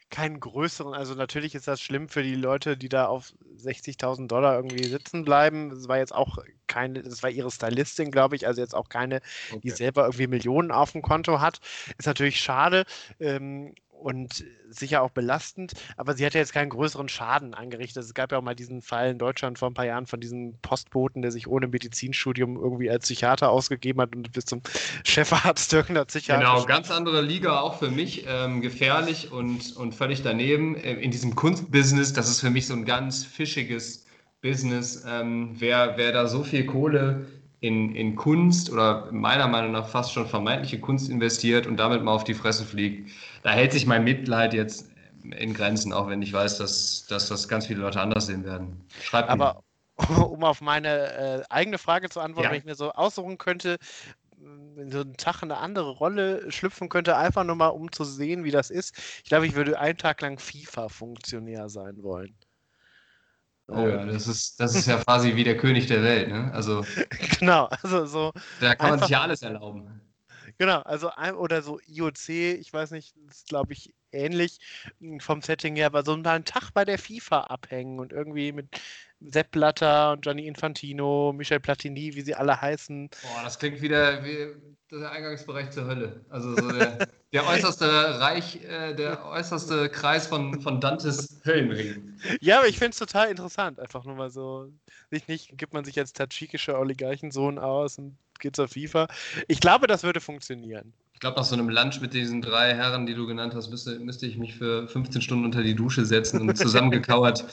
keinen 0.09 0.39
größeren, 0.39 0.93
also 0.93 1.15
natürlich 1.15 1.53
ist 1.53 1.67
das 1.67 1.81
schlimm 1.81 2.07
für 2.07 2.23
die 2.23 2.35
Leute, 2.35 2.77
die 2.77 2.87
da 2.87 3.07
auf 3.07 3.33
60.000 3.57 4.27
Dollar 4.27 4.55
irgendwie 4.55 4.85
sitzen 4.85 5.25
bleiben. 5.25 5.69
Das 5.69 5.89
war 5.89 5.97
jetzt 5.97 6.15
auch 6.15 6.37
keine, 6.67 7.03
das 7.03 7.23
war 7.23 7.29
ihre 7.29 7.51
Stylistin, 7.51 8.09
glaube 8.09 8.37
ich, 8.37 8.47
also 8.47 8.61
jetzt 8.61 8.73
auch 8.73 8.87
keine, 8.87 9.17
okay. 9.51 9.59
die 9.61 9.69
selber 9.71 10.03
irgendwie 10.03 10.27
Millionen 10.27 10.71
auf 10.71 10.93
dem 10.93 11.01
Konto 11.01 11.41
hat. 11.41 11.59
Ist 11.97 12.05
natürlich 12.05 12.39
schade. 12.39 12.85
Ähm, 13.19 13.75
und 13.99 14.45
sicher 14.69 15.01
auch 15.01 15.11
belastend, 15.11 15.73
aber 15.97 16.13
sie 16.13 16.25
hat 16.25 16.33
ja 16.33 16.39
jetzt 16.39 16.53
keinen 16.53 16.69
größeren 16.69 17.09
Schaden 17.09 17.53
angerichtet. 17.53 18.03
Es 18.03 18.13
gab 18.13 18.31
ja 18.31 18.37
auch 18.37 18.43
mal 18.43 18.55
diesen 18.55 18.81
Fall 18.81 19.11
in 19.11 19.17
Deutschland 19.17 19.57
vor 19.57 19.69
ein 19.69 19.73
paar 19.73 19.85
Jahren 19.85 20.05
von 20.05 20.19
diesem 20.19 20.57
Postboten, 20.61 21.21
der 21.21 21.31
sich 21.31 21.47
ohne 21.47 21.67
Medizinstudium 21.67 22.57
irgendwie 22.57 22.89
als 22.89 23.05
Psychiater 23.05 23.49
ausgegeben 23.49 24.01
hat 24.01 24.15
und 24.15 24.31
bis 24.31 24.45
zum 24.45 24.61
Chefarzt 25.03 25.73
irgendeiner 25.73 26.05
Psychiater. 26.05 26.39
Genau, 26.39 26.65
ganz 26.65 26.91
andere 26.91 27.21
Liga 27.21 27.59
auch 27.59 27.79
für 27.79 27.89
mich, 27.89 28.25
ähm, 28.27 28.61
gefährlich 28.61 29.31
und, 29.31 29.75
und 29.75 29.95
völlig 29.95 30.21
daneben. 30.23 30.75
Äh, 30.75 30.93
in 30.93 31.11
diesem 31.11 31.35
Kunstbusiness, 31.35 32.13
das 32.13 32.29
ist 32.29 32.41
für 32.41 32.49
mich 32.49 32.67
so 32.67 32.73
ein 32.73 32.85
ganz 32.85 33.23
fischiges 33.23 34.05
Business. 34.41 35.03
Ähm, 35.07 35.55
wer, 35.57 35.97
wer 35.97 36.11
da 36.11 36.27
so 36.27 36.43
viel 36.43 36.65
Kohle 36.65 37.25
in, 37.59 37.95
in 37.95 38.15
Kunst 38.15 38.69
oder 38.71 39.11
meiner 39.11 39.47
Meinung 39.47 39.71
nach 39.71 39.87
fast 39.87 40.13
schon 40.13 40.27
vermeintliche 40.27 40.79
Kunst 40.79 41.09
investiert 41.09 41.67
und 41.67 41.77
damit 41.77 42.03
mal 42.03 42.13
auf 42.13 42.23
die 42.23 42.33
Fresse 42.33 42.65
fliegt, 42.65 43.09
da 43.43 43.51
hält 43.51 43.71
sich 43.71 43.85
mein 43.85 44.03
Mitleid 44.03 44.53
jetzt 44.53 44.89
in 45.23 45.53
Grenzen, 45.53 45.93
auch 45.93 46.07
wenn 46.07 46.21
ich 46.21 46.33
weiß, 46.33 46.57
dass, 46.57 47.05
dass 47.07 47.29
das 47.29 47.47
ganz 47.47 47.65
viele 47.65 47.81
Leute 47.81 47.99
anders 47.99 48.27
sehen 48.27 48.43
werden. 48.43 48.85
Schreibt 49.01 49.29
Aber 49.29 49.61
mir. 49.97 50.27
um 50.29 50.43
auf 50.43 50.61
meine 50.61 51.13
äh, 51.13 51.43
eigene 51.49 51.77
Frage 51.77 52.09
zu 52.09 52.19
antworten, 52.19 52.45
ja. 52.45 52.51
wenn 52.51 52.59
ich 52.59 52.65
mir 52.65 52.75
so 52.75 52.91
aussuchen 52.91 53.37
könnte, 53.37 53.77
wenn 54.37 54.91
so 54.91 55.01
ein 55.01 55.17
Tag 55.17 55.41
eine 55.41 55.57
andere 55.57 55.91
Rolle 55.91 56.51
schlüpfen 56.51 56.89
könnte, 56.89 57.17
einfach 57.17 57.43
nur 57.43 57.55
mal 57.55 57.69
um 57.69 57.91
zu 57.91 58.03
sehen, 58.03 58.43
wie 58.43 58.51
das 58.51 58.69
ist. 58.69 58.95
Ich 59.23 59.29
glaube, 59.29 59.47
ich 59.47 59.55
würde 59.55 59.79
einen 59.79 59.97
Tag 59.97 60.21
lang 60.21 60.37
FIFA-Funktionär 60.37 61.69
sein 61.69 62.03
wollen. 62.03 62.35
Oh 63.67 63.87
ja, 63.87 64.05
das 64.05 64.27
ist, 64.27 64.59
das 64.59 64.75
ist 64.75 64.87
ja 64.87 64.97
quasi 65.03 65.35
wie 65.35 65.43
der 65.43 65.57
König 65.57 65.87
der 65.87 66.03
Welt, 66.03 66.29
ne? 66.29 66.51
Also. 66.53 66.85
Genau, 67.39 67.65
also 67.65 68.05
so. 68.05 68.31
Da 68.59 68.75
kann 68.75 68.91
man 68.91 68.99
sich 68.99 69.09
ja 69.09 69.21
alles 69.21 69.41
erlauben. 69.41 70.01
Genau, 70.57 70.81
also 70.81 71.11
oder 71.37 71.61
so 71.61 71.79
IOC, 71.87 72.29
ich 72.29 72.71
weiß 72.71 72.91
nicht, 72.91 73.15
ist 73.29 73.47
glaube 73.47 73.73
ich 73.73 73.93
ähnlich 74.11 74.59
hm, 74.99 75.19
vom 75.19 75.41
Setting 75.41 75.75
her, 75.75 75.87
aber 75.87 76.03
so 76.03 76.13
einen 76.13 76.45
Tag 76.45 76.71
bei 76.73 76.85
der 76.85 76.97
FIFA 76.99 77.41
abhängen 77.41 77.99
und 77.99 78.13
irgendwie 78.13 78.51
mit 78.51 78.67
Sepp 79.21 79.51
Blatter 79.51 80.13
und 80.13 80.21
Gianni 80.21 80.47
Infantino, 80.47 81.33
Michel 81.33 81.59
Platini, 81.59 82.15
wie 82.15 82.21
sie 82.21 82.35
alle 82.35 82.61
heißen. 82.61 83.09
Boah, 83.09 83.43
das 83.43 83.57
klingt 83.57 83.81
wieder 83.81 84.23
wie 84.23 84.53
der 84.91 85.11
Eingangsbereich 85.11 85.71
zur 85.71 85.85
Hölle. 85.87 86.25
Also 86.29 86.55
so 86.55 86.71
der, 86.71 87.07
der 87.33 87.47
äußerste 87.47 88.19
Reich, 88.19 88.63
äh, 88.63 88.93
der 88.93 89.25
äußerste 89.25 89.89
Kreis 89.89 90.27
von, 90.27 90.61
von 90.61 90.79
Dantes 90.79 91.41
Höllenring. 91.45 92.19
Ja, 92.39 92.59
aber 92.59 92.67
ich 92.67 92.77
finde 92.77 92.91
es 92.91 92.99
total 92.99 93.29
interessant. 93.29 93.79
Einfach 93.79 94.03
nur 94.05 94.15
mal 94.15 94.29
so, 94.29 94.71
nicht, 95.11 95.27
nicht 95.27 95.57
gibt 95.57 95.73
man 95.73 95.85
sich 95.85 95.97
als 95.99 96.13
tadschikischer 96.13 96.79
Oligarchensohn 96.79 97.57
aus 97.57 97.97
und 97.97 98.17
geht 98.39 98.55
zur 98.55 98.67
FIFA. 98.67 99.07
Ich 99.47 99.59
glaube, 99.59 99.87
das 99.87 100.03
würde 100.03 100.19
funktionieren. 100.19 100.93
Ich 101.13 101.21
glaube, 101.21 101.37
nach 101.37 101.45
so 101.45 101.55
einem 101.55 101.69
Lunch 101.69 102.01
mit 102.01 102.13
diesen 102.13 102.41
drei 102.41 102.75
Herren, 102.75 103.05
die 103.05 103.15
du 103.15 103.25
genannt 103.25 103.55
hast, 103.55 103.69
müsste, 103.69 103.97
müsste 103.99 104.25
ich 104.25 104.37
mich 104.37 104.55
für 104.55 104.87
15 104.87 105.21
Stunden 105.21 105.45
unter 105.45 105.63
die 105.63 105.73
Dusche 105.73 106.05
setzen 106.05 106.41
und 106.41 106.55
zusammengekauert 106.57 107.45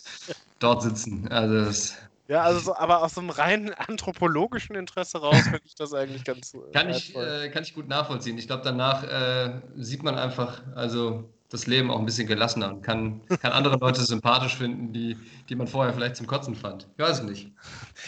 dort 0.63 0.83
sitzen. 0.83 1.29
Also 1.29 1.65
das 1.65 1.97
ja, 2.29 2.43
also 2.43 2.61
so, 2.61 2.77
aber 2.77 3.03
aus 3.03 3.15
so 3.15 3.21
einem 3.21 3.31
rein 3.31 3.75
anthropologischen 3.77 4.75
Interesse 4.75 5.19
raus 5.19 5.41
finde 5.43 5.61
ich 5.65 5.75
das 5.75 5.93
eigentlich 5.93 6.25
ganz. 6.25 6.55
Äh, 6.55 6.73
kann, 6.73 6.89
ich, 6.89 7.15
äh, 7.15 7.51
kann 7.51 7.63
ich 7.63 7.75
gut 7.75 7.89
nachvollziehen. 7.89 8.39
Ich 8.39 8.47
glaube, 8.47 8.63
danach 8.65 9.03
äh, 9.05 9.61
sieht 9.77 10.03
man 10.03 10.17
einfach, 10.17 10.63
also 10.75 11.29
das 11.53 11.67
Leben 11.67 11.91
auch 11.91 11.99
ein 11.99 12.07
bisschen 12.07 12.27
gelassener 12.27 12.71
und 12.71 12.83
kann, 12.83 13.21
kann 13.43 13.53
andere 13.53 13.77
Leute 13.77 14.01
sympathisch 14.01 14.57
finden, 14.57 14.93
die, 14.95 15.19
die 15.51 15.55
man 15.55 15.67
vorher 15.67 15.93
vielleicht 15.93 16.17
zum 16.17 16.27
Kotzen 16.27 16.55
fand. 16.55 16.89
Ich 16.97 17.05
weiß 17.05 17.23
nicht. 17.25 17.53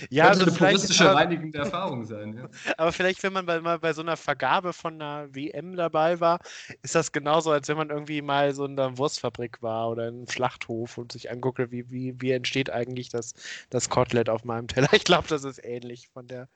Ja, 0.09 0.31
Könnte 0.31 0.47
also 0.47 0.51
eine 0.51 0.71
puristische, 0.71 1.11
aber, 1.11 1.21
reinigende 1.21 1.59
Erfahrung 1.59 2.07
sein. 2.07 2.33
Ja. 2.33 2.49
Aber 2.79 2.91
vielleicht, 2.91 3.23
wenn 3.23 3.35
man 3.35 3.45
bei, 3.45 3.61
mal 3.61 3.79
bei 3.79 3.93
so 3.93 4.01
einer 4.01 4.17
Vergabe 4.17 4.73
von 4.73 4.95
einer 4.95 5.35
WM 5.35 5.77
dabei 5.77 6.21
war, 6.21 6.41
ist 6.83 6.95
das 6.95 7.13
genauso, 7.13 7.51
als 7.51 7.69
wenn 7.69 7.77
man 7.77 7.91
irgendwie 7.91 8.23
mal 8.23 8.55
so 8.55 8.65
in 8.65 8.79
einer 8.79 8.97
Wurstfabrik 8.97 9.61
war 9.61 9.91
oder 9.91 10.09
in 10.09 10.15
einem 10.15 10.29
Schlachthof 10.29 10.97
und 10.97 11.13
sich 11.13 11.31
anguckt, 11.31 11.59
wie, 11.71 11.91
wie, 11.91 12.15
wie 12.19 12.31
entsteht 12.31 12.71
eigentlich 12.71 13.11
das, 13.11 13.35
das 13.69 13.91
Kotelett 13.91 14.31
auf 14.31 14.45
meinem 14.45 14.69
Teller. 14.69 14.89
Ich 14.95 15.05
glaube, 15.05 15.29
das 15.29 15.45
ist 15.45 15.63
ähnlich 15.63 16.09
von 16.09 16.27
der, 16.29 16.49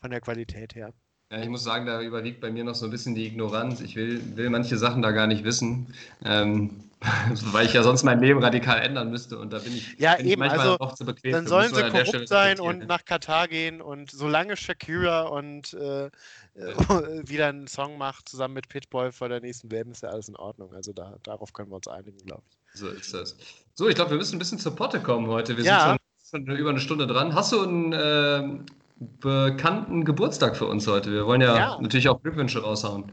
von 0.00 0.10
der 0.10 0.20
Qualität 0.20 0.76
her. 0.76 0.92
Ja, 1.30 1.38
ich 1.42 1.48
muss 1.48 1.64
sagen, 1.64 1.86
da 1.86 2.00
überwiegt 2.02 2.40
bei 2.40 2.50
mir 2.50 2.62
noch 2.62 2.76
so 2.76 2.84
ein 2.84 2.90
bisschen 2.90 3.14
die 3.14 3.26
Ignoranz. 3.26 3.80
Ich 3.80 3.96
will, 3.96 4.22
will 4.36 4.48
manche 4.50 4.76
Sachen 4.78 5.02
da 5.02 5.10
gar 5.10 5.26
nicht 5.26 5.42
wissen. 5.42 5.92
Ähm, 6.24 6.70
Weil 7.52 7.66
ich 7.66 7.74
ja 7.74 7.82
sonst 7.82 8.04
mein 8.04 8.20
Leben 8.20 8.42
radikal 8.42 8.80
ändern 8.80 9.10
müsste 9.10 9.38
und 9.38 9.52
da 9.52 9.58
bin 9.58 9.76
ich, 9.76 9.98
ja, 9.98 10.16
bin 10.16 10.26
eben, 10.26 10.42
ich 10.42 10.50
also, 10.50 10.78
auch 10.78 10.94
zu 10.94 11.04
bequem. 11.04 11.32
Dann 11.32 11.46
sollen 11.46 11.74
sie 11.74 11.82
korrupt 11.90 12.26
sein 12.26 12.58
und 12.58 12.86
nach 12.86 13.04
Katar 13.04 13.48
gehen 13.48 13.82
und 13.82 14.10
solange 14.10 14.56
Shakira 14.56 15.22
und 15.22 15.74
äh, 15.74 16.10
wieder 17.28 17.48
einen 17.48 17.66
Song 17.66 17.98
macht 17.98 18.28
zusammen 18.28 18.54
mit 18.54 18.68
Pitboy 18.68 19.12
vor 19.12 19.28
der 19.28 19.40
nächsten 19.40 19.70
WM, 19.70 19.90
ist 19.90 20.02
ja 20.02 20.08
alles 20.08 20.28
in 20.28 20.36
Ordnung. 20.36 20.72
Also 20.74 20.94
da, 20.94 21.16
darauf 21.22 21.52
können 21.52 21.70
wir 21.70 21.76
uns 21.76 21.86
einigen, 21.86 22.16
glaube 22.24 22.42
ich. 22.48 22.80
So 22.80 22.88
ist 22.88 23.12
das. 23.12 23.36
So, 23.74 23.88
ich 23.88 23.94
glaube, 23.94 24.12
wir 24.12 24.18
müssen 24.18 24.36
ein 24.36 24.38
bisschen 24.38 24.58
zur 24.58 24.74
Potte 24.74 25.00
kommen 25.00 25.26
heute. 25.26 25.56
Wir 25.56 25.64
ja. 25.64 25.96
sind 26.22 26.46
schon 26.46 26.56
über 26.56 26.70
eine 26.70 26.80
Stunde 26.80 27.06
dran. 27.06 27.34
Hast 27.34 27.52
du 27.52 27.62
einen 27.62 27.92
äh, 27.92 28.58
bekannten 28.98 30.04
Geburtstag 30.04 30.56
für 30.56 30.66
uns 30.66 30.86
heute? 30.86 31.12
Wir 31.12 31.26
wollen 31.26 31.42
ja, 31.42 31.56
ja. 31.56 31.78
natürlich 31.80 32.08
auch 32.08 32.22
Glückwünsche 32.22 32.62
raushauen. 32.62 33.12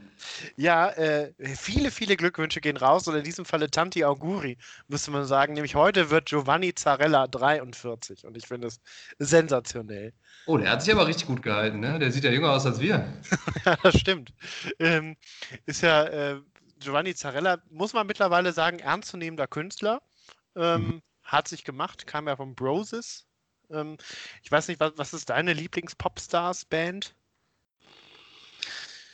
Ja, 0.55 0.89
äh, 0.91 1.33
viele, 1.55 1.91
viele 1.91 2.15
Glückwünsche 2.15 2.61
gehen 2.61 2.77
raus. 2.77 3.07
Oder 3.07 3.17
in 3.17 3.23
diesem 3.25 3.43
Falle 3.43 3.69
Tanti 3.69 4.05
Auguri, 4.05 4.57
müsste 4.87 5.11
man 5.11 5.25
sagen. 5.25 5.53
Nämlich 5.53 5.75
heute 5.75 6.09
wird 6.09 6.27
Giovanni 6.27 6.73
Zarella 6.73 7.27
43. 7.27 8.25
Und 8.25 8.37
ich 8.37 8.47
finde 8.47 8.67
es 8.67 8.79
sensationell. 9.19 10.13
Oh, 10.45 10.57
der 10.57 10.71
hat 10.71 10.81
sich 10.81 10.93
aber 10.93 11.07
richtig 11.07 11.27
gut 11.27 11.41
gehalten. 11.41 11.81
Ne? 11.81 11.99
Der 11.99 12.11
sieht 12.11 12.23
ja 12.23 12.31
jünger 12.31 12.51
aus 12.51 12.65
als 12.65 12.79
wir. 12.79 13.05
ja, 13.65 13.75
das 13.83 13.99
stimmt. 13.99 14.33
Ähm, 14.79 15.17
ist 15.65 15.81
ja 15.81 16.05
äh, 16.05 16.41
Giovanni 16.79 17.13
Zarella, 17.13 17.57
muss 17.69 17.93
man 17.93 18.07
mittlerweile 18.07 18.53
sagen, 18.53 18.79
ernstzunehmender 18.79 19.47
Künstler. 19.47 20.01
Ähm, 20.55 20.81
mhm. 20.81 21.01
Hat 21.23 21.47
sich 21.49 21.65
gemacht, 21.65 22.07
kam 22.07 22.27
ja 22.27 22.37
vom 22.37 22.55
Broses. 22.55 23.25
Ähm, 23.71 23.97
ich 24.41 24.51
weiß 24.51 24.67
nicht, 24.67 24.79
was, 24.79 24.93
was 24.97 25.13
ist 25.13 25.29
deine 25.29 25.53
Lieblings-Popstars-Band? 25.53 27.15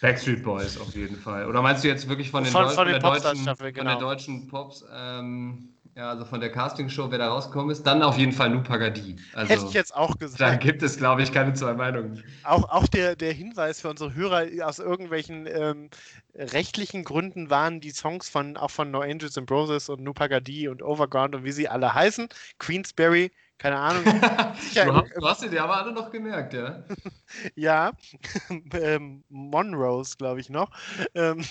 Backstreet 0.02 0.44
Boys 0.44 0.78
auf 0.78 0.96
jeden 0.96 1.18
Fall. 1.18 1.46
Oder 1.48 1.62
meinst 1.62 1.84
du 1.84 1.90
jetzt 1.90 2.08
wirklich 2.08 2.32
von 2.32 2.44
den, 2.44 2.52
von, 2.52 2.66
Deu 2.66 2.70
von 2.70 2.88
den 2.88 3.02
deutschen, 3.02 3.44
genau. 3.44 3.56
von 3.56 3.74
der 3.74 3.96
deutschen 3.98 4.48
Pops? 4.48 4.86
Ähm, 4.94 5.74
ja, 5.96 6.12
also 6.12 6.24
von 6.24 6.40
der 6.40 6.50
Castingshow, 6.50 7.12
wer 7.12 7.18
da 7.18 7.28
rausgekommen 7.28 7.72
ist, 7.72 7.84
dann 7.84 8.02
auf 8.04 8.18
jeden 8.18 8.32
Fall 8.32 8.50
Nupagadi. 8.52 9.18
Also, 9.34 9.54
Hätte 9.54 9.66
ich 9.66 9.74
jetzt 9.74 9.94
auch 9.94 10.18
gesagt. 10.18 10.40
Da 10.40 10.56
gibt 10.56 10.82
es, 10.82 10.98
glaube 10.98 11.24
ich, 11.24 11.34
keine 11.34 11.54
zwei 11.54 11.74
Meinungen. 11.74 12.24
Auch, 12.44 12.70
auch 12.70 12.88
der, 12.88 13.18
der 13.18 13.34
Hinweis 13.34 13.82
für 13.82 13.90
unsere 13.90 14.14
Hörer, 14.14 14.48
aus 14.66 14.80
irgendwelchen 14.80 15.46
ähm, 15.48 15.90
rechtlichen 16.36 17.04
Gründen 17.04 17.50
waren 17.50 17.82
die 17.82 17.92
Songs 17.92 18.30
von 18.30 18.56
auch 18.56 18.72
von 18.72 18.92
No 18.92 19.02
Angels 19.02 19.38
and 19.38 19.48
Broses 19.48 19.90
und 19.90 20.02
Nupagadi 20.02 20.70
und 20.70 20.82
Overground 20.82 21.36
und 21.36 21.44
wie 21.44 21.52
sie 21.52 21.68
alle 21.68 21.94
heißen, 21.94 22.30
Queensberry, 22.60 23.32
keine 23.60 23.78
Ahnung. 23.78 24.04
Du, 24.74 24.94
hast, 24.94 25.16
du 25.16 25.28
hast 25.28 25.42
sie 25.42 25.50
dir 25.50 25.64
aber 25.64 25.78
alle 25.78 25.92
noch 25.92 26.12
gemerkt, 26.12 26.54
ja? 26.54 26.84
ja, 27.56 27.92
ähm, 28.74 29.24
Monrose, 29.30 30.16
glaube 30.18 30.40
ich 30.40 30.50
noch. 30.50 30.72
Ähm, 31.14 31.44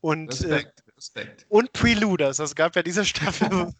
und 0.00 0.30
Respekt. 0.30 0.84
Respekt. 0.96 1.46
Und 1.48 1.72
Preluders. 1.72 2.38
Es 2.38 2.54
gab 2.54 2.76
ja 2.76 2.82
diese 2.82 3.04
Staffel. 3.04 3.72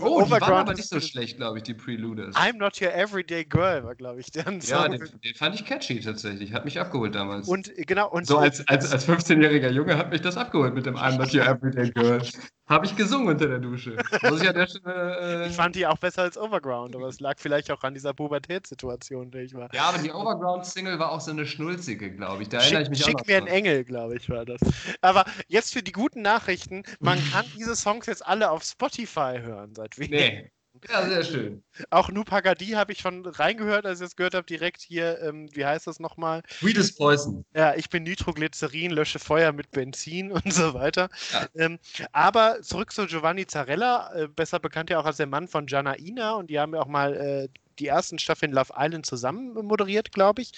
oh, 0.00 0.22
die 0.24 0.30
waren 0.30 0.42
aber 0.42 0.74
nicht 0.74 0.88
so 0.88 1.00
schlecht, 1.00 1.38
glaube 1.38 1.58
ich, 1.58 1.64
die 1.64 1.72
Preluders. 1.72 2.36
I'm 2.36 2.58
Not 2.58 2.80
Your 2.82 2.92
Everyday 2.92 3.44
Girl 3.44 3.82
war, 3.84 3.94
glaube 3.94 4.20
ich, 4.20 4.30
deren 4.30 4.60
Ja, 4.60 4.86
den, 4.86 5.00
den, 5.24 5.34
fand 5.34 5.54
ich 5.54 5.64
catchy 5.64 6.00
tatsächlich. 6.00 6.52
Hat 6.52 6.66
mich 6.66 6.78
abgeholt 6.78 7.14
damals. 7.14 7.48
Und 7.48 7.72
genau. 7.86 8.10
Und 8.10 8.26
so 8.26 8.36
als, 8.36 8.66
als, 8.68 8.92
als 8.92 9.08
15-jähriger 9.08 9.70
Junge 9.70 9.96
hat 9.96 10.10
mich 10.10 10.20
das 10.20 10.36
abgeholt 10.36 10.74
mit 10.74 10.84
dem 10.84 10.96
I'm 10.96 11.16
Not 11.16 11.32
Your 11.32 11.46
Everyday 11.46 11.90
Girl. 11.90 12.22
Habe 12.70 12.86
ich 12.86 12.94
gesungen 12.94 13.28
unter 13.28 13.48
der 13.48 13.58
Dusche. 13.58 13.96
Muss 14.22 14.40
ich 14.40 14.48
an 14.48 14.54
der 14.54 14.68
Stelle, 14.68 15.44
äh... 15.44 15.48
Ich 15.48 15.56
fand 15.56 15.74
die 15.74 15.88
auch 15.88 15.98
besser 15.98 16.22
als 16.22 16.38
Overground, 16.38 16.94
aber 16.94 17.08
es 17.08 17.18
lag 17.18 17.34
vielleicht 17.38 17.68
auch 17.72 17.82
an 17.82 17.94
dieser 17.94 18.14
Pubertätssituation, 18.14 19.32
der 19.32 19.42
ich 19.42 19.54
war. 19.54 19.74
Ja, 19.74 19.88
aber 19.88 19.98
die 19.98 20.12
Overground-Single 20.12 20.98
war 21.00 21.10
auch 21.10 21.20
so 21.20 21.32
eine 21.32 21.46
schnulzige, 21.46 22.14
glaube 22.14 22.42
ich. 22.42 22.48
Da 22.48 22.58
erinnere 22.58 22.82
ich 22.82 22.90
mich 22.90 23.00
Schick 23.00 23.16
auch 23.16 23.20
noch 23.20 23.26
mir 23.26 23.38
einen 23.38 23.48
Engel, 23.48 23.82
glaube 23.82 24.16
ich, 24.16 24.30
war 24.30 24.44
das. 24.44 24.60
Aber 25.00 25.24
jetzt 25.48 25.72
für 25.72 25.82
die 25.82 25.90
guten 25.90 26.22
Nachrichten, 26.22 26.84
man 27.00 27.18
kann 27.32 27.44
diese 27.56 27.74
Songs 27.74 28.06
jetzt 28.06 28.24
alle 28.24 28.52
auf 28.52 28.62
Spotify 28.62 29.40
hören 29.42 29.74
seit 29.74 29.98
wenigen. 29.98 30.16
Nee. 30.16 30.52
Ja, 30.88 31.06
sehr 31.08 31.24
schön. 31.24 31.62
Auch 31.90 32.10
Nupagadi 32.10 32.68
habe 32.68 32.92
ich 32.92 33.00
schon 33.00 33.26
reingehört, 33.26 33.86
als 33.86 34.00
ich 34.00 34.06
es 34.06 34.16
gehört 34.16 34.34
habe, 34.34 34.46
direkt 34.46 34.80
hier, 34.80 35.20
ähm, 35.20 35.48
wie 35.54 35.64
heißt 35.64 35.86
das 35.86 36.00
nochmal? 36.00 36.42
Sweetest 36.48 36.96
Poison. 36.96 37.44
Ja, 37.54 37.74
ich 37.74 37.90
bin 37.90 38.04
Nitroglycerin, 38.04 38.90
lösche 38.90 39.18
Feuer 39.18 39.52
mit 39.52 39.70
Benzin 39.70 40.32
und 40.32 40.52
so 40.52 40.74
weiter. 40.74 41.08
Ja. 41.32 41.46
Ähm, 41.54 41.78
aber 42.12 42.62
zurück 42.62 42.92
zu 42.92 43.06
Giovanni 43.06 43.46
Zarella, 43.46 44.12
äh, 44.14 44.28
besser 44.28 44.58
bekannt 44.58 44.90
ja 44.90 44.98
auch 45.00 45.04
als 45.06 45.18
der 45.18 45.26
Mann 45.26 45.48
von 45.48 45.66
Gianna 45.66 45.98
Ina 45.98 46.32
und 46.32 46.48
die 46.50 46.58
haben 46.58 46.74
ja 46.74 46.80
auch 46.80 46.86
mal 46.86 47.16
äh, 47.16 47.48
die 47.80 47.86
ersten 47.86 48.18
Staffeln 48.18 48.52
Love 48.52 48.74
Island 48.76 49.06
zusammen 49.06 49.54
moderiert, 49.54 50.12
glaube 50.12 50.42
ich. 50.42 50.52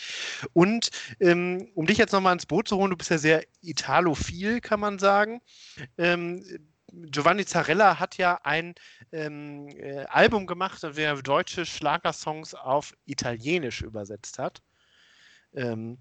Und 0.53 0.91
ähm, 1.21 1.69
um 1.75 1.87
dich 1.87 1.99
jetzt 1.99 2.13
nochmal 2.13 2.35
ins 2.35 2.47
Boot 2.47 2.69
zu 2.69 2.77
holen, 2.77 2.91
du 2.91 2.97
bist 2.97 3.11
ja 3.11 3.19
sehr 3.19 3.45
italophil, 3.63 4.61
kann 4.61 4.81
man 4.81 4.99
sagen. 4.99 5.41
Ähm, 5.97 6.45
Giovanni 6.93 7.45
Zarella 7.47 7.99
hat 7.99 8.19
ja 8.19 8.41
ein 8.43 8.75
ähm, 9.13 9.69
äh, 9.69 10.05
Album 10.05 10.47
gemacht, 10.47 10.83
das 10.83 10.97
er 10.99 11.21
deutsche 11.23 11.65
Schlagersongs 11.65 12.55
auf 12.55 12.95
Italienisch 13.07 13.83
übersetzt 13.83 14.39
hat. 14.39 14.63
Ähm, 15.55 15.99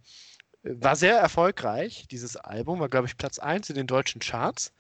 war 0.64 0.96
sehr 0.96 1.18
erfolgreich, 1.18 2.06
dieses 2.12 2.36
Album, 2.36 2.80
war, 2.80 2.90
glaube 2.90 3.08
ich, 3.08 3.18
Platz 3.18 3.40
1 3.40 3.70
in 3.70 3.76
den 3.76 3.88
deutschen 3.88 4.20
Charts. 4.22 4.74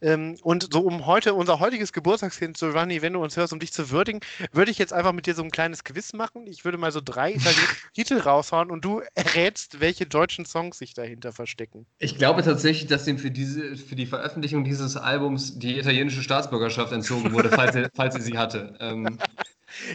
Ähm, 0.00 0.36
und 0.42 0.72
so 0.72 0.80
um 0.80 1.06
heute, 1.06 1.34
unser 1.34 1.60
heutiges 1.60 1.92
Geburtstagskind, 1.92 2.58
Giovanni, 2.58 3.02
wenn 3.02 3.12
du 3.12 3.22
uns 3.22 3.36
hörst, 3.36 3.52
um 3.52 3.58
dich 3.58 3.72
zu 3.72 3.90
würdigen, 3.90 4.20
würde 4.52 4.70
ich 4.70 4.78
jetzt 4.78 4.92
einfach 4.92 5.12
mit 5.12 5.26
dir 5.26 5.34
so 5.34 5.42
ein 5.42 5.50
kleines 5.50 5.84
Quiz 5.84 6.12
machen. 6.14 6.46
Ich 6.46 6.64
würde 6.64 6.78
mal 6.78 6.90
so 6.92 7.00
drei 7.04 7.32
italienische 7.32 7.76
Titel 7.94 8.18
raushauen 8.18 8.70
und 8.70 8.84
du 8.84 9.02
errätst, 9.14 9.80
welche 9.80 10.06
deutschen 10.06 10.46
Songs 10.46 10.78
sich 10.78 10.94
dahinter 10.94 11.32
verstecken. 11.32 11.86
Ich 11.98 12.16
glaube 12.16 12.42
tatsächlich, 12.42 12.88
dass 12.88 13.06
ihm 13.06 13.18
für, 13.18 13.30
diese, 13.30 13.76
für 13.76 13.96
die 13.96 14.06
Veröffentlichung 14.06 14.64
dieses 14.64 14.96
Albums 14.96 15.58
die 15.58 15.78
italienische 15.78 16.22
Staatsbürgerschaft 16.22 16.92
entzogen 16.92 17.32
wurde, 17.32 17.50
falls, 17.50 17.74
er, 17.74 17.90
falls 17.94 18.14
er 18.14 18.22
sie 18.22 18.38
hatte. 18.38 18.76
Ähm, 18.80 19.18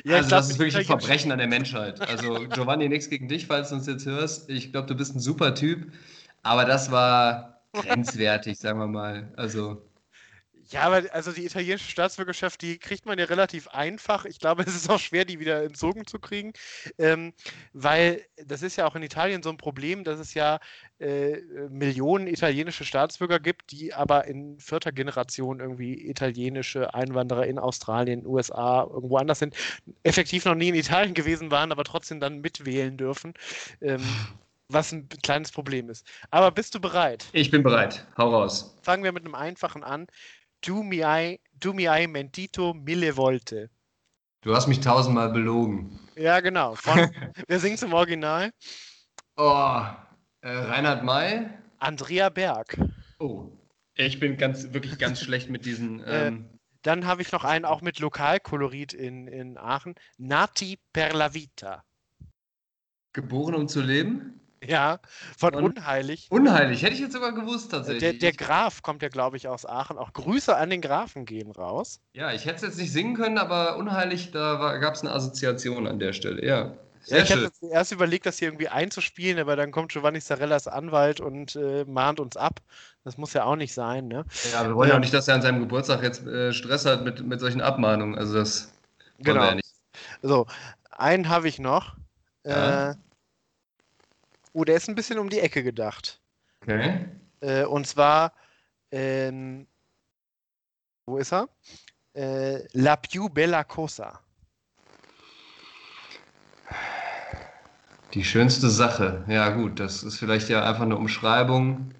ja, 0.04 0.18
also 0.18 0.30
das 0.30 0.50
ist 0.50 0.60
wirklich 0.60 0.78
ein 0.78 0.86
Verbrechen 0.86 1.32
an 1.32 1.38
der 1.38 1.48
Menschheit. 1.48 2.02
Also 2.02 2.48
Giovanni, 2.50 2.90
nichts 2.90 3.10
gegen 3.10 3.28
dich, 3.28 3.48
falls 3.48 3.70
du 3.70 3.76
uns 3.76 3.88
jetzt 3.88 4.06
hörst. 4.06 4.50
Ich 4.50 4.72
glaube, 4.72 4.88
du 4.88 4.96
bist 4.96 5.16
ein 5.16 5.20
super 5.20 5.56
Typ, 5.56 5.92
aber 6.44 6.66
das 6.66 6.92
war 6.92 7.62
grenzwertig, 7.74 8.58
sagen 8.58 8.80
wir 8.80 8.88
mal. 8.88 9.34
Also 9.38 9.82
ja, 10.72 10.84
aber 10.84 11.04
also 11.14 11.32
die 11.32 11.46
italienische 11.46 11.90
Staatsbürgerschaft, 11.90 12.62
die 12.62 12.78
kriegt 12.78 13.06
man 13.06 13.20
ja 13.20 13.26
relativ 13.26 13.68
einfach. 13.68 14.26
Ich 14.26 14.40
glaube, 14.40 14.64
es 14.68 14.76
ist 14.76 14.90
auch 14.90 15.00
schwer, 15.00 15.26
die 15.26 15.40
wieder 15.40 15.64
entzogen 15.64 16.08
zu 16.08 16.20
kriegen, 16.20 16.54
ähm, 16.98 17.34
weil 17.74 18.26
das 18.46 18.62
ist 18.62 18.78
ja 18.78 18.88
auch 18.88 18.96
in 18.96 19.04
Italien 19.04 19.44
so 19.44 19.50
ein 19.50 19.58
Problem, 19.58 20.04
dass 20.04 20.20
es 20.20 20.34
ja 20.34 20.60
äh, 21.00 21.42
Millionen 21.70 22.28
italienische 22.28 22.86
Staatsbürger 22.86 23.40
gibt, 23.40 23.72
die 23.72 23.94
aber 23.94 24.26
in 24.26 24.60
vierter 24.60 24.92
Generation 24.92 25.60
irgendwie 25.60 26.10
italienische 26.10 26.94
Einwanderer 26.94 27.46
in 27.46 27.60
Australien, 27.60 28.26
USA, 28.26 28.84
irgendwo 28.84 29.18
anders 29.18 29.40
sind, 29.40 29.56
effektiv 30.04 30.46
noch 30.46 30.56
nie 30.56 30.70
in 30.70 30.76
Italien 30.76 31.14
gewesen 31.14 31.52
waren, 31.52 31.72
aber 31.72 31.84
trotzdem 31.84 32.20
dann 32.20 32.40
mitwählen 32.40 32.98
dürfen. 32.98 33.34
Ähm, 33.82 34.02
was 34.74 34.94
ein 34.94 35.10
kleines 35.22 35.52
Problem 35.52 35.90
ist. 35.90 36.08
Aber 36.30 36.50
bist 36.52 36.74
du 36.74 36.80
bereit? 36.80 37.26
Ich 37.34 37.52
bin 37.52 37.62
bereit. 37.62 38.08
Hau 38.18 38.30
raus. 38.30 38.78
Fangen 38.82 39.04
wir 39.04 39.12
mit 39.12 39.26
einem 39.26 39.36
einfachen 39.36 39.84
an. 39.84 40.08
Du 40.62 40.84
mi 40.84 41.00
hai 41.02 42.08
mentito 42.08 42.74
mille 42.74 43.18
volte. 43.18 43.70
Du 44.42 44.56
hast 44.56 44.68
mich 44.68 44.80
tausendmal 44.80 45.30
belogen. 45.30 46.00
Ja, 46.16 46.40
genau. 46.40 46.76
Von, 46.76 47.10
wer 47.48 47.60
singt 47.60 47.82
im 47.82 47.94
Original? 47.94 48.52
Oh, 49.38 49.82
äh, 50.42 50.50
Reinhard 50.50 51.04
May. 51.04 51.48
Andrea 51.78 52.30
Berg. 52.30 52.78
Oh, 53.20 53.52
ich 53.96 54.20
bin 54.20 54.38
ganz, 54.38 54.74
wirklich 54.74 54.98
ganz 54.98 55.20
schlecht 55.22 55.50
mit 55.50 55.66
diesen. 55.66 56.04
Äh, 56.04 56.28
ähm... 56.28 56.46
Äh, 56.46 56.58
dann 56.84 57.06
habe 57.06 57.22
ich 57.22 57.32
noch 57.32 57.44
einen 57.44 57.66
auch 57.66 57.82
mit 57.82 58.00
Lokalkolorit 58.00 58.94
in, 58.94 59.28
in 59.28 59.58
Aachen. 59.60 59.94
Nati 60.18 60.80
per 60.94 61.14
la 61.14 61.36
vita. 61.36 61.84
Geboren 63.14 63.54
um 63.54 63.68
zu 63.68 63.82
leben? 63.82 64.41
Ja, 64.64 65.00
von 65.38 65.56
Und 65.56 65.78
Unheilig. 65.78 66.28
Unheilig, 66.30 66.84
hätte 66.84 66.94
ich 66.94 67.00
jetzt 67.00 67.14
sogar 67.14 67.32
gewusst 67.32 67.72
tatsächlich. 67.72 68.02
Der, 68.02 68.14
der 68.14 68.34
Graf 68.34 68.84
kommt 68.84 69.02
ja, 69.02 69.10
glaube 69.10 69.38
ich, 69.38 69.48
aus 69.48 69.66
Aachen. 69.66 69.98
Auch 69.98 70.14
Grüße 70.14 70.56
an 70.56 70.70
den 70.70 70.82
Grafen 70.82 71.26
gehen 71.26 71.52
raus. 71.52 72.00
Ja, 72.14 72.32
ich 72.32 72.46
hätte 72.46 72.58
es 72.58 72.62
jetzt 72.62 72.78
nicht 72.78 72.92
singen 72.92 73.16
können, 73.16 73.40
aber 73.40 73.78
Unheilig, 73.78 74.32
da 74.32 74.78
gab 74.78 74.94
es 74.94 75.02
eine 75.02 75.12
Assoziation 75.12 75.88
an 75.88 76.00
der 76.00 76.14
Stelle, 76.14 76.46
ja. 76.46 76.74
Sehr 77.04 77.18
ja, 77.18 77.24
ich 77.24 77.30
schön. 77.30 77.46
hatte 77.46 77.56
erst 77.72 77.92
überlegt, 77.92 78.28
das 78.28 78.38
hier 78.38 78.50
irgendwie 78.50 78.68
einzuspielen, 78.68 79.40
aber 79.40 79.56
dann 79.56 79.72
kommt 79.72 79.92
Giovanni 79.92 80.22
Sarellas 80.22 80.68
Anwalt 80.68 81.20
und 81.20 81.56
äh, 81.56 81.84
mahnt 81.86 82.20
uns 82.20 82.38
ab. 82.38 82.60
Das 83.04 83.18
muss 83.18 83.34
ja 83.34 83.46
auch 83.46 83.56
nicht 83.56 83.74
sein, 83.74 84.08
ne? 84.08 84.24
Ja, 84.54 84.68
wir 84.68 84.76
wollen 84.76 84.90
ja 84.90 84.96
auch 84.96 85.00
nicht, 85.00 85.14
dass 85.14 85.28
er 85.28 85.34
an 85.34 85.42
seinem 85.42 85.62
Geburtstag 85.62 86.04
jetzt 86.04 86.28
äh, 86.28 86.54
Stress 86.54 86.86
hat 86.86 87.04
mit, 87.04 87.26
mit 87.26 87.40
solchen 87.40 87.62
Abmahnungen. 87.62 88.16
Also 88.16 88.36
das 88.36 88.72
genau. 89.18 89.44
Ja 89.44 89.56
nicht. 89.56 89.74
So, 90.22 90.46
einen 90.92 91.30
habe 91.30 91.48
ich 91.48 91.58
noch. 91.58 91.96
Ja. 92.46 92.92
Äh, 92.92 92.96
Oh, 94.54 94.64
der 94.64 94.76
ist 94.76 94.90
ein 94.90 94.96
bisschen 94.96 95.20
um 95.20 95.30
die 95.30 95.40
Ecke 95.40 95.64
gedacht. 95.64 96.22
Okay. 96.62 97.06
Äh, 97.40 97.66
und 97.66 97.88
zwar, 97.88 98.34
ähm, 98.92 99.68
wo 101.06 101.18
ist 101.18 101.34
er? 101.34 101.50
Äh, 102.14 102.68
La 102.74 102.98
più 102.98 103.30
bella 103.30 103.64
cosa. 103.64 104.20
Die 108.14 108.26
schönste 108.26 108.70
Sache. 108.70 109.24
Ja, 109.28 109.50
gut, 109.50 109.80
das 109.80 110.04
ist 110.04 110.20
vielleicht 110.20 110.50
ja 110.50 110.66
einfach 110.68 110.82
eine 110.82 110.98
Umschreibung 110.98 111.94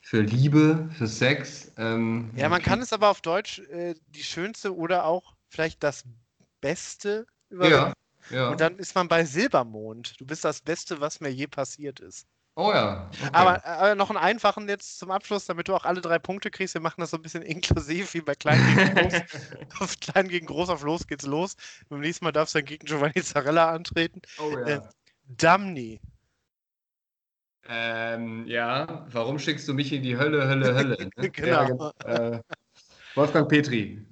für 0.00 0.20
Liebe, 0.20 0.88
für 0.96 1.08
Sex. 1.08 1.72
Ähm, 1.76 2.30
ja, 2.36 2.48
man 2.48 2.62
kann 2.62 2.80
es 2.80 2.92
aber 2.92 3.10
auf 3.10 3.20
Deutsch 3.20 3.58
äh, 3.70 3.94
die 4.14 4.22
schönste 4.22 4.76
oder 4.76 5.04
auch 5.04 5.34
vielleicht 5.48 5.82
das 5.82 6.04
Beste 6.60 7.26
übersetzen. 7.48 7.86
Ja, 7.88 7.92
ja. 8.30 8.48
Und 8.48 8.60
dann 8.60 8.76
ist 8.78 8.94
man 8.94 9.08
bei 9.08 9.24
Silbermond. 9.24 10.20
Du 10.20 10.26
bist 10.26 10.44
das 10.44 10.60
Beste, 10.60 11.00
was 11.00 11.20
mir 11.20 11.30
je 11.30 11.46
passiert 11.46 12.00
ist. 12.00 12.26
Oh 12.58 12.72
ja. 12.72 13.10
Okay. 13.20 13.30
Aber, 13.32 13.64
aber, 13.66 13.94
noch 13.94 14.08
einen 14.08 14.18
einfachen 14.18 14.66
jetzt 14.66 14.98
zum 14.98 15.10
Abschluss, 15.10 15.44
damit 15.44 15.68
du 15.68 15.74
auch 15.74 15.84
alle 15.84 16.00
drei 16.00 16.18
Punkte 16.18 16.50
kriegst. 16.50 16.72
Wir 16.72 16.80
machen 16.80 17.02
das 17.02 17.10
so 17.10 17.18
ein 17.18 17.22
bisschen 17.22 17.42
inklusiv 17.42 18.14
wie 18.14 18.22
bei 18.22 18.34
Klein 18.34 18.60
gegen 18.74 18.94
Groß. 18.94 19.22
auf 19.80 20.00
Klein 20.00 20.28
gegen 20.28 20.46
Groß 20.46 20.70
auf 20.70 20.82
Los 20.82 21.06
geht's 21.06 21.26
los. 21.26 21.56
Beim 21.90 22.00
nächsten 22.00 22.24
Mal 22.24 22.32
darfst 22.32 22.54
du 22.54 22.60
dann 22.60 22.66
gegen 22.66 22.86
Giovanni 22.86 23.22
Zarella 23.22 23.70
antreten. 23.70 24.22
Oh 24.38 24.50
ja. 24.50 24.66
Äh, 24.66 24.80
Damni. 25.28 26.00
Ähm, 27.68 28.46
ja, 28.46 29.06
warum 29.10 29.38
schickst 29.38 29.66
du 29.68 29.74
mich 29.74 29.92
in 29.92 30.02
die 30.02 30.16
Hölle, 30.16 30.48
Hölle, 30.48 30.74
Hölle? 30.74 31.10
Ne? 31.16 31.30
genau. 31.30 31.48
Ja, 31.48 31.64
genau. 31.64 31.92
Äh, 32.04 32.40
Wolfgang 33.16 33.48
Petri. 33.48 34.06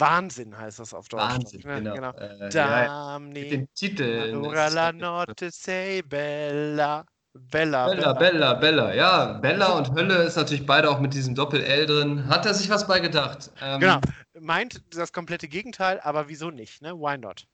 Wahnsinn 0.00 0.56
heißt 0.56 0.78
das 0.78 0.94
auf 0.94 1.08
Deutsch. 1.08 1.22
Wahnsinn, 1.22 1.62
ne? 1.64 1.82
genau. 1.82 1.94
genau. 1.94 2.10
Äh, 2.12 2.48
Damni. 2.48 2.52
Ja, 2.52 3.18
mit 3.18 3.52
den 3.52 3.74
Titeln. 3.74 4.42
la 4.42 4.92
notte 4.92 5.50
sei 5.50 6.02
bella. 6.04 7.04
Bella, 7.32 7.86
Bella, 7.86 8.12
Bella, 8.12 8.54
Bella, 8.54 8.92
ja. 8.92 9.32
Bella 9.34 9.74
und 9.74 9.94
Hölle 9.94 10.24
ist 10.24 10.36
natürlich 10.36 10.66
beide 10.66 10.90
auch 10.90 10.98
mit 10.98 11.14
diesem 11.14 11.36
Doppel-L 11.36 11.86
drin. 11.86 12.26
Hat 12.28 12.44
er 12.44 12.54
sich 12.54 12.68
was 12.70 12.88
bei 12.88 12.98
gedacht? 12.98 13.52
Ähm, 13.62 13.78
genau. 13.78 14.00
Meint 14.40 14.82
das 14.92 15.12
komplette 15.12 15.46
Gegenteil, 15.46 16.00
aber 16.00 16.28
wieso 16.28 16.50
nicht, 16.50 16.82
ne? 16.82 16.92
Why 16.94 17.18
not? 17.18 17.46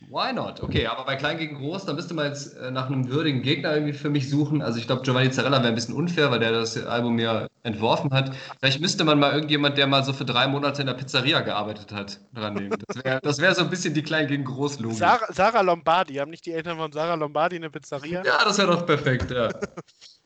Why 0.00 0.32
not? 0.32 0.62
Okay, 0.62 0.86
aber 0.86 1.04
bei 1.04 1.16
Klein 1.16 1.38
gegen 1.38 1.56
Groß, 1.56 1.86
da 1.86 1.92
müsste 1.94 2.14
man 2.14 2.26
jetzt 2.26 2.56
äh, 2.56 2.70
nach 2.70 2.86
einem 2.86 3.08
würdigen 3.08 3.42
Gegner 3.42 3.74
irgendwie 3.74 3.94
für 3.94 4.10
mich 4.10 4.28
suchen. 4.28 4.60
Also 4.62 4.78
ich 4.78 4.86
glaube, 4.86 5.02
Giovanni 5.02 5.30
Zarella 5.30 5.58
wäre 5.58 5.68
ein 5.68 5.74
bisschen 5.74 5.94
unfair, 5.94 6.30
weil 6.30 6.38
der 6.38 6.52
das 6.52 6.76
Album 6.86 7.18
ja 7.18 7.46
entworfen 7.62 8.12
hat. 8.12 8.34
Vielleicht 8.60 8.80
müsste 8.80 9.04
man 9.04 9.18
mal 9.18 9.32
irgendjemand, 9.32 9.78
der 9.78 9.86
mal 9.86 10.04
so 10.04 10.12
für 10.12 10.24
drei 10.24 10.46
Monate 10.46 10.82
in 10.82 10.86
der 10.86 10.94
Pizzeria 10.94 11.40
gearbeitet 11.40 11.92
hat, 11.92 12.20
dran 12.34 12.54
nehmen. 12.54 12.76
Das 12.88 13.04
wäre 13.04 13.20
wär 13.46 13.54
so 13.54 13.62
ein 13.62 13.70
bisschen 13.70 13.94
die 13.94 14.02
Klein 14.02 14.26
gegen 14.28 14.44
Groß 14.44 14.80
Logik. 14.80 14.98
Sarah, 14.98 15.32
Sarah 15.32 15.62
Lombardi, 15.62 16.14
haben 16.14 16.30
nicht 16.30 16.44
die 16.46 16.52
Eltern 16.52 16.76
von 16.76 16.92
Sarah 16.92 17.14
Lombardi 17.14 17.56
eine 17.56 17.70
Pizzeria? 17.70 18.22
Ja, 18.24 18.44
das 18.44 18.58
wäre 18.58 18.72
doch 18.72 18.86
perfekt, 18.86 19.30
ja. 19.30 19.48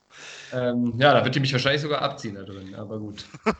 Ähm, 0.53 0.95
ja, 0.99 1.15
da 1.15 1.25
wird 1.25 1.35
die 1.35 1.41
mich 1.41 1.53
wahrscheinlich 1.53 1.83
sogar 1.83 2.03
abziehen 2.03 2.35
da 2.35 2.43
drin, 2.43 2.75
aber 2.75 2.99
gut. 2.99 3.25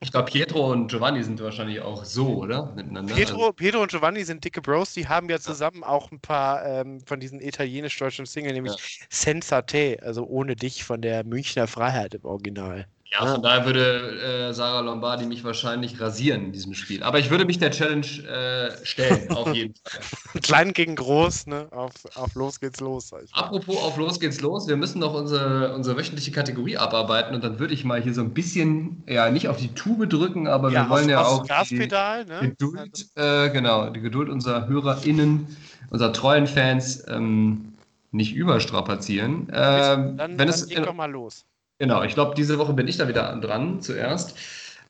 Ich 0.00 0.10
glaube, 0.10 0.30
Pietro 0.30 0.70
und 0.70 0.88
Giovanni 0.88 1.22
sind 1.22 1.42
wahrscheinlich 1.42 1.80
auch 1.80 2.04
so, 2.04 2.42
oder? 2.42 2.66
Miteinander. 2.76 3.14
Pietro, 3.14 3.38
also. 3.38 3.52
Pietro 3.52 3.80
und 3.80 3.90
Giovanni 3.90 4.22
sind 4.22 4.44
dicke 4.44 4.60
Bros, 4.60 4.92
die 4.92 5.08
haben 5.08 5.30
ja 5.30 5.38
zusammen 5.38 5.80
ja. 5.80 5.88
auch 5.88 6.12
ein 6.12 6.20
paar 6.20 6.62
ähm, 6.66 7.00
von 7.06 7.20
diesen 7.20 7.40
italienisch-deutschen 7.40 8.26
Singles, 8.26 8.52
nämlich 8.52 8.74
ja. 8.74 9.06
Senza 9.08 9.62
Te, 9.62 9.98
also 10.02 10.26
ohne 10.26 10.56
dich 10.56 10.84
von 10.84 11.00
der 11.00 11.24
Münchner 11.24 11.66
Freiheit 11.66 12.12
im 12.12 12.24
Original. 12.26 12.86
Ja, 13.12 13.26
von 13.26 13.42
daher 13.42 13.64
würde 13.64 14.48
äh, 14.48 14.54
Sarah 14.54 14.80
Lombardi 14.80 15.26
mich 15.26 15.44
wahrscheinlich 15.44 16.00
rasieren 16.00 16.46
in 16.46 16.52
diesem 16.52 16.74
Spiel. 16.74 17.02
Aber 17.02 17.18
ich 17.20 17.30
würde 17.30 17.44
mich 17.44 17.58
der 17.58 17.70
Challenge 17.70 18.06
äh, 18.06 18.84
stellen, 18.84 19.30
auf 19.36 19.54
jeden 19.54 19.74
Fall. 19.84 20.40
Klein 20.40 20.72
gegen 20.72 20.96
groß, 20.96 21.46
ne? 21.46 21.68
Auf, 21.70 21.92
auf 22.16 22.34
Los 22.34 22.58
geht's 22.58 22.80
los. 22.80 23.12
Apropos 23.32 23.76
auf 23.76 23.96
Los 23.98 24.18
geht's 24.18 24.40
los, 24.40 24.66
wir 24.66 24.76
müssen 24.76 24.98
noch 24.98 25.14
unsere, 25.14 25.74
unsere 25.74 25.96
wöchentliche 25.96 26.32
Kategorie 26.32 26.76
abarbeiten 26.76 27.34
und 27.34 27.44
dann 27.44 27.58
würde 27.58 27.74
ich 27.74 27.84
mal 27.84 28.02
hier 28.02 28.14
so 28.14 28.22
ein 28.22 28.34
bisschen, 28.34 29.04
ja, 29.06 29.30
nicht 29.30 29.48
auf 29.48 29.58
die 29.58 29.72
Tube 29.74 30.08
drücken, 30.08 30.48
aber 30.48 30.72
ja, 30.72 30.84
wir 30.84 30.90
wollen 30.90 31.04
auf, 31.04 31.10
ja 31.10 31.24
auch. 31.24 31.46
Gaspedal, 31.46 32.24
ne? 32.24 32.40
Geduld, 32.40 33.06
äh, 33.14 33.50
genau, 33.50 33.90
die 33.90 34.00
Geduld 34.00 34.28
unserer 34.28 34.66
HörerInnen, 34.66 35.56
unserer 35.90 36.12
treuen 36.12 36.46
Fans 36.46 37.04
ähm, 37.06 37.74
nicht 38.10 38.34
überstrapazieren. 38.34 39.48
Ähm, 39.52 40.16
dann, 40.16 40.18
wenn 40.18 40.38
dann 40.38 40.48
es, 40.48 40.68
leg 40.68 40.84
doch 40.84 40.94
mal 40.94 41.10
los. 41.10 41.44
Genau, 41.78 42.02
ich 42.02 42.14
glaube, 42.14 42.34
diese 42.36 42.58
Woche 42.58 42.72
bin 42.72 42.86
ich 42.88 42.96
da 42.96 43.08
wieder 43.08 43.34
dran 43.36 43.80
zuerst. 43.80 44.36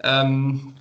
Ähm, 0.02 0.74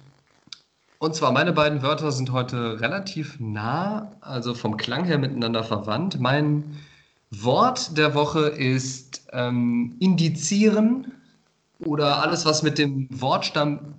und 0.99 1.15
zwar, 1.15 1.31
meine 1.31 1.53
beiden 1.53 1.81
Wörter 1.81 2.11
sind 2.11 2.31
heute 2.31 2.79
relativ 2.81 3.39
nah, 3.39 4.11
also 4.21 4.53
vom 4.53 4.77
Klang 4.77 5.05
her 5.05 5.17
miteinander 5.17 5.63
verwandt. 5.63 6.19
Mein 6.19 6.77
Wort 7.31 7.97
der 7.97 8.13
Woche 8.15 8.47
ist 8.47 9.27
ähm, 9.31 9.95
indizieren 9.99 11.11
oder 11.79 12.21
alles, 12.21 12.45
was 12.45 12.63
mit 12.63 12.77
dem 12.77 13.07
Wortstamm 13.09 13.95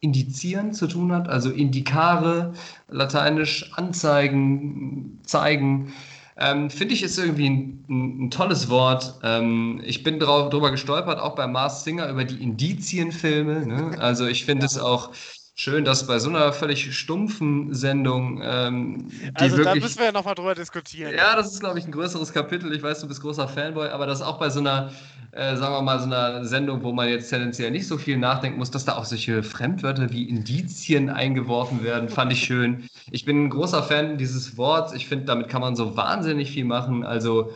indizieren 0.00 0.74
zu 0.74 0.88
tun 0.88 1.12
hat, 1.12 1.28
also 1.28 1.50
indicare, 1.50 2.52
lateinisch 2.88 3.72
anzeigen, 3.74 5.20
zeigen. 5.24 5.92
Ähm, 6.36 6.70
Finde 6.70 6.94
ich 6.94 7.02
ist 7.02 7.18
irgendwie 7.18 7.48
ein, 7.48 7.84
ein, 7.88 8.24
ein 8.24 8.30
tolles 8.30 8.68
Wort. 8.70 9.20
Ähm, 9.22 9.80
ich 9.84 10.02
bin 10.02 10.18
drauf, 10.18 10.50
drüber 10.50 10.70
gestolpert, 10.70 11.18
auch 11.18 11.34
bei 11.34 11.46
Mars 11.46 11.84
Singer, 11.84 12.08
über 12.08 12.24
die 12.24 12.42
Indizienfilme. 12.42 13.66
Ne? 13.66 13.98
Also 13.98 14.26
ich 14.26 14.44
finde 14.44 14.62
ja. 14.62 14.66
es 14.66 14.78
auch 14.78 15.12
schön, 15.62 15.84
dass 15.84 16.08
bei 16.08 16.18
so 16.18 16.28
einer 16.28 16.52
völlig 16.52 16.92
stumpfen 16.92 17.72
Sendung, 17.72 18.40
ähm, 18.42 19.06
also 19.34 19.58
wirklich, 19.58 19.74
da 19.74 19.80
müssen 19.80 19.98
wir 19.98 20.06
ja 20.06 20.12
nochmal 20.12 20.34
drüber 20.34 20.56
diskutieren. 20.56 21.14
Ja, 21.16 21.36
das 21.36 21.52
ist, 21.52 21.60
glaube 21.60 21.78
ich, 21.78 21.84
ein 21.84 21.92
größeres 21.92 22.32
Kapitel. 22.32 22.74
Ich 22.74 22.82
weiß, 22.82 23.00
du 23.00 23.06
bist 23.06 23.22
großer 23.22 23.46
Fanboy, 23.46 23.88
aber 23.88 24.06
das 24.06 24.22
auch 24.22 24.40
bei 24.40 24.50
so 24.50 24.58
einer, 24.58 24.90
äh, 25.30 25.54
sagen 25.56 25.72
wir 25.72 25.82
mal, 25.82 26.00
so 26.00 26.06
einer 26.06 26.44
Sendung, 26.44 26.82
wo 26.82 26.92
man 26.92 27.08
jetzt 27.08 27.30
tendenziell 27.30 27.70
nicht 27.70 27.86
so 27.86 27.96
viel 27.96 28.18
nachdenken 28.18 28.58
muss, 28.58 28.72
dass 28.72 28.84
da 28.84 28.96
auch 28.96 29.04
solche 29.04 29.44
Fremdwörter 29.44 30.10
wie 30.10 30.28
Indizien 30.28 31.08
eingeworfen 31.08 31.84
werden, 31.84 32.08
fand 32.08 32.32
ich 32.32 32.42
schön. 32.42 32.88
Ich 33.12 33.24
bin 33.24 33.44
ein 33.44 33.50
großer 33.50 33.84
Fan 33.84 34.18
dieses 34.18 34.56
Worts. 34.56 34.92
Ich 34.92 35.06
finde, 35.06 35.26
damit 35.26 35.48
kann 35.48 35.60
man 35.60 35.76
so 35.76 35.96
wahnsinnig 35.96 36.50
viel 36.50 36.64
machen. 36.64 37.04
Also 37.04 37.52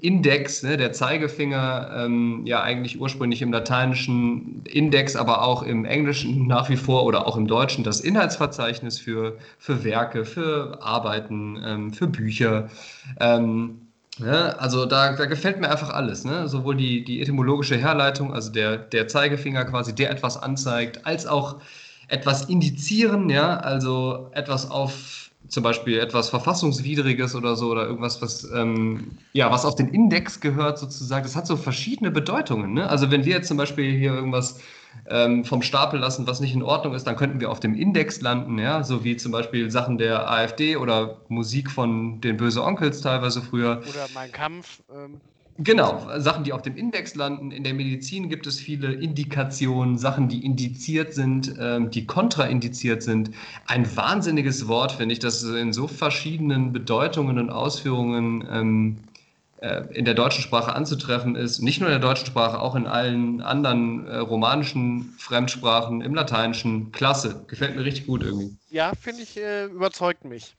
Index, 0.00 0.62
ne, 0.62 0.76
der 0.76 0.92
Zeigefinger, 0.92 1.90
ähm, 1.96 2.42
ja 2.44 2.62
eigentlich 2.62 3.00
ursprünglich 3.00 3.42
im 3.42 3.52
lateinischen 3.52 4.62
Index, 4.64 5.14
aber 5.14 5.42
auch 5.42 5.62
im 5.62 5.84
englischen 5.84 6.46
nach 6.46 6.68
wie 6.68 6.76
vor 6.76 7.04
oder 7.04 7.26
auch 7.26 7.36
im 7.36 7.46
deutschen 7.46 7.84
das 7.84 8.00
Inhaltsverzeichnis 8.00 8.98
für, 8.98 9.38
für 9.58 9.84
Werke, 9.84 10.24
für 10.24 10.78
Arbeiten, 10.82 11.62
ähm, 11.64 11.92
für 11.92 12.08
Bücher. 12.08 12.68
Ähm, 13.20 13.82
ja, 14.18 14.48
also 14.56 14.84
da, 14.84 15.12
da 15.12 15.26
gefällt 15.26 15.60
mir 15.60 15.70
einfach 15.70 15.90
alles, 15.90 16.24
ne? 16.24 16.48
sowohl 16.48 16.74
die, 16.76 17.04
die 17.04 17.22
etymologische 17.22 17.76
Herleitung, 17.76 18.34
also 18.34 18.50
der, 18.50 18.76
der 18.76 19.06
Zeigefinger 19.06 19.64
quasi, 19.64 19.94
der 19.94 20.10
etwas 20.10 20.42
anzeigt, 20.42 21.06
als 21.06 21.26
auch 21.26 21.60
etwas 22.08 22.46
indizieren, 22.46 23.30
ja, 23.30 23.58
also 23.58 24.30
etwas 24.32 24.70
auf 24.70 25.27
zum 25.48 25.62
Beispiel 25.62 25.98
etwas 25.98 26.28
Verfassungswidriges 26.28 27.34
oder 27.34 27.56
so 27.56 27.70
oder 27.70 27.86
irgendwas, 27.86 28.20
was, 28.22 28.44
ähm, 28.52 29.12
ja, 29.32 29.50
was 29.50 29.64
auf 29.64 29.74
den 29.74 29.88
Index 29.88 30.40
gehört 30.40 30.78
sozusagen, 30.78 31.24
das 31.24 31.36
hat 31.36 31.46
so 31.46 31.56
verschiedene 31.56 32.10
Bedeutungen. 32.10 32.74
Ne? 32.74 32.88
Also 32.88 33.10
wenn 33.10 33.24
wir 33.24 33.34
jetzt 33.34 33.48
zum 33.48 33.56
Beispiel 33.56 33.96
hier 33.96 34.12
irgendwas 34.12 34.60
ähm, 35.08 35.44
vom 35.44 35.62
Stapel 35.62 36.00
lassen, 36.00 36.26
was 36.26 36.40
nicht 36.40 36.54
in 36.54 36.62
Ordnung 36.62 36.94
ist, 36.94 37.06
dann 37.06 37.16
könnten 37.16 37.40
wir 37.40 37.50
auf 37.50 37.60
dem 37.60 37.74
Index 37.74 38.20
landen, 38.20 38.58
ja, 38.58 38.82
so 38.82 39.04
wie 39.04 39.16
zum 39.16 39.32
Beispiel 39.32 39.70
Sachen 39.70 39.98
der 39.98 40.30
AfD 40.30 40.76
oder 40.76 41.18
Musik 41.28 41.70
von 41.70 42.20
den 42.20 42.36
Böse 42.36 42.62
Onkels 42.62 43.00
teilweise 43.00 43.42
früher. 43.42 43.82
Oder 43.88 44.06
Mein 44.14 44.32
Kampf. 44.32 44.82
Ähm 44.92 45.20
Genau, 45.60 46.06
Sachen, 46.18 46.44
die 46.44 46.52
auf 46.52 46.62
dem 46.62 46.76
Index 46.76 47.16
landen. 47.16 47.50
In 47.50 47.64
der 47.64 47.74
Medizin 47.74 48.28
gibt 48.28 48.46
es 48.46 48.60
viele 48.60 48.92
Indikationen, 48.92 49.98
Sachen, 49.98 50.28
die 50.28 50.44
indiziert 50.44 51.14
sind, 51.14 51.52
ähm, 51.58 51.90
die 51.90 52.06
kontraindiziert 52.06 53.02
sind. 53.02 53.32
Ein 53.66 53.96
wahnsinniges 53.96 54.68
Wort, 54.68 54.92
finde 54.92 55.14
ich, 55.14 55.18
das 55.18 55.42
in 55.42 55.72
so 55.72 55.88
verschiedenen 55.88 56.72
Bedeutungen 56.72 57.40
und 57.40 57.50
Ausführungen 57.50 58.46
ähm, 58.48 58.98
äh, 59.60 59.82
in 59.92 60.04
der 60.04 60.14
deutschen 60.14 60.42
Sprache 60.42 60.72
anzutreffen 60.72 61.34
ist. 61.34 61.60
Nicht 61.60 61.80
nur 61.80 61.88
in 61.88 62.00
der 62.00 62.08
deutschen 62.08 62.26
Sprache, 62.26 62.60
auch 62.60 62.76
in 62.76 62.86
allen 62.86 63.40
anderen 63.40 64.06
äh, 64.06 64.18
romanischen 64.18 65.12
Fremdsprachen, 65.18 66.02
im 66.02 66.14
Lateinischen. 66.14 66.92
Klasse, 66.92 67.44
gefällt 67.48 67.74
mir 67.74 67.84
richtig 67.84 68.06
gut 68.06 68.22
irgendwie. 68.22 68.56
Ja, 68.70 68.92
finde 68.94 69.22
ich, 69.22 69.36
äh, 69.36 69.64
überzeugt 69.64 70.24
mich. 70.24 70.54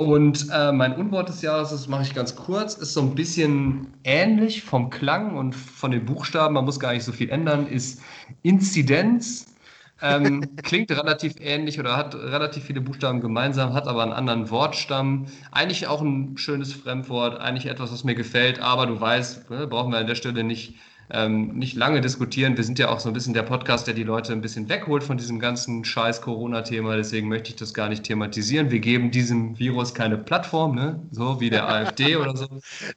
Und 0.00 0.46
äh, 0.50 0.72
mein 0.72 0.94
Unwort 0.96 1.28
des 1.28 1.42
Jahres, 1.42 1.72
das 1.72 1.86
mache 1.86 2.04
ich 2.04 2.14
ganz 2.14 2.34
kurz, 2.34 2.72
ist 2.72 2.94
so 2.94 3.02
ein 3.02 3.14
bisschen 3.14 3.88
ähnlich 4.02 4.62
vom 4.62 4.88
Klang 4.88 5.36
und 5.36 5.54
von 5.54 5.90
den 5.90 6.06
Buchstaben, 6.06 6.54
man 6.54 6.64
muss 6.64 6.80
gar 6.80 6.94
nicht 6.94 7.04
so 7.04 7.12
viel 7.12 7.28
ändern, 7.28 7.66
ist 7.66 8.00
Inzidenz. 8.40 9.54
Ähm, 10.00 10.56
klingt 10.62 10.90
relativ 10.90 11.34
ähnlich 11.38 11.78
oder 11.78 11.98
hat 11.98 12.14
relativ 12.14 12.64
viele 12.64 12.80
Buchstaben 12.80 13.20
gemeinsam, 13.20 13.74
hat 13.74 13.86
aber 13.86 14.02
einen 14.02 14.14
anderen 14.14 14.48
Wortstamm. 14.48 15.26
Eigentlich 15.52 15.86
auch 15.86 16.00
ein 16.00 16.38
schönes 16.38 16.72
Fremdwort, 16.72 17.38
eigentlich 17.38 17.66
etwas, 17.66 17.92
was 17.92 18.02
mir 18.02 18.14
gefällt, 18.14 18.58
aber 18.58 18.86
du 18.86 18.98
weißt, 18.98 19.50
ne, 19.50 19.66
brauchen 19.66 19.92
wir 19.92 19.98
an 19.98 20.06
der 20.06 20.14
Stelle 20.14 20.42
nicht 20.44 20.76
ähm, 21.12 21.58
nicht 21.58 21.76
lange 21.76 22.00
diskutieren. 22.00 22.56
Wir 22.56 22.64
sind 22.64 22.78
ja 22.78 22.88
auch 22.88 23.00
so 23.00 23.08
ein 23.08 23.12
bisschen 23.12 23.34
der 23.34 23.42
Podcast, 23.42 23.86
der 23.86 23.94
die 23.94 24.04
Leute 24.04 24.32
ein 24.32 24.40
bisschen 24.40 24.68
wegholt 24.68 25.02
von 25.02 25.16
diesem 25.16 25.38
ganzen 25.40 25.84
scheiß 25.84 26.22
Corona-Thema. 26.22 26.96
Deswegen 26.96 27.28
möchte 27.28 27.50
ich 27.50 27.56
das 27.56 27.74
gar 27.74 27.88
nicht 27.88 28.04
thematisieren. 28.04 28.70
Wir 28.70 28.78
geben 28.78 29.10
diesem 29.10 29.58
Virus 29.58 29.92
keine 29.92 30.16
Plattform, 30.18 30.74
ne? 30.74 31.00
so 31.10 31.40
wie 31.40 31.50
der 31.50 31.68
AfD 31.68 32.16
oder 32.16 32.36
so. 32.36 32.46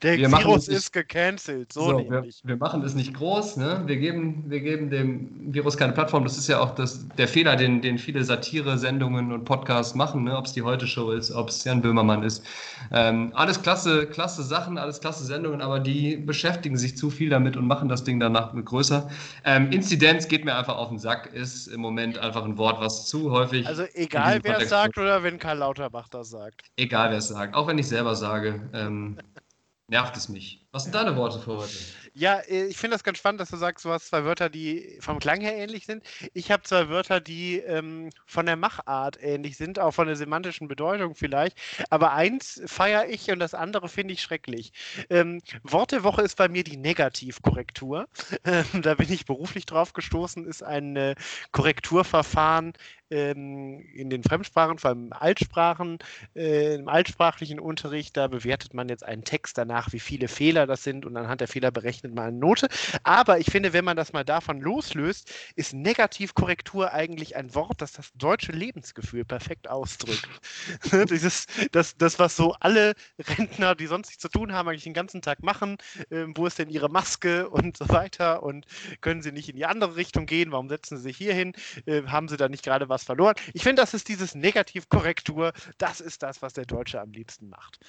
Der 0.01 0.17
wir 0.17 0.31
Virus 0.31 0.67
ist 0.67 0.93
gecancelt, 0.93 1.73
so, 1.73 1.81
so 1.81 1.97
wir, 2.09 2.25
wir, 2.43 2.57
machen 2.57 2.83
es 2.83 2.93
nicht 2.93 3.13
groß. 3.13 3.57
Ne? 3.57 3.83
Wir, 3.85 3.97
geben, 3.97 4.43
wir 4.47 4.59
geben 4.59 4.89
dem 4.89 5.53
Virus 5.53 5.75
keine 5.75 5.93
Plattform. 5.93 6.23
Das 6.23 6.37
ist 6.37 6.47
ja 6.47 6.59
auch 6.59 6.75
das, 6.75 7.07
der 7.17 7.27
Fehler, 7.27 7.55
den, 7.55 7.81
den 7.81 7.97
viele 7.97 8.23
Satire-Sendungen 8.23 9.31
und 9.31 9.45
Podcasts 9.45 9.95
machen, 9.95 10.23
ne? 10.23 10.37
ob 10.37 10.45
es 10.45 10.53
die 10.53 10.61
Heute-Show 10.61 11.11
ist, 11.11 11.31
ob 11.31 11.49
es 11.49 11.63
Jan 11.63 11.81
Böhmermann 11.81 12.23
ist. 12.23 12.43
Ähm, 12.91 13.31
alles 13.33 13.61
klasse, 13.61 14.05
klasse 14.05 14.43
Sachen, 14.43 14.77
alles 14.77 14.99
klasse 14.99 15.23
Sendungen, 15.25 15.61
aber 15.61 15.79
die 15.79 16.17
beschäftigen 16.17 16.77
sich 16.77 16.95
zu 16.97 17.09
viel 17.09 17.29
damit 17.29 17.57
und 17.57 17.65
machen 17.65 17.89
das 17.89 18.02
das 18.03 18.05
Ding 18.05 18.19
danach 18.19 18.53
größer. 18.53 19.09
Ähm, 19.45 19.71
Inzidenz 19.71 20.27
geht 20.27 20.45
mir 20.45 20.55
einfach 20.55 20.75
auf 20.75 20.89
den 20.89 20.99
Sack, 20.99 21.33
ist 21.33 21.67
im 21.67 21.79
Moment 21.79 22.17
einfach 22.17 22.43
ein 22.43 22.57
Wort, 22.57 22.79
was 22.79 23.07
zu 23.07 23.31
häufig. 23.31 23.65
Also 23.65 23.85
egal 23.93 24.39
wer 24.43 24.59
es 24.59 24.69
sagt 24.69 24.97
oder 24.97 25.23
wenn 25.23 25.39
Karl 25.39 25.59
Lauterbach 25.59 26.09
das 26.09 26.29
sagt. 26.29 26.61
Egal 26.75 27.11
wer 27.11 27.17
es 27.17 27.29
sagt, 27.29 27.55
auch 27.55 27.67
wenn 27.67 27.77
ich 27.77 27.87
selber 27.87 28.15
sage, 28.15 28.69
ähm, 28.73 29.17
nervt 29.87 30.17
es 30.17 30.29
mich. 30.29 30.65
Was 30.71 30.83
sind 30.83 30.95
deine 30.95 31.15
Worte 31.15 31.39
für 31.39 31.57
heute? 31.57 31.73
Ja, 32.15 32.39
äh, 32.41 32.65
ich 32.67 32.77
finde 32.77 32.95
das 32.95 33.03
ganz 33.03 33.17
spannend, 33.17 33.41
dass 33.41 33.49
du 33.49 33.57
sagst, 33.57 33.83
du 33.85 33.89
hast 33.89 34.07
zwei 34.07 34.23
Wörter, 34.23 34.49
die 34.49 34.97
vom 34.99 35.19
Klang 35.19 35.41
her 35.41 35.55
ähnlich 35.55 35.85
sind. 35.87 36.03
Ich 36.33 36.51
habe 36.51 36.61
zwei 36.63 36.87
Wörter, 36.89 37.19
die 37.19 37.57
ähm, 37.57 38.09
von 38.27 38.45
der 38.45 38.55
Machart 38.55 39.17
ähnlich 39.21 39.57
sind, 39.57 39.79
auch 39.79 39.91
von 39.91 40.05
der 40.05 40.15
semantischen 40.15 40.67
Bedeutung 40.67 41.15
vielleicht. 41.15 41.57
Aber 41.89 42.13
eins 42.13 42.61
feiere 42.67 43.09
ich 43.09 43.31
und 43.31 43.39
das 43.39 43.55
andere 43.55 43.89
finde 43.89 44.13
ich 44.13 44.21
schrecklich. 44.21 44.73
Ähm, 45.09 45.41
Wort 45.63 45.91
der 45.91 46.03
Woche 46.03 46.21
ist 46.21 46.37
bei 46.37 46.47
mir 46.49 46.63
die 46.63 46.77
Negativkorrektur. 46.77 48.07
Ähm, 48.45 48.81
da 48.81 48.95
bin 48.95 49.11
ich 49.11 49.25
beruflich 49.25 49.65
drauf 49.65 49.93
gestoßen, 49.93 50.45
ist 50.45 50.63
ein 50.63 50.97
äh, 50.97 51.15
Korrekturverfahren 51.51 52.73
ähm, 53.13 53.85
in 53.93 54.09
den 54.09 54.23
Fremdsprachen, 54.23 54.79
vor 54.79 54.89
allem 54.89 55.13
Altsprachen, 55.13 55.99
äh, 56.35 56.75
im 56.75 56.87
altsprachlichen 56.87 57.59
Unterricht. 57.59 58.17
Da 58.17 58.27
bewertet 58.27 58.73
man 58.73 58.89
jetzt 58.89 59.05
einen 59.05 59.23
Text 59.23 59.57
danach, 59.57 59.93
wie 59.93 59.99
viele 59.99 60.27
Fehler 60.27 60.65
das 60.65 60.83
sind 60.83 61.05
und 61.05 61.15
anhand 61.15 61.41
der 61.41 61.47
Fehler 61.47 61.71
berechnet 61.71 62.15
man 62.15 62.25
eine 62.25 62.37
Note. 62.37 62.67
Aber 63.03 63.37
ich 63.39 63.51
finde, 63.51 63.73
wenn 63.73 63.85
man 63.85 63.95
das 63.95 64.13
mal 64.13 64.23
davon 64.23 64.59
loslöst, 64.59 65.31
ist 65.55 65.73
Negativkorrektur 65.73 66.91
eigentlich 66.91 67.35
ein 67.35 67.53
Wort, 67.53 67.81
das 67.81 67.91
das 67.93 68.11
deutsche 68.15 68.51
Lebensgefühl 68.51 69.25
perfekt 69.25 69.69
ausdrückt. 69.69 70.27
Dieses, 71.09 71.45
das, 71.71 71.95
das, 71.95 72.17
was 72.17 72.35
so 72.35 72.53
alle 72.59 72.93
Rentner, 73.19 73.75
die 73.75 73.85
sonst 73.85 74.07
nichts 74.07 74.21
zu 74.21 74.29
tun 74.29 74.53
haben, 74.53 74.67
eigentlich 74.67 74.83
den 74.83 74.93
ganzen 74.93 75.21
Tag 75.21 75.43
machen. 75.43 75.77
Äh, 76.09 76.25
wo 76.35 76.47
ist 76.47 76.57
denn 76.57 76.69
ihre 76.69 76.89
Maske 76.89 77.49
und 77.49 77.77
so 77.77 77.87
weiter? 77.89 78.41
Und 78.41 78.65
können 79.01 79.21
sie 79.21 79.31
nicht 79.31 79.49
in 79.49 79.55
die 79.55 79.65
andere 79.65 79.95
Richtung 79.95 80.25
gehen? 80.25 80.51
Warum 80.51 80.69
setzen 80.69 80.97
sie 80.97 81.03
sich 81.03 81.17
hier 81.17 81.35
hin? 81.35 81.53
Äh, 81.85 82.03
haben 82.07 82.27
sie 82.27 82.37
da 82.37 82.49
nicht 82.49 82.63
gerade 82.63 82.89
was 82.89 83.02
verloren? 83.03 83.35
Ich 83.53 83.63
finde, 83.63 83.81
das 83.81 83.93
ist 83.93 84.07
dieses 84.07 84.35
Negativkorrektur. 84.35 85.53
Das 85.77 86.01
ist 86.01 86.23
das, 86.23 86.41
was 86.41 86.53
der 86.53 86.65
Deutsche 86.65 86.99
am 87.01 87.11
liebsten 87.11 87.49
macht. 87.49 87.79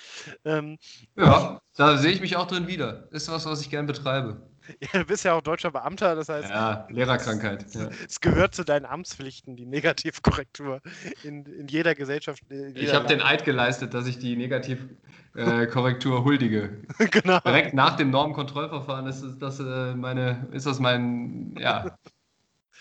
Ähm, 0.44 0.78
ja, 1.16 1.60
da 1.76 1.96
sehe 1.96 2.12
ich 2.12 2.20
mich 2.20 2.36
auch 2.36 2.46
drin 2.46 2.66
wieder. 2.66 3.08
Ist 3.12 3.30
was, 3.30 3.46
was 3.46 3.60
ich 3.60 3.70
gern 3.70 3.86
betreibe. 3.86 4.40
Ja, 4.80 4.88
du 5.00 5.04
bist 5.04 5.24
ja 5.24 5.34
auch 5.34 5.42
deutscher 5.42 5.70
Beamter, 5.70 6.14
das 6.14 6.28
heißt. 6.28 6.48
Ja, 6.48 6.86
Lehrerkrankheit. 6.90 7.66
Ja. 7.74 7.88
Es 8.06 8.20
gehört 8.20 8.54
zu 8.54 8.64
deinen 8.64 8.86
Amtspflichten, 8.86 9.56
die 9.56 9.66
Negativkorrektur 9.66 10.80
in, 11.22 11.44
in 11.44 11.68
jeder 11.68 11.94
Gesellschaft. 11.94 12.42
In 12.48 12.68
jeder 12.68 12.80
ich 12.80 12.94
habe 12.94 13.06
den 13.06 13.20
Eid 13.20 13.44
geleistet, 13.44 13.94
dass 13.94 14.06
ich 14.06 14.18
die 14.18 14.36
Negativkorrektur 14.36 16.18
äh, 16.18 16.24
huldige. 16.24 16.82
genau. 17.10 17.40
Direkt 17.40 17.74
nach 17.74 17.96
dem 17.96 18.10
Normkontrollverfahren 18.10 19.06
ist 19.06 19.24
das, 19.38 19.60
äh, 19.60 19.94
meine, 19.94 20.48
ist 20.52 20.66
das 20.66 20.78
mein, 20.80 21.54
ja, 21.58 21.96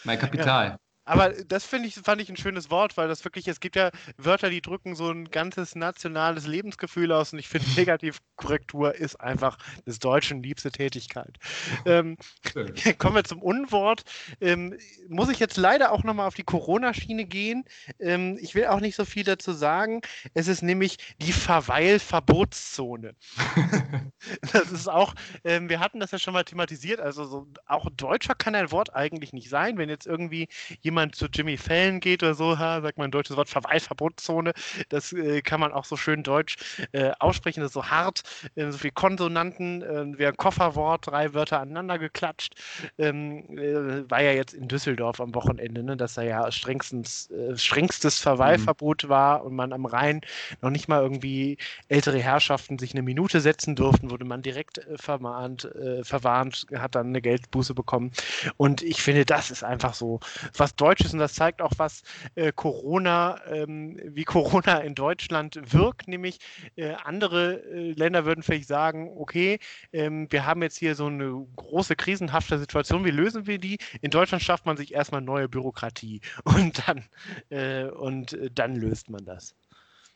mein 0.04 0.20
Kapital. 0.20 0.68
Ja. 0.68 0.80
Aber 1.06 1.30
das 1.30 1.66
finde 1.66 1.88
ich, 1.88 1.96
fand 1.96 2.22
ich 2.22 2.30
ein 2.30 2.38
schönes 2.38 2.70
Wort, 2.70 2.96
weil 2.96 3.08
das 3.08 3.24
wirklich, 3.26 3.48
es 3.48 3.60
gibt 3.60 3.76
ja 3.76 3.92
Wörter, 4.18 4.50
die 4.50 4.62
drücken 4.62 4.96
so 4.96 5.10
ein 5.12 5.30
ganzes 5.30 5.76
nationales 5.76 6.48
Lebensgefühl 6.48 7.12
aus 7.12 7.34
und 7.34 7.40
ich 7.40 7.50
finde, 7.50 7.68
Negativkorrektur 7.76 8.96
ist 8.96 9.20
einfach 9.20 9.58
des 9.86 10.00
Deutschen 10.00 10.42
liebste 10.42 10.72
Tätigkeit. 10.72 11.38
Ähm, 11.86 12.18
kommen 12.98 13.16
wir 13.16 13.24
zum 13.24 13.42
Unwort. 13.42 14.04
Ähm, 14.40 14.78
muss 15.10 15.30
ich 15.30 15.40
jetzt 15.40 15.58
leider 15.58 15.92
auch 15.92 16.04
nochmal 16.04 16.28
auf 16.28 16.36
die 16.36 16.44
Corona-Schiene 16.44 17.26
gehen. 17.26 17.66
Ähm, 18.00 18.38
ich 18.40 18.56
will 18.56 18.68
auch 18.68 18.80
nicht 18.80 18.96
so 18.96 19.04
viel 19.04 19.26
dazu 19.26 19.52
sagen. 19.52 20.02
Es 20.34 20.48
ist 20.48 20.62
nämlich 20.62 20.98
die 21.20 21.34
Verweilverbotszone. 21.34 23.16
das 24.54 24.72
ist 24.72 24.88
auch, 24.88 25.14
ähm, 25.44 25.68
wir 25.68 25.82
hatten 25.82 26.00
das 26.00 26.12
ja 26.12 26.20
schon 26.20 26.34
mal 26.34 26.44
thematisiert, 26.44 27.02
also 27.02 27.26
so, 27.26 27.48
auch 27.66 27.90
Deutscher 27.98 28.36
kann 28.36 28.56
ein 28.56 28.72
Wort 28.72 28.96
eigentlich 28.96 29.34
nicht 29.34 29.50
sein, 29.50 29.78
wenn 29.78 29.90
jetzt 29.90 30.08
irgendwie 30.08 30.48
jemand 30.82 30.93
jemand 30.94 31.16
zu 31.16 31.26
Jimmy 31.26 31.58
Fallon 31.58 32.00
geht 32.00 32.22
oder 32.22 32.36
so, 32.36 32.60
ha, 32.60 32.80
sagt 32.82 33.00
man 33.00 33.06
ein 33.06 33.12
deutsches 33.12 33.36
Wort, 33.36 33.50
Verweisverbotszone, 33.50 34.54
das 34.90 35.12
äh, 35.12 35.42
kann 35.42 35.60
man 35.60 35.74
auch 35.74 35.86
so 35.86 35.98
schön 35.98 36.22
deutsch 36.22 36.56
äh, 36.92 37.12
aussprechen, 37.20 37.62
das 37.62 37.70
ist 37.70 37.74
so 37.74 37.86
hart, 37.86 38.22
äh, 38.56 38.70
so 38.70 38.78
viele 38.78 38.92
Konsonanten, 38.92 39.82
äh, 39.82 40.20
wie 40.20 40.28
ein 40.28 40.38
Kofferwort, 40.38 41.08
drei 41.08 41.34
Wörter 41.34 41.60
aneinander 41.62 41.98
geklatscht, 41.98 42.54
ähm, 43.00 43.58
äh, 43.58 44.10
war 44.10 44.22
ja 44.22 44.34
jetzt 44.34 44.54
in 44.54 44.68
Düsseldorf 44.68 45.20
am 45.20 45.34
Wochenende, 45.34 45.82
ne, 45.82 45.98
dass 45.98 46.14
da 46.14 46.22
ja 46.22 46.52
strengstens, 46.52 47.32
äh, 47.32 47.58
strengstes 47.58 48.20
Verweilverbot 48.20 49.06
mhm. 49.06 49.10
war 49.10 49.44
und 49.44 49.56
man 49.56 49.74
am 49.74 49.88
Rhein 49.88 50.22
noch 50.62 50.70
nicht 50.70 50.88
mal 50.88 51.02
irgendwie 51.02 51.58
ältere 51.88 52.20
Herrschaften 52.20 52.78
sich 52.78 52.94
eine 52.94 53.02
Minute 53.02 53.42
setzen 53.42 53.76
durften, 53.76 54.12
wurde 54.12 54.26
man 54.26 54.44
direkt 54.44 54.82
vermahnt, 54.96 55.68
verwarnt, 56.04 56.68
hat 56.76 56.96
dann 56.96 57.08
eine 57.08 57.22
Geldbuße 57.22 57.74
bekommen. 57.74 58.12
Und 58.58 58.84
ich 58.84 59.02
finde, 59.02 59.26
das 59.26 59.50
ist 59.50 59.64
einfach 59.64 59.94
so 59.94 60.20
was 60.56 60.76
Deutsches 60.84 61.14
und 61.14 61.20
das 61.20 61.34
zeigt 61.34 61.62
auch, 61.62 61.72
was 61.78 62.04
äh, 62.36 62.52
Corona, 62.52 63.40
ähm, 63.50 63.98
wie 64.04 64.26
Corona 64.26 64.80
in 64.80 64.96
Deutschland 64.96 65.58
wirkt, 65.72 66.10
nämlich 66.10 66.40
äh, 66.76 66.94
andere 67.06 67.64
äh, 67.72 67.94
Länder 67.94 68.26
würden 68.26 68.44
vielleicht 68.44 68.68
sagen, 68.68 69.10
okay, 69.18 69.60
ähm, 69.94 70.28
wir 70.30 70.46
haben 70.46 70.62
jetzt 70.62 70.78
hier 70.78 70.96
so 70.96 71.06
eine 71.06 71.48
große 71.56 71.96
krisenhafte 71.96 72.60
Situation, 72.60 73.06
wie 73.06 73.12
lösen 73.12 73.48
wir 73.48 73.60
die? 73.60 73.78
In 74.02 74.12
Deutschland 74.12 74.44
schafft 74.44 74.66
man 74.66 74.76
sich 74.76 74.94
erstmal 74.94 75.22
neue 75.22 75.48
Bürokratie 75.48 76.20
und 76.44 76.86
dann, 76.86 77.06
äh, 77.50 77.86
und 77.86 78.34
äh, 78.34 78.50
dann 78.54 78.76
löst 78.76 79.10
man 79.10 79.24
das. 79.24 79.56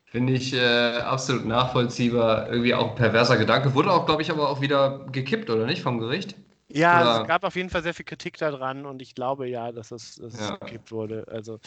Finde 0.04 0.34
ich 0.34 0.54
äh, 0.54 0.98
absolut 1.00 1.46
nachvollziehbar. 1.46 2.50
Irgendwie 2.50 2.74
auch 2.74 2.90
ein 2.90 2.96
perverser 2.96 3.38
Gedanke. 3.38 3.74
Wurde 3.74 3.92
auch, 3.92 4.06
glaube 4.06 4.22
ich, 4.22 4.32
aber 4.32 4.50
auch 4.50 4.60
wieder 4.60 5.06
gekippt, 5.14 5.50
oder 5.50 5.66
nicht, 5.66 5.82
vom 5.82 6.00
Gericht? 6.00 6.36
Ja, 6.70 7.02
Oder, 7.02 7.22
es 7.22 7.28
gab 7.28 7.44
auf 7.46 7.56
jeden 7.56 7.70
Fall 7.70 7.82
sehr 7.82 7.94
viel 7.94 8.06
Kritik 8.06 8.38
daran 8.38 8.86
und 8.86 9.02
ich 9.02 9.16
glaube 9.16 9.48
ja, 9.48 9.72
dass 9.72 9.92
es, 9.92 10.16
dass 10.16 10.34
es 10.34 10.40
ja. 10.40 10.56
gekippt 10.58 10.92
wurde. 10.92 11.26
Also, 11.32 11.60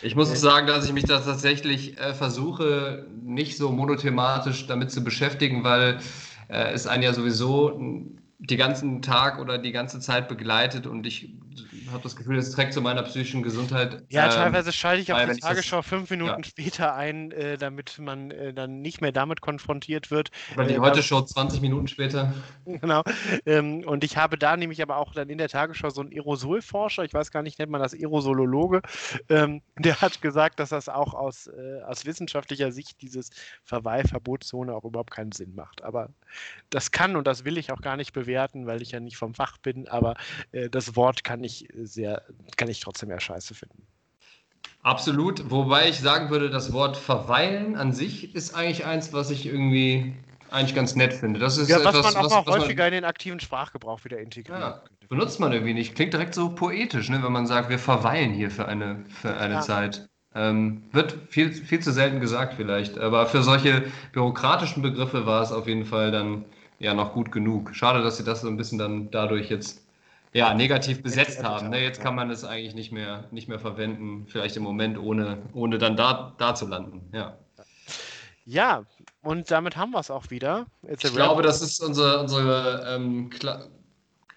ich 0.00 0.14
muss 0.14 0.30
äh, 0.30 0.36
sagen, 0.36 0.68
dass 0.68 0.86
ich 0.86 0.92
mich 0.92 1.04
da 1.04 1.18
tatsächlich 1.18 1.98
äh, 1.98 2.14
versuche, 2.14 3.06
nicht 3.22 3.56
so 3.56 3.72
monothematisch 3.72 4.66
damit 4.66 4.92
zu 4.92 5.02
beschäftigen, 5.02 5.64
weil 5.64 5.98
äh, 6.48 6.72
es 6.72 6.86
einen 6.86 7.02
ja 7.02 7.12
sowieso 7.12 7.80
die 8.38 8.56
ganzen 8.56 9.02
Tag 9.02 9.40
oder 9.40 9.58
die 9.58 9.72
ganze 9.72 9.98
Zeit 9.98 10.28
begleitet 10.28 10.86
und 10.86 11.06
ich 11.06 11.34
habe 11.92 12.02
das 12.02 12.16
Gefühl, 12.16 12.38
es 12.38 12.50
trägt 12.50 12.72
zu 12.72 12.80
meiner 12.80 13.02
psychischen 13.02 13.42
Gesundheit. 13.42 14.04
Ja, 14.08 14.26
ähm, 14.26 14.30
teilweise 14.30 14.72
schalte 14.72 15.02
ich 15.02 15.12
auf 15.12 15.24
die 15.24 15.40
Tagesschau 15.40 15.78
das, 15.78 15.86
fünf 15.86 16.10
Minuten 16.10 16.42
ja. 16.42 16.44
später 16.44 16.94
ein, 16.94 17.30
äh, 17.32 17.58
damit 17.58 17.98
man 17.98 18.30
äh, 18.30 18.52
dann 18.52 18.80
nicht 18.80 19.00
mehr 19.00 19.12
damit 19.12 19.40
konfrontiert 19.40 20.10
wird. 20.10 20.30
Oder 20.54 20.66
die 20.66 20.74
äh, 20.74 20.78
Heute-Show 20.78 21.22
20 21.22 21.60
Minuten 21.60 21.88
später. 21.88 22.32
Genau. 22.66 23.02
Ähm, 23.46 23.84
und 23.86 24.04
ich 24.04 24.16
habe 24.16 24.38
da 24.38 24.56
nämlich 24.56 24.80
aber 24.82 24.96
auch 24.96 25.12
dann 25.12 25.28
in 25.28 25.38
der 25.38 25.48
Tagesschau 25.48 25.90
so 25.90 26.00
einen 26.00 26.12
Aerosolforscher, 26.12 27.04
ich 27.04 27.12
weiß 27.12 27.30
gar 27.30 27.42
nicht, 27.42 27.58
nennt 27.58 27.70
man 27.70 27.80
das 27.80 27.94
Aerosolologe, 27.94 28.80
ähm, 29.28 29.62
der 29.78 30.00
hat 30.00 30.22
gesagt, 30.22 30.60
dass 30.60 30.70
das 30.70 30.88
auch 30.88 31.14
aus, 31.14 31.46
äh, 31.46 31.82
aus 31.86 32.06
wissenschaftlicher 32.06 32.72
Sicht 32.72 33.02
dieses 33.02 33.30
Verweilverbotszone 33.64 34.74
auch 34.74 34.84
überhaupt 34.84 35.10
keinen 35.10 35.32
Sinn 35.32 35.54
macht. 35.54 35.82
Aber 35.82 36.08
das 36.70 36.90
kann 36.90 37.16
und 37.16 37.26
das 37.26 37.44
will 37.44 37.58
ich 37.58 37.70
auch 37.70 37.80
gar 37.80 37.96
nicht 37.96 38.12
bewerten, 38.12 38.66
weil 38.66 38.82
ich 38.82 38.92
ja 38.92 39.00
nicht 39.00 39.16
vom 39.16 39.34
Fach 39.34 39.58
bin, 39.58 39.88
aber 39.88 40.16
äh, 40.52 40.70
das 40.70 40.96
Wort 40.96 41.24
kann 41.24 41.44
ich 41.44 41.68
sehr, 41.82 42.22
kann 42.56 42.68
ich 42.68 42.80
trotzdem 42.80 43.10
eher 43.10 43.20
scheiße 43.20 43.54
finden. 43.54 43.86
Absolut, 44.82 45.50
wobei 45.50 45.88
ich 45.88 46.00
sagen 46.00 46.30
würde, 46.30 46.50
das 46.50 46.72
Wort 46.72 46.96
verweilen 46.96 47.74
an 47.76 47.92
sich 47.92 48.34
ist 48.34 48.54
eigentlich 48.54 48.84
eins, 48.84 49.12
was 49.12 49.30
ich 49.30 49.46
irgendwie 49.46 50.14
eigentlich 50.50 50.74
ganz 50.74 50.94
nett 50.94 51.14
finde. 51.14 51.40
Das 51.40 51.56
ist 51.56 51.68
ja, 51.68 51.82
was 51.82 51.94
etwas, 51.94 52.14
man 52.14 52.24
auch 52.24 52.30
was, 52.30 52.46
was 52.46 52.54
häufiger 52.62 52.84
man, 52.84 52.92
in 52.92 52.98
den 52.98 53.04
aktiven 53.04 53.40
Sprachgebrauch 53.40 54.04
wieder 54.04 54.18
integriert. 54.18 54.60
Ja, 54.60 54.82
benutzt 55.08 55.40
man 55.40 55.52
irgendwie 55.52 55.74
nicht. 55.74 55.94
Klingt 55.94 56.12
direkt 56.12 56.34
so 56.34 56.50
poetisch, 56.50 57.08
ne, 57.08 57.22
wenn 57.22 57.32
man 57.32 57.46
sagt, 57.46 57.70
wir 57.70 57.78
verweilen 57.78 58.32
hier 58.32 58.50
für 58.50 58.66
eine, 58.66 59.04
für 59.08 59.36
eine 59.36 59.54
ja. 59.54 59.60
Zeit. 59.60 60.08
Ähm, 60.34 60.82
wird 60.92 61.16
viel, 61.28 61.52
viel 61.52 61.80
zu 61.80 61.92
selten 61.92 62.20
gesagt 62.20 62.54
vielleicht, 62.54 62.98
aber 62.98 63.26
für 63.26 63.42
solche 63.42 63.84
bürokratischen 64.12 64.82
Begriffe 64.82 65.26
war 65.26 65.42
es 65.42 65.52
auf 65.52 65.68
jeden 65.68 65.84
Fall 65.84 66.10
dann 66.10 66.44
ja 66.78 66.92
noch 66.92 67.12
gut 67.12 67.30
genug. 67.30 67.74
Schade, 67.74 68.02
dass 68.02 68.16
sie 68.16 68.24
das 68.24 68.40
so 68.40 68.48
ein 68.48 68.56
bisschen 68.56 68.78
dann 68.78 69.10
dadurch 69.10 69.48
jetzt 69.48 69.83
ja, 70.34 70.52
negativ 70.52 71.02
besetzt 71.02 71.42
haben. 71.42 71.70
Ne? 71.70 71.82
Jetzt 71.82 72.00
kann 72.00 72.14
man 72.14 72.28
es 72.30 72.44
eigentlich 72.44 72.74
nicht 72.74 72.92
mehr, 72.92 73.28
nicht 73.30 73.48
mehr 73.48 73.60
verwenden, 73.60 74.26
vielleicht 74.28 74.56
im 74.56 74.64
Moment, 74.64 74.98
ohne, 74.98 75.38
ohne 75.54 75.78
dann 75.78 75.96
da, 75.96 76.34
da 76.38 76.54
zu 76.54 76.66
landen. 76.66 77.08
Ja. 77.12 77.38
Ja, 78.46 78.84
und 79.22 79.50
damit 79.50 79.76
haben 79.76 79.92
wir 79.92 80.00
es 80.00 80.10
auch 80.10 80.30
wieder. 80.30 80.66
ich 80.82 80.98
glaube, 80.98 81.42
das 81.42 81.62
ist 81.62 81.80
unsere, 81.80 82.20
unsere 82.20 82.84
ähm, 82.94 83.30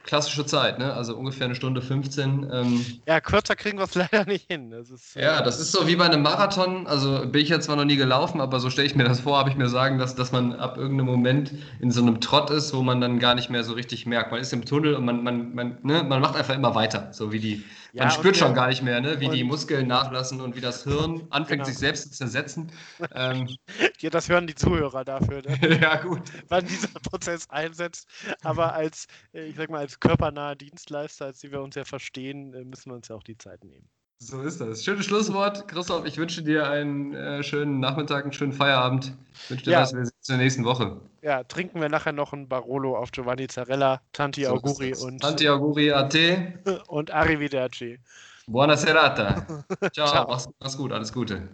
klassische 0.07 0.45
Zeit, 0.45 0.79
ne? 0.79 0.93
Also 0.93 1.15
ungefähr 1.15 1.45
eine 1.45 1.55
Stunde 1.55 1.81
15. 1.81 2.47
Ähm, 2.51 2.85
ja, 3.05 3.21
kürzer 3.21 3.55
kriegen 3.55 3.77
wir 3.77 3.83
es 3.83 3.93
leider 4.11 4.25
nicht 4.25 4.49
hin. 4.49 4.71
Das 4.71 4.89
ist, 4.89 5.15
äh, 5.15 5.23
ja, 5.23 5.41
das 5.41 5.59
ist 5.59 5.71
so 5.71 5.87
wie 5.87 5.95
bei 5.95 6.05
einem 6.05 6.23
Marathon. 6.23 6.87
Also 6.87 7.27
bin 7.27 7.41
ich 7.41 7.49
ja 7.49 7.59
zwar 7.59 7.75
noch 7.75 7.85
nie 7.85 7.97
gelaufen, 7.97 8.41
aber 8.41 8.59
so 8.59 8.69
stelle 8.69 8.87
ich 8.87 8.95
mir 8.95 9.03
das 9.03 9.19
vor, 9.19 9.37
habe 9.37 9.49
ich 9.49 9.55
mir 9.55 9.69
sagen, 9.69 9.99
dass, 9.99 10.15
dass 10.15 10.31
man 10.31 10.53
ab 10.53 10.77
irgendeinem 10.77 11.05
Moment 11.05 11.51
in 11.79 11.91
so 11.91 12.01
einem 12.01 12.19
Trott 12.21 12.49
ist, 12.49 12.73
wo 12.73 12.81
man 12.81 12.99
dann 13.01 13.19
gar 13.19 13.35
nicht 13.35 13.49
mehr 13.49 13.63
so 13.63 13.73
richtig 13.73 14.05
merkt. 14.05 14.31
Man 14.31 14.41
ist 14.41 14.53
im 14.53 14.65
Tunnel 14.65 14.95
und 14.95 15.05
man, 15.05 15.23
man, 15.23 15.53
man, 15.53 15.77
ne? 15.83 16.03
man 16.03 16.21
macht 16.21 16.35
einfach 16.35 16.55
immer 16.55 16.73
weiter. 16.73 17.09
So 17.11 17.31
wie 17.31 17.39
die, 17.39 17.63
ja, 17.93 18.03
man 18.03 18.11
spürt 18.11 18.37
schon 18.37 18.53
gar 18.53 18.67
nicht 18.67 18.81
mehr, 18.81 19.01
ne? 19.01 19.19
wie 19.19 19.29
die 19.29 19.43
Muskeln 19.43 19.87
nachlassen 19.87 20.39
und 20.39 20.55
wie 20.55 20.61
das 20.61 20.83
Hirn 20.83 21.27
anfängt, 21.31 21.63
genau. 21.63 21.65
sich 21.65 21.77
selbst 21.77 22.03
zu 22.03 22.11
zersetzen. 22.11 22.71
Ähm, 23.13 23.47
ja, 23.99 24.09
das 24.09 24.29
hören 24.29 24.47
die 24.47 24.55
Zuhörer 24.55 25.03
dafür, 25.03 25.41
ne? 25.41 25.79
ja, 25.81 25.97
gut. 25.97 26.21
wann 26.47 26.65
dieser 26.65 26.99
Prozess 26.99 27.49
einsetzt. 27.49 28.07
Aber 28.43 28.73
als, 28.73 29.07
äh, 29.33 29.47
ich 29.47 29.55
sag 29.55 29.69
mal, 29.69 29.79
als 29.79 29.97
als 29.97 29.99
körpernahe 30.01 30.55
Dienstleister, 30.55 31.25
als 31.25 31.39
die 31.39 31.51
wir 31.51 31.61
uns 31.61 31.75
ja 31.75 31.85
verstehen, 31.85 32.53
äh, 32.53 32.63
müssen 32.63 32.91
wir 32.91 32.95
uns 32.95 33.07
ja 33.07 33.15
auch 33.15 33.23
die 33.23 33.37
Zeit 33.37 33.63
nehmen. 33.63 33.89
So 34.19 34.41
ist 34.41 34.59
das. 34.59 34.83
Schönes 34.83 35.05
Schlusswort. 35.05 35.67
Christoph, 35.67 36.05
ich 36.05 36.17
wünsche 36.17 36.41
dir 36.41 36.67
einen 36.67 37.13
äh, 37.13 37.43
schönen 37.43 37.79
Nachmittag, 37.79 38.23
einen 38.23 38.33
schönen 38.33 38.51
Feierabend. 38.51 39.13
Ich 39.33 39.51
wünsche 39.51 39.65
dir 39.65 39.71
ja. 39.71 39.81
was. 39.81 39.93
Wir 39.93 40.05
sehen 40.05 40.13
uns 40.17 40.29
in 40.29 40.35
der 40.35 40.43
nächsten 40.43 40.65
Woche. 40.65 40.99
Ja, 41.21 41.43
trinken 41.43 41.81
wir 41.81 41.89
nachher 41.89 42.13
noch 42.13 42.33
ein 42.33 42.47
Barolo 42.47 42.97
auf 42.97 43.11
Giovanni 43.11 43.47
Zarella, 43.47 44.01
Tanti 44.13 44.45
so 44.45 44.53
Auguri 44.53 44.95
und. 44.95 45.21
Tanti 45.21 45.47
Auguri 45.47 45.91
a 45.91 46.07
Und 46.87 47.11
Arrivederci. 47.11 47.99
Buona 48.47 48.75
serata. 48.75 49.45
Ciao. 49.93 50.07
Ciao. 50.07 50.27
Mach's, 50.27 50.49
mach's 50.59 50.77
gut. 50.77 50.91
Alles 50.91 51.13
Gute. 51.13 51.47